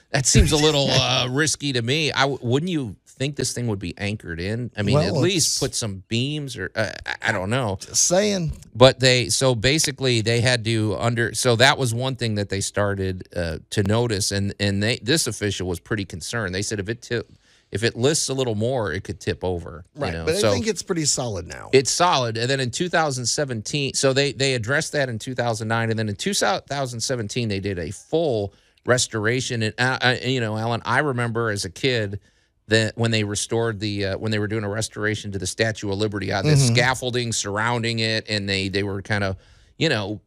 that 0.10 0.24
seems 0.24 0.52
a 0.52 0.56
little 0.56 0.86
uh, 0.88 1.28
risky 1.30 1.72
to 1.74 1.82
me. 1.82 2.10
I 2.12 2.24
wouldn't 2.24 2.70
you 2.70 2.96
think 3.18 3.36
this 3.36 3.52
thing 3.52 3.66
would 3.66 3.78
be 3.78 3.96
anchored 3.98 4.40
in? 4.40 4.70
I 4.76 4.82
mean, 4.82 4.94
Well, 4.94 5.06
at 5.06 5.20
least 5.20 5.60
put 5.60 5.74
some 5.74 6.02
beams 6.08 6.56
or 6.56 6.70
uh, 6.74 6.92
I- 7.22 7.32
don't 7.32 7.50
know. 7.50 7.78
Just 7.80 8.04
saying. 8.04 8.52
But 8.74 9.00
they 9.00 9.28
so 9.28 9.54
basically 9.54 10.20
they 10.20 10.40
had 10.40 10.64
to 10.64 10.96
under 10.98 11.34
so 11.34 11.56
that 11.56 11.78
was 11.78 11.94
one 11.94 12.16
thing 12.16 12.36
that 12.36 12.48
they 12.48 12.60
started 12.60 13.28
uh, 13.36 13.58
to 13.70 13.82
notice 13.82 14.32
and 14.32 14.54
and 14.58 14.82
they 14.82 14.98
this 15.02 15.26
official 15.26 15.68
was 15.68 15.80
pretty 15.80 16.04
concerned. 16.04 16.54
They 16.54 16.62
said 16.62 16.80
if 16.80 16.88
it 16.88 17.02
tip, 17.02 17.30
if 17.70 17.82
it 17.84 17.96
lists 17.96 18.28
a 18.28 18.34
little 18.34 18.54
more, 18.54 18.92
it 18.92 19.04
could 19.04 19.20
tip 19.20 19.44
over. 19.44 19.84
Right. 19.94 20.12
You 20.12 20.18
know? 20.20 20.24
but 20.24 20.34
I 20.36 20.38
so 20.38 20.52
think 20.52 20.66
it's 20.66 20.82
pretty 20.82 21.04
solid 21.04 21.46
now. 21.46 21.68
it's 21.72 21.90
solid. 21.90 22.36
And 22.36 22.48
then 22.48 22.60
in 22.60 22.70
2017, 22.70 23.94
so 23.94 24.12
they 24.12 24.32
they 24.32 24.54
addressed 24.54 24.92
that 24.92 25.08
in 25.08 25.18
2009, 25.18 25.90
and 25.90 25.98
then 25.98 26.08
in 26.08 26.16
2017 26.16 27.48
they 27.48 27.60
did 27.60 27.78
a 27.78 27.90
full 27.90 28.54
restoration. 28.86 29.62
And 29.62 29.74
uh, 29.78 29.98
uh, 30.00 30.16
you 30.24 30.40
know, 30.40 30.56
Allan, 30.56 30.82
I 30.84 31.00
remember 31.00 31.50
as 31.50 31.64
a 31.64 31.70
kid 31.70 32.20
that 32.68 32.96
when 32.96 33.10
they 33.10 33.24
restored 33.24 33.80
the 33.80 34.06
uh, 34.06 34.18
when 34.18 34.30
they 34.30 34.38
were 34.38 34.46
doing 34.46 34.64
a 34.64 34.68
restoration 34.68 35.32
to 35.32 35.38
the 35.38 35.46
Statue 35.46 35.90
of 35.90 35.98
Liberty, 35.98 36.30
uh, 36.32 36.42
the 36.42 36.50
Mm-hmm. 36.50 36.74
scaffolding 36.74 37.32
surrounding 37.32 37.98
it, 37.98 38.26
and 38.28 38.48
they 38.48 38.68
they 38.68 38.82
were 38.82 39.02
kind 39.02 39.24
of 39.24 39.36
you 39.78 39.88
know 39.88 40.20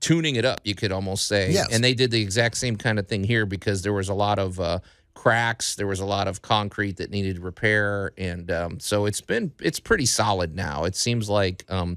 tuning 0.00 0.36
it 0.36 0.44
up, 0.44 0.60
you 0.64 0.74
could 0.74 0.92
almost 0.92 1.26
say. 1.26 1.50
Yes. 1.50 1.68
And 1.72 1.82
they 1.82 1.94
did 1.94 2.10
the 2.10 2.20
exact 2.20 2.56
same 2.56 2.76
kind 2.76 2.98
of 2.98 3.08
thing 3.08 3.24
here 3.24 3.46
because 3.46 3.82
there 3.82 3.92
was 3.92 4.08
a 4.08 4.14
lot 4.14 4.38
of 4.38 4.60
uh, 4.60 4.78
cracks, 5.14 5.74
there 5.74 5.86
was 5.86 6.00
a 6.00 6.04
lot 6.04 6.28
of 6.28 6.42
concrete 6.42 6.98
that 6.98 7.10
needed 7.10 7.38
repair, 7.38 8.12
and 8.18 8.50
um, 8.50 8.78
so 8.80 9.06
it's 9.06 9.20
been 9.20 9.52
it's 9.60 9.80
pretty 9.80 10.06
solid 10.06 10.54
now. 10.54 10.84
It 10.84 10.94
seems 10.94 11.28
like 11.28 11.64
um, 11.68 11.96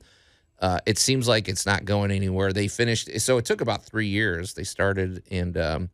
uh, 0.59 0.79
it 0.85 0.97
seems 0.97 1.27
like 1.27 1.47
it's 1.47 1.65
not 1.65 1.85
going 1.85 2.09
anywhere. 2.11 2.53
They 2.53 2.67
finished, 2.67 3.09
so 3.19 3.37
it 3.37 3.45
took 3.45 3.61
about 3.61 3.83
three 3.83 4.07
years. 4.07 4.53
They 4.53 4.63
started 4.63 5.23
and 5.29 5.57
um, 5.57 5.89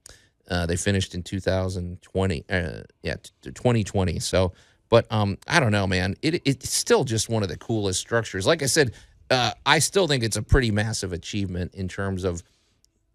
uh, 0.50 0.66
they 0.66 0.76
finished 0.76 1.16
in 1.16 1.24
2020. 1.24 2.46
Uh, 2.50 2.82
yeah, 3.02 3.16
t- 3.16 3.32
2020. 3.44 4.20
So, 4.20 4.54
but 4.90 5.12
um, 5.12 5.38
I 5.48 5.60
don't 5.60 5.72
know, 5.72 5.88
man. 5.88 6.16
It 6.22 6.42
it's 6.46 6.70
still 6.74 7.04
just 7.04 7.30
one 7.30 7.44
of 7.44 7.50
the 7.50 7.58
coolest 7.58 8.00
structures. 8.00 8.46
Like 8.46 8.62
I 8.62 8.68
said, 8.68 8.94
uh, 9.30 9.52
I 9.66 9.80
still 9.80 10.08
think 10.08 10.24
it's 10.24 10.38
a 10.38 10.44
pretty 10.44 10.72
massive 10.72 11.14
achievement 11.14 11.74
in 11.76 11.88
terms 11.88 12.24
of 12.24 12.44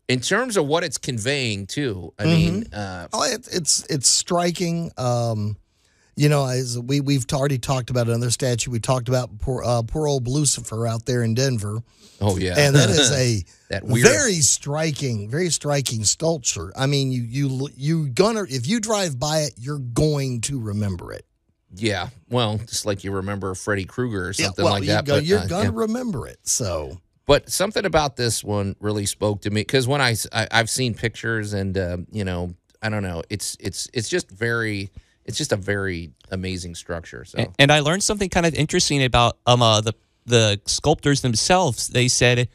in 0.08 0.20
terms 0.20 0.56
of 0.56 0.66
what 0.66 0.84
it's 0.84 0.98
conveying 0.98 1.66
too. 1.66 2.14
I 2.18 2.24
mean, 2.24 2.72
uh, 2.72 3.08
Oh, 3.12 3.22
it, 3.24 3.46
it's 3.52 3.84
it's 3.90 4.08
striking. 4.08 4.90
Um, 4.96 5.56
you 6.18 6.28
know, 6.28 6.46
as 6.46 6.78
we 6.78 7.00
we've 7.00 7.24
already 7.32 7.58
talked 7.58 7.90
about 7.90 8.08
another 8.08 8.30
statue. 8.30 8.70
We 8.72 8.80
talked 8.80 9.08
about 9.08 9.38
poor 9.38 9.62
uh, 9.64 9.82
poor 9.82 10.08
old 10.08 10.26
Blucifer 10.26 10.88
out 10.88 11.06
there 11.06 11.22
in 11.22 11.34
Denver, 11.34 11.80
oh 12.20 12.36
yeah, 12.36 12.54
and 12.58 12.74
that 12.74 12.90
is 12.90 13.12
a 13.12 13.44
That 13.70 13.84
weird- 13.84 14.06
very 14.06 14.40
striking, 14.40 15.30
very 15.30 15.50
striking 15.50 16.04
sculpture. 16.04 16.72
I 16.76 16.86
mean, 16.86 17.12
you 17.12 17.22
you 17.22 17.68
you 17.76 18.08
gonna 18.08 18.44
if 18.48 18.66
you 18.66 18.80
drive 18.80 19.18
by 19.18 19.40
it, 19.40 19.52
you're 19.58 19.78
going 19.78 20.40
to 20.42 20.58
remember 20.58 21.12
it. 21.12 21.24
yeah. 21.74 22.08
Well, 22.30 22.58
just 22.58 22.84
like 22.84 23.04
you 23.04 23.12
remember 23.12 23.54
Freddy 23.54 23.84
Krueger 23.84 24.28
or 24.28 24.32
something 24.32 24.64
well, 24.64 24.74
like 24.74 24.82
you 24.82 24.88
that. 24.88 25.04
Go, 25.04 25.16
but, 25.16 25.24
you're 25.24 25.38
uh, 25.38 25.46
gonna 25.46 25.64
yeah. 25.70 25.70
remember 25.86 26.26
it. 26.26 26.38
So 26.42 26.98
But 27.26 27.50
something 27.50 27.84
about 27.84 28.16
this 28.16 28.42
one 28.42 28.74
really 28.80 29.06
spoke 29.06 29.42
to 29.42 29.50
me 29.50 29.60
because 29.60 29.86
when 29.86 30.00
I, 30.00 30.16
I 30.32 30.48
have 30.50 30.68
seen 30.70 30.94
pictures 30.94 31.52
and 31.52 31.78
uh, 31.78 31.98
you 32.10 32.24
know 32.24 32.54
I 32.82 32.88
don't 32.88 33.02
know 33.04 33.22
it's 33.30 33.56
it's 33.60 33.88
it's 33.92 34.08
just 34.08 34.30
very 34.30 34.90
it's 35.28 35.38
just 35.38 35.52
a 35.52 35.56
very 35.56 36.10
amazing 36.30 36.74
structure. 36.74 37.24
So 37.24 37.38
A- 37.38 37.48
And 37.58 37.70
I 37.70 37.80
learned 37.80 38.02
something 38.02 38.28
kind 38.30 38.46
of 38.46 38.54
interesting 38.54 39.04
about 39.04 39.38
um 39.46 39.62
uh, 39.62 39.80
the 39.80 39.92
the 40.26 40.60
sculptors 40.66 41.20
themselves. 41.20 41.88
They 41.88 42.08
said 42.08 42.48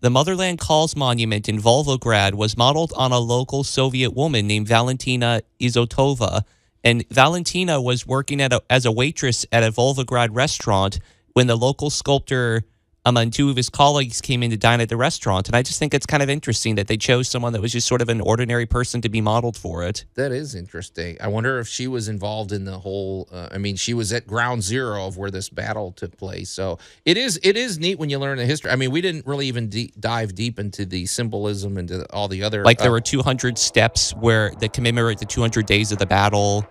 the 0.00 0.10
Motherland 0.10 0.58
Calls 0.60 0.94
monument 0.96 1.48
in 1.48 1.58
Volgograd 1.60 2.34
was 2.34 2.56
modeled 2.56 2.92
on 2.96 3.12
a 3.12 3.18
local 3.18 3.64
Soviet 3.64 4.12
woman 4.14 4.46
named 4.46 4.68
Valentina 4.68 5.40
Izotova. 5.60 6.42
And 6.82 7.04
Valentina 7.10 7.82
was 7.82 8.06
working 8.06 8.40
at 8.40 8.52
a, 8.54 8.62
as 8.70 8.86
a 8.86 8.92
waitress 8.92 9.44
at 9.52 9.62
a 9.62 9.70
Volgograd 9.70 10.30
restaurant 10.32 10.98
when 11.34 11.46
the 11.46 11.56
local 11.56 11.90
sculptor 11.90 12.62
um, 13.04 13.16
and 13.16 13.32
two 13.32 13.50
of 13.50 13.56
his 13.56 13.70
colleagues 13.70 14.20
came 14.20 14.42
in 14.42 14.50
to 14.50 14.56
dine 14.56 14.80
at 14.80 14.88
the 14.88 14.96
restaurant. 14.96 15.48
And 15.48 15.56
I 15.56 15.62
just 15.62 15.78
think 15.78 15.94
it's 15.94 16.06
kind 16.06 16.22
of 16.22 16.28
interesting 16.28 16.74
that 16.74 16.86
they 16.86 16.96
chose 16.96 17.28
someone 17.28 17.52
that 17.52 17.62
was 17.62 17.72
just 17.72 17.86
sort 17.86 18.02
of 18.02 18.08
an 18.08 18.20
ordinary 18.20 18.66
person 18.66 19.00
to 19.02 19.08
be 19.08 19.20
modeled 19.20 19.56
for 19.56 19.84
it. 19.84 20.04
that 20.14 20.32
is 20.32 20.54
interesting. 20.54 21.16
I 21.20 21.28
wonder 21.28 21.58
if 21.58 21.68
she 21.68 21.86
was 21.86 22.08
involved 22.08 22.52
in 22.52 22.64
the 22.64 22.78
whole. 22.78 23.28
Uh, 23.32 23.48
I 23.50 23.58
mean, 23.58 23.76
she 23.76 23.94
was 23.94 24.12
at 24.12 24.26
ground 24.26 24.62
zero 24.62 25.06
of 25.06 25.16
where 25.16 25.30
this 25.30 25.48
battle 25.48 25.92
took 25.92 26.16
place. 26.16 26.50
So 26.50 26.78
it 27.04 27.16
is 27.16 27.40
it 27.42 27.56
is 27.56 27.78
neat 27.78 27.98
when 27.98 28.10
you 28.10 28.18
learn 28.18 28.38
the 28.38 28.46
history. 28.46 28.70
I 28.70 28.76
mean, 28.76 28.90
we 28.90 29.00
didn't 29.00 29.26
really 29.26 29.46
even 29.46 29.68
de- 29.68 29.92
dive 29.98 30.34
deep 30.34 30.58
into 30.58 30.84
the 30.84 31.06
symbolism 31.06 31.78
and 31.78 31.88
to 31.88 32.06
all 32.12 32.28
the 32.28 32.42
other 32.42 32.64
Like 32.64 32.78
there 32.78 32.88
uh, 32.88 32.92
were 32.92 33.00
200 33.00 33.58
steps 33.58 34.12
where 34.14 34.50
that 34.60 34.72
commemorate 34.72 35.18
the 35.18 35.26
200 35.26 35.66
days 35.66 35.92
of 35.92 35.98
the 35.98 36.06
battle 36.06 36.66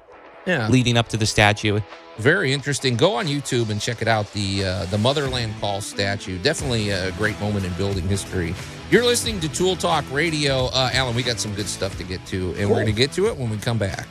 yeah. 0.49 0.67
leading 0.67 0.97
up 0.97 1.07
to 1.09 1.17
the 1.17 1.25
statue. 1.25 1.79
Very 2.17 2.51
interesting. 2.51 2.97
Go 2.97 3.15
on 3.15 3.27
YouTube 3.27 3.69
and 3.69 3.79
check 3.79 4.01
it 4.01 4.07
out. 4.07 4.31
The 4.33 4.65
uh, 4.65 4.85
the 4.85 4.97
Motherland 4.97 5.53
Call 5.61 5.79
statue. 5.79 6.37
Definitely 6.39 6.89
a 6.89 7.11
great 7.13 7.39
moment 7.39 7.65
in 7.65 7.73
building 7.73 8.05
history. 8.07 8.53
You're 8.91 9.05
listening 9.05 9.39
to 9.41 9.49
Tool 9.49 9.75
Talk 9.75 10.03
Radio. 10.11 10.65
Uh, 10.73 10.89
Allan, 10.93 11.15
we 11.15 11.23
got 11.23 11.39
some 11.39 11.53
good 11.53 11.67
stuff 11.67 11.97
to 11.97 12.03
get 12.03 12.25
to, 12.27 12.53
and 12.57 12.69
we're 12.69 12.75
going 12.75 12.87
to 12.87 12.91
get 12.91 13.13
to 13.13 13.27
it 13.27 13.37
when 13.37 13.49
we 13.49 13.57
come 13.57 13.77
back. 13.77 14.07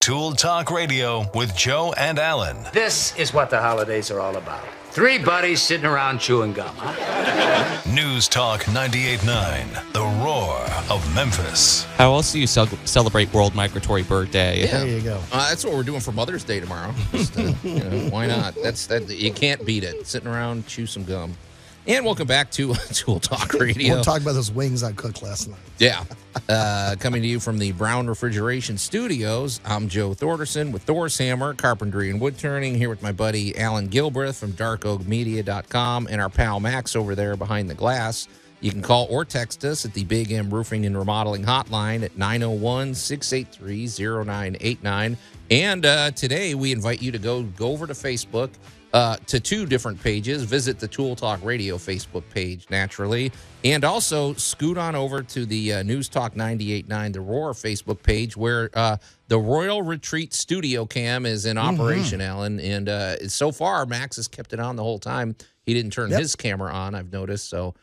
Tool 0.00 0.32
Talk 0.32 0.70
Radio 0.70 1.30
with 1.34 1.56
Joe 1.56 1.94
and 1.96 2.18
Allan. 2.18 2.58
This 2.72 3.16
is 3.16 3.32
what 3.32 3.50
the 3.50 3.60
holidays 3.60 4.10
are 4.10 4.20
all 4.20 4.36
about. 4.36 4.64
Three 4.92 5.16
buddies 5.16 5.62
sitting 5.62 5.86
around 5.86 6.18
chewing 6.18 6.52
gum, 6.52 6.74
huh? 6.76 7.80
News 7.90 8.28
Talk 8.28 8.64
98.9, 8.64 9.92
the 9.94 10.02
roar 10.22 10.58
of 10.90 11.14
Memphis. 11.14 11.84
How 11.96 12.12
else 12.12 12.30
do 12.30 12.38
you 12.38 12.46
celebrate 12.46 13.32
World 13.32 13.54
Migratory 13.54 14.02
Bird 14.02 14.30
Day? 14.30 14.66
there 14.66 14.86
you 14.86 15.00
go. 15.00 15.18
Uh, 15.32 15.48
that's 15.48 15.64
what 15.64 15.72
we're 15.72 15.82
doing 15.82 16.00
for 16.00 16.12
Mother's 16.12 16.44
Day 16.44 16.60
tomorrow. 16.60 16.92
Just, 17.10 17.38
uh, 17.38 17.54
you 17.64 17.78
know, 17.82 18.10
why 18.10 18.26
not? 18.26 18.54
That's 18.62 18.86
that. 18.88 19.08
You 19.08 19.32
can't 19.32 19.64
beat 19.64 19.82
it. 19.82 20.06
Sitting 20.06 20.28
around, 20.28 20.66
chew 20.66 20.84
some 20.84 21.04
gum. 21.04 21.38
And 21.84 22.04
welcome 22.04 22.28
back 22.28 22.48
to 22.52 22.74
Tool 22.92 23.18
Talk 23.18 23.54
Radio. 23.60 23.96
We're 23.96 24.02
talking 24.04 24.22
about 24.22 24.34
those 24.34 24.52
wings 24.52 24.84
I 24.84 24.92
cooked 24.92 25.22
last 25.22 25.48
night. 25.48 25.58
Yeah. 25.78 26.04
Uh, 26.48 26.96
coming 26.98 27.20
to 27.20 27.28
you 27.28 27.38
from 27.38 27.58
the 27.58 27.72
Brown 27.72 28.06
Refrigeration 28.06 28.78
Studios, 28.78 29.60
I'm 29.66 29.86
Joe 29.86 30.14
Thorderson 30.14 30.72
with 30.72 30.82
Thor's 30.82 31.16
Hammer, 31.18 31.52
Carpentry 31.52 32.08
and 32.08 32.18
Wood 32.18 32.38
Turning, 32.38 32.74
here 32.74 32.88
with 32.88 33.02
my 33.02 33.12
buddy 33.12 33.56
Allan 33.58 33.88
Gilbreth 33.88 34.40
from 34.40 34.52
darkoakmedia.com 34.52 36.08
and 36.10 36.20
our 36.22 36.30
pal 36.30 36.58
Max 36.58 36.96
over 36.96 37.14
there 37.14 37.36
behind 37.36 37.68
the 37.68 37.74
glass. 37.74 38.28
You 38.60 38.70
can 38.70 38.80
call 38.80 39.06
or 39.10 39.26
text 39.26 39.62
us 39.66 39.84
at 39.84 39.92
the 39.92 40.04
Big 40.04 40.32
M 40.32 40.52
Roofing 40.52 40.86
and 40.86 40.96
Remodeling 40.96 41.44
Hotline 41.44 42.02
at 42.02 42.16
901 42.16 42.94
683 42.94 44.24
0989. 44.24 45.18
And 45.50 45.84
uh, 45.86 46.12
today 46.12 46.54
we 46.54 46.72
invite 46.72 47.02
you 47.02 47.12
to 47.12 47.18
go, 47.18 47.42
go 47.42 47.72
over 47.72 47.86
to 47.86 47.92
Facebook 47.92 48.50
uh, 48.92 49.16
to 49.26 49.40
two 49.40 49.66
different 49.66 50.02
pages. 50.02 50.42
Visit 50.44 50.78
the 50.78 50.88
Tool 50.88 51.16
Talk 51.16 51.40
Radio 51.42 51.76
Facebook 51.76 52.22
page, 52.30 52.66
naturally, 52.70 53.32
and 53.64 53.84
also 53.84 54.34
scoot 54.34 54.76
on 54.76 54.94
over 54.94 55.22
to 55.22 55.46
the 55.46 55.72
uh, 55.74 55.82
News 55.82 56.08
Talk 56.08 56.34
98.9 56.34 57.12
The 57.12 57.20
Roar 57.20 57.52
Facebook 57.52 58.02
page, 58.02 58.36
where 58.36 58.70
uh, 58.74 58.96
the 59.28 59.38
Royal 59.38 59.82
Retreat 59.82 60.34
Studio 60.34 60.84
Cam 60.84 61.24
is 61.26 61.46
in 61.46 61.56
operation, 61.58 62.20
Allan. 62.20 62.60
And 62.60 62.88
uh, 62.88 63.28
so 63.28 63.50
far, 63.52 63.86
Max 63.86 64.16
has 64.16 64.28
kept 64.28 64.52
it 64.52 64.60
on 64.60 64.76
the 64.76 64.82
whole 64.82 64.98
time. 64.98 65.36
He 65.64 65.74
didn't 65.74 65.92
turn 65.92 66.10
Yep. 66.10 66.20
his 66.20 66.36
camera 66.36 66.72
on, 66.72 66.94
I've 66.94 67.12
noticed. 67.12 67.48
So 67.48 67.74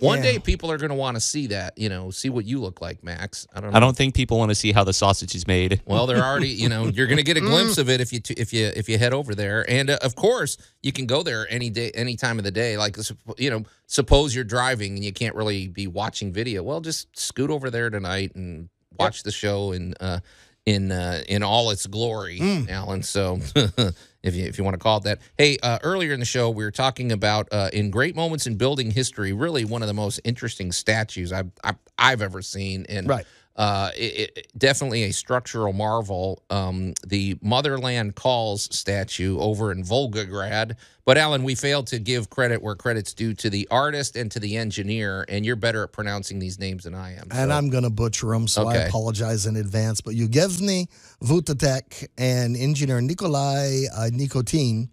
One 0.00 0.18
Yeah. 0.18 0.32
day 0.32 0.38
people 0.38 0.70
are 0.70 0.78
going 0.78 0.90
to 0.90 0.94
want 0.94 1.16
to 1.16 1.20
see 1.20 1.48
that, 1.48 1.76
you 1.76 1.88
know, 1.88 2.10
see 2.10 2.28
what 2.28 2.44
you 2.44 2.60
look 2.60 2.80
like, 2.80 3.02
Max. 3.02 3.46
I 3.52 3.60
don't 3.60 3.72
know. 3.72 3.76
I 3.76 3.80
don't 3.80 3.96
think 3.96 4.14
people 4.14 4.38
want 4.38 4.50
to 4.50 4.54
see 4.54 4.70
how 4.70 4.84
the 4.84 4.92
sausage 4.92 5.34
is 5.34 5.46
made. 5.46 5.80
Well, 5.86 6.06
they're 6.06 6.24
already, 6.24 6.48
you 6.48 6.68
know, 6.68 6.86
you're 6.86 7.06
going 7.08 7.16
to 7.16 7.24
get 7.24 7.36
a 7.36 7.40
glimpse 7.52 7.78
of 7.78 7.90
it 7.90 8.00
if 8.00 8.12
you 8.12 8.20
if 8.36 8.52
you 8.52 8.70
if 8.76 8.88
you 8.88 8.96
head 8.98 9.12
over 9.12 9.34
there, 9.34 9.68
and 9.68 9.90
uh, 9.90 9.98
of 10.02 10.14
course 10.14 10.56
you 10.82 10.92
can 10.92 11.06
go 11.06 11.22
there 11.24 11.46
any 11.50 11.68
day, 11.68 11.90
any 11.94 12.14
time 12.16 12.38
of 12.38 12.44
the 12.44 12.50
day. 12.52 12.76
Like, 12.78 12.96
you 13.38 13.50
know, 13.50 13.64
suppose 13.86 14.34
you're 14.34 14.44
driving 14.44 14.94
and 14.94 15.04
you 15.04 15.12
can't 15.12 15.34
really 15.34 15.66
be 15.68 15.86
watching 15.88 16.32
video. 16.32 16.62
Well, 16.62 16.80
just 16.80 17.08
scoot 17.18 17.50
over 17.50 17.68
there 17.70 17.90
tonight 17.90 18.34
and 18.36 18.68
watch 18.98 19.22
the 19.24 19.32
show 19.32 19.72
and 19.72 19.96
uh, 20.00 20.20
in 20.68 20.92
uh, 20.92 21.22
in 21.28 21.42
all 21.42 21.70
its 21.70 21.86
glory, 21.86 22.66
Allan. 22.68 23.02
So. 23.02 23.38
If 24.20 24.34
you, 24.34 24.46
if 24.46 24.58
you 24.58 24.64
want 24.64 24.74
to 24.74 24.78
call 24.78 24.98
it 24.98 25.04
that. 25.04 25.20
Hey, 25.38 25.58
uh, 25.62 25.78
earlier 25.84 26.12
in 26.12 26.18
the 26.18 26.26
show, 26.26 26.50
we 26.50 26.64
were 26.64 26.72
talking 26.72 27.12
about 27.12 27.46
uh, 27.52 27.70
in 27.72 27.88
great 27.88 28.16
moments 28.16 28.48
in 28.48 28.56
building 28.56 28.90
history, 28.90 29.32
really 29.32 29.64
one 29.64 29.80
of 29.80 29.86
the 29.86 29.94
most 29.94 30.20
interesting 30.24 30.72
statues 30.72 31.32
I've, 31.32 31.52
I've, 31.62 31.76
I've 31.96 32.20
ever 32.20 32.42
seen. 32.42 32.84
And 32.88 33.08
Right. 33.08 33.24
Uh, 33.58 33.90
it, 33.96 34.30
it, 34.36 34.52
definitely 34.56 35.02
a 35.02 35.12
structural 35.12 35.72
marvel. 35.72 36.40
Um, 36.48 36.94
the 37.04 37.36
Motherland 37.42 38.14
Calls 38.14 38.68
statue 38.74 39.36
over 39.40 39.72
in 39.72 39.82
Volgograd. 39.82 40.76
But 41.04 41.18
Allan, 41.18 41.42
we 41.42 41.56
failed 41.56 41.88
to 41.88 41.98
give 41.98 42.30
credit 42.30 42.62
where 42.62 42.76
credit's 42.76 43.12
due 43.12 43.34
to 43.34 43.50
the 43.50 43.66
artist 43.68 44.14
and 44.14 44.30
to 44.30 44.38
the 44.38 44.56
engineer, 44.56 45.24
and 45.28 45.44
you're 45.44 45.56
better 45.56 45.82
at 45.82 45.90
pronouncing 45.90 46.38
these 46.38 46.60
names 46.60 46.84
than 46.84 46.94
I 46.94 47.16
am. 47.16 47.28
And 47.32 47.52
I'm 47.52 47.68
going 47.68 47.82
to 47.82 47.90
butcher 47.90 48.28
them, 48.28 48.46
so 48.46 48.68
I 48.68 48.76
apologize 48.76 49.44
in 49.44 49.56
advance. 49.56 50.00
But 50.00 50.14
Yevgeny 50.14 50.88
Vutatek 51.20 52.06
and 52.16 52.56
engineer 52.56 53.00
Nikolai 53.00 53.86
uh, 53.92 54.10
Nikitin 54.12 54.90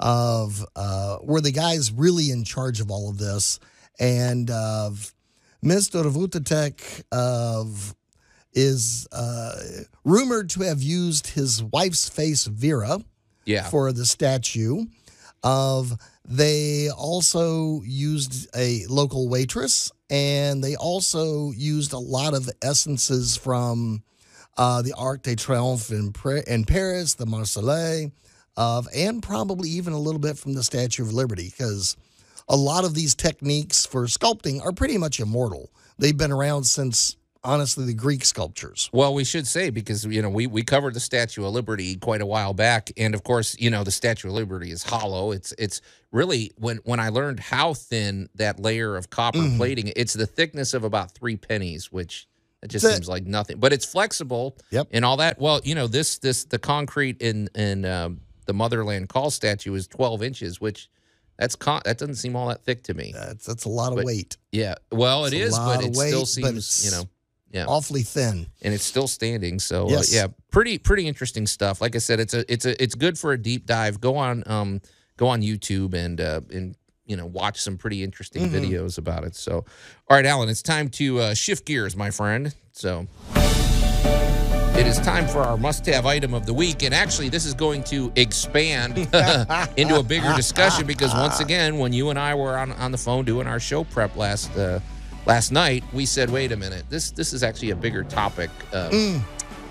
of 0.00 0.64
uh, 0.74 1.18
were 1.22 1.42
the 1.42 1.52
guys 1.52 1.92
really 1.92 2.30
in 2.30 2.44
charge 2.44 2.80
of 2.80 2.90
all 2.90 3.10
of 3.10 3.18
this. 3.18 3.60
And 3.98 4.50
uh, 4.50 4.90
Mr. 5.62 6.10
Vutatek 6.10 7.02
of 7.12 7.94
is 8.56 9.06
uh, 9.12 9.54
rumored 10.04 10.50
to 10.50 10.62
have 10.62 10.82
used 10.82 11.28
his 11.28 11.62
wife's 11.62 12.08
face, 12.08 12.46
Vera, 12.46 12.98
yeah, 13.44 13.62
for 13.68 13.92
the 13.92 14.04
statue 14.04 14.86
of 15.44 15.92
they 16.24 16.90
also 16.90 17.82
used 17.84 18.48
a 18.56 18.84
local 18.86 19.28
waitress 19.28 19.92
and 20.10 20.62
they 20.64 20.74
also 20.74 21.52
used 21.52 21.92
a 21.92 21.98
lot 21.98 22.34
of 22.34 22.50
essences 22.62 23.36
from 23.36 24.02
uh, 24.56 24.82
the 24.82 24.92
Arc 24.94 25.22
de 25.22 25.36
Triomphe 25.36 25.90
in, 25.90 26.12
in 26.46 26.64
Paris, 26.64 27.14
the 27.14 27.26
Marseillais, 27.26 28.10
of, 28.56 28.88
and 28.94 29.22
probably 29.22 29.68
even 29.68 29.92
a 29.92 29.98
little 29.98 30.20
bit 30.20 30.38
from 30.38 30.54
the 30.54 30.64
Statue 30.64 31.02
of 31.02 31.12
Liberty 31.12 31.52
because 31.56 31.96
a 32.48 32.56
lot 32.56 32.84
of 32.84 32.94
these 32.94 33.14
techniques 33.14 33.84
for 33.84 34.04
sculpting 34.06 34.64
are 34.64 34.72
pretty 34.72 34.96
much 34.96 35.20
immortal. 35.20 35.70
They've 35.98 36.16
been 36.16 36.32
around 36.32 36.64
since, 36.64 37.16
honestly, 37.46 37.84
the 37.86 37.94
Greek 37.94 38.24
sculptures. 38.24 38.90
Well, 38.92 39.14
we 39.14 39.24
should 39.24 39.46
say 39.46 39.70
because 39.70 40.04
you 40.04 40.20
know 40.20 40.28
we 40.28 40.46
we 40.46 40.62
covered 40.62 40.94
the 40.94 41.00
Statue 41.00 41.44
of 41.46 41.52
Liberty 41.54 41.96
quite 41.96 42.20
a 42.20 42.26
while 42.26 42.52
back, 42.52 42.90
and 42.96 43.14
of 43.14 43.22
course 43.24 43.56
you 43.58 43.70
know 43.70 43.84
the 43.84 43.90
Statue 43.90 44.28
of 44.28 44.34
Liberty 44.34 44.70
is 44.70 44.82
hollow. 44.82 45.32
It's 45.32 45.54
it's 45.58 45.80
really 46.12 46.52
when 46.58 46.78
when 46.84 47.00
I 47.00 47.08
learned 47.08 47.40
how 47.40 47.72
thin 47.74 48.28
that 48.34 48.60
layer 48.60 48.96
of 48.96 49.08
copper 49.10 49.38
Mm-hmm. 49.38 49.56
plating, 49.56 49.92
it's 49.96 50.12
the 50.14 50.26
thickness 50.26 50.74
of 50.74 50.84
about 50.84 51.12
three 51.12 51.36
pennies, 51.36 51.90
which 51.92 52.26
it 52.62 52.68
just 52.68 52.86
seems 52.86 53.08
like 53.08 53.24
nothing. 53.26 53.58
But 53.58 53.72
it's 53.72 53.84
flexible, 53.84 54.56
Yep. 54.70 54.88
and 54.90 55.04
all 55.04 55.16
that. 55.18 55.38
Well, 55.38 55.60
you 55.64 55.74
know 55.74 55.86
this 55.86 56.18
this 56.18 56.44
the 56.44 56.58
concrete 56.58 57.20
in 57.22 57.48
in 57.54 57.84
um, 57.84 58.20
the 58.46 58.52
Motherland 58.54 59.08
Call 59.08 59.30
statue 59.30 59.74
is 59.74 59.86
twelve 59.86 60.22
inches, 60.22 60.60
which 60.60 60.88
that's 61.38 61.54
con- 61.54 61.82
that 61.84 61.98
doesn't 61.98 62.14
seem 62.14 62.34
all 62.34 62.48
that 62.48 62.64
thick 62.64 62.82
to 62.84 62.94
me. 62.94 63.12
That's, 63.14 63.44
that's 63.44 63.66
a 63.66 63.68
lot 63.68 63.92
of 63.92 63.96
But- 63.96 64.06
weight, 64.06 64.38
Yeah, 64.52 64.76
well, 64.90 65.26
it 65.26 65.34
It's 65.34 65.42
a 65.42 65.46
is, 65.48 65.58
but 65.58 65.84
it 65.84 65.94
still 65.94 66.20
weight, 66.20 66.54
but 66.54 66.62
seems 66.62 66.84
you 66.86 66.90
know. 66.92 67.04
Yeah 67.56 67.64
awfully 67.68 68.02
thin. 68.02 68.46
and 68.62 68.74
it's 68.74 68.84
still 68.84 69.08
standing. 69.08 69.58
So 69.58 69.86
uh, 69.88 70.02
yeah, 70.08 70.26
pretty 70.50 70.78
pretty 70.78 71.06
interesting 71.08 71.46
stuff. 71.46 71.80
Like 71.80 71.94
I 71.96 71.98
said, 72.00 72.20
it's 72.20 72.34
a 72.34 72.42
it's 72.52 72.66
a 72.66 72.80
it's 72.82 72.94
good 72.94 73.18
for 73.18 73.32
a 73.32 73.38
deep 73.38 73.66
dive. 73.66 74.00
Go 74.00 74.16
on 74.16 74.42
um 74.46 74.80
go 75.16 75.26
on 75.28 75.40
YouTube 75.42 75.94
and 75.94 76.20
uh 76.20 76.40
and 76.50 76.76
you 77.06 77.16
know 77.16 77.26
watch 77.26 77.60
some 77.60 77.76
pretty 77.78 78.02
interesting 78.02 78.42
Mm-hmm. 78.50 78.56
videos 78.56 78.98
about 78.98 79.24
it. 79.24 79.34
So 79.36 79.64
all 80.08 80.16
right, 80.16 80.26
Allan, 80.26 80.48
it's 80.48 80.62
time 80.62 80.88
to 81.00 81.20
uh, 81.20 81.34
shift 81.34 81.64
gears, 81.66 81.96
my 81.96 82.10
friend. 82.10 82.54
So. 82.72 83.06
It 84.78 84.86
is 84.86 84.98
time 85.00 85.26
for 85.26 85.38
our 85.40 85.56
must-have 85.56 86.04
item 86.04 86.34
of 86.34 86.44
the 86.44 86.52
week, 86.52 86.82
and 86.82 86.92
actually, 86.94 87.30
this 87.30 87.46
is 87.46 87.54
going 87.54 87.82
to 87.84 88.12
expand 88.14 88.98
into 89.78 89.98
a 89.98 90.02
bigger 90.02 90.34
discussion 90.36 90.86
because 90.86 91.14
once 91.14 91.40
again, 91.40 91.78
when 91.78 91.94
you 91.94 92.10
and 92.10 92.18
I 92.18 92.34
were 92.34 92.58
on, 92.58 92.72
on 92.72 92.92
the 92.92 92.98
phone 92.98 93.24
doing 93.24 93.46
our 93.46 93.58
show 93.58 93.84
prep 93.84 94.14
last 94.16 94.54
uh, 94.58 94.80
last 95.26 95.52
night, 95.52 95.84
we 95.92 96.06
said, 96.06 96.30
"Wait 96.30 96.52
a 96.52 96.56
minute, 96.56 96.84
this 96.88 97.10
this 97.10 97.32
is 97.32 97.42
actually 97.42 97.70
a 97.70 97.76
bigger 97.76 98.04
topic 98.04 98.50
uh, 98.72 98.90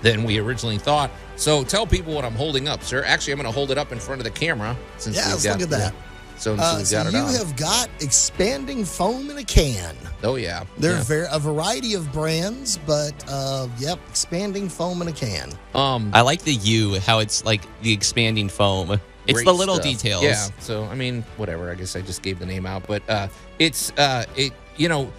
than 0.02 0.24
we 0.24 0.38
originally 0.38 0.78
thought." 0.78 1.10
So, 1.36 1.64
tell 1.64 1.86
people 1.86 2.14
what 2.14 2.24
I'm 2.24 2.34
holding 2.34 2.68
up, 2.68 2.82
sir. 2.82 3.04
Actually, 3.04 3.34
I'm 3.34 3.38
going 3.40 3.52
to 3.52 3.54
hold 3.54 3.70
it 3.70 3.78
up 3.78 3.92
in 3.92 3.98
front 3.98 4.20
of 4.20 4.24
the 4.24 4.30
camera 4.30 4.76
since 4.98 5.16
Yes, 5.16 5.34
we've 5.34 5.44
got 5.44 5.60
look 5.60 5.70
at 5.72 5.78
that. 5.78 5.94
So, 6.38 6.54
so 6.56 6.62
Uh, 6.62 6.74
we've 6.78 6.86
so 6.86 7.00
it 7.00 7.12
you 7.12 7.18
on. 7.18 7.34
have 7.34 7.56
got 7.56 7.88
expanding 8.00 8.84
foam 8.84 9.30
in 9.30 9.38
a 9.38 9.44
can. 9.44 9.96
oh 10.22 10.36
yeah, 10.36 10.64
There 10.78 10.92
yeah. 10.92 11.00
are 11.00 11.04
ver- 11.04 11.28
a 11.32 11.38
variety 11.38 11.94
of 11.94 12.12
brands, 12.12 12.78
but 12.86 13.12
uh, 13.28 13.68
yep, 13.78 13.98
expanding 14.10 14.68
foam 14.68 15.00
in 15.02 15.08
a 15.08 15.12
can. 15.12 15.50
um, 15.74 16.10
I 16.14 16.20
like 16.20 16.42
the 16.42 16.54
U, 16.54 17.00
how 17.00 17.20
it's 17.20 17.44
like 17.44 17.62
the 17.82 17.92
expanding 17.92 18.48
foam. 18.50 19.00
It's 19.26 19.42
the 19.44 19.52
little 19.52 19.74
stuff. 19.76 19.86
details. 19.86 20.22
Yeah. 20.24 20.46
So 20.60 20.84
I 20.84 20.94
mean, 20.94 21.22
whatever. 21.36 21.70
I 21.70 21.74
guess 21.74 21.96
I 21.96 22.00
just 22.02 22.22
gave 22.22 22.38
the 22.38 22.46
name 22.46 22.64
out, 22.66 22.86
but 22.86 23.02
uh, 23.10 23.28
it's 23.58 23.90
uh, 23.98 24.24
it. 24.36 24.52
You 24.76 24.88
know, 24.90 25.10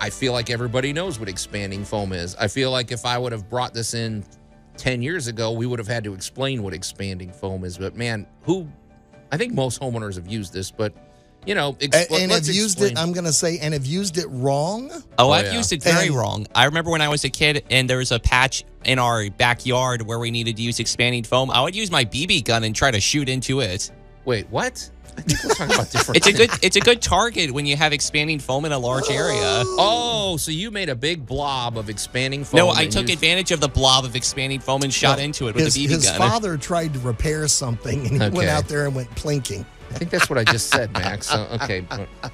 I 0.00 0.10
feel 0.10 0.32
like 0.32 0.50
everybody 0.50 0.92
knows 0.92 1.18
what 1.20 1.28
expanding 1.28 1.84
foam 1.84 2.12
is. 2.12 2.34
I 2.36 2.48
feel 2.48 2.70
like 2.70 2.90
if 2.90 3.04
I 3.04 3.18
would 3.18 3.32
have 3.32 3.48
brought 3.50 3.74
this 3.74 3.94
in 3.94 4.24
ten 4.76 5.02
years 5.02 5.26
ago, 5.26 5.52
we 5.52 5.66
would 5.66 5.78
have 5.78 5.88
had 5.88 6.04
to 6.04 6.14
explain 6.14 6.62
what 6.62 6.72
expanding 6.72 7.30
foam 7.32 7.64
is. 7.64 7.76
But 7.78 7.96
man, 7.96 8.26
who? 8.42 8.66
I 9.30 9.36
think 9.36 9.52
most 9.52 9.80
homeowners 9.80 10.16
have 10.16 10.26
used 10.26 10.52
this, 10.52 10.70
but 10.70 10.92
you 11.46 11.54
know, 11.54 11.70
A- 11.80 11.88
expl- 11.88 12.20
and 12.20 12.30
let's 12.30 12.46
have 12.48 12.56
used 12.56 12.78
explain. 12.78 12.92
it, 12.92 12.98
I'm 12.98 13.12
going 13.12 13.24
to 13.24 13.32
say, 13.32 13.58
and 13.58 13.72
have 13.72 13.86
used 13.86 14.18
it 14.18 14.26
wrong. 14.28 14.90
Oh, 14.92 15.28
Oh, 15.28 15.30
I've 15.30 15.46
yeah. 15.46 15.52
used 15.56 15.72
it 15.72 15.82
very 15.82 16.08
And- 16.08 16.16
wrong. 16.16 16.46
I 16.54 16.64
remember 16.66 16.90
when 16.90 17.00
I 17.00 17.08
was 17.08 17.24
a 17.24 17.30
kid 17.30 17.64
and 17.70 17.88
there 17.88 17.96
was 17.98 18.12
a 18.12 18.18
patch 18.18 18.64
in 18.84 18.98
our 18.98 19.30
backyard 19.30 20.02
where 20.02 20.18
we 20.18 20.30
needed 20.30 20.56
to 20.56 20.62
use 20.62 20.80
expanding 20.80 21.24
foam. 21.24 21.50
I 21.50 21.62
would 21.62 21.74
use 21.74 21.90
my 21.90 22.04
BB 22.04 22.44
gun 22.44 22.64
and 22.64 22.74
try 22.76 22.90
to 22.90 23.00
shoot 23.00 23.28
into 23.28 23.60
it. 23.60 23.90
Wait, 24.26 24.48
what? 24.50 24.90
I 25.20 25.32
think 25.32 25.44
we're 25.44 25.50
talking 25.54 25.74
about 25.74 25.90
different. 25.90 26.16
It's 26.16 26.26
a 26.26 26.32
good 26.32 26.50
it's 26.62 26.76
a 26.76 26.80
good 26.80 27.02
target 27.02 27.50
when 27.52 27.66
you 27.66 27.76
have 27.76 27.92
expanding 27.92 28.38
foam 28.38 28.64
in 28.64 28.72
a 28.72 28.78
large 28.78 29.08
area. 29.10 29.62
Oh, 29.66 30.36
so 30.38 30.50
you 30.50 30.70
made 30.70 30.88
a 30.88 30.94
big 30.94 31.26
blob 31.26 31.76
of 31.78 31.88
expanding 31.90 32.44
foam? 32.44 32.58
No, 32.58 32.70
I 32.70 32.86
took 32.86 33.02
used- 33.02 33.14
advantage 33.14 33.50
of 33.52 33.60
the 33.60 33.68
blob 33.68 34.04
of 34.04 34.16
expanding 34.16 34.60
foam 34.60 34.82
and 34.82 34.92
shot 34.92 35.16
Well, 35.18 35.24
into 35.26 35.48
it 35.48 35.54
with 35.54 35.64
his, 35.64 35.76
a 35.76 35.80
BB 35.80 35.88
his 35.88 36.06
gun. 36.06 36.18
father 36.18 36.56
tried 36.56 36.94
to 36.94 36.98
repair 37.00 37.46
something, 37.48 38.00
and 38.06 38.10
he 38.10 38.22
Okay. 38.22 38.30
went 38.36 38.48
out 38.50 38.68
there 38.68 38.86
and 38.86 38.94
went 38.94 39.10
plinking. 39.14 39.64
I 39.90 39.94
think 39.94 40.10
that's 40.10 40.30
what 40.30 40.38
I 40.38 40.44
just 40.44 40.68
said, 40.70 40.92
Max. 40.92 41.26
So, 41.28 41.46
okay. 41.62 41.84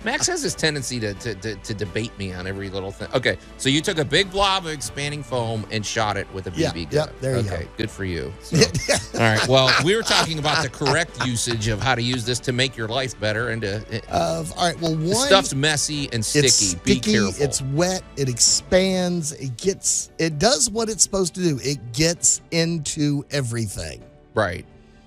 Max 0.05 0.27
has 0.27 0.43
this 0.43 0.55
tendency 0.55 1.01
to, 1.01 1.15
to, 1.15 1.35
to, 1.37 1.55
to 1.57 1.75
debate 1.75 2.17
me 2.19 2.33
on 2.33 2.47
every 2.47 2.69
little 2.69 2.91
thing. 2.91 3.09
Okay. 3.15 3.39
So 3.57 3.69
you 3.71 3.81
took 3.81 3.99
a 3.99 4.05
big 4.05 4.31
blob 4.31 4.67
of 4.67 4.73
expanding 4.73 5.23
foam 5.23 5.67
and 5.71 5.85
shot 5.85 6.17
it 6.17 6.31
with 6.35 6.47
a 6.49 6.51
BB 6.51 6.59
Yeah, 6.59 6.71
gun. 6.73 6.89
yep, 6.91 7.21
there 7.21 7.33
you 7.39 7.47
okay. 7.47 7.65
go. 7.65 7.69
Good 7.79 7.91
for 7.91 8.05
you. 8.05 8.33
So, 8.47 9.19
all 9.19 9.21
right. 9.21 9.49
Well, 9.49 9.71
we 9.85 9.97
were 9.97 10.03
talking 10.03 10.39
about 10.39 10.63
the 10.63 10.69
correct 10.69 11.27
usage 11.27 11.69
of 11.69 11.81
how 11.81 11.95
to 11.95 12.03
use 12.03 12.25
this 12.27 12.39
to 12.41 12.53
make 12.53 12.77
your 12.77 12.89
life 12.89 13.19
better 13.19 13.49
and 13.51 13.63
to. 13.63 13.77
It, 13.91 14.09
Of 14.11 14.53
all 14.59 14.67
right, 14.67 14.81
well, 14.81 14.95
one 14.95 15.15
stuff's 15.15 15.55
messy 15.55 16.09
and 16.13 16.25
sticky. 16.25 16.47
it's 16.47 16.75
Be 16.75 17.01
careful. 17.01 17.43
it's 17.43 17.63
wet, 17.63 18.03
it 18.17 18.29
expands, 18.29 19.33
it 19.33 19.57
gets, 19.57 20.11
it 20.19 20.39
does 20.39 20.69
what 20.71 20.89
it's 20.89 21.03
supposed 21.03 21.35
to 21.37 21.41
do. 21.41 21.59
It 21.63 21.93
gets 21.93 22.43
into 22.51 23.25
everything, 23.31 24.03
right. 24.35 24.67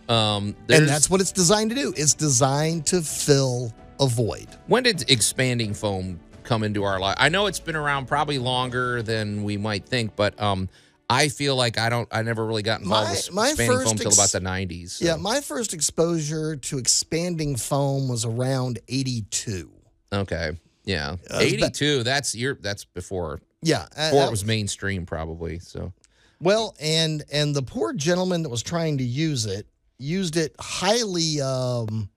Um, 0.10 0.56
and 0.70 0.88
that's 0.88 1.10
what 1.10 1.22
it's 1.22 1.32
designed 1.32 1.70
to 1.70 1.76
do. 1.76 1.94
It's 1.96 2.14
designed 2.16 2.88
to 2.88 3.02
fill 3.02 3.72
a 4.00 4.08
void. 4.08 4.48
When 4.68 4.84
did 4.84 5.10
expanding 5.10 5.74
foam 5.74 6.20
come 6.44 6.64
into 6.64 6.84
our 6.84 7.00
life? 7.00 7.16
I 7.20 7.30
know 7.30 7.46
it's 7.46 7.60
been 7.60 7.76
around 7.76 8.08
probably 8.08 8.40
longer 8.40 9.04
than 9.04 9.44
we 9.44 9.56
might 9.58 9.86
think, 9.86 10.16
but 10.16 10.40
um, 10.42 10.68
I 11.12 11.30
feel 11.30 11.56
like 11.56 11.78
I 11.78 11.90
don't. 11.90 12.08
I 12.12 12.24
never 12.24 12.46
really 12.46 12.64
got 12.64 12.82
involved 12.82 13.08
My- 13.10 13.12
with 13.14 13.34
my 13.34 13.48
expanding 13.50 13.76
first 13.78 13.86
foam 13.88 13.92
until 13.94 14.08
ex- 14.08 14.18
about 14.18 14.32
the 14.32 14.40
'90s. 14.48 14.90
so- 14.92 15.06
Yeah, 15.06 15.16
my 15.18 15.42
first 15.42 15.74
exposure 15.76 16.56
to 16.56 16.78
expanding 16.80 17.56
foam 17.56 18.08
was 18.10 18.26
around 18.26 18.80
82. 18.88 19.70
Okay. 20.12 20.52
Yeah. 20.86 21.18
Uh, 21.30 21.38
82. 21.40 22.02
That's 22.04 22.34
your. 22.34 22.56
That's 22.56 22.84
before. 22.84 23.42
Yeah, 23.62 23.86
uh, 23.96 24.10
Before 24.10 24.26
it 24.28 24.32
was 24.32 24.44
mainstream, 24.46 25.06
probably. 25.06 25.60
So. 25.60 25.94
Well, 26.42 26.76
and 26.80 27.24
and 27.32 27.54
the 27.54 27.62
poor 27.62 27.94
gentleman 27.94 28.42
that 28.44 28.50
was 28.50 28.64
trying 28.64 28.98
to 29.00 29.04
use 29.04 29.46
it 29.46 29.68
used 30.00 30.38
it 30.38 30.56
highly 30.60 31.42
um, 31.42 32.10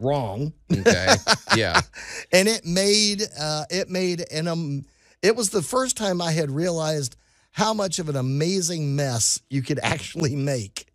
wrong, 0.00 0.52
Okay. 0.72 1.14
yeah. 1.56 1.80
and 2.32 2.48
it 2.48 2.64
made 2.64 3.22
uh, 3.38 3.64
it 3.70 3.88
made 3.88 4.24
an 4.32 4.48
um, 4.48 4.84
it 5.22 5.36
was 5.36 5.50
the 5.50 5.62
first 5.62 5.96
time 5.96 6.20
I 6.22 6.32
had 6.32 6.50
realized 6.50 7.16
how 7.52 7.74
much 7.74 7.98
of 7.98 8.08
an 8.08 8.16
amazing 8.16 8.96
mess 8.96 9.40
you 9.50 9.62
could 9.62 9.78
actually 9.82 10.34
make. 10.36 10.86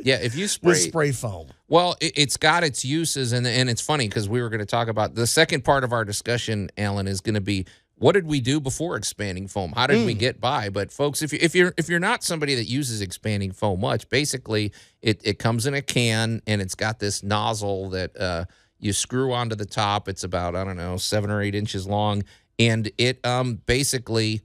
Yeah, 0.00 0.16
if 0.16 0.36
you 0.36 0.46
spray, 0.46 0.68
with 0.70 0.80
spray 0.80 1.10
foam. 1.12 1.48
well, 1.66 1.96
it, 2.00 2.12
it's 2.14 2.36
got 2.36 2.62
its 2.62 2.84
uses, 2.84 3.32
and 3.32 3.44
and 3.46 3.68
it's 3.68 3.80
funny 3.80 4.06
because 4.08 4.28
we 4.28 4.40
were 4.40 4.48
going 4.48 4.60
to 4.60 4.66
talk 4.66 4.86
about 4.86 5.14
the 5.16 5.26
second 5.26 5.64
part 5.64 5.82
of 5.82 5.92
our 5.92 6.04
discussion. 6.04 6.70
Allan 6.78 7.08
is 7.08 7.20
going 7.20 7.34
to 7.34 7.40
be 7.40 7.66
what 7.98 8.12
did 8.12 8.26
we 8.26 8.40
do 8.40 8.60
before 8.60 8.96
expanding 8.96 9.48
foam? 9.48 9.72
How 9.74 9.86
did 9.86 10.06
we 10.06 10.12
Hmm. 10.12 10.18
get 10.18 10.40
by? 10.40 10.68
But 10.68 10.92
folks, 10.92 11.20
if 11.22 11.32
you 11.32 11.38
if 11.42 11.54
you're 11.54 11.74
if 11.76 11.88
you're 11.88 11.98
not 12.00 12.22
somebody 12.22 12.54
that 12.54 12.66
uses 12.68 13.00
expanding 13.00 13.52
foam 13.52 13.80
much, 13.80 14.08
basically 14.08 14.72
it 15.02 15.20
it 15.24 15.38
comes 15.38 15.66
in 15.66 15.74
a 15.74 15.82
can 15.82 16.40
and 16.46 16.60
it's 16.62 16.74
got 16.74 16.98
this 17.00 17.22
nozzle 17.22 17.90
that 17.90 18.16
uh, 18.18 18.44
you 18.78 18.92
screw 18.92 19.32
onto 19.32 19.56
the 19.56 19.66
top. 19.66 20.08
It's 20.08 20.22
about 20.24 20.54
I 20.54 20.64
don't 20.64 20.76
know 20.76 20.96
seven 20.96 21.30
or 21.30 21.42
eight 21.42 21.54
inches 21.56 21.86
long, 21.86 22.22
and 22.58 22.90
it 22.98 23.24
um 23.26 23.60
basically 23.66 24.42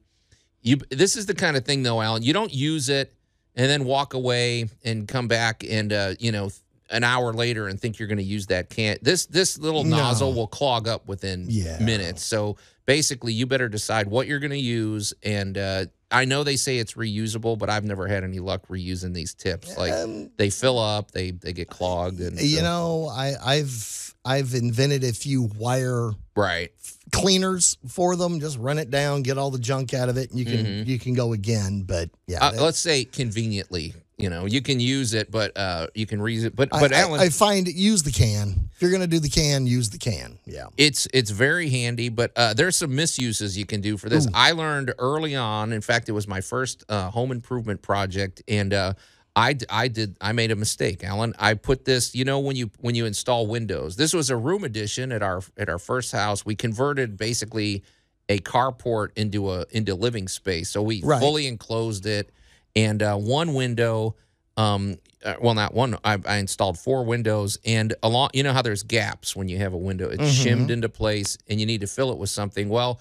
you 0.61 0.77
this 0.89 1.15
is 1.15 1.25
the 1.27 1.35
kind 1.35 1.57
of 1.57 1.65
thing 1.65 1.83
though 1.83 2.01
allan 2.01 2.23
you 2.23 2.31
don't 2.31 2.53
use 2.53 2.87
it 2.87 3.13
and 3.55 3.69
then 3.69 3.83
walk 3.83 4.13
away 4.13 4.69
and 4.85 5.07
come 5.09 5.27
back 5.27 5.63
and 5.69 5.91
uh 5.91 6.13
you 6.19 6.31
know 6.31 6.49
an 6.89 7.03
hour 7.03 7.33
later 7.33 7.67
and 7.67 7.81
think 7.81 7.99
you're 7.99 8.07
going 8.07 8.17
to 8.17 8.23
use 8.23 8.45
that 8.47 8.69
can 8.69 8.97
this 9.01 9.25
this 9.25 9.57
little 9.57 9.83
No. 9.83 9.97
nozzle 9.97 10.33
will 10.33 10.47
clog 10.47 10.87
up 10.87 11.05
within 11.07 11.47
Yeah. 11.49 11.79
minutes 11.79 12.23
so 12.23 12.55
basically 12.85 13.33
you 13.33 13.45
better 13.45 13.69
decide 13.69 14.07
what 14.07 14.27
you're 14.27 14.39
going 14.39 14.51
to 14.51 14.57
use 14.59 15.13
and 15.23 15.57
uh 15.57 15.85
I 16.11 16.25
know 16.25 16.43
they 16.43 16.57
say 16.57 16.77
it's 16.77 16.93
reusable, 16.93 17.57
but 17.57 17.71
I've 17.71 17.83
never 17.85 18.05
had 18.07 18.23
any 18.23 18.37
luck 18.37 18.67
reusing 18.67 19.15
these 19.15 19.33
tips. 19.33 19.75
Like 19.75 19.93
they 20.37 20.51
fill 20.51 20.77
up, 20.77 21.09
they 21.09 21.31
they 21.31 21.53
get 21.53 21.69
clogged, 21.69 22.19
and 22.19 22.39
You 22.39 22.57
so- 22.57 22.63
know, 22.63 23.07
I, 23.11 23.33
I've 23.43 24.13
I've 24.23 24.53
invented 24.53 25.03
a 25.03 25.11
few 25.11 25.49
wire 25.57 26.11
right? 26.35 26.69
cleaners 27.11 27.77
for 27.87 28.15
them. 28.15 28.39
Just 28.39 28.59
run 28.59 28.77
it 28.77 28.91
down, 28.91 29.23
get 29.23 29.39
all 29.39 29.49
the 29.49 29.57
junk 29.57 29.95
out 29.95 30.07
of 30.07 30.17
it, 30.17 30.29
and 30.29 30.37
you 30.39 30.45
can 30.45 30.85
you 30.85 30.99
can 30.99 31.15
go 31.15 31.33
again. 31.33 31.81
But 31.81 32.11
yeah, 32.27 32.39
Mm-hmm. 32.41 32.59
Uh, 32.59 32.61
let's 32.63 32.79
say 32.79 33.05
conveniently, 33.05 33.95
you 34.17 34.29
know, 34.29 34.45
you 34.45 34.61
can 34.61 34.79
use 34.79 35.13
it, 35.13 35.31
but 35.31 35.55
uh 35.57 35.87
you 35.95 36.05
can 36.05 36.19
reuse 36.19 36.45
it. 36.45 36.55
But 36.55 36.69
but 36.69 36.93
I- 36.93 37.01
Allan, 37.01 37.19
I 37.19 37.29
find 37.29 37.67
use 37.67 38.03
the 38.03 38.11
can. 38.11 38.69
If 38.75 38.81
you're 38.81 38.91
gonna 38.91 39.07
do 39.07 39.19
the 39.19 39.29
can, 39.29 39.65
use 39.67 39.89
the 39.89 39.97
can. 39.97 40.37
Yeah. 40.45 40.67
it's 40.77 41.07
it's 41.13 41.31
very 41.31 41.69
handy 41.69 42.09
but 42.09 42.31
uh, 42.35 42.53
there's 42.53 42.75
some 42.75 42.93
misuses 42.95 43.57
you 43.57 43.65
can 43.65 43.81
do 43.81 43.97
for 43.97 44.09
this 44.09 44.27
i 44.33 44.51
learned 44.51 44.93
early 44.99 45.35
on 45.35 45.71
in 45.71 45.81
fact 45.81 46.09
it 46.09 46.11
was 46.11 46.27
my 46.27 46.41
first 46.41 46.83
uh, 46.89 47.09
home 47.09 47.31
improvement 47.31 47.81
project 47.81 48.41
and 48.47 48.73
uh, 48.73 48.93
I, 49.35 49.57
I 49.69 49.87
did 49.87 50.15
I 50.21 50.31
made 50.31 50.51
a 50.51 50.55
mistake, 50.55 51.03
Allan. 51.03 51.33
I 51.39 51.55
put 51.55 51.85
this, 51.85 52.13
you 52.13 52.23
know, 52.23 52.39
when 52.39 52.55
you 52.55 52.69
when 52.81 52.93
you 52.93 53.05
install 53.07 53.47
Windows. 53.47 53.95
This 53.95 54.13
was 54.13 54.29
a 54.29 54.37
room 54.37 54.63
addition 54.63 55.11
at 55.11 55.23
our 55.23 55.41
at 55.57 55.69
our 55.69 55.79
first 55.79 56.11
house. 56.11 56.45
We 56.45 56.53
converted 56.55 57.17
basically 57.17 57.83
a 58.29 58.37
carport 58.37 59.09
into 59.15 59.49
a 59.51 59.65
into 59.71 59.95
living 59.95 60.27
space. 60.27 60.69
So 60.69 60.83
we 60.83 61.01
Right. 61.03 61.19
fully 61.19 61.47
enclosed 61.47 62.05
it, 62.05 62.29
and 62.75 63.01
uh, 63.01 63.15
one 63.15 63.53
window. 63.53 64.15
Um, 64.55 64.99
uh, 65.23 65.35
well, 65.41 65.53
not 65.53 65.73
one. 65.73 65.97
I, 66.03 66.19
I 66.25 66.37
installed 66.37 66.77
four 66.77 67.03
windows, 67.05 67.57
and 67.65 67.93
along. 68.03 68.31
You 68.33 68.43
know 68.43 68.53
how 68.53 68.61
there's 68.61 68.83
gaps 68.83 69.35
when 69.35 69.47
you 69.47 69.57
have 69.57 69.73
a 69.73 69.77
window. 69.77 70.09
It's 70.09 70.29
shimmed 70.31 70.69
into 70.69 70.89
place, 70.89 71.37
and 71.47 71.59
you 71.59 71.65
need 71.65 71.81
to 71.81 71.87
fill 71.87 72.11
it 72.11 72.17
with 72.17 72.29
something. 72.29 72.69
Well, 72.69 72.99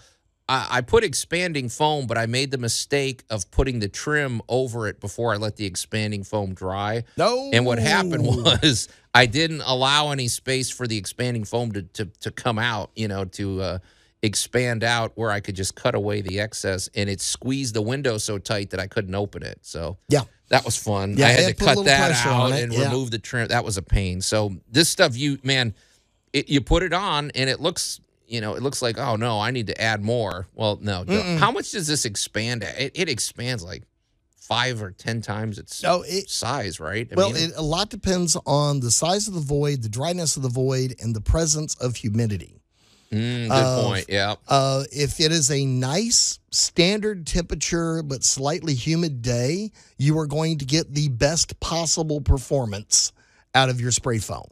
I, 0.49 0.67
I 0.71 0.81
put 0.83 1.05
expanding 1.05 1.69
foam, 1.69 2.07
but 2.07 2.19
I 2.19 2.27
made 2.27 2.51
the 2.51 2.59
mistake 2.59 3.25
of 3.31 3.51
putting 3.51 3.79
the 3.79 3.89
trim 3.89 4.43
over 4.49 4.87
it 4.87 5.01
before 5.01 5.33
I 5.33 5.37
let 5.37 5.57
the 5.57 5.65
expanding 5.65 6.25
foam 6.25 6.55
dry. 6.55 7.05
No. 7.17 7.51
And 7.53 7.65
what 7.65 7.79
happened 7.79 8.25
was 8.27 8.89
I 9.15 9.27
didn't 9.27 9.63
allow 9.63 10.11
any 10.11 10.29
space 10.29 10.71
for 10.71 10.87
the 10.87 10.97
expanding 10.97 11.45
foam 11.45 11.73
to 11.73 11.83
to, 11.83 12.07
to 12.21 12.31
come 12.31 12.59
out, 12.59 12.91
you 12.95 13.09
know, 13.09 13.25
to 13.25 13.63
uh, 13.63 13.79
expand 14.23 14.85
out 14.85 15.13
where 15.17 15.31
I 15.31 15.41
could 15.41 15.57
just 15.57 15.75
cut 15.75 15.95
away 15.95 16.21
the 16.21 16.39
excess, 16.41 16.89
and 16.95 17.11
it 17.11 17.21
squeezed 17.21 17.75
the 17.75 17.83
window 17.83 18.19
so 18.19 18.39
tight 18.39 18.71
that 18.71 18.81
I 18.81 18.87
couldn't 18.87 19.15
open 19.15 19.43
it. 19.43 19.59
So 19.63 19.99
Yeah. 20.09 20.23
that 20.49 20.65
was 20.65 20.77
fun. 20.77 21.17
Yeah, 21.17 21.27
I 21.27 21.31
had 21.31 21.57
to 21.59 21.65
cut 21.65 21.85
that 21.87 22.25
out 22.27 22.53
and 22.53 22.73
yeah. 22.73 22.85
remove 22.85 23.11
the 23.11 23.19
trim. 23.19 23.49
That 23.49 23.65
was 23.65 23.77
a 23.77 23.83
pain. 23.83 24.21
So 24.21 24.55
this 24.71 24.89
stuff, 24.89 25.17
you 25.17 25.39
man, 25.43 25.75
it, 26.33 26.49
you 26.49 26.61
put 26.61 26.83
it 26.83 26.93
on 26.93 27.31
and 27.35 27.51
it 27.51 27.61
looks, 27.61 28.01
you 28.29 28.41
know, 28.41 28.55
it 28.55 28.63
looks 28.63 28.81
like 28.81 28.97
oh 28.99 29.17
no, 29.17 29.41
I 29.41 29.51
need 29.51 29.67
to 29.67 29.81
add 29.81 30.03
more. 30.03 30.47
Well, 30.55 30.79
no. 30.81 31.05
How 31.39 31.51
much 31.51 31.73
does 31.73 31.87
this 31.89 32.05
expand? 32.05 32.63
It, 32.63 32.93
it 32.95 33.09
expands 33.09 33.63
like 33.65 33.83
five 34.37 34.83
or 34.83 34.91
ten 34.93 35.21
times 35.21 35.59
its 35.59 35.83
No, 35.83 36.03
it- 36.03 36.31
size, 36.31 36.79
right? 36.79 37.09
I 37.11 37.15
Well, 37.17 37.33
mean, 37.33 37.51
it, 37.51 37.53
a 37.57 37.63
lot 37.63 37.91
depends 37.91 38.37
on 38.47 38.81
the 38.81 38.91
size 38.91 39.27
of 39.27 39.35
the 39.35 39.41
void, 39.41 39.83
the 39.83 39.89
dryness 39.89 40.37
of 40.37 40.43
the 40.43 40.49
void, 40.49 40.95
and 41.01 41.15
the 41.17 41.21
presence 41.21 41.75
of 41.77 41.97
humidity. 41.97 42.62
Mm, 43.13 43.49
good 43.49 43.85
point. 43.87 44.07
Yeah. 44.09 44.35
Uh, 44.49 44.85
if 44.91 45.21
it 45.21 45.33
is 45.33 45.51
a 45.51 45.65
nice 45.65 46.39
standard 46.51 47.27
temperature 47.27 48.03
but 48.03 48.25
slightly 48.25 48.75
humid 48.75 49.23
day, 49.23 49.71
you 49.99 50.19
are 50.19 50.27
going 50.27 50.59
to 50.59 50.65
get 50.65 50.93
the 50.93 51.09
best 51.09 51.59
possible 51.61 52.21
performance 52.21 53.13
out 53.55 53.69
of 53.69 53.81
your 53.81 53.91
spray 53.91 54.19
foam. 54.19 54.47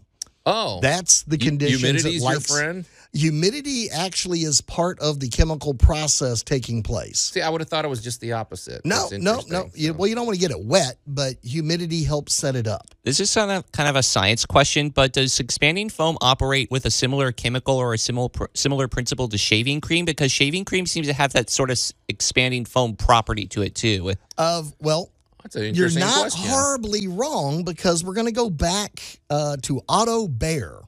Oh, 0.46 0.80
That's 0.80 1.22
the 1.24 1.36
conditions. 1.36 1.82
Humidity's 1.82 2.22
it 2.22 2.30
your 2.30 2.40
friend. 2.40 2.84
Humidity 3.12 3.90
actually 3.90 4.40
is 4.40 4.60
part 4.60 5.00
of 5.00 5.20
the 5.20 5.28
chemical 5.28 5.74
process 5.74 6.42
taking 6.44 6.82
place. 6.82 7.18
See, 7.32 7.40
I 7.42 7.48
would 7.50 7.60
have 7.60 7.68
thought 7.68 7.84
it 7.84 7.88
was 7.88 8.02
just 8.02 8.20
the 8.20 8.32
opposite. 8.32 8.84
No, 8.84 9.08
That's 9.10 9.12
no, 9.22 9.30
interesting. 9.40 9.52
no. 9.52 9.70
You, 9.74 9.88
So- 9.88 9.94
well, 9.94 10.08
you 10.08 10.14
don't 10.14 10.26
want 10.26 10.36
to 10.36 10.40
get 10.40 10.52
it 10.52 10.64
wet, 10.64 10.98
but 11.06 11.34
humidity 11.42 12.04
helps 12.04 12.34
set 12.34 12.56
it 12.56 12.68
up. 12.68 12.86
This 13.02 13.18
is 13.20 13.34
kind 13.34 13.50
of 13.50 13.70
kind 13.72 13.88
of 13.88 13.96
a 13.96 14.02
science 14.02 14.46
question, 14.46 14.90
but 14.90 15.12
does 15.12 15.40
expanding 15.40 15.88
foam 15.90 16.18
operate 16.20 16.70
with 16.70 16.86
a 16.86 16.90
similar 16.90 17.32
chemical 17.32 17.76
or 17.76 17.94
a 17.94 17.98
similar 17.98 18.30
similar 18.54 18.88
principle 18.88 19.28
to 19.28 19.38
shaving 19.38 19.80
cream? 19.80 20.04
Because 20.04 20.30
shaving 20.32 20.64
cream 20.64 20.86
seems 20.86 21.06
to 21.08 21.12
have 21.14 21.32
that 21.32 21.50
sort 21.50 21.70
of 21.70 21.80
expanding 22.08 22.64
foam 22.64 22.96
property 22.96 23.46
to 23.48 23.62
it 23.62 23.74
too. 23.74 24.12
Of 24.38 24.74
well, 24.80 25.10
That's 25.42 25.56
an 25.56 25.74
You're 25.74 25.90
not 25.90 26.20
question. 26.32 26.50
horribly 26.50 27.08
wrong 27.08 27.64
because 27.64 28.04
we're 28.04 28.14
going 28.14 28.26
to 28.26 28.32
go 28.32 28.50
back 28.50 29.20
uh, 29.30 29.56
to 29.62 29.80
Otto 29.88 30.28
Bayer. 30.28 30.80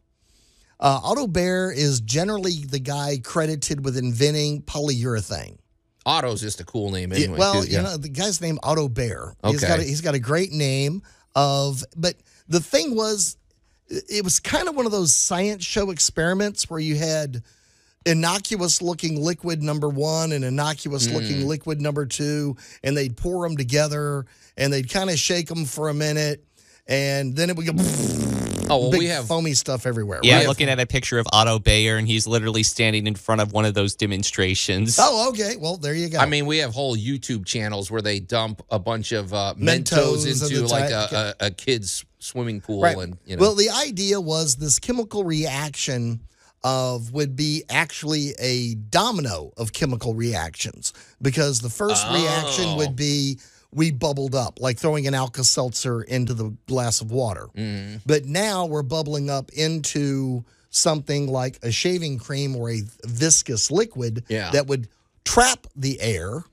Uh, 0.83 1.01
Otto 1.05 1.27
Bayer 1.29 1.71
is 1.73 2.01
generally 2.01 2.65
the 2.69 2.81
guy 2.81 3.19
credited 3.23 3.85
with 3.85 3.97
inventing 3.97 4.63
polyurethane. 4.63 5.57
Otto's 6.05 6.41
just 6.41 6.61
a 6.61 6.65
cool 6.65 6.91
name 6.91 7.13
Yeah, 7.13 7.19
anyway. 7.21 7.39
well, 7.39 7.65
yeah. 7.65 7.77
you 7.79 7.83
know, 7.85 7.97
the 7.97 8.09
guy's 8.09 8.41
name 8.41 8.59
Otto 8.65 8.89
Bayer. 8.89 9.35
He's 9.45 9.63
Okay. 9.63 9.69
got 9.69 9.79
a, 9.79 9.85
he's 9.85 10.01
got 10.01 10.17
a 10.17 10.19
great 10.19 10.51
name 10.51 11.03
of, 11.37 11.85
but 11.97 12.17
the 12.49 12.59
thing 12.61 12.97
was, 12.97 13.37
it 13.87 14.05
it 14.09 14.25
was 14.25 14.41
kind 14.41 14.69
of 14.69 14.75
one 14.75 14.85
of 14.87 14.91
those 14.93 15.15
science 15.15 15.65
show 15.65 15.91
experiments 15.91 16.69
where 16.69 16.81
you 16.81 16.97
had 16.97 17.45
innocuous 18.05 18.83
looking 18.83 19.23
liquid 19.23 19.63
number 19.63 19.89
one 19.89 20.33
and 20.33 20.45
innocuous 20.45 21.07
Mm. 21.07 21.13
looking 21.15 21.47
liquid 21.47 21.81
number 21.81 22.05
two, 22.07 22.57
and 22.83 22.97
they'd 22.97 23.17
pour 23.17 23.47
them 23.49 23.57
together 23.57 24.27
and 24.57 24.73
they'd 24.73 24.91
kind 24.91 25.09
of 25.11 25.17
shake 25.19 25.47
them 25.47 25.65
for 25.65 25.89
a 25.89 25.95
minute, 25.95 26.45
and 26.89 27.37
then 27.37 27.49
it 27.51 27.57
would 27.57 27.67
go 27.67 27.73
oh, 28.71 28.79
well, 28.79 28.91
big 28.91 29.01
we 29.01 29.07
have 29.07 29.27
foamy 29.27 29.55
stuff 29.55 29.87
everywhere. 29.87 30.21
Yeah, 30.23 30.39
right? 30.39 30.47
looking 30.49 30.69
at 30.69 30.79
a 30.81 30.87
picture 30.87 31.19
of 31.19 31.27
Otto 31.33 31.59
Bayer, 31.59 31.97
and 31.97 32.07
he's 32.07 32.27
literally 32.27 32.63
standing 32.63 33.07
in 33.07 33.15
front 33.15 33.41
of 33.41 33.53
one 33.53 33.65
of 33.65 33.75
those 33.75 33.95
demonstrations. 33.95 34.99
Oh, 35.01 35.29
okay. 35.31 35.57
Well, 35.57 35.77
there 35.77 35.95
you 35.95 36.09
go. 36.09 36.19
I 36.19 36.27
mean, 36.27 36.47
we 36.47 36.59
have 36.59 36.73
whole 36.73 36.97
YouTube 36.97 37.45
channels 37.47 37.91
where 37.91 38.03
they 38.03 38.21
dump 38.21 38.63
a 38.71 38.79
bunch 38.79 39.13
of 39.13 39.33
uh, 39.33 39.55
Mentos 39.59 40.25
Mentos, 40.27 40.51
into 40.53 40.67
like 40.67 40.91
a, 40.91 41.35
a, 41.41 41.47
a 41.47 41.51
kid's 41.51 42.05
swimming 42.19 42.61
pool, 42.61 42.83
Right. 42.83 42.97
and 42.97 43.17
you 43.27 43.37
know, 43.37 43.41
Well, 43.41 43.55
the 43.55 43.71
idea 43.71 44.21
was 44.21 44.57
this 44.57 44.79
chemical 44.79 45.25
reaction 45.25 46.21
of 46.65 47.13
would 47.13 47.35
be 47.35 47.65
actually 47.69 48.35
a 48.39 48.75
domino 48.77 49.53
of 49.57 49.73
chemical 49.73 50.15
reactions 50.15 50.93
because 51.21 51.59
the 51.61 51.69
first 51.69 52.07
reaction 52.09 52.65
Oh. 52.69 52.77
would 52.77 52.95
be 52.95 53.39
we 53.75 53.91
bubbled 53.91 54.35
up 54.35 54.61
like 54.61 54.79
throwing 54.79 55.07
an 55.07 55.15
Alka 55.15 55.45
Seltzer 55.45 56.03
into 56.03 56.35
the 56.35 56.55
glass 56.67 57.01
of 57.01 57.11
water. 57.11 57.49
Mm-hmm. 57.57 57.97
But 58.05 58.27
now 58.27 58.67
we're 58.67 58.83
bubbling 58.83 59.31
up 59.31 59.51
into 59.53 60.45
something 60.71 61.27
like 61.27 61.59
a 61.63 61.71
shaving 61.71 62.19
cream 62.19 62.55
or 62.57 62.71
a 62.71 62.83
viscous 63.05 63.71
liquid 63.71 64.25
Yeah. 64.29 64.51
that 64.51 64.67
would 64.67 64.89
trap 65.25 65.67
the 65.77 66.01
air. 66.01 66.45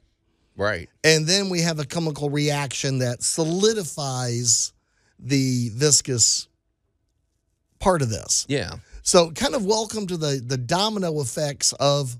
right? 0.55 0.89
And 1.03 1.25
then 1.27 1.49
we 1.49 1.61
have 1.61 1.79
a 1.79 1.85
chemical 1.85 2.29
reaction 2.29 2.99
that 2.99 3.23
solidifies 3.23 4.73
the 5.17 5.69
viscous 5.73 6.47
part 7.79 8.01
of 8.01 8.09
this. 8.09 8.45
Yeah, 8.49 8.73
So, 9.03 9.31
kind 9.31 9.55
of 9.55 9.65
welcome 9.65 10.05
to 10.07 10.17
the 10.17 10.41
the 10.45 10.57
domino 10.57 11.19
effects 11.21 11.73
of 11.79 12.17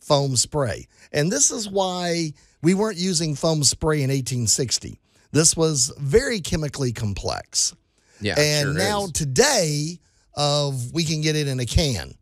foam 0.00 0.36
spray. 0.36 0.86
And 1.12 1.30
this 1.32 1.50
is 1.50 1.68
why 1.68 2.32
we 2.64 2.74
weren't 2.74 2.96
using 2.98 3.34
foam 3.36 3.62
spray 3.62 3.98
in 3.98 4.10
1860. 4.10 4.98
This 5.32 5.56
was 5.56 5.92
very 5.98 6.40
chemically 6.40 6.92
complex. 6.92 7.74
yeah. 8.20 8.34
and 8.38 8.68
sure 8.70 8.72
now 8.74 9.04
is. 9.04 9.12
today 9.12 9.98
of 10.34 10.92
we 10.92 11.04
can 11.04 11.20
get 11.20 11.36
it 11.36 11.46
in 11.46 11.60
a 11.60 11.66
can. 11.66 12.14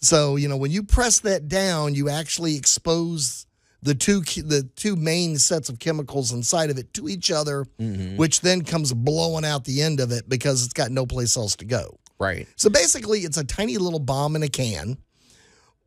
So, 0.00 0.36
you 0.36 0.48
know, 0.48 0.56
when 0.56 0.70
you 0.70 0.82
press 0.82 1.20
that 1.20 1.48
down, 1.48 1.94
you 1.94 2.08
actually 2.08 2.56
expose 2.56 3.46
the 3.82 3.94
two 3.94 4.20
the 4.20 4.68
two 4.76 4.96
main 4.96 5.38
sets 5.38 5.68
of 5.68 5.78
chemicals 5.78 6.32
inside 6.32 6.70
of 6.70 6.78
it 6.78 6.92
to 6.94 7.08
each 7.08 7.30
other, 7.30 7.66
Mm-hmm. 7.80 8.16
which 8.16 8.40
then 8.40 8.62
comes 8.62 8.92
blowing 8.92 9.44
out 9.44 9.64
the 9.64 9.82
end 9.82 10.00
of 10.00 10.10
it 10.12 10.28
because 10.28 10.64
it's 10.64 10.72
got 10.72 10.90
no 10.90 11.04
place 11.06 11.36
else 11.36 11.56
to 11.56 11.64
go. 11.64 11.98
right. 12.18 12.46
So 12.56 12.70
basically, 12.70 13.20
it's 13.20 13.36
a 13.38 13.44
tiny 13.44 13.78
little 13.78 13.98
bomb 14.00 14.36
in 14.36 14.42
a 14.42 14.48
can 14.48 14.98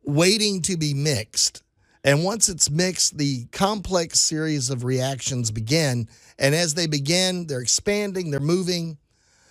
waiting 0.04 0.62
to 0.62 0.76
be 0.76 0.94
mixed. 0.94 1.62
And 2.06 2.22
once 2.22 2.48
it's 2.48 2.70
mixed, 2.70 3.18
the 3.18 3.46
complex 3.46 4.20
series 4.20 4.70
of 4.70 4.84
reactions 4.84 5.50
begin. 5.50 6.08
And 6.38 6.54
as 6.54 6.72
they 6.72 6.86
begin, 6.86 7.48
they're 7.48 7.60
expanding, 7.60 8.30
they're 8.30 8.38
moving, 8.38 8.96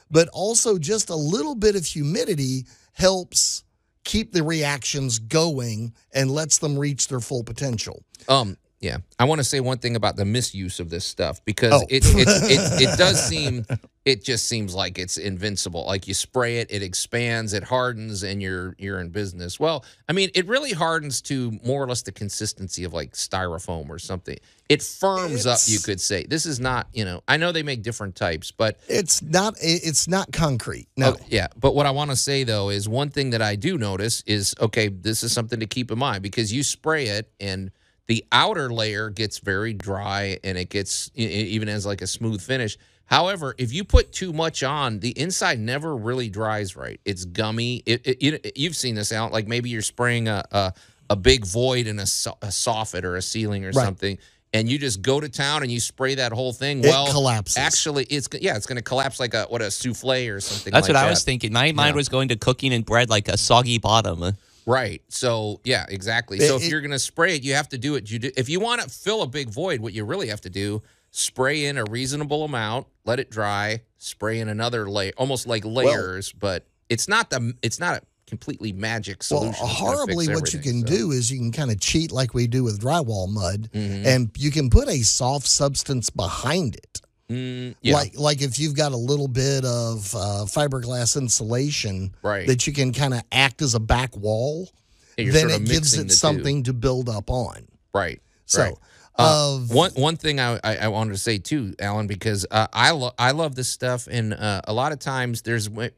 but 0.10 0.30
also 0.30 0.77
just 0.77 1.10
a 1.10 1.15
little 1.15 1.56
bit 1.56 1.76
of 1.76 1.86
humidity 1.86 2.65
helps 2.94 3.65
keep 4.06 4.32
the 4.32 4.41
reactions 4.41 5.19
going 5.19 5.94
and 6.14 6.32
lets 6.32 6.57
them 6.60 6.80
reach 6.80 7.10
their 7.10 7.19
full 7.19 7.44
potential. 7.44 8.03
Um, 8.30 8.56
yeah, 8.85 8.97
I 9.19 9.25
want 9.25 9.39
to 9.39 9.43
say 9.43 9.59
one 9.59 9.79
thing 9.79 9.95
about 9.95 10.15
the 10.15 10.25
misuse 10.25 10.79
of 10.79 10.89
this 10.89 11.05
stuff 11.05 11.43
because 11.43 11.73
Oh. 11.73 11.85
it, 11.89 12.05
it, 12.05 12.27
it 12.27 12.81
it 12.89 12.97
does 12.97 13.21
seem 13.23 13.65
it 14.05 14.23
just 14.23 14.47
seems 14.47 14.75
like 14.75 14.99
it's 14.99 15.17
invincible. 15.17 15.83
Like 15.87 16.07
you 16.07 16.13
spray 16.13 16.57
it, 16.59 16.67
it 16.71 16.83
expands, 16.83 17.53
it 17.53 17.63
hardens, 17.63 18.21
and 18.21 18.41
you're 18.41 18.75
you're 18.77 18.99
in 18.99 19.09
business. 19.09 19.59
Well, 19.59 19.83
I 20.07 20.13
mean, 20.13 20.29
it 20.35 20.45
really 20.47 20.73
hardens 20.73 21.21
to 21.23 21.57
more 21.65 21.83
or 21.83 21.87
less 21.87 22.03
the 22.03 22.11
consistency 22.11 22.83
of 22.83 22.93
like 22.93 23.13
styrofoam 23.13 23.89
or 23.89 23.97
something. 23.97 24.37
It 24.69 24.81
firms 24.83 25.45
up, 25.45 25.59
you 25.65 25.79
could 25.79 25.99
say. 26.01 26.23
This 26.23 26.45
is 26.47 26.59
not, 26.59 26.87
you 26.93 27.05
know, 27.05 27.21
I 27.27 27.37
know 27.37 27.51
they 27.51 27.61
make 27.63 27.81
different 27.83 28.15
types, 28.15 28.51
but 28.51 28.79
It's 28.87 29.21
not 29.23 29.55
it's 29.61 30.07
not 30.07 30.31
concrete. 30.31 30.87
No. 30.97 31.13
Oh, 31.13 31.25
yeah. 31.27 31.47
But 31.55 31.73
what 31.73 31.85
I 31.87 31.91
want 31.91 32.11
to 32.11 32.15
say 32.15 32.43
though 32.43 32.69
is 32.69 32.87
one 32.87 33.09
thing 33.09 33.31
that 33.31 33.41
I 33.41 33.55
do 33.55 33.77
notice 33.77 34.21
is 34.27 34.53
okay, 34.59 34.87
this 34.89 35.23
is 35.23 35.31
something 35.33 35.59
to 35.59 35.65
keep 35.67 35.89
in 35.91 35.97
mind 35.97 36.21
because 36.21 36.53
you 36.53 36.61
spray 36.61 37.07
it 37.07 37.31
and 37.39 37.71
the 38.07 38.26
outer 38.32 38.72
layer 38.72 39.10
gets 39.10 39.40
very 39.40 39.73
dry 39.73 40.40
and 40.44 40.57
it 40.57 40.69
gets 40.69 41.11
it 41.15 41.23
it 41.23 41.48
even 41.48 41.69
as 41.69 41.86
like 41.86 42.02
a 42.02 42.07
smooth 42.07 42.41
finish. 42.41 42.77
However, 43.07 43.56
if 43.57 43.72
you 43.73 43.84
put 43.84 44.11
too 44.11 44.34
much 44.34 44.64
on, 44.64 44.99
the 44.99 45.11
inside 45.19 45.60
never 45.60 45.95
really 45.95 46.30
dries 46.30 46.76
right. 46.76 46.99
It's 47.06 47.26
gummy. 47.26 47.84
It, 47.86 48.02
it, 48.07 48.22
you, 48.22 48.40
you've 48.56 48.76
seen 48.76 48.95
this 48.95 49.11
out. 49.11 49.32
Like 49.32 49.48
maybe 49.48 49.69
you're 49.69 49.82
spraying 49.84 50.27
a 50.27 50.44
a, 50.52 50.73
a 51.11 51.15
big 51.15 51.45
void 51.45 51.88
in 51.88 51.99
a, 51.99 52.06
so- 52.07 52.38
a 52.41 52.48
soffit 52.48 53.03
or 53.03 53.15
a 53.15 53.22
ceiling 53.22 53.64
or 53.65 53.69
Right. 53.72 53.86
something, 53.86 54.18
and 54.53 54.68
you 54.69 54.80
just 54.80 55.02
go 55.03 55.19
to 55.19 55.30
town 55.30 55.64
and 55.64 55.72
you 55.72 55.80
spray 55.80 56.15
that 56.15 56.32
whole 56.34 56.53
thing. 56.53 56.80
It 56.80 56.88
well, 56.88 57.11
collapses. 57.11 57.57
Actually, 57.57 58.06
it's 58.06 58.27
yeah, 58.41 58.56
it's 58.56 58.65
going 58.65 58.77
to 58.77 58.84
collapse 58.84 59.19
like 59.19 59.34
a 59.36 59.44
what 59.45 59.61
a 59.61 59.69
souffle 59.72 60.27
or 60.30 60.40
something. 60.40 60.73
That's 60.73 60.90
like 60.90 60.95
what 60.95 61.03
I 61.06 61.10
was 61.10 61.23
thinking. 61.23 61.53
My 61.53 61.72
mind 61.73 61.90
Yeah. 61.90 61.95
was 61.95 62.10
going 62.10 62.30
to 62.30 62.36
cooking 62.38 62.73
and 62.73 62.86
bread 62.86 63.10
like 63.10 63.27
a 63.27 63.38
soggy 63.38 63.77
bottom. 63.77 64.36
Right. 64.65 65.01
So 65.09 65.61
yeah, 65.63 65.85
exactly. 65.89 66.39
So 66.39 66.55
if 66.55 66.63
it- 66.63 66.69
you're 66.69 66.81
gonna 66.81 66.99
spray 66.99 67.35
it, 67.35 67.43
you 67.43 67.53
have 67.53 67.69
to 67.69 67.77
do 67.77 67.95
it. 67.95 68.05
judi- 68.05 68.33
If 68.35 68.49
you 68.49 68.59
want 68.59 68.81
to 68.81 68.89
fill 68.89 69.21
a 69.21 69.27
big 69.27 69.49
void, 69.49 69.79
what 69.79 69.93
you 69.93 70.03
really 70.05 70.27
have 70.29 70.41
to 70.41 70.49
do: 70.49 70.81
spray 71.11 71.65
in 71.65 71.77
a 71.77 71.83
reasonable 71.85 72.43
amount, 72.43 72.87
let 73.05 73.19
it 73.19 73.29
dry, 73.29 73.81
spray 73.97 74.39
in 74.39 74.49
another 74.49 74.89
layer, 74.89 75.11
almost 75.17 75.45
like 75.47 75.63
layers. 75.65 76.31
but 76.33 76.65
it's 76.89 77.07
not 77.07 77.29
the. 77.29 77.53
It's 77.61 77.79
not 77.79 78.01
a 78.01 78.05
completely 78.27 78.73
magic 78.73 79.21
solution. 79.21 79.51
that's 79.51 79.59
horribly, 79.79 80.27
what 80.29 80.51
you 80.51 80.59
can 80.59 80.81
so. 80.81 80.87
do 80.87 81.11
is 81.11 81.29
you 81.29 81.37
can 81.37 81.51
kind 81.51 81.69
of 81.69 81.79
cheat 81.79 82.11
like 82.11 82.33
we 82.33 82.47
do 82.47 82.63
with 82.63 82.81
drywall 82.81 83.29
mud, 83.29 83.69
Mhm. 83.71 84.03
and 84.05 84.31
you 84.37 84.49
can 84.49 84.71
put 84.71 84.89
a 84.89 85.03
soft 85.03 85.45
substance 85.47 86.09
behind 86.09 86.75
it. 86.75 87.01
Mm, 87.30 87.76
yeah. 87.81 87.95
Like 87.95 88.18
like 88.19 88.41
if 88.41 88.60
you've 88.60 88.76
got 88.76 88.91
a 88.91 88.97
little 88.97 89.27
bit 89.27 89.65
of 89.65 90.14
uh, 90.15 90.45
fiberglass 90.45 91.19
insulation 91.19 92.15
Right. 92.22 92.45
that 92.47 92.68
you 92.68 92.73
can 92.73 92.93
kind 92.93 93.14
of 93.14 93.22
act 93.31 93.61
as 93.61 93.73
a 93.73 93.80
back 93.80 94.15
wall, 94.15 94.69
then 95.18 95.49
it 95.49 95.65
gives 95.65 95.93
it 95.95 96.03
the 96.03 96.03
two. 96.10 96.14
something 96.14 96.64
to 96.64 96.73
build 96.73 97.10
up 97.10 97.30
on. 97.30 97.68
Right. 97.93 98.22
So, 98.45 98.61
right. 98.64 98.73
Uh, 99.18 99.56
of 99.56 99.72
one 99.72 99.91
one 99.91 100.18
thing 100.18 100.39
I, 100.39 100.60
I, 100.64 100.77
I 100.77 100.88
wanted 100.89 101.14
to 101.14 101.18
say 101.18 101.38
too, 101.38 101.73
Allan, 101.80 102.06
because 102.06 102.45
uh, 102.52 102.68
I 102.73 102.91
lo- 102.91 103.14
I 103.18 103.31
love 103.31 103.56
this 103.56 103.69
stuff, 103.69 104.07
and 104.11 104.34
uh, 104.34 104.61
a 104.68 104.73
lot 104.73 104.91
of 104.91 104.99
times 104.99 105.41
there's 105.41 105.69
uh, 105.69 105.89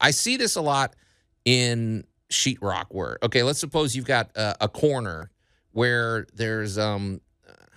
I 0.00 0.10
see 0.10 0.36
this 0.36 0.56
a 0.56 0.60
lot 0.60 0.94
in 1.44 2.04
sheetrock 2.30 2.92
work. 2.92 3.20
Okay, 3.22 3.42
let's 3.44 3.60
suppose 3.60 3.94
you've 3.94 4.06
got 4.06 4.36
uh, 4.36 4.54
a 4.60 4.68
corner 4.68 5.30
where 5.70 6.26
there's 6.34 6.78
um 6.78 7.20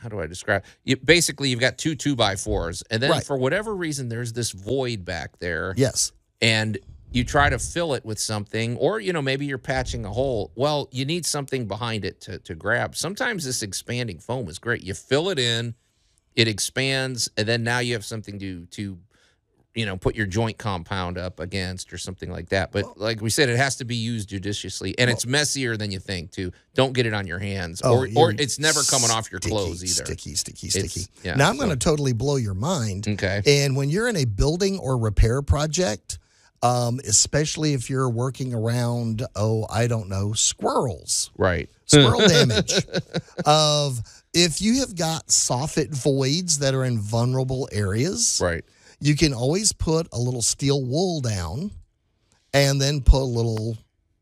how 0.06 0.10
do 0.10 0.22
I 0.22 0.28
describe? 0.28 0.64
You, 0.84 0.98
basically, 0.98 1.50
you've 1.50 1.60
got 1.60 1.80
two 1.80 1.96
two 1.96 2.16
by 2.16 2.36
fours, 2.36 2.84
and 2.92 3.02
then 3.02 3.10
Right. 3.10 3.24
for 3.24 3.36
whatever 3.36 3.76
reason, 3.76 4.08
there's 4.08 4.34
this 4.34 4.52
void 4.52 5.04
back 5.04 5.40
there. 5.40 5.74
Yes, 5.76 6.12
and 6.42 6.78
you 7.12 7.24
try 7.24 7.50
to 7.50 7.58
fill 7.58 7.96
it 7.96 8.06
with 8.06 8.20
something 8.20 8.76
or 8.78 9.00
you 9.00 9.14
know 9.14 9.22
maybe 9.22 9.46
you're 9.46 9.58
patching 9.58 10.04
a 10.06 10.12
hole. 10.12 10.52
Well 10.56 10.90
you 10.92 11.06
need 11.06 11.26
something 11.26 11.66
behind 11.66 12.04
it 12.04 12.20
to, 12.22 12.40
to 12.40 12.54
grab. 12.56 12.96
Sometimes 12.96 13.46
this 13.46 13.64
expanding 13.64 14.20
foam 14.20 14.50
is 14.50 14.60
great. 14.60 14.84
You 14.84 14.94
fill 14.94 15.30
it 15.30 15.40
in 15.40 15.76
it 16.36 16.50
expands 16.50 17.30
and 17.38 17.48
then 17.48 17.64
now 17.64 17.80
you 17.80 17.94
have 17.94 18.04
something 18.04 18.38
to 18.40 18.66
to 18.66 18.98
you 19.76 19.86
know 19.86 19.98
put 19.98 20.16
your 20.16 20.26
joint 20.26 20.58
compound 20.58 21.18
up 21.18 21.40
against 21.40 21.92
or 21.94 21.98
something 21.98 22.32
like 22.32 22.50
that. 22.50 22.72
But 22.72 22.98
like 22.98 23.22
we 23.22 23.30
said 23.30 23.50
it 23.50 23.58
has 23.58 23.76
to 23.78 23.86
be 23.86 23.96
used 23.96 24.30
judiciously 24.30 24.98
and 24.98 25.10
it's 25.10 25.26
messier 25.26 25.78
than 25.78 25.92
you 25.92 26.00
think 26.00 26.32
too. 26.32 26.52
Don't 26.74 26.94
get 26.94 27.06
it 27.06 27.14
on 27.14 27.28
your 27.28 27.40
hands 27.40 27.82
Oh, 27.84 27.98
or 28.00 28.08
or 28.16 28.32
it's 28.32 28.58
never 28.58 28.82
coming 28.84 29.12
off 29.12 29.32
your 29.32 29.40
clothes 29.42 29.84
either. 29.84 30.06
Sticky, 30.06 30.36
sticky, 30.36 30.68
It's- 30.68 30.92
sticky. 30.92 31.08
yeah, 31.24 31.36
now 31.36 31.50
I'm 31.50 31.56
so- 31.58 31.66
going 31.66 31.78
to 31.78 31.84
totally 31.84 32.14
blow 32.14 32.38
your 32.38 32.54
mind. 32.56 33.08
okay. 33.08 33.42
And 33.46 33.76
when 33.76 33.90
you're 33.90 34.08
in 34.08 34.16
a 34.16 34.26
building 34.26 34.80
or 34.80 34.98
repair 34.98 35.42
project, 35.42 36.20
um, 36.64 37.00
especially 37.08 37.74
if 37.74 37.90
you're 37.90 38.10
working 38.10 38.54
around, 38.54 39.24
oh, 39.36 39.68
I 39.70 39.88
don't 39.88 40.10
know, 40.10 40.34
squirrels, 40.34 41.30
right. 41.38 41.70
Squirrel 41.86 42.20
damage, 42.28 42.74
of 43.46 44.00
if 44.34 44.62
you 44.62 44.80
have 44.80 44.96
got 44.96 45.28
soffit 45.28 45.90
voids 45.94 46.60
that 46.60 46.74
are 46.74 46.84
in 46.84 46.98
vulnerable 47.00 47.70
areas, 47.72 48.40
right 48.42 48.64
you 49.06 49.16
can 49.16 49.34
always 49.34 49.72
put 49.72 50.08
a 50.12 50.20
little 50.20 50.42
steel 50.42 50.84
wool 50.84 51.22
down 51.22 51.72
and 52.54 52.82
then 52.82 53.02
put 53.02 53.22
a 53.22 53.24
little 53.24 53.78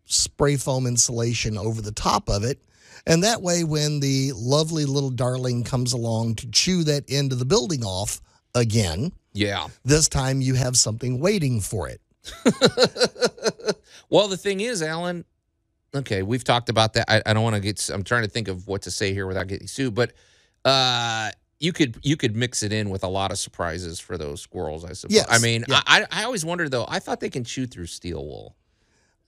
spray 0.06 0.58
foam 0.58 0.86
insulation 0.86 1.58
over 1.58 1.82
the 1.82 1.92
top 1.92 2.30
of 2.30 2.44
it. 2.44 2.60
And 3.08 3.24
that 3.24 3.42
way, 3.42 3.64
when 3.64 4.02
the 4.02 4.34
lovely 4.36 4.86
little 4.86 5.10
darling 5.10 5.64
comes 5.64 5.94
along 5.94 6.36
to 6.36 6.52
chew 6.52 6.84
that 6.84 7.06
end 7.10 7.32
of 7.32 7.40
the 7.40 7.46
building 7.46 7.84
off 7.84 8.22
again, 8.56 9.14
yeah 9.34 9.68
this 9.86 10.10
time 10.10 10.42
you 10.42 10.54
have 10.54 10.76
something 10.78 11.20
waiting 11.20 11.62
for 11.62 11.88
it. 11.90 12.02
well, 14.10 14.28
the 14.28 14.38
thing 14.38 14.60
is, 14.62 14.82
Allan. 14.82 15.26
Okay, 15.96 16.24
we've 16.24 16.44
talked 16.44 16.70
about 16.70 16.94
that. 16.94 17.10
I, 17.10 17.22
I 17.26 17.34
don't 17.34 17.44
want 17.44 17.56
to 17.56 17.62
get. 17.62 17.90
I'm 17.90 18.04
trying 18.04 18.24
to 18.24 18.30
think 18.30 18.48
of 18.48 18.68
what 18.68 18.82
to 18.84 18.92
say 18.92 19.14
here 19.14 19.28
without 19.28 19.48
getting 19.48 19.68
sued, 19.68 19.96
but 19.96 20.12
uh, 20.66 21.32
you 21.64 21.72
could 21.74 21.98
you 22.04 22.18
could 22.18 22.36
mix 22.36 22.62
it 22.64 22.74
in 22.74 22.90
with 22.90 23.04
a 23.04 23.08
lot 23.08 23.32
of 23.32 23.38
surprises 23.40 24.00
for 24.00 24.18
those 24.18 24.42
squirrels. 24.42 24.84
I 24.84 24.94
suppose. 24.94 25.16
Yes, 25.16 25.28
I 25.30 25.40
mean, 25.40 25.64
yeah. 25.68 25.82
I 25.88 26.06
I 26.12 26.24
always 26.26 26.44
wondered 26.46 26.70
though. 26.72 26.86
I 26.88 27.00
thought 27.00 27.20
they 27.20 27.30
can 27.30 27.44
chew 27.44 27.66
through 27.68 27.88
steel 27.88 28.24
wool. 28.26 28.56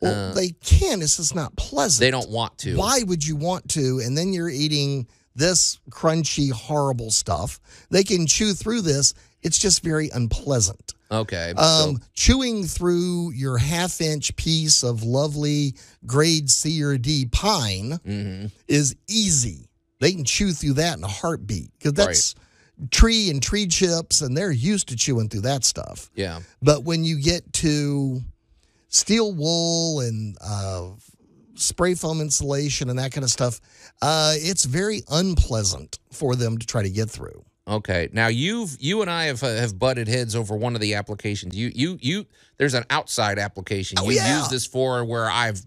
Well, 0.01 0.31
Uh, 0.31 0.33
they 0.33 0.49
can. 0.49 1.01
It's 1.01 1.17
just 1.17 1.33
not 1.33 1.55
pleasant. 1.55 2.01
They 2.01 2.11
don't 2.11 2.29
want 2.29 2.57
to. 2.59 2.75
Why 2.75 3.01
would 3.03 3.25
you 3.25 3.37
want 3.37 3.69
to? 3.69 4.01
And 4.03 4.17
then 4.17 4.33
you're 4.33 4.49
eating 4.49 5.07
this 5.35 5.79
crunchy, 5.89 6.51
horrible 6.51 7.11
stuff. 7.11 7.59
They 7.89 8.03
can 8.03 8.27
chew 8.27 8.53
through 8.53 8.81
this. 8.81 9.13
It's 9.41 9.57
just 9.57 9.81
very 9.83 10.09
unpleasant. 10.09 10.93
Okay. 11.11 11.51
Um, 11.51 11.55
so- 11.57 11.97
chewing 12.13 12.65
through 12.65 13.31
your 13.33 13.57
half 13.57 14.01
inch 14.01 14.35
piece 14.35 14.83
of 14.83 15.03
lovely 15.03 15.75
grade 16.05 16.49
C 16.49 16.83
or 16.83 16.97
D 16.97 17.25
pine 17.31 17.99
Mhm. 18.05 18.51
is 18.67 18.95
easy. 19.07 19.69
They 20.05 20.11
can 20.11 20.23
chew 20.23 20.51
through 20.51 20.73
that 20.73 20.99
in 20.99 21.03
a 21.03 21.07
heartbeat 21.07 21.71
because 21.79 21.93
that's 21.93 22.35
tree 22.91 23.31
and 23.31 23.41
tree 23.41 23.65
chips, 23.65 24.21
and 24.21 24.37
they're 24.37 24.51
used 24.51 24.89
to 24.89 24.95
chewing 24.95 25.29
through 25.29 25.41
that 25.41 25.63
stuff. 25.63 26.11
Yeah. 26.13 26.41
But 26.61 26.83
when 26.83 27.03
you 27.03 27.19
get 27.19 27.51
to 27.53 28.21
steel 28.89 29.33
wool 29.33 30.01
and 30.01 30.37
uh, 30.41 30.89
spray 31.55 31.95
foam 31.95 32.21
insulation 32.21 32.91
and 32.91 32.99
that 32.99 33.13
kind 33.13 33.23
of 33.23 33.31
stuff, 33.31 33.59
uh, 34.03 34.33
it's 34.35 34.65
very 34.65 35.01
unpleasant 35.09 35.97
for 36.11 36.35
them 36.35 36.59
to 36.59 36.67
try 36.67 36.83
to 36.83 36.89
get 36.91 37.09
through. 37.09 37.43
Okay. 37.67 38.09
Now 38.13 38.27
you've 38.27 38.77
you 38.79 39.01
and 39.01 39.09
I 39.09 39.23
have 39.25 39.41
uh, 39.41 39.47
have 39.55 39.79
butted 39.79 40.07
heads 40.07 40.35
over 40.35 40.55
one 40.55 40.75
of 40.75 40.81
the 40.81 40.93
applications. 40.93 41.55
You 41.57 41.71
you 41.73 41.97
you. 41.99 42.27
There's 42.57 42.75
an 42.75 42.85
outside 42.91 43.39
application 43.39 43.97
Oh, 43.99 44.07
you 44.07 44.17
yeah. 44.17 44.37
use 44.37 44.49
this 44.49 44.67
for 44.67 45.03
where 45.03 45.25
I've. 45.31 45.59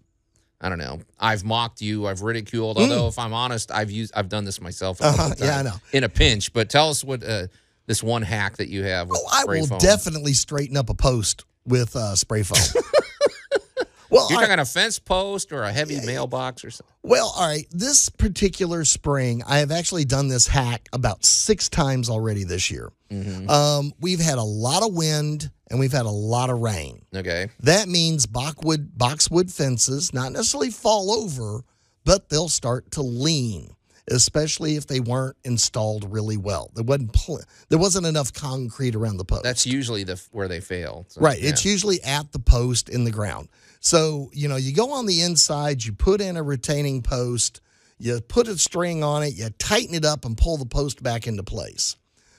I 0.61 0.69
don't 0.69 0.79
know. 0.79 1.01
I've 1.19 1.45
mocked 1.45 1.81
you. 1.81 2.07
I've 2.07 2.23
ridiculed. 2.23 2.77
Mm. 2.79 2.81
Although, 2.83 3.07
if 3.09 3.19
I'm 3.19 3.33
honest, 3.33 3.71
I've 3.71 3.91
used. 3.91 4.13
I've 4.17 4.29
done 4.29 4.45
this 4.45 4.61
myself. 4.61 5.01
A 5.01 5.05
Uh-huh, 5.05 5.35
yeah, 5.39 5.59
I 5.59 5.63
know. 5.63 5.75
In 5.93 6.05
a 6.05 6.09
pinch, 6.09 6.53
but 6.53 6.69
tell 6.69 6.91
us 6.91 7.05
what 7.05 7.23
uh, 7.23 7.47
this 7.87 8.03
one 8.03 8.23
hack 8.23 8.57
that 8.57 8.69
you 8.69 8.83
have. 8.85 9.09
With 9.09 9.21
Oh, 9.23 9.29
I 9.33 9.45
will 9.47 9.67
foam. 9.67 9.79
definitely 9.79 10.33
straighten 10.35 10.77
up 10.77 10.91
a 10.91 10.95
post 10.95 11.45
with 11.65 11.95
uh, 11.95 12.17
spray 12.17 12.43
foam. 12.43 12.83
well, 14.11 14.27
You're 14.31 14.39
I- 14.41 14.43
talking 14.47 14.59
a 14.59 14.65
fence 14.65 14.99
post 14.99 15.53
or 15.53 15.63
a 15.63 15.73
heavy 15.73 16.01
mailbox 16.05 16.65
or 16.65 16.71
something. 16.71 16.95
well, 17.03 17.33
all 17.37 17.47
right. 17.47 17.67
This 17.71 18.09
particular 18.09 18.85
spring, 18.85 19.43
I 19.47 19.59
have 19.59 19.71
actually 19.71 20.07
done 20.07 20.29
this 20.29 20.47
hack 20.49 20.89
about 20.93 21.25
six 21.25 21.69
times 21.69 22.09
already 22.11 22.45
this 22.45 22.71
year. 22.71 22.91
Mm-hmm. 23.11 23.49
Um, 23.49 23.93
we've 24.01 24.21
had 24.21 24.39
a 24.39 24.43
lot 24.43 24.83
of 24.83 24.95
wind 24.95 25.51
and 25.71 25.79
we've 25.79 25.93
had 25.93 26.07
a 26.07 26.11
lot 26.11 26.51
of 26.51 26.61
rain. 26.61 27.03
Okay. 27.15 27.49
That 27.61 27.89
means 27.89 28.27
boxwood 28.27 28.97
boxwood 28.97 29.51
fences 29.51 30.13
not 30.13 30.33
necessarily 30.33 30.71
fall 30.71 31.11
over, 31.11 31.63
but 32.05 32.29
they'll 32.29 32.49
start 32.49 32.91
to 32.93 33.03
lean, 33.03 33.75
especially 34.11 34.77
if 34.77 34.87
they 34.87 35.01
weren't 35.01 35.37
installed 35.45 36.11
really 36.11 36.37
well. 36.37 36.71
There 36.75 36.85
wasn't 36.85 37.13
pl- 37.13 37.43
there 37.69 37.79
wasn't 37.79 38.07
enough 38.07 38.33
concrete 38.33 38.95
around 38.95 39.19
the 39.19 39.25
post. 39.25 39.43
That's 39.43 39.67
usually 39.67 40.05
the 40.05 40.21
where 40.33 40.49
they 40.49 40.61
fail. 40.61 41.07
So, 41.09 41.21
right. 41.21 41.41
yeah. 41.41 41.51
It's 41.51 41.65
usually 41.65 42.03
at 42.03 42.33
the 42.33 42.39
post 42.39 42.89
in 42.89 43.05
the 43.05 43.11
ground. 43.11 43.49
So 43.81 44.31
you 44.33 44.49
know 44.49 44.57
you 44.57 44.75
go 44.75 44.93
on 44.93 45.07
the 45.07 45.23
inside, 45.23 45.85
you 45.85 45.93
put 45.93 46.21
in 46.21 46.37
a 46.37 46.43
retaining 46.43 47.03
post, 47.03 47.61
you 47.99 48.21
put 48.21 48.49
a 48.49 48.57
string 48.57 49.05
on 49.05 49.23
it, 49.23 49.35
you 49.35 49.51
tighten 49.59 49.95
it 49.95 50.05
up, 50.05 50.25
and 50.25 50.37
pull 50.37 50.57
the 50.57 50.67
post 50.67 51.03
back 51.03 51.27
into 51.27 51.43
place. 51.43 51.97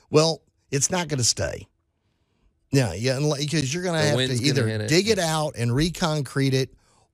Well, 0.10 0.42
it's 0.72 0.90
not 0.90 1.08
going 1.08 1.20
to 1.20 1.24
stay. 1.24 1.68
Yeah, 2.72 2.94
yeah, 2.94 3.20
because 3.38 3.74
you're 3.74 3.84
going 3.84 4.00
to 4.00 4.08
have 4.08 4.18
to 4.18 4.44
either 4.46 4.68
hit 4.68 4.82
it. 4.82 4.90
dig 4.90 5.08
it 5.08 5.20
out 5.20 5.56
and 5.58 5.72
reconcrete 5.72 6.54
it, 6.54 6.70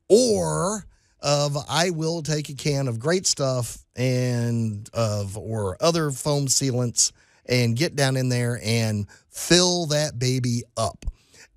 or 0.10 0.86
of 1.22 1.58
I 1.70 1.92
will 1.92 2.22
take 2.22 2.50
a 2.50 2.54
can 2.54 2.88
of 2.88 3.00
great 3.00 3.26
stuff 3.26 3.78
and 3.96 4.90
of 4.94 5.38
or 5.38 5.78
other 5.82 6.12
foam 6.12 6.48
sealants 6.48 7.12
and 7.46 7.76
get 7.76 7.96
down 7.96 8.18
in 8.18 8.30
there 8.30 8.60
and 8.64 9.08
fill 9.30 9.86
that 9.88 10.20
baby 10.20 10.64
up. 10.76 11.06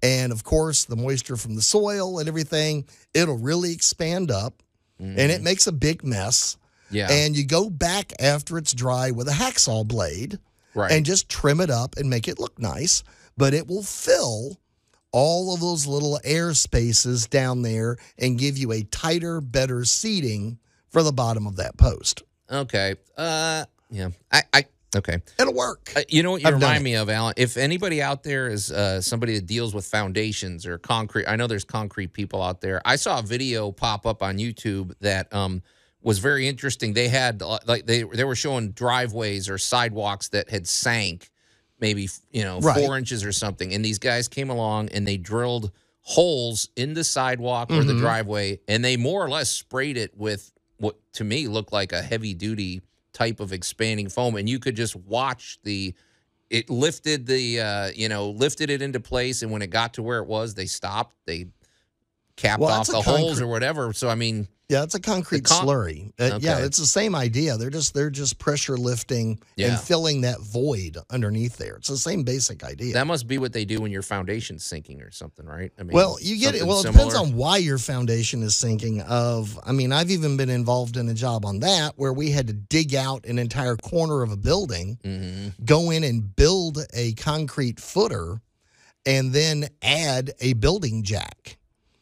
And 0.02 0.30
of 0.32 0.44
course, 0.44 0.84
the 0.84 0.96
moisture 0.96 1.36
from 1.36 1.56
the 1.56 1.62
soil 1.62 2.20
and 2.20 2.28
everything, 2.28 2.86
it'll 3.14 3.36
really 3.38 3.72
expand 3.72 4.30
up 4.30 4.62
and 5.00 5.18
it 5.18 5.42
makes 5.42 5.66
a 5.68 5.72
big 5.72 6.02
mess. 6.04 6.56
Mm-hmm. 6.86 6.96
Yeah. 6.96 7.08
And 7.10 7.36
you 7.36 7.44
go 7.46 7.68
back 7.70 8.12
after 8.18 8.58
it's 8.58 8.72
dry 8.72 9.10
with 9.10 9.28
a 9.28 9.32
hacksaw 9.32 9.86
blade 9.86 10.38
Right. 10.74 10.92
and 10.92 11.04
just 11.04 11.28
trim 11.28 11.60
it 11.60 11.70
up 11.70 11.96
and 11.96 12.08
make 12.08 12.28
it 12.28 12.38
look 12.38 12.58
nice. 12.58 13.02
But 13.38 13.54
it 13.54 13.66
will 13.66 13.82
fill 13.84 14.58
all 15.12 15.54
of 15.54 15.60
those 15.60 15.86
little 15.86 16.20
air 16.24 16.52
spaces 16.52 17.26
down 17.26 17.62
there 17.62 17.96
and 18.18 18.38
give 18.38 18.58
you 18.58 18.72
a 18.72 18.82
tighter, 18.82 19.40
better 19.40 19.84
seating 19.84 20.58
for 20.90 21.02
the 21.02 21.12
bottom 21.12 21.46
of 21.46 21.56
that 21.56 21.78
post. 21.78 22.22
okay. 22.50 22.94
Uh, 23.16 23.64
yeah. 23.90 24.08
I, 24.32 24.42
I, 24.52 24.64
okay. 24.96 25.18
It'll 25.38 25.54
work. 25.54 25.92
Uh, 25.96 26.02
you 26.08 26.22
know 26.22 26.32
what 26.32 26.42
you 26.42 26.48
I've 26.48 26.54
remind 26.54 26.84
me 26.84 26.94
of, 26.96 27.08
Allan? 27.08 27.34
If 27.36 27.56
anybody 27.56 28.02
out 28.02 28.22
there 28.22 28.48
is 28.48 28.70
uh, 28.70 29.00
somebody 29.00 29.34
that 29.36 29.46
deals 29.46 29.74
with 29.74 29.86
foundations 29.86 30.66
or 30.66 30.76
concrete, 30.78 31.26
I 31.26 31.36
know 31.36 31.46
there's 31.46 31.64
concrete 31.64 32.12
people 32.12 32.42
out 32.42 32.60
there. 32.60 32.82
I 32.84 32.96
saw 32.96 33.20
a 33.20 33.22
video 33.22 33.70
pop 33.72 34.04
up 34.06 34.22
on 34.22 34.36
YouTube 34.38 34.92
that 35.00 35.32
um, 35.32 35.62
was 36.02 36.18
very 36.18 36.48
interesting. 36.48 36.92
They 36.92 37.08
had 37.08 37.42
uh, 37.42 37.58
like 37.66 37.86
they 37.86 38.02
they 38.02 38.24
were 38.24 38.36
showing 38.36 38.72
driveways 38.72 39.48
or 39.48 39.58
sidewalks 39.58 40.28
that 40.28 40.50
had 40.50 40.66
sank, 40.66 41.30
maybe 41.80 42.08
you 42.32 42.42
know 42.44 42.60
Right. 42.60 42.84
four 42.84 42.96
inches 42.98 43.24
or 43.24 43.32
something, 43.32 43.72
and 43.74 43.84
these 43.84 43.98
guys 43.98 44.28
came 44.28 44.50
along 44.50 44.88
and 44.90 45.06
they 45.06 45.16
drilled 45.16 45.70
holes 46.02 46.68
in 46.76 46.94
the 46.94 47.04
sidewalk 47.04 47.70
or 47.70 47.84
the 47.84 47.92
Mm-hmm. 47.92 48.00
driveway, 48.00 48.60
and 48.68 48.84
they 48.84 48.96
more 48.96 49.24
or 49.24 49.28
less 49.28 49.50
sprayed 49.50 49.96
it 49.96 50.16
with 50.16 50.52
what 50.78 50.96
to 51.14 51.24
me 51.24 51.48
looked 51.48 51.72
like 51.72 51.92
a 51.92 52.00
heavy 52.02 52.34
duty 52.34 52.80
type 53.12 53.40
of 53.40 53.52
expanding 53.52 54.08
foam, 54.08 54.36
and 54.36 54.48
you 54.48 54.58
could 54.58 54.76
just 54.76 54.94
watch 54.96 55.58
the 55.64 55.94
it 56.50 56.70
lifted 56.70 57.26
the 57.26 57.60
uh, 57.60 57.90
you 57.94 58.08
know 58.08 58.30
lifted 58.30 58.70
it 58.70 58.80
into 58.80 59.00
place, 59.00 59.42
and 59.42 59.50
when 59.52 59.60
it 59.60 59.68
got 59.68 59.94
to 59.94 60.02
where 60.02 60.18
it 60.18 60.26
was, 60.26 60.54
they 60.54 60.66
stopped. 60.66 61.14
They 61.26 61.46
capped 62.36 62.60
Well, 62.60 62.70
off 62.70 62.86
the 62.86 63.02
holes 63.02 63.40
or 63.40 63.46
whatever. 63.46 63.92
So 63.92 64.08
I 64.08 64.14
mean, 64.14 64.48
Yeah, 64.68 64.82
it's 64.82 64.94
a 64.94 65.00
concrete 65.00 65.44
con- 65.44 65.66
slurry. 65.66 66.12
Uh, 66.18 66.38
Yeah, 66.42 66.58
it's 66.58 66.76
the 66.76 66.84
same 66.86 67.14
idea. 67.14 67.56
They're 67.56 67.70
just 67.70 67.94
they're 67.94 68.10
just 68.10 68.38
pressure 68.38 68.76
lifting 68.76 69.40
Yeah. 69.56 69.68
and 69.68 69.80
filling 69.80 70.20
that 70.22 70.40
void 70.40 70.98
underneath 71.08 71.56
there. 71.56 71.76
It's 71.76 71.88
the 71.88 71.96
same 71.96 72.22
basic 72.22 72.62
idea. 72.62 72.92
that 72.92 73.06
must 73.06 73.26
be 73.26 73.38
what 73.38 73.54
they 73.54 73.64
do 73.64 73.80
when 73.80 73.90
your 73.90 74.02
foundation's 74.02 74.64
sinking 74.64 75.00
or 75.00 75.10
something, 75.10 75.46
right? 75.46 75.72
I 75.78 75.84
mean, 75.84 75.94
well, 75.94 76.18
you 76.20 76.36
get 76.38 76.54
it. 76.54 76.66
Well, 76.66 76.80
it 76.80 76.92
depends 76.92 77.14
on 77.14 77.32
why 77.34 77.56
your 77.56 77.78
foundation 77.78 78.42
is 78.42 78.56
sinking. 78.56 79.00
Of, 79.00 79.58
I 79.64 79.72
mean, 79.72 79.90
I've 79.90 80.10
even 80.10 80.36
been 80.36 80.50
involved 80.50 80.98
in 80.98 81.08
a 81.08 81.14
job 81.14 81.46
on 81.46 81.60
that 81.60 81.94
where 81.96 82.12
we 82.12 82.30
had 82.30 82.46
to 82.48 82.52
dig 82.52 82.94
out 82.94 83.24
an 83.24 83.38
entire 83.38 83.76
corner 83.76 84.22
of 84.22 84.32
a 84.32 84.36
building, 84.36 84.98
Mhm. 85.02 85.64
go 85.64 85.90
in 85.90 86.04
and 86.04 86.36
build 86.36 86.84
a 86.92 87.12
concrete 87.14 87.80
footer, 87.80 88.42
and 89.06 89.32
then 89.32 89.68
add 89.80 90.34
a 90.40 90.52
building 90.54 91.02
jack. 91.04 91.56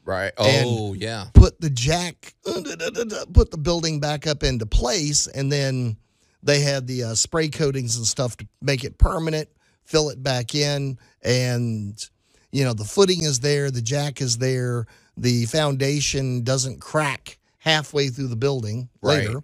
Right. 0.06 0.32
Oh 0.38 0.94
yeah, 0.94 1.26
put 1.34 1.60
the 1.60 1.68
jack, 1.70 2.34
put 2.44 3.50
the 3.50 3.58
building 3.60 4.00
back 4.00 4.26
up 4.26 4.42
into 4.42 4.64
place, 4.66 5.26
and 5.26 5.52
then 5.52 5.96
they 6.42 6.60
had 6.60 6.86
the 6.86 7.02
uh, 7.04 7.14
spray 7.14 7.48
coatings 7.48 7.96
and 7.96 8.06
stuff 8.06 8.36
to 8.38 8.46
make 8.62 8.84
it 8.84 8.98
permanent, 8.98 9.48
fill 9.84 10.08
it 10.10 10.22
back 10.22 10.54
in, 10.54 10.98
and 11.22 12.08
you 12.52 12.64
know 12.64 12.72
the 12.72 12.84
footing 12.84 13.24
is 13.24 13.40
there, 13.40 13.70
the 13.70 13.82
jack 13.82 14.20
is 14.20 14.38
there, 14.38 14.86
the 15.16 15.44
foundation 15.46 16.42
doesn't 16.42 16.80
crack 16.80 17.38
halfway 17.58 18.08
through 18.08 18.28
the 18.28 18.36
building 18.36 18.88
Right. 19.02 19.26
later. 19.26 19.42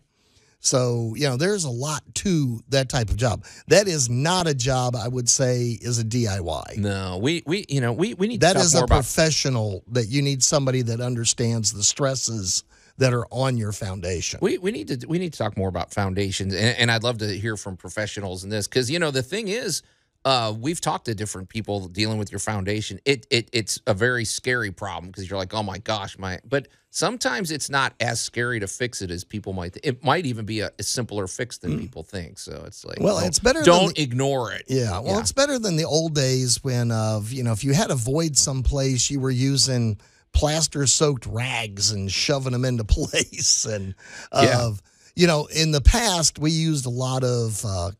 So, 0.62 1.12
you 1.16 1.28
know, 1.28 1.36
there's 1.36 1.64
a 1.64 1.70
lot 1.70 2.02
to 2.14 2.60
that 2.68 2.88
type 2.88 3.10
of 3.10 3.16
job. 3.16 3.44
That 3.66 3.88
is 3.88 4.08
not 4.08 4.46
a 4.46 4.54
job 4.54 4.94
I 4.94 5.08
would 5.08 5.28
say 5.28 5.76
is 5.80 5.98
a 5.98 6.04
DIY. 6.04 6.78
no, 6.78 7.18
we 7.20 7.42
we 7.46 7.66
you 7.68 7.80
know 7.80 7.92
we 7.92 8.14
we 8.14 8.28
need 8.28 8.40
to 8.40 8.46
That 8.46 8.56
is 8.56 8.74
a 8.74 8.86
professional 8.86 9.82
that 9.88 10.06
you 10.06 10.22
need 10.22 10.42
somebody 10.42 10.82
that 10.82 11.00
understands 11.00 11.72
the 11.72 11.82
stresses 11.82 12.62
that 12.98 13.12
are 13.12 13.26
on 13.32 13.56
your 13.56 13.72
foundation. 13.72 14.38
We 14.40 14.58
we 14.58 14.70
need 14.70 14.88
to 14.88 15.06
we 15.06 15.18
need 15.18 15.32
to 15.32 15.38
talk 15.38 15.56
more 15.56 15.68
about 15.68 15.92
foundations, 15.92 16.54
and, 16.54 16.78
and 16.78 16.90
I'd 16.92 17.02
love 17.02 17.18
to 17.18 17.26
hear 17.36 17.56
from 17.56 17.76
professionals 17.76 18.44
in 18.44 18.50
this 18.50 18.68
because 18.68 18.88
you 18.88 19.00
know 19.00 19.10
the 19.10 19.22
thing 19.22 19.48
is, 19.48 19.82
uh, 20.24 20.54
we've 20.58 20.80
talked 20.80 21.06
to 21.06 21.14
different 21.14 21.48
people 21.48 21.88
dealing 21.88 22.18
with 22.18 22.30
your 22.30 22.38
foundation. 22.38 23.00
It 23.04 23.26
it 23.30 23.48
it's 23.52 23.80
a 23.86 23.94
very 23.94 24.24
scary 24.24 24.70
problem 24.70 25.10
because 25.10 25.28
you're 25.28 25.38
like, 25.38 25.52
oh 25.54 25.62
my 25.62 25.78
gosh, 25.78 26.16
my. 26.18 26.38
But 26.48 26.68
sometimes 26.90 27.50
it's 27.50 27.68
not 27.70 27.94
as 28.00 28.20
scary 28.20 28.60
to 28.60 28.66
fix 28.68 29.02
it 29.02 29.10
as 29.10 29.24
people 29.24 29.52
might. 29.52 29.72
Th- 29.72 29.84
it 29.84 30.04
might 30.04 30.24
even 30.26 30.44
be 30.44 30.60
a, 30.60 30.70
a 30.78 30.82
simpler 30.82 31.26
fix 31.26 31.58
than 31.58 31.78
people 31.80 32.02
think. 32.02 32.38
So 32.38 32.62
it's 32.66 32.84
like, 32.84 32.98
Mm. 32.98 33.04
Well, 33.04 33.18
it's 33.20 33.38
better 33.38 33.60
than 33.60 33.66
Don't 33.66 33.96
the- 33.96 34.02
ignore 34.02 34.52
it. 34.52 34.64
yeah, 34.68 34.92
well, 35.00 35.14
Yeah. 35.14 35.20
it's 35.20 35.32
better 35.32 35.58
than 35.58 35.76
the 35.76 35.84
old 35.84 36.14
days 36.14 36.62
when, 36.62 36.90
uh, 36.90 37.20
you 37.26 37.42
know, 37.42 37.52
if 37.52 37.64
you 37.64 37.72
had 37.72 37.90
a 37.90 37.94
void 37.94 38.36
someplace, 38.36 39.10
you 39.10 39.20
were 39.20 39.30
using 39.30 39.98
plaster-soaked 40.34 41.24
rags 41.26 41.90
and 41.92 42.10
shoving 42.12 42.52
them 42.52 42.64
into 42.64 42.84
place, 42.98 43.64
and 43.64 43.94
uh, 44.30 44.44
Yeah. 44.46 44.70
you 45.16 45.26
know, 45.26 45.46
in 45.46 45.70
the 45.72 45.80
past 45.80 46.38
we 46.38 46.50
used 46.50 46.84
a 46.86 46.90
lot 46.90 47.24
of, 47.24 47.64
uh, 47.64 47.90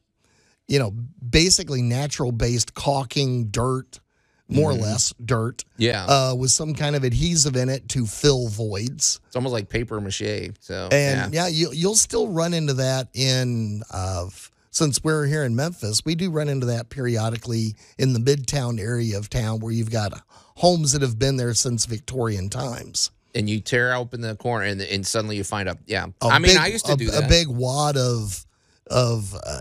you 0.69 0.79
know, 0.79 0.91
basically 1.29 1.83
natural-based 1.83 2.75
caulking, 2.75 3.47
dirt, 3.47 4.01
more 4.49 4.71
or 4.71 4.75
less 4.75 5.15
dirt, 5.25 5.65
Mm-hmm. 5.79 5.83
Yeah, 5.83 6.05
uh, 6.05 6.35
with 6.35 6.51
some 6.51 6.75
kind 6.75 6.95
of 6.95 7.05
adhesive 7.05 7.57
in 7.57 7.69
it 7.71 7.89
to 7.91 8.05
fill 8.07 8.49
voids. 8.49 9.19
it's 9.27 9.35
almost 9.37 9.53
like 9.55 9.69
paper 9.69 10.01
mache. 10.01 10.51
So 10.61 10.89
And 10.93 11.33
yeah. 11.33 11.45
yeah, 11.45 11.49
you, 11.49 11.71
you'll 11.73 11.95
still 11.97 12.29
run 12.29 12.53
into 12.55 12.75
that 12.75 13.09
in, 13.15 13.83
uh, 13.91 14.27
since 14.71 15.03
we're 15.03 15.27
here 15.27 15.45
in 15.45 15.57
Memphis, 15.57 16.05
we 16.05 16.15
do 16.15 16.31
run 16.31 16.49
into 16.49 16.67
that 16.67 16.91
periodically 16.91 17.75
in 17.99 18.13
the 18.13 18.19
midtown 18.21 18.79
area 18.79 19.17
of 19.19 19.29
town 19.31 19.61
where 19.61 19.73
you've 19.73 19.91
got 19.91 20.13
homes 20.57 20.93
that 20.93 21.03
have 21.03 21.19
been 21.19 21.37
there 21.39 21.55
since 21.55 21.87
Victorian 21.87 22.49
times. 22.51 23.11
and 23.35 23.49
you 23.49 23.61
tear 23.61 23.95
open 23.95 24.21
the 24.21 24.37
corner, 24.37 24.67
and 24.67 24.81
and 24.83 25.07
suddenly 25.07 25.37
you 25.37 25.45
find 25.45 25.67
a 25.69 25.77
yeah. 25.87 26.07
A 26.21 26.27
I 26.27 26.39
mean, 26.39 26.53
big- 26.53 26.57
I 26.59 26.67
used 26.67 26.85
to 26.87 26.93
a, 26.93 26.97
do 26.97 27.11
a 27.11 27.27
big 27.27 27.49
wad 27.49 27.97
of 27.97 28.45
of 28.89 29.35
uh, 29.35 29.61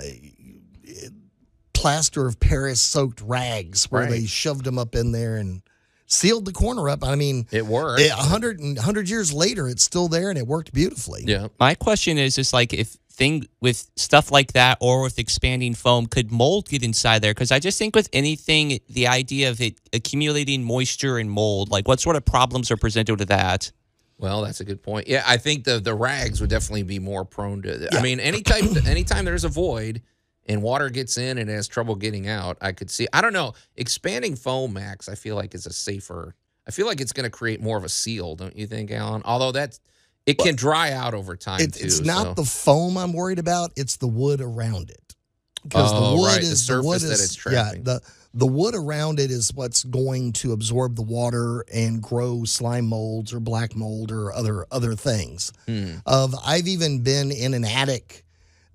plaster 1.82 2.28
of 2.28 2.40
Paris 2.40 2.82
soaked 2.82 3.22
rags 3.22 3.92
where 3.92 4.06
they 4.06 4.26
shoved 4.26 4.66
them 4.66 4.78
up 4.78 4.96
in 4.96 5.12
there 5.12 5.38
and 5.38 5.62
sealed 6.06 6.46
the 6.46 6.52
corner 6.52 6.90
up. 6.90 7.04
I 7.04 7.16
mean, 7.16 7.48
it 7.52 7.66
worked. 7.66 8.02
a 8.02 8.10
hundred 8.14 8.60
and 8.60 8.78
hundred 8.78 9.10
years 9.10 9.34
later, 9.34 9.68
it's 9.68 9.84
still 9.84 10.08
there 10.08 10.30
and 10.30 10.38
it 10.38 10.46
worked 10.46 10.74
beautifully. 10.74 11.24
yeah. 11.26 11.48
My 11.60 11.74
question 11.74 12.18
is, 12.18 12.38
is 12.38 12.54
like 12.54 12.74
if 12.74 12.98
thing 13.12 13.48
with 13.62 13.90
stuff 13.96 14.32
like 14.32 14.54
that 14.54 14.78
or 14.80 15.02
with 15.02 15.20
expanding 15.20 15.74
foam, 15.74 16.06
could 16.06 16.32
mold 16.32 16.70
get 16.70 16.84
inside 16.84 17.22
there? 17.22 17.34
Because 17.34 17.52
I 17.52 17.60
just 17.60 17.78
think 17.78 17.96
with 17.96 18.10
anything, 18.14 18.80
the 18.90 19.08
idea 19.08 19.50
of 19.50 19.60
it 19.62 19.76
accumulating 19.94 20.64
moisture 20.64 21.18
and 21.18 21.30
mold, 21.30 21.72
like 21.72 21.88
what 21.88 22.00
sort 22.00 22.16
of 22.16 22.26
problems 22.26 22.72
are 22.72 22.78
presented 22.78 23.20
with 23.20 23.30
that? 23.30 23.72
Well, 24.20 24.44
that's 24.44 24.60
a 24.60 24.66
good 24.66 24.84
point. 24.84 25.08
Yeah, 25.08 25.24
I 25.26 25.38
think 25.38 25.64
the 25.64 25.80
the 25.80 25.96
rags 25.96 26.42
would 26.42 26.50
definitely 26.52 26.84
be 26.84 27.00
more 27.00 27.26
prone 27.26 27.64
to. 27.64 27.90
I 27.98 28.04
mean, 28.04 28.20
any 28.20 28.44
type, 28.44 28.64
anytime 28.86 29.26
there's 29.26 29.46
a 29.46 29.50
void 29.50 30.04
and 30.48 30.62
water 30.62 30.90
gets 30.90 31.18
in 31.18 31.38
and 31.38 31.50
has 31.50 31.68
trouble 31.68 31.96
getting 31.96 32.28
out, 32.28 32.58
I 32.62 32.72
could 32.72 32.90
see. 32.90 33.08
I 33.14 33.22
don't 33.22 33.34
know. 33.34 33.54
Expanding 33.78 34.36
foam, 34.36 34.74
Max, 34.74 35.08
I 35.10 35.16
feel 35.16 35.36
like 35.36 35.54
is 35.56 35.66
a 35.66 35.74
safer. 35.74 36.36
I 36.68 36.72
feel 36.72 36.86
like 36.88 37.02
it's 37.02 37.12
going 37.14 37.24
to 37.26 37.30
create 37.30 37.62
more 37.62 37.78
of 37.78 37.84
a 37.84 37.90
seal, 37.90 38.36
don't 38.36 38.56
you 38.56 38.68
think, 38.68 38.92
Allan? 38.92 39.22
Although 39.26 39.52
that's 39.52 39.80
it 40.26 40.38
can 40.38 40.56
dry 40.56 40.92
out 40.92 41.14
over 41.16 41.36
time 41.36 41.62
It, 41.62 41.74
too. 41.74 41.86
it's 41.86 42.00
not 42.02 42.24
so- 42.24 42.34
the 42.36 42.46
foam 42.46 42.98
I'm 42.98 43.14
worried 43.14 43.40
about; 43.40 43.72
it's 43.76 43.98
the 43.98 44.08
wood 44.08 44.42
around 44.42 44.90
it. 44.90 45.16
Because 45.64 45.92
Oh, 45.94 46.12
the 46.12 46.16
wood 46.22 46.28
right, 46.28 46.42
the 46.42 46.48
is 46.48 46.66
the, 46.68 46.82
wood 46.82 47.02
surface 47.02 47.36
that 47.36 47.52
is 47.52 47.54
yeah 47.54 47.72
the 47.84 48.02
the 48.34 48.48
wood 48.48 48.74
around 48.76 49.20
it 49.20 49.30
is 49.30 49.54
what's 49.54 49.84
going 49.84 50.32
to 50.34 50.54
absorb 50.54 50.96
the 50.96 51.02
water 51.04 51.66
and 51.72 52.02
grow 52.02 52.46
slime 52.46 52.88
molds 52.88 53.32
or 53.34 53.40
black 53.40 53.76
mold 53.76 54.12
or 54.12 54.32
other 54.34 54.66
other 54.72 54.96
things. 54.96 55.52
Hmm. 55.68 55.96
Of 56.06 56.34
I've 56.46 56.68
even 56.68 57.02
been 57.04 57.32
in 57.32 57.54
an 57.54 57.64
attic 57.66 58.24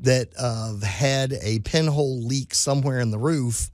that 0.00 0.28
uh, 0.38 0.76
had 0.84 1.34
a 1.42 1.60
pinhole 1.60 2.22
leak 2.22 2.54
somewhere 2.54 3.00
in 3.00 3.10
the 3.10 3.18
roof, 3.18 3.70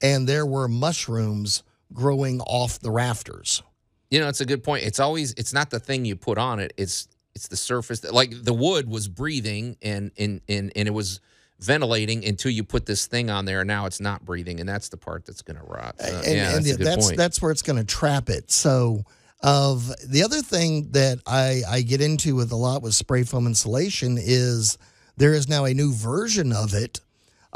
and 0.00 0.28
there 0.28 0.46
were 0.46 0.68
mushrooms 0.68 1.62
growing 1.92 2.40
off 2.40 2.78
the 2.80 2.90
rafters. 2.90 3.62
You 4.10 4.20
know, 4.20 4.28
it's 4.28 4.40
a 4.40 4.46
good 4.46 4.62
point. 4.62 4.84
It's 4.84 5.00
always 5.00 5.32
it's 5.34 5.52
not 5.52 5.70
the 5.70 5.80
thing 5.80 6.04
you 6.04 6.16
put 6.16 6.38
on 6.38 6.60
it. 6.60 6.72
It's 6.76 7.08
it's 7.34 7.48
the 7.48 7.56
surface 7.56 8.00
that 8.00 8.14
like 8.14 8.32
the 8.44 8.54
wood 8.54 8.88
was 8.88 9.08
breathing 9.08 9.76
and 9.82 10.10
and 10.16 10.40
and, 10.48 10.72
and 10.74 10.88
it 10.88 10.92
was 10.92 11.20
ventilating 11.60 12.24
until 12.24 12.50
you 12.50 12.62
put 12.64 12.86
this 12.86 13.06
thing 13.06 13.30
on 13.30 13.44
there 13.46 13.60
and 13.60 13.68
now 13.68 13.86
it's 13.86 14.00
not 14.00 14.24
breathing 14.24 14.60
and 14.60 14.68
that's 14.68 14.88
the 14.90 14.96
part 14.96 15.24
that's 15.24 15.42
going 15.42 15.56
to 15.56 15.64
rot. 15.64 15.96
So, 15.98 16.06
and, 16.06 16.26
yeah, 16.26 16.56
and 16.56 16.64
that's 16.64 16.76
that's 16.78 17.16
that's 17.16 17.42
where 17.42 17.50
it's 17.50 17.62
going 17.62 17.78
to 17.78 17.84
trap 17.84 18.28
it. 18.28 18.50
So 18.50 19.04
Of 19.42 19.92
the 20.06 20.22
other 20.22 20.40
thing 20.40 20.90
that 20.92 21.18
I, 21.26 21.62
I 21.68 21.82
get 21.82 22.00
into 22.00 22.34
with 22.34 22.52
a 22.52 22.56
lot 22.56 22.82
with 22.82 22.94
spray 22.94 23.22
foam 23.22 23.46
insulation 23.46 24.18
is 24.18 24.78
there 25.16 25.34
is 25.34 25.48
now 25.48 25.64
a 25.64 25.74
new 25.74 25.92
version 25.92 26.52
of 26.52 26.74
it. 26.74 27.00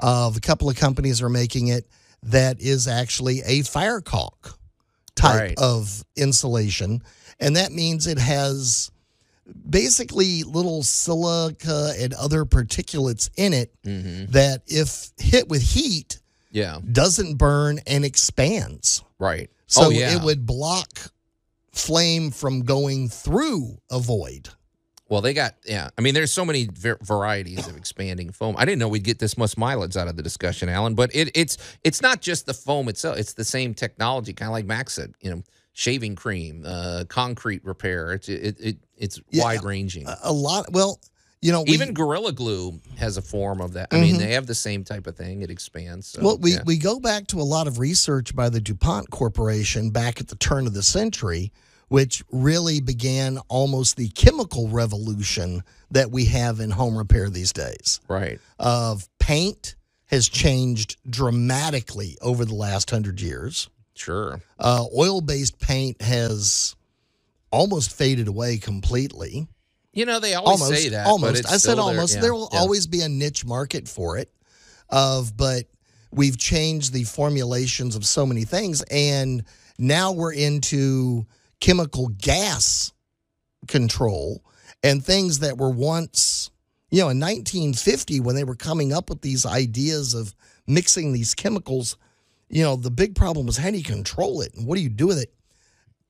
Of 0.02 0.36
a 0.36 0.40
couple 0.40 0.70
of 0.70 0.76
companies 0.76 1.20
are 1.20 1.28
making 1.28 1.68
it 1.68 1.86
that 2.22 2.58
is 2.60 2.88
actually 2.88 3.42
a 3.44 3.60
fire 3.62 4.00
caulk 4.00 4.58
type 5.14 5.40
Right. 5.40 5.58
of 5.58 6.02
insulation, 6.16 7.02
and 7.38 7.56
that 7.56 7.72
means 7.72 8.06
it 8.06 8.18
has 8.18 8.90
basically 9.68 10.42
little 10.44 10.82
silica 10.82 11.92
and 11.98 12.14
other 12.14 12.44
particulates 12.46 13.28
in 13.36 13.52
it 13.52 13.74
Mm-hmm. 13.84 14.32
that, 14.32 14.62
if 14.66 15.10
hit 15.18 15.48
with 15.48 15.60
heat, 15.62 16.20
Yeah. 16.50 16.78
doesn't 16.90 17.34
burn 17.36 17.80
and 17.86 18.04
expands. 18.04 19.02
Right. 19.18 19.50
So 19.66 19.86
oh, 19.86 19.90
yeah. 19.90 20.16
it 20.16 20.22
would 20.22 20.46
block 20.46 21.10
flame 21.72 22.30
from 22.30 22.62
going 22.62 23.08
through 23.08 23.78
a 23.90 23.98
void. 23.98 24.48
Well, 25.10 25.20
they 25.20 25.34
got 25.34 25.56
yeah. 25.66 25.90
I 25.98 26.00
mean, 26.00 26.14
there's 26.14 26.32
so 26.32 26.44
many 26.44 26.68
var- 26.72 26.98
varieties 27.02 27.66
of 27.66 27.76
expanding 27.76 28.30
foam. 28.30 28.54
I 28.56 28.64
didn't 28.64 28.78
know 28.78 28.88
we'd 28.88 29.02
get 29.02 29.18
this 29.18 29.36
much 29.36 29.58
mileage 29.58 29.96
out 29.96 30.06
of 30.06 30.16
the 30.16 30.22
discussion, 30.22 30.68
Allan. 30.68 30.94
But 30.94 31.10
it, 31.12 31.30
it's 31.34 31.58
it's 31.82 32.00
not 32.00 32.20
just 32.20 32.46
the 32.46 32.54
foam 32.54 32.88
itself. 32.88 33.18
It's 33.18 33.34
the 33.34 33.44
same 33.44 33.74
technology, 33.74 34.32
kind 34.32 34.48
of 34.48 34.52
like 34.52 34.66
Max 34.66 34.94
said. 34.94 35.12
You 35.20 35.30
know, 35.30 35.42
shaving 35.72 36.14
cream, 36.14 36.64
uh, 36.64 37.04
concrete 37.08 37.64
repair. 37.64 38.12
It's 38.12 38.28
it, 38.28 38.56
it 38.60 38.76
it's 38.96 39.20
Yeah, 39.30 39.42
wide 39.42 39.64
ranging. 39.64 40.06
A, 40.06 40.16
a 40.22 40.32
lot. 40.32 40.70
Well, 40.70 41.00
you 41.42 41.52
know, 41.52 41.62
we, 41.62 41.72
Even 41.72 41.94
Gorilla 41.94 42.32
Glue 42.32 42.80
has 42.98 43.16
a 43.16 43.22
form 43.22 43.60
of 43.60 43.72
that. 43.72 43.88
I 43.90 44.00
mean, 44.00 44.18
they 44.18 44.34
have 44.34 44.46
the 44.46 44.54
same 44.54 44.84
type 44.84 45.06
of 45.06 45.16
thing. 45.16 45.42
It 45.42 45.50
expands. 45.50 46.06
So, 46.08 46.22
well, 46.22 46.38
we 46.38 46.52
yeah. 46.52 46.62
we 46.66 46.76
go 46.76 47.00
back 47.00 47.26
to 47.28 47.40
a 47.40 47.42
lot 47.42 47.66
of 47.66 47.78
research 47.78 48.36
by 48.36 48.48
the 48.48 48.60
DuPont 48.60 49.10
Corporation 49.10 49.90
back 49.90 50.20
at 50.20 50.28
the 50.28 50.36
turn 50.36 50.66
of 50.66 50.74
the 50.74 50.82
century, 50.82 51.50
which 51.90 52.24
really 52.32 52.80
began 52.80 53.38
almost 53.48 53.96
the 53.98 54.08
chemical 54.10 54.68
revolution 54.68 55.62
that 55.92 56.10
we 56.12 56.26
have 56.26 56.60
in 56.60 56.70
home 56.70 56.98
repair 56.98 57.30
these 57.30 57.52
days. 57.52 58.00
right. 58.08 58.40
Of 58.60 59.08
paint 59.20 59.76
has 60.06 60.28
changed 60.28 60.98
dramatically 61.10 62.18
over 62.22 62.46
the 62.46 62.54
last 62.54 62.90
hundred 62.90 63.20
years. 63.20 63.70
Sure. 63.94 64.40
Uh, 64.58 64.86
oil-based 64.98 65.60
paint 65.60 66.02
has 66.02 66.76
almost 67.52 67.92
faded 67.92 68.28
away 68.28 68.58
completely. 68.58 69.48
You 69.92 70.06
know, 70.06 70.20
they 70.20 70.34
always 70.34 70.62
almost 70.62 70.82
say 70.82 70.90
that. 70.90 71.06
almost 71.08 71.46
i 71.46 71.50
said 71.52 71.60
still 71.60 71.76
there. 71.76 71.84
almost 71.86 72.14
Yeah, 72.16 72.20
there 72.22 72.34
will 72.34 72.50
yeah. 72.52 72.60
always 72.60 72.86
be 72.88 73.02
a 73.02 73.10
niche 73.10 73.44
market 73.44 73.88
for 73.88 74.18
it 74.18 74.30
of 74.90 75.36
but 75.36 75.66
we've 76.12 76.38
changed 76.38 76.92
the 76.92 77.04
formulations 77.04 77.96
of 77.96 78.06
so 78.06 78.26
many 78.26 78.44
things 78.44 78.82
and 78.90 79.44
now 79.78 80.12
we're 80.12 80.32
into 80.34 81.26
chemical 81.60 82.08
gas 82.18 82.92
control 83.68 84.42
and 84.82 85.04
things 85.04 85.40
that 85.40 85.58
were 85.58 85.70
once 85.70 86.50
you 86.90 86.98
know 86.98 87.10
in 87.10 87.20
1950 87.20 88.20
when 88.20 88.34
they 88.34 88.44
were 88.44 88.54
coming 88.54 88.92
up 88.92 89.10
with 89.10 89.20
these 89.20 89.44
ideas 89.44 90.14
of 90.14 90.34
mixing 90.66 91.12
these 91.12 91.34
chemicals 91.34 91.96
you 92.48 92.62
know 92.62 92.76
the 92.76 92.90
big 92.90 93.14
problem 93.14 93.46
was 93.46 93.56
how 93.56 93.70
do 93.70 93.76
you 93.76 93.84
control 93.84 94.40
it 94.40 94.54
and 94.54 94.66
what 94.66 94.76
do 94.76 94.82
you 94.82 94.88
do 94.88 95.06
with 95.06 95.18
it 95.18 95.32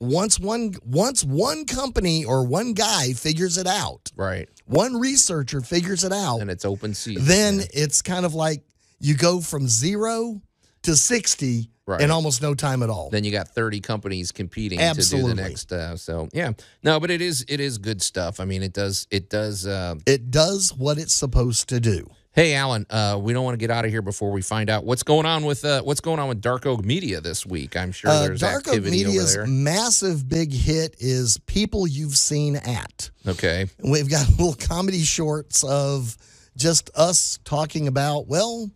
once 0.01 0.41
one 0.41 0.73
once 0.85 1.23
one 1.23 1.67
company 1.67 2.25
or 2.25 2.45
one 2.45 2.73
guy 2.73 3.13
figures 3.13 3.59
it 3.59 3.67
out 3.67 4.11
right. 4.17 4.49
one 4.65 4.99
researcher 4.99 5.61
figures 5.61 6.05
it 6.05 6.13
out, 6.13 6.41
And 6.41 6.51
it's 6.51 6.65
open 6.65 6.95
season. 6.95 7.27
then 7.27 7.59
yeah. 7.59 7.67
it's 7.75 8.01
kind 8.01 8.25
of 8.25 8.35
like 8.35 8.63
you 8.99 9.15
go 9.15 9.41
from 9.41 9.69
zero 9.69 10.41
to 10.83 10.97
60 10.97 11.71
Right. 11.91 12.01
in 12.03 12.11
almost 12.11 12.41
no 12.43 12.55
time 12.55 12.83
at 12.83 12.91
all. 12.91 13.11
then 13.11 13.25
you 13.25 13.33
got 13.33 13.49
30 13.49 13.81
companies 13.81 14.31
competing 14.33 14.79
to 14.79 14.85
Absolutely. 14.85 15.31
do 15.33 15.37
the 15.37 15.43
next 15.49 15.73
uh, 15.73 15.97
so 15.97 16.29
yeah 16.33 16.53
no 16.83 17.01
but 17.01 17.11
it 17.11 17.21
is 17.21 17.45
it 17.49 17.59
is 17.61 17.79
good 17.79 18.01
stuff 18.01 18.39
i 18.41 18.45
mean 18.45 18.63
it 18.63 18.73
does 18.73 19.07
it 19.11 19.29
does 19.29 19.67
uh, 19.67 19.95
it 20.07 20.31
does 20.31 20.73
what 20.73 20.99
it's 20.99 21.13
supposed 21.15 21.69
to 21.71 21.81
do. 21.81 22.09
hey 22.33 22.55
allan 22.55 22.87
uh, 22.91 23.19
we 23.21 23.33
don't 23.33 23.45
want 23.45 23.55
to 23.55 23.59
get 23.59 23.71
out 23.71 23.85
of 23.85 23.91
here 23.91 24.03
before 24.03 24.31
we 24.31 24.41
find 24.43 24.71
out 24.71 24.85
what's 24.85 25.03
going 25.03 25.27
on 25.27 25.45
with 25.45 25.65
uh, 25.65 25.83
what's 25.83 26.01
going 26.01 26.21
on 26.21 26.29
with 26.29 26.41
dark 26.41 26.65
oak 26.67 26.85
media 26.85 27.21
this 27.21 27.45
week 27.45 27.77
i'm 27.77 27.91
sure 27.93 28.11
Uh, 28.11 28.23
there's 28.23 28.41
Dark 28.41 28.69
Oak 28.69 28.83
Media's 28.85 29.37
over 29.37 29.47
massive 29.49 30.29
big 30.29 30.53
hit 30.53 30.95
is 31.01 31.39
People 31.47 31.87
You've 31.89 32.17
Seen 32.17 32.55
At. 32.57 33.11
okay 33.27 33.67
We've 33.83 34.09
got 34.09 34.29
little 34.39 34.55
comedy 34.55 35.03
shorts 35.03 35.65
of 35.65 36.17
just 36.57 36.91
us 36.95 37.39
talking 37.45 37.89
about, 37.89 38.27
well, 38.27 38.71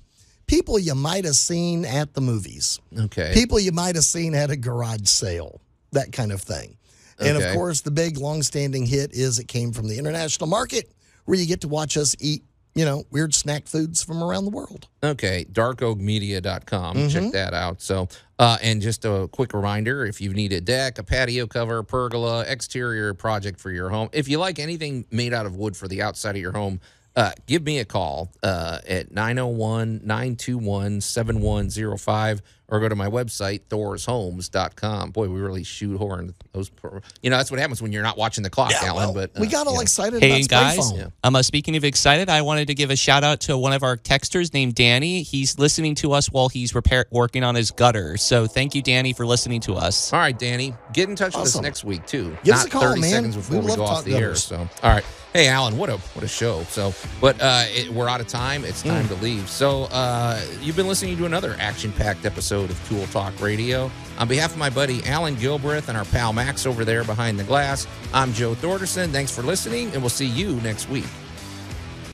people 0.47 0.79
you 0.79 0.95
might 0.95 1.25
have 1.25 1.37
seen 1.37 1.85
at 1.85 2.15
the 2.15 2.21
movies. 2.21 2.81
okay 2.99 3.33
people 3.35 3.59
you 3.59 3.73
might 3.73 3.95
have 3.95 4.05
seen 4.05 4.35
at 4.35 4.51
a 4.51 4.57
garage 4.57 5.07
sale, 5.07 5.61
that 5.93 6.13
kind 6.13 6.33
of 6.33 6.41
thing. 6.41 6.77
And 7.19 7.37
of 7.37 7.55
course, 7.55 7.81
the 7.81 7.91
big 7.91 8.19
long-standing 8.19 8.87
hit 8.87 9.13
is 9.13 9.39
it 9.39 9.49
came 9.49 9.73
from 9.73 9.89
the 9.89 9.99
international 9.99 10.49
market, 10.49 10.91
where 11.25 11.39
you 11.39 11.47
get 11.47 11.61
to 11.63 11.69
watch 11.69 11.97
us 11.97 12.17
eat, 12.19 12.43
you 12.75 12.85
know, 12.85 13.05
weird 13.11 13.35
snack 13.35 13.67
foods 13.67 14.03
from 14.03 14.23
around 14.23 14.45
the 14.45 14.51
world. 14.51 14.89
Okay, 15.03 15.45
darkoakmedia.com. 15.53 16.97
Mm-hmm. 16.97 17.09
Check 17.09 17.33
that 17.33 17.55
out. 17.55 17.81
So, 17.81 18.09
uh, 18.39 18.59
and 18.63 18.83
just 18.83 19.05
a 19.05 19.29
quick 19.31 19.55
reminder 19.55 20.05
if 20.05 20.21
you 20.21 20.35
need 20.35 20.53
a 20.53 20.61
deck, 20.61 20.99
a 20.99 21.05
patio 21.05 21.47
cover, 21.47 21.83
pergola, 21.83 22.45
exterior 22.47 23.15
project 23.15 23.61
for 23.61 23.71
your 23.71 23.91
home, 23.91 24.09
if 24.13 24.29
you 24.29 24.39
like 24.39 24.59
anything 24.59 25.07
made 25.11 25.33
out 25.33 25.47
of 25.47 25.57
wood 25.57 25.77
for 25.77 25.87
the 25.87 26.03
outside 26.03 26.35
of 26.35 26.43
your 26.43 26.53
home, 26.53 26.81
uh, 27.17 27.33
give 27.47 27.63
me 27.65 27.79
a 27.79 27.85
call 27.85 28.33
uh, 28.43 28.79
at 28.89 29.13
901 29.13 30.01
921 30.05 31.01
7105 31.01 32.43
or 32.69 32.81
go 32.81 32.89
to 32.89 32.97
my 32.97 33.07
website, 33.09 33.61
thorshomes.com. 33.69 35.11
Boy, 35.11 35.29
we 35.29 35.39
really 35.41 35.63
shoot 35.65 35.97
horn 35.99 36.35
those. 36.53 36.71
Per- 36.71 37.03
you 37.23 37.31
know, 37.31 37.37
that's 37.37 37.51
what 37.51 37.61
happens 37.61 37.83
when 37.83 37.93
you're 37.93 38.03
not 38.03 38.17
watching 38.17 38.43
the 38.43 38.51
clock, 38.51 38.73
Allan. 38.73 38.97
well, 38.97 39.13
but 39.15 39.39
we 39.39 39.47
uh, 39.47 39.51
got 39.51 39.67
all 39.67 39.75
you 39.75 39.79
know. 39.79 39.83
excited 39.83 40.21
Hey, 40.23 40.29
about 40.29 40.37
and 40.37 40.45
spray 40.45 40.59
guys, 40.59 40.91
foam. 41.03 41.13
um, 41.23 41.37
uh, 41.37 41.43
speaking 41.43 41.77
of 41.77 41.85
excited, 41.85 42.29
I 42.31 42.43
wanted 42.43 42.69
to 42.69 42.75
give 42.75 42.91
a 42.91 42.97
shout 42.97 43.23
out 43.23 43.41
to 43.43 43.59
one 43.59 43.75
of 43.75 43.83
our 43.83 43.97
texters 43.97 44.53
named 44.55 44.75
Danny. 44.75 45.23
He's 45.23 45.59
listening 45.59 45.95
to 45.97 46.13
us 46.13 46.31
while 46.33 46.49
he's 46.49 46.75
repair- 46.75 47.07
working 47.11 47.45
on 47.45 47.55
his 47.55 47.71
gutter. 47.71 48.17
So 48.17 48.47
thank 48.47 48.75
you, 48.75 48.83
Danny, 48.83 49.13
for 49.13 49.27
listening 49.27 49.61
to 49.63 49.75
us. 49.75 50.13
All 50.13 50.19
right, 50.19 50.37
Danny, 50.37 50.75
get 50.93 51.09
in 51.11 51.17
touch 51.17 51.37
with 51.37 51.45
us 51.47 51.61
next 51.61 51.85
week 51.85 52.07
too. 52.07 52.37
Give 52.45 52.55
Not 52.55 52.61
us 52.61 52.65
a 52.67 52.71
call, 52.71 52.83
30 52.83 53.01
man. 53.03 53.11
seconds 53.11 53.37
before 53.37 53.57
We 53.59 53.63
we, 53.65 53.69
love 53.69 53.79
go 53.79 53.85
off 53.85 54.05
the 54.05 54.15
air. 54.15 54.21
gutters. 54.21 54.43
So, 54.45 54.57
all 54.83 54.91
right, 54.91 55.05
hey 55.35 55.49
Allan, 55.49 55.77
what 55.77 55.91
a 55.91 55.99
what 55.99 56.25
a 56.25 56.29
show. 56.29 56.63
So, 56.65 56.95
but 57.21 57.37
uh, 57.43 57.65
it, 57.69 57.91
we're 57.91 58.09
out 58.09 58.21
of 58.23 58.27
time. 58.29 58.65
It's 58.65 58.83
time 58.83 59.05
Mm. 59.05 59.09
to 59.09 59.15
leave. 59.17 59.51
So, 59.51 59.85
uh, 59.93 60.41
you've 60.63 60.77
been 60.77 60.89
listening 60.89 61.17
to 61.19 61.27
another 61.27 61.57
action-packed 61.59 62.25
episode 62.25 62.71
of 62.71 62.89
Tool 62.89 63.05
Talk 63.09 63.39
Radio. 63.41 63.91
On 64.19 64.27
behalf 64.29 64.53
of 64.53 64.59
my 64.59 64.71
buddy 64.71 65.05
Allan 65.07 65.35
Gilbreth 65.37 65.89
and 65.89 65.99
our 65.99 66.05
pal 66.07 66.33
Max 66.33 66.65
over 66.67 66.85
there 66.85 67.05
behind 67.05 67.39
the 67.39 67.45
glass, 67.45 67.87
I'm 68.15 68.33
Joe 68.33 68.55
Thorderson. 68.55 69.11
Thanks 69.13 69.35
for 69.35 69.43
listening, 69.43 69.91
and 69.93 70.01
we'll 70.03 70.09
see 70.09 70.27
you 70.27 70.55
next 70.63 70.89
week. 70.89 71.05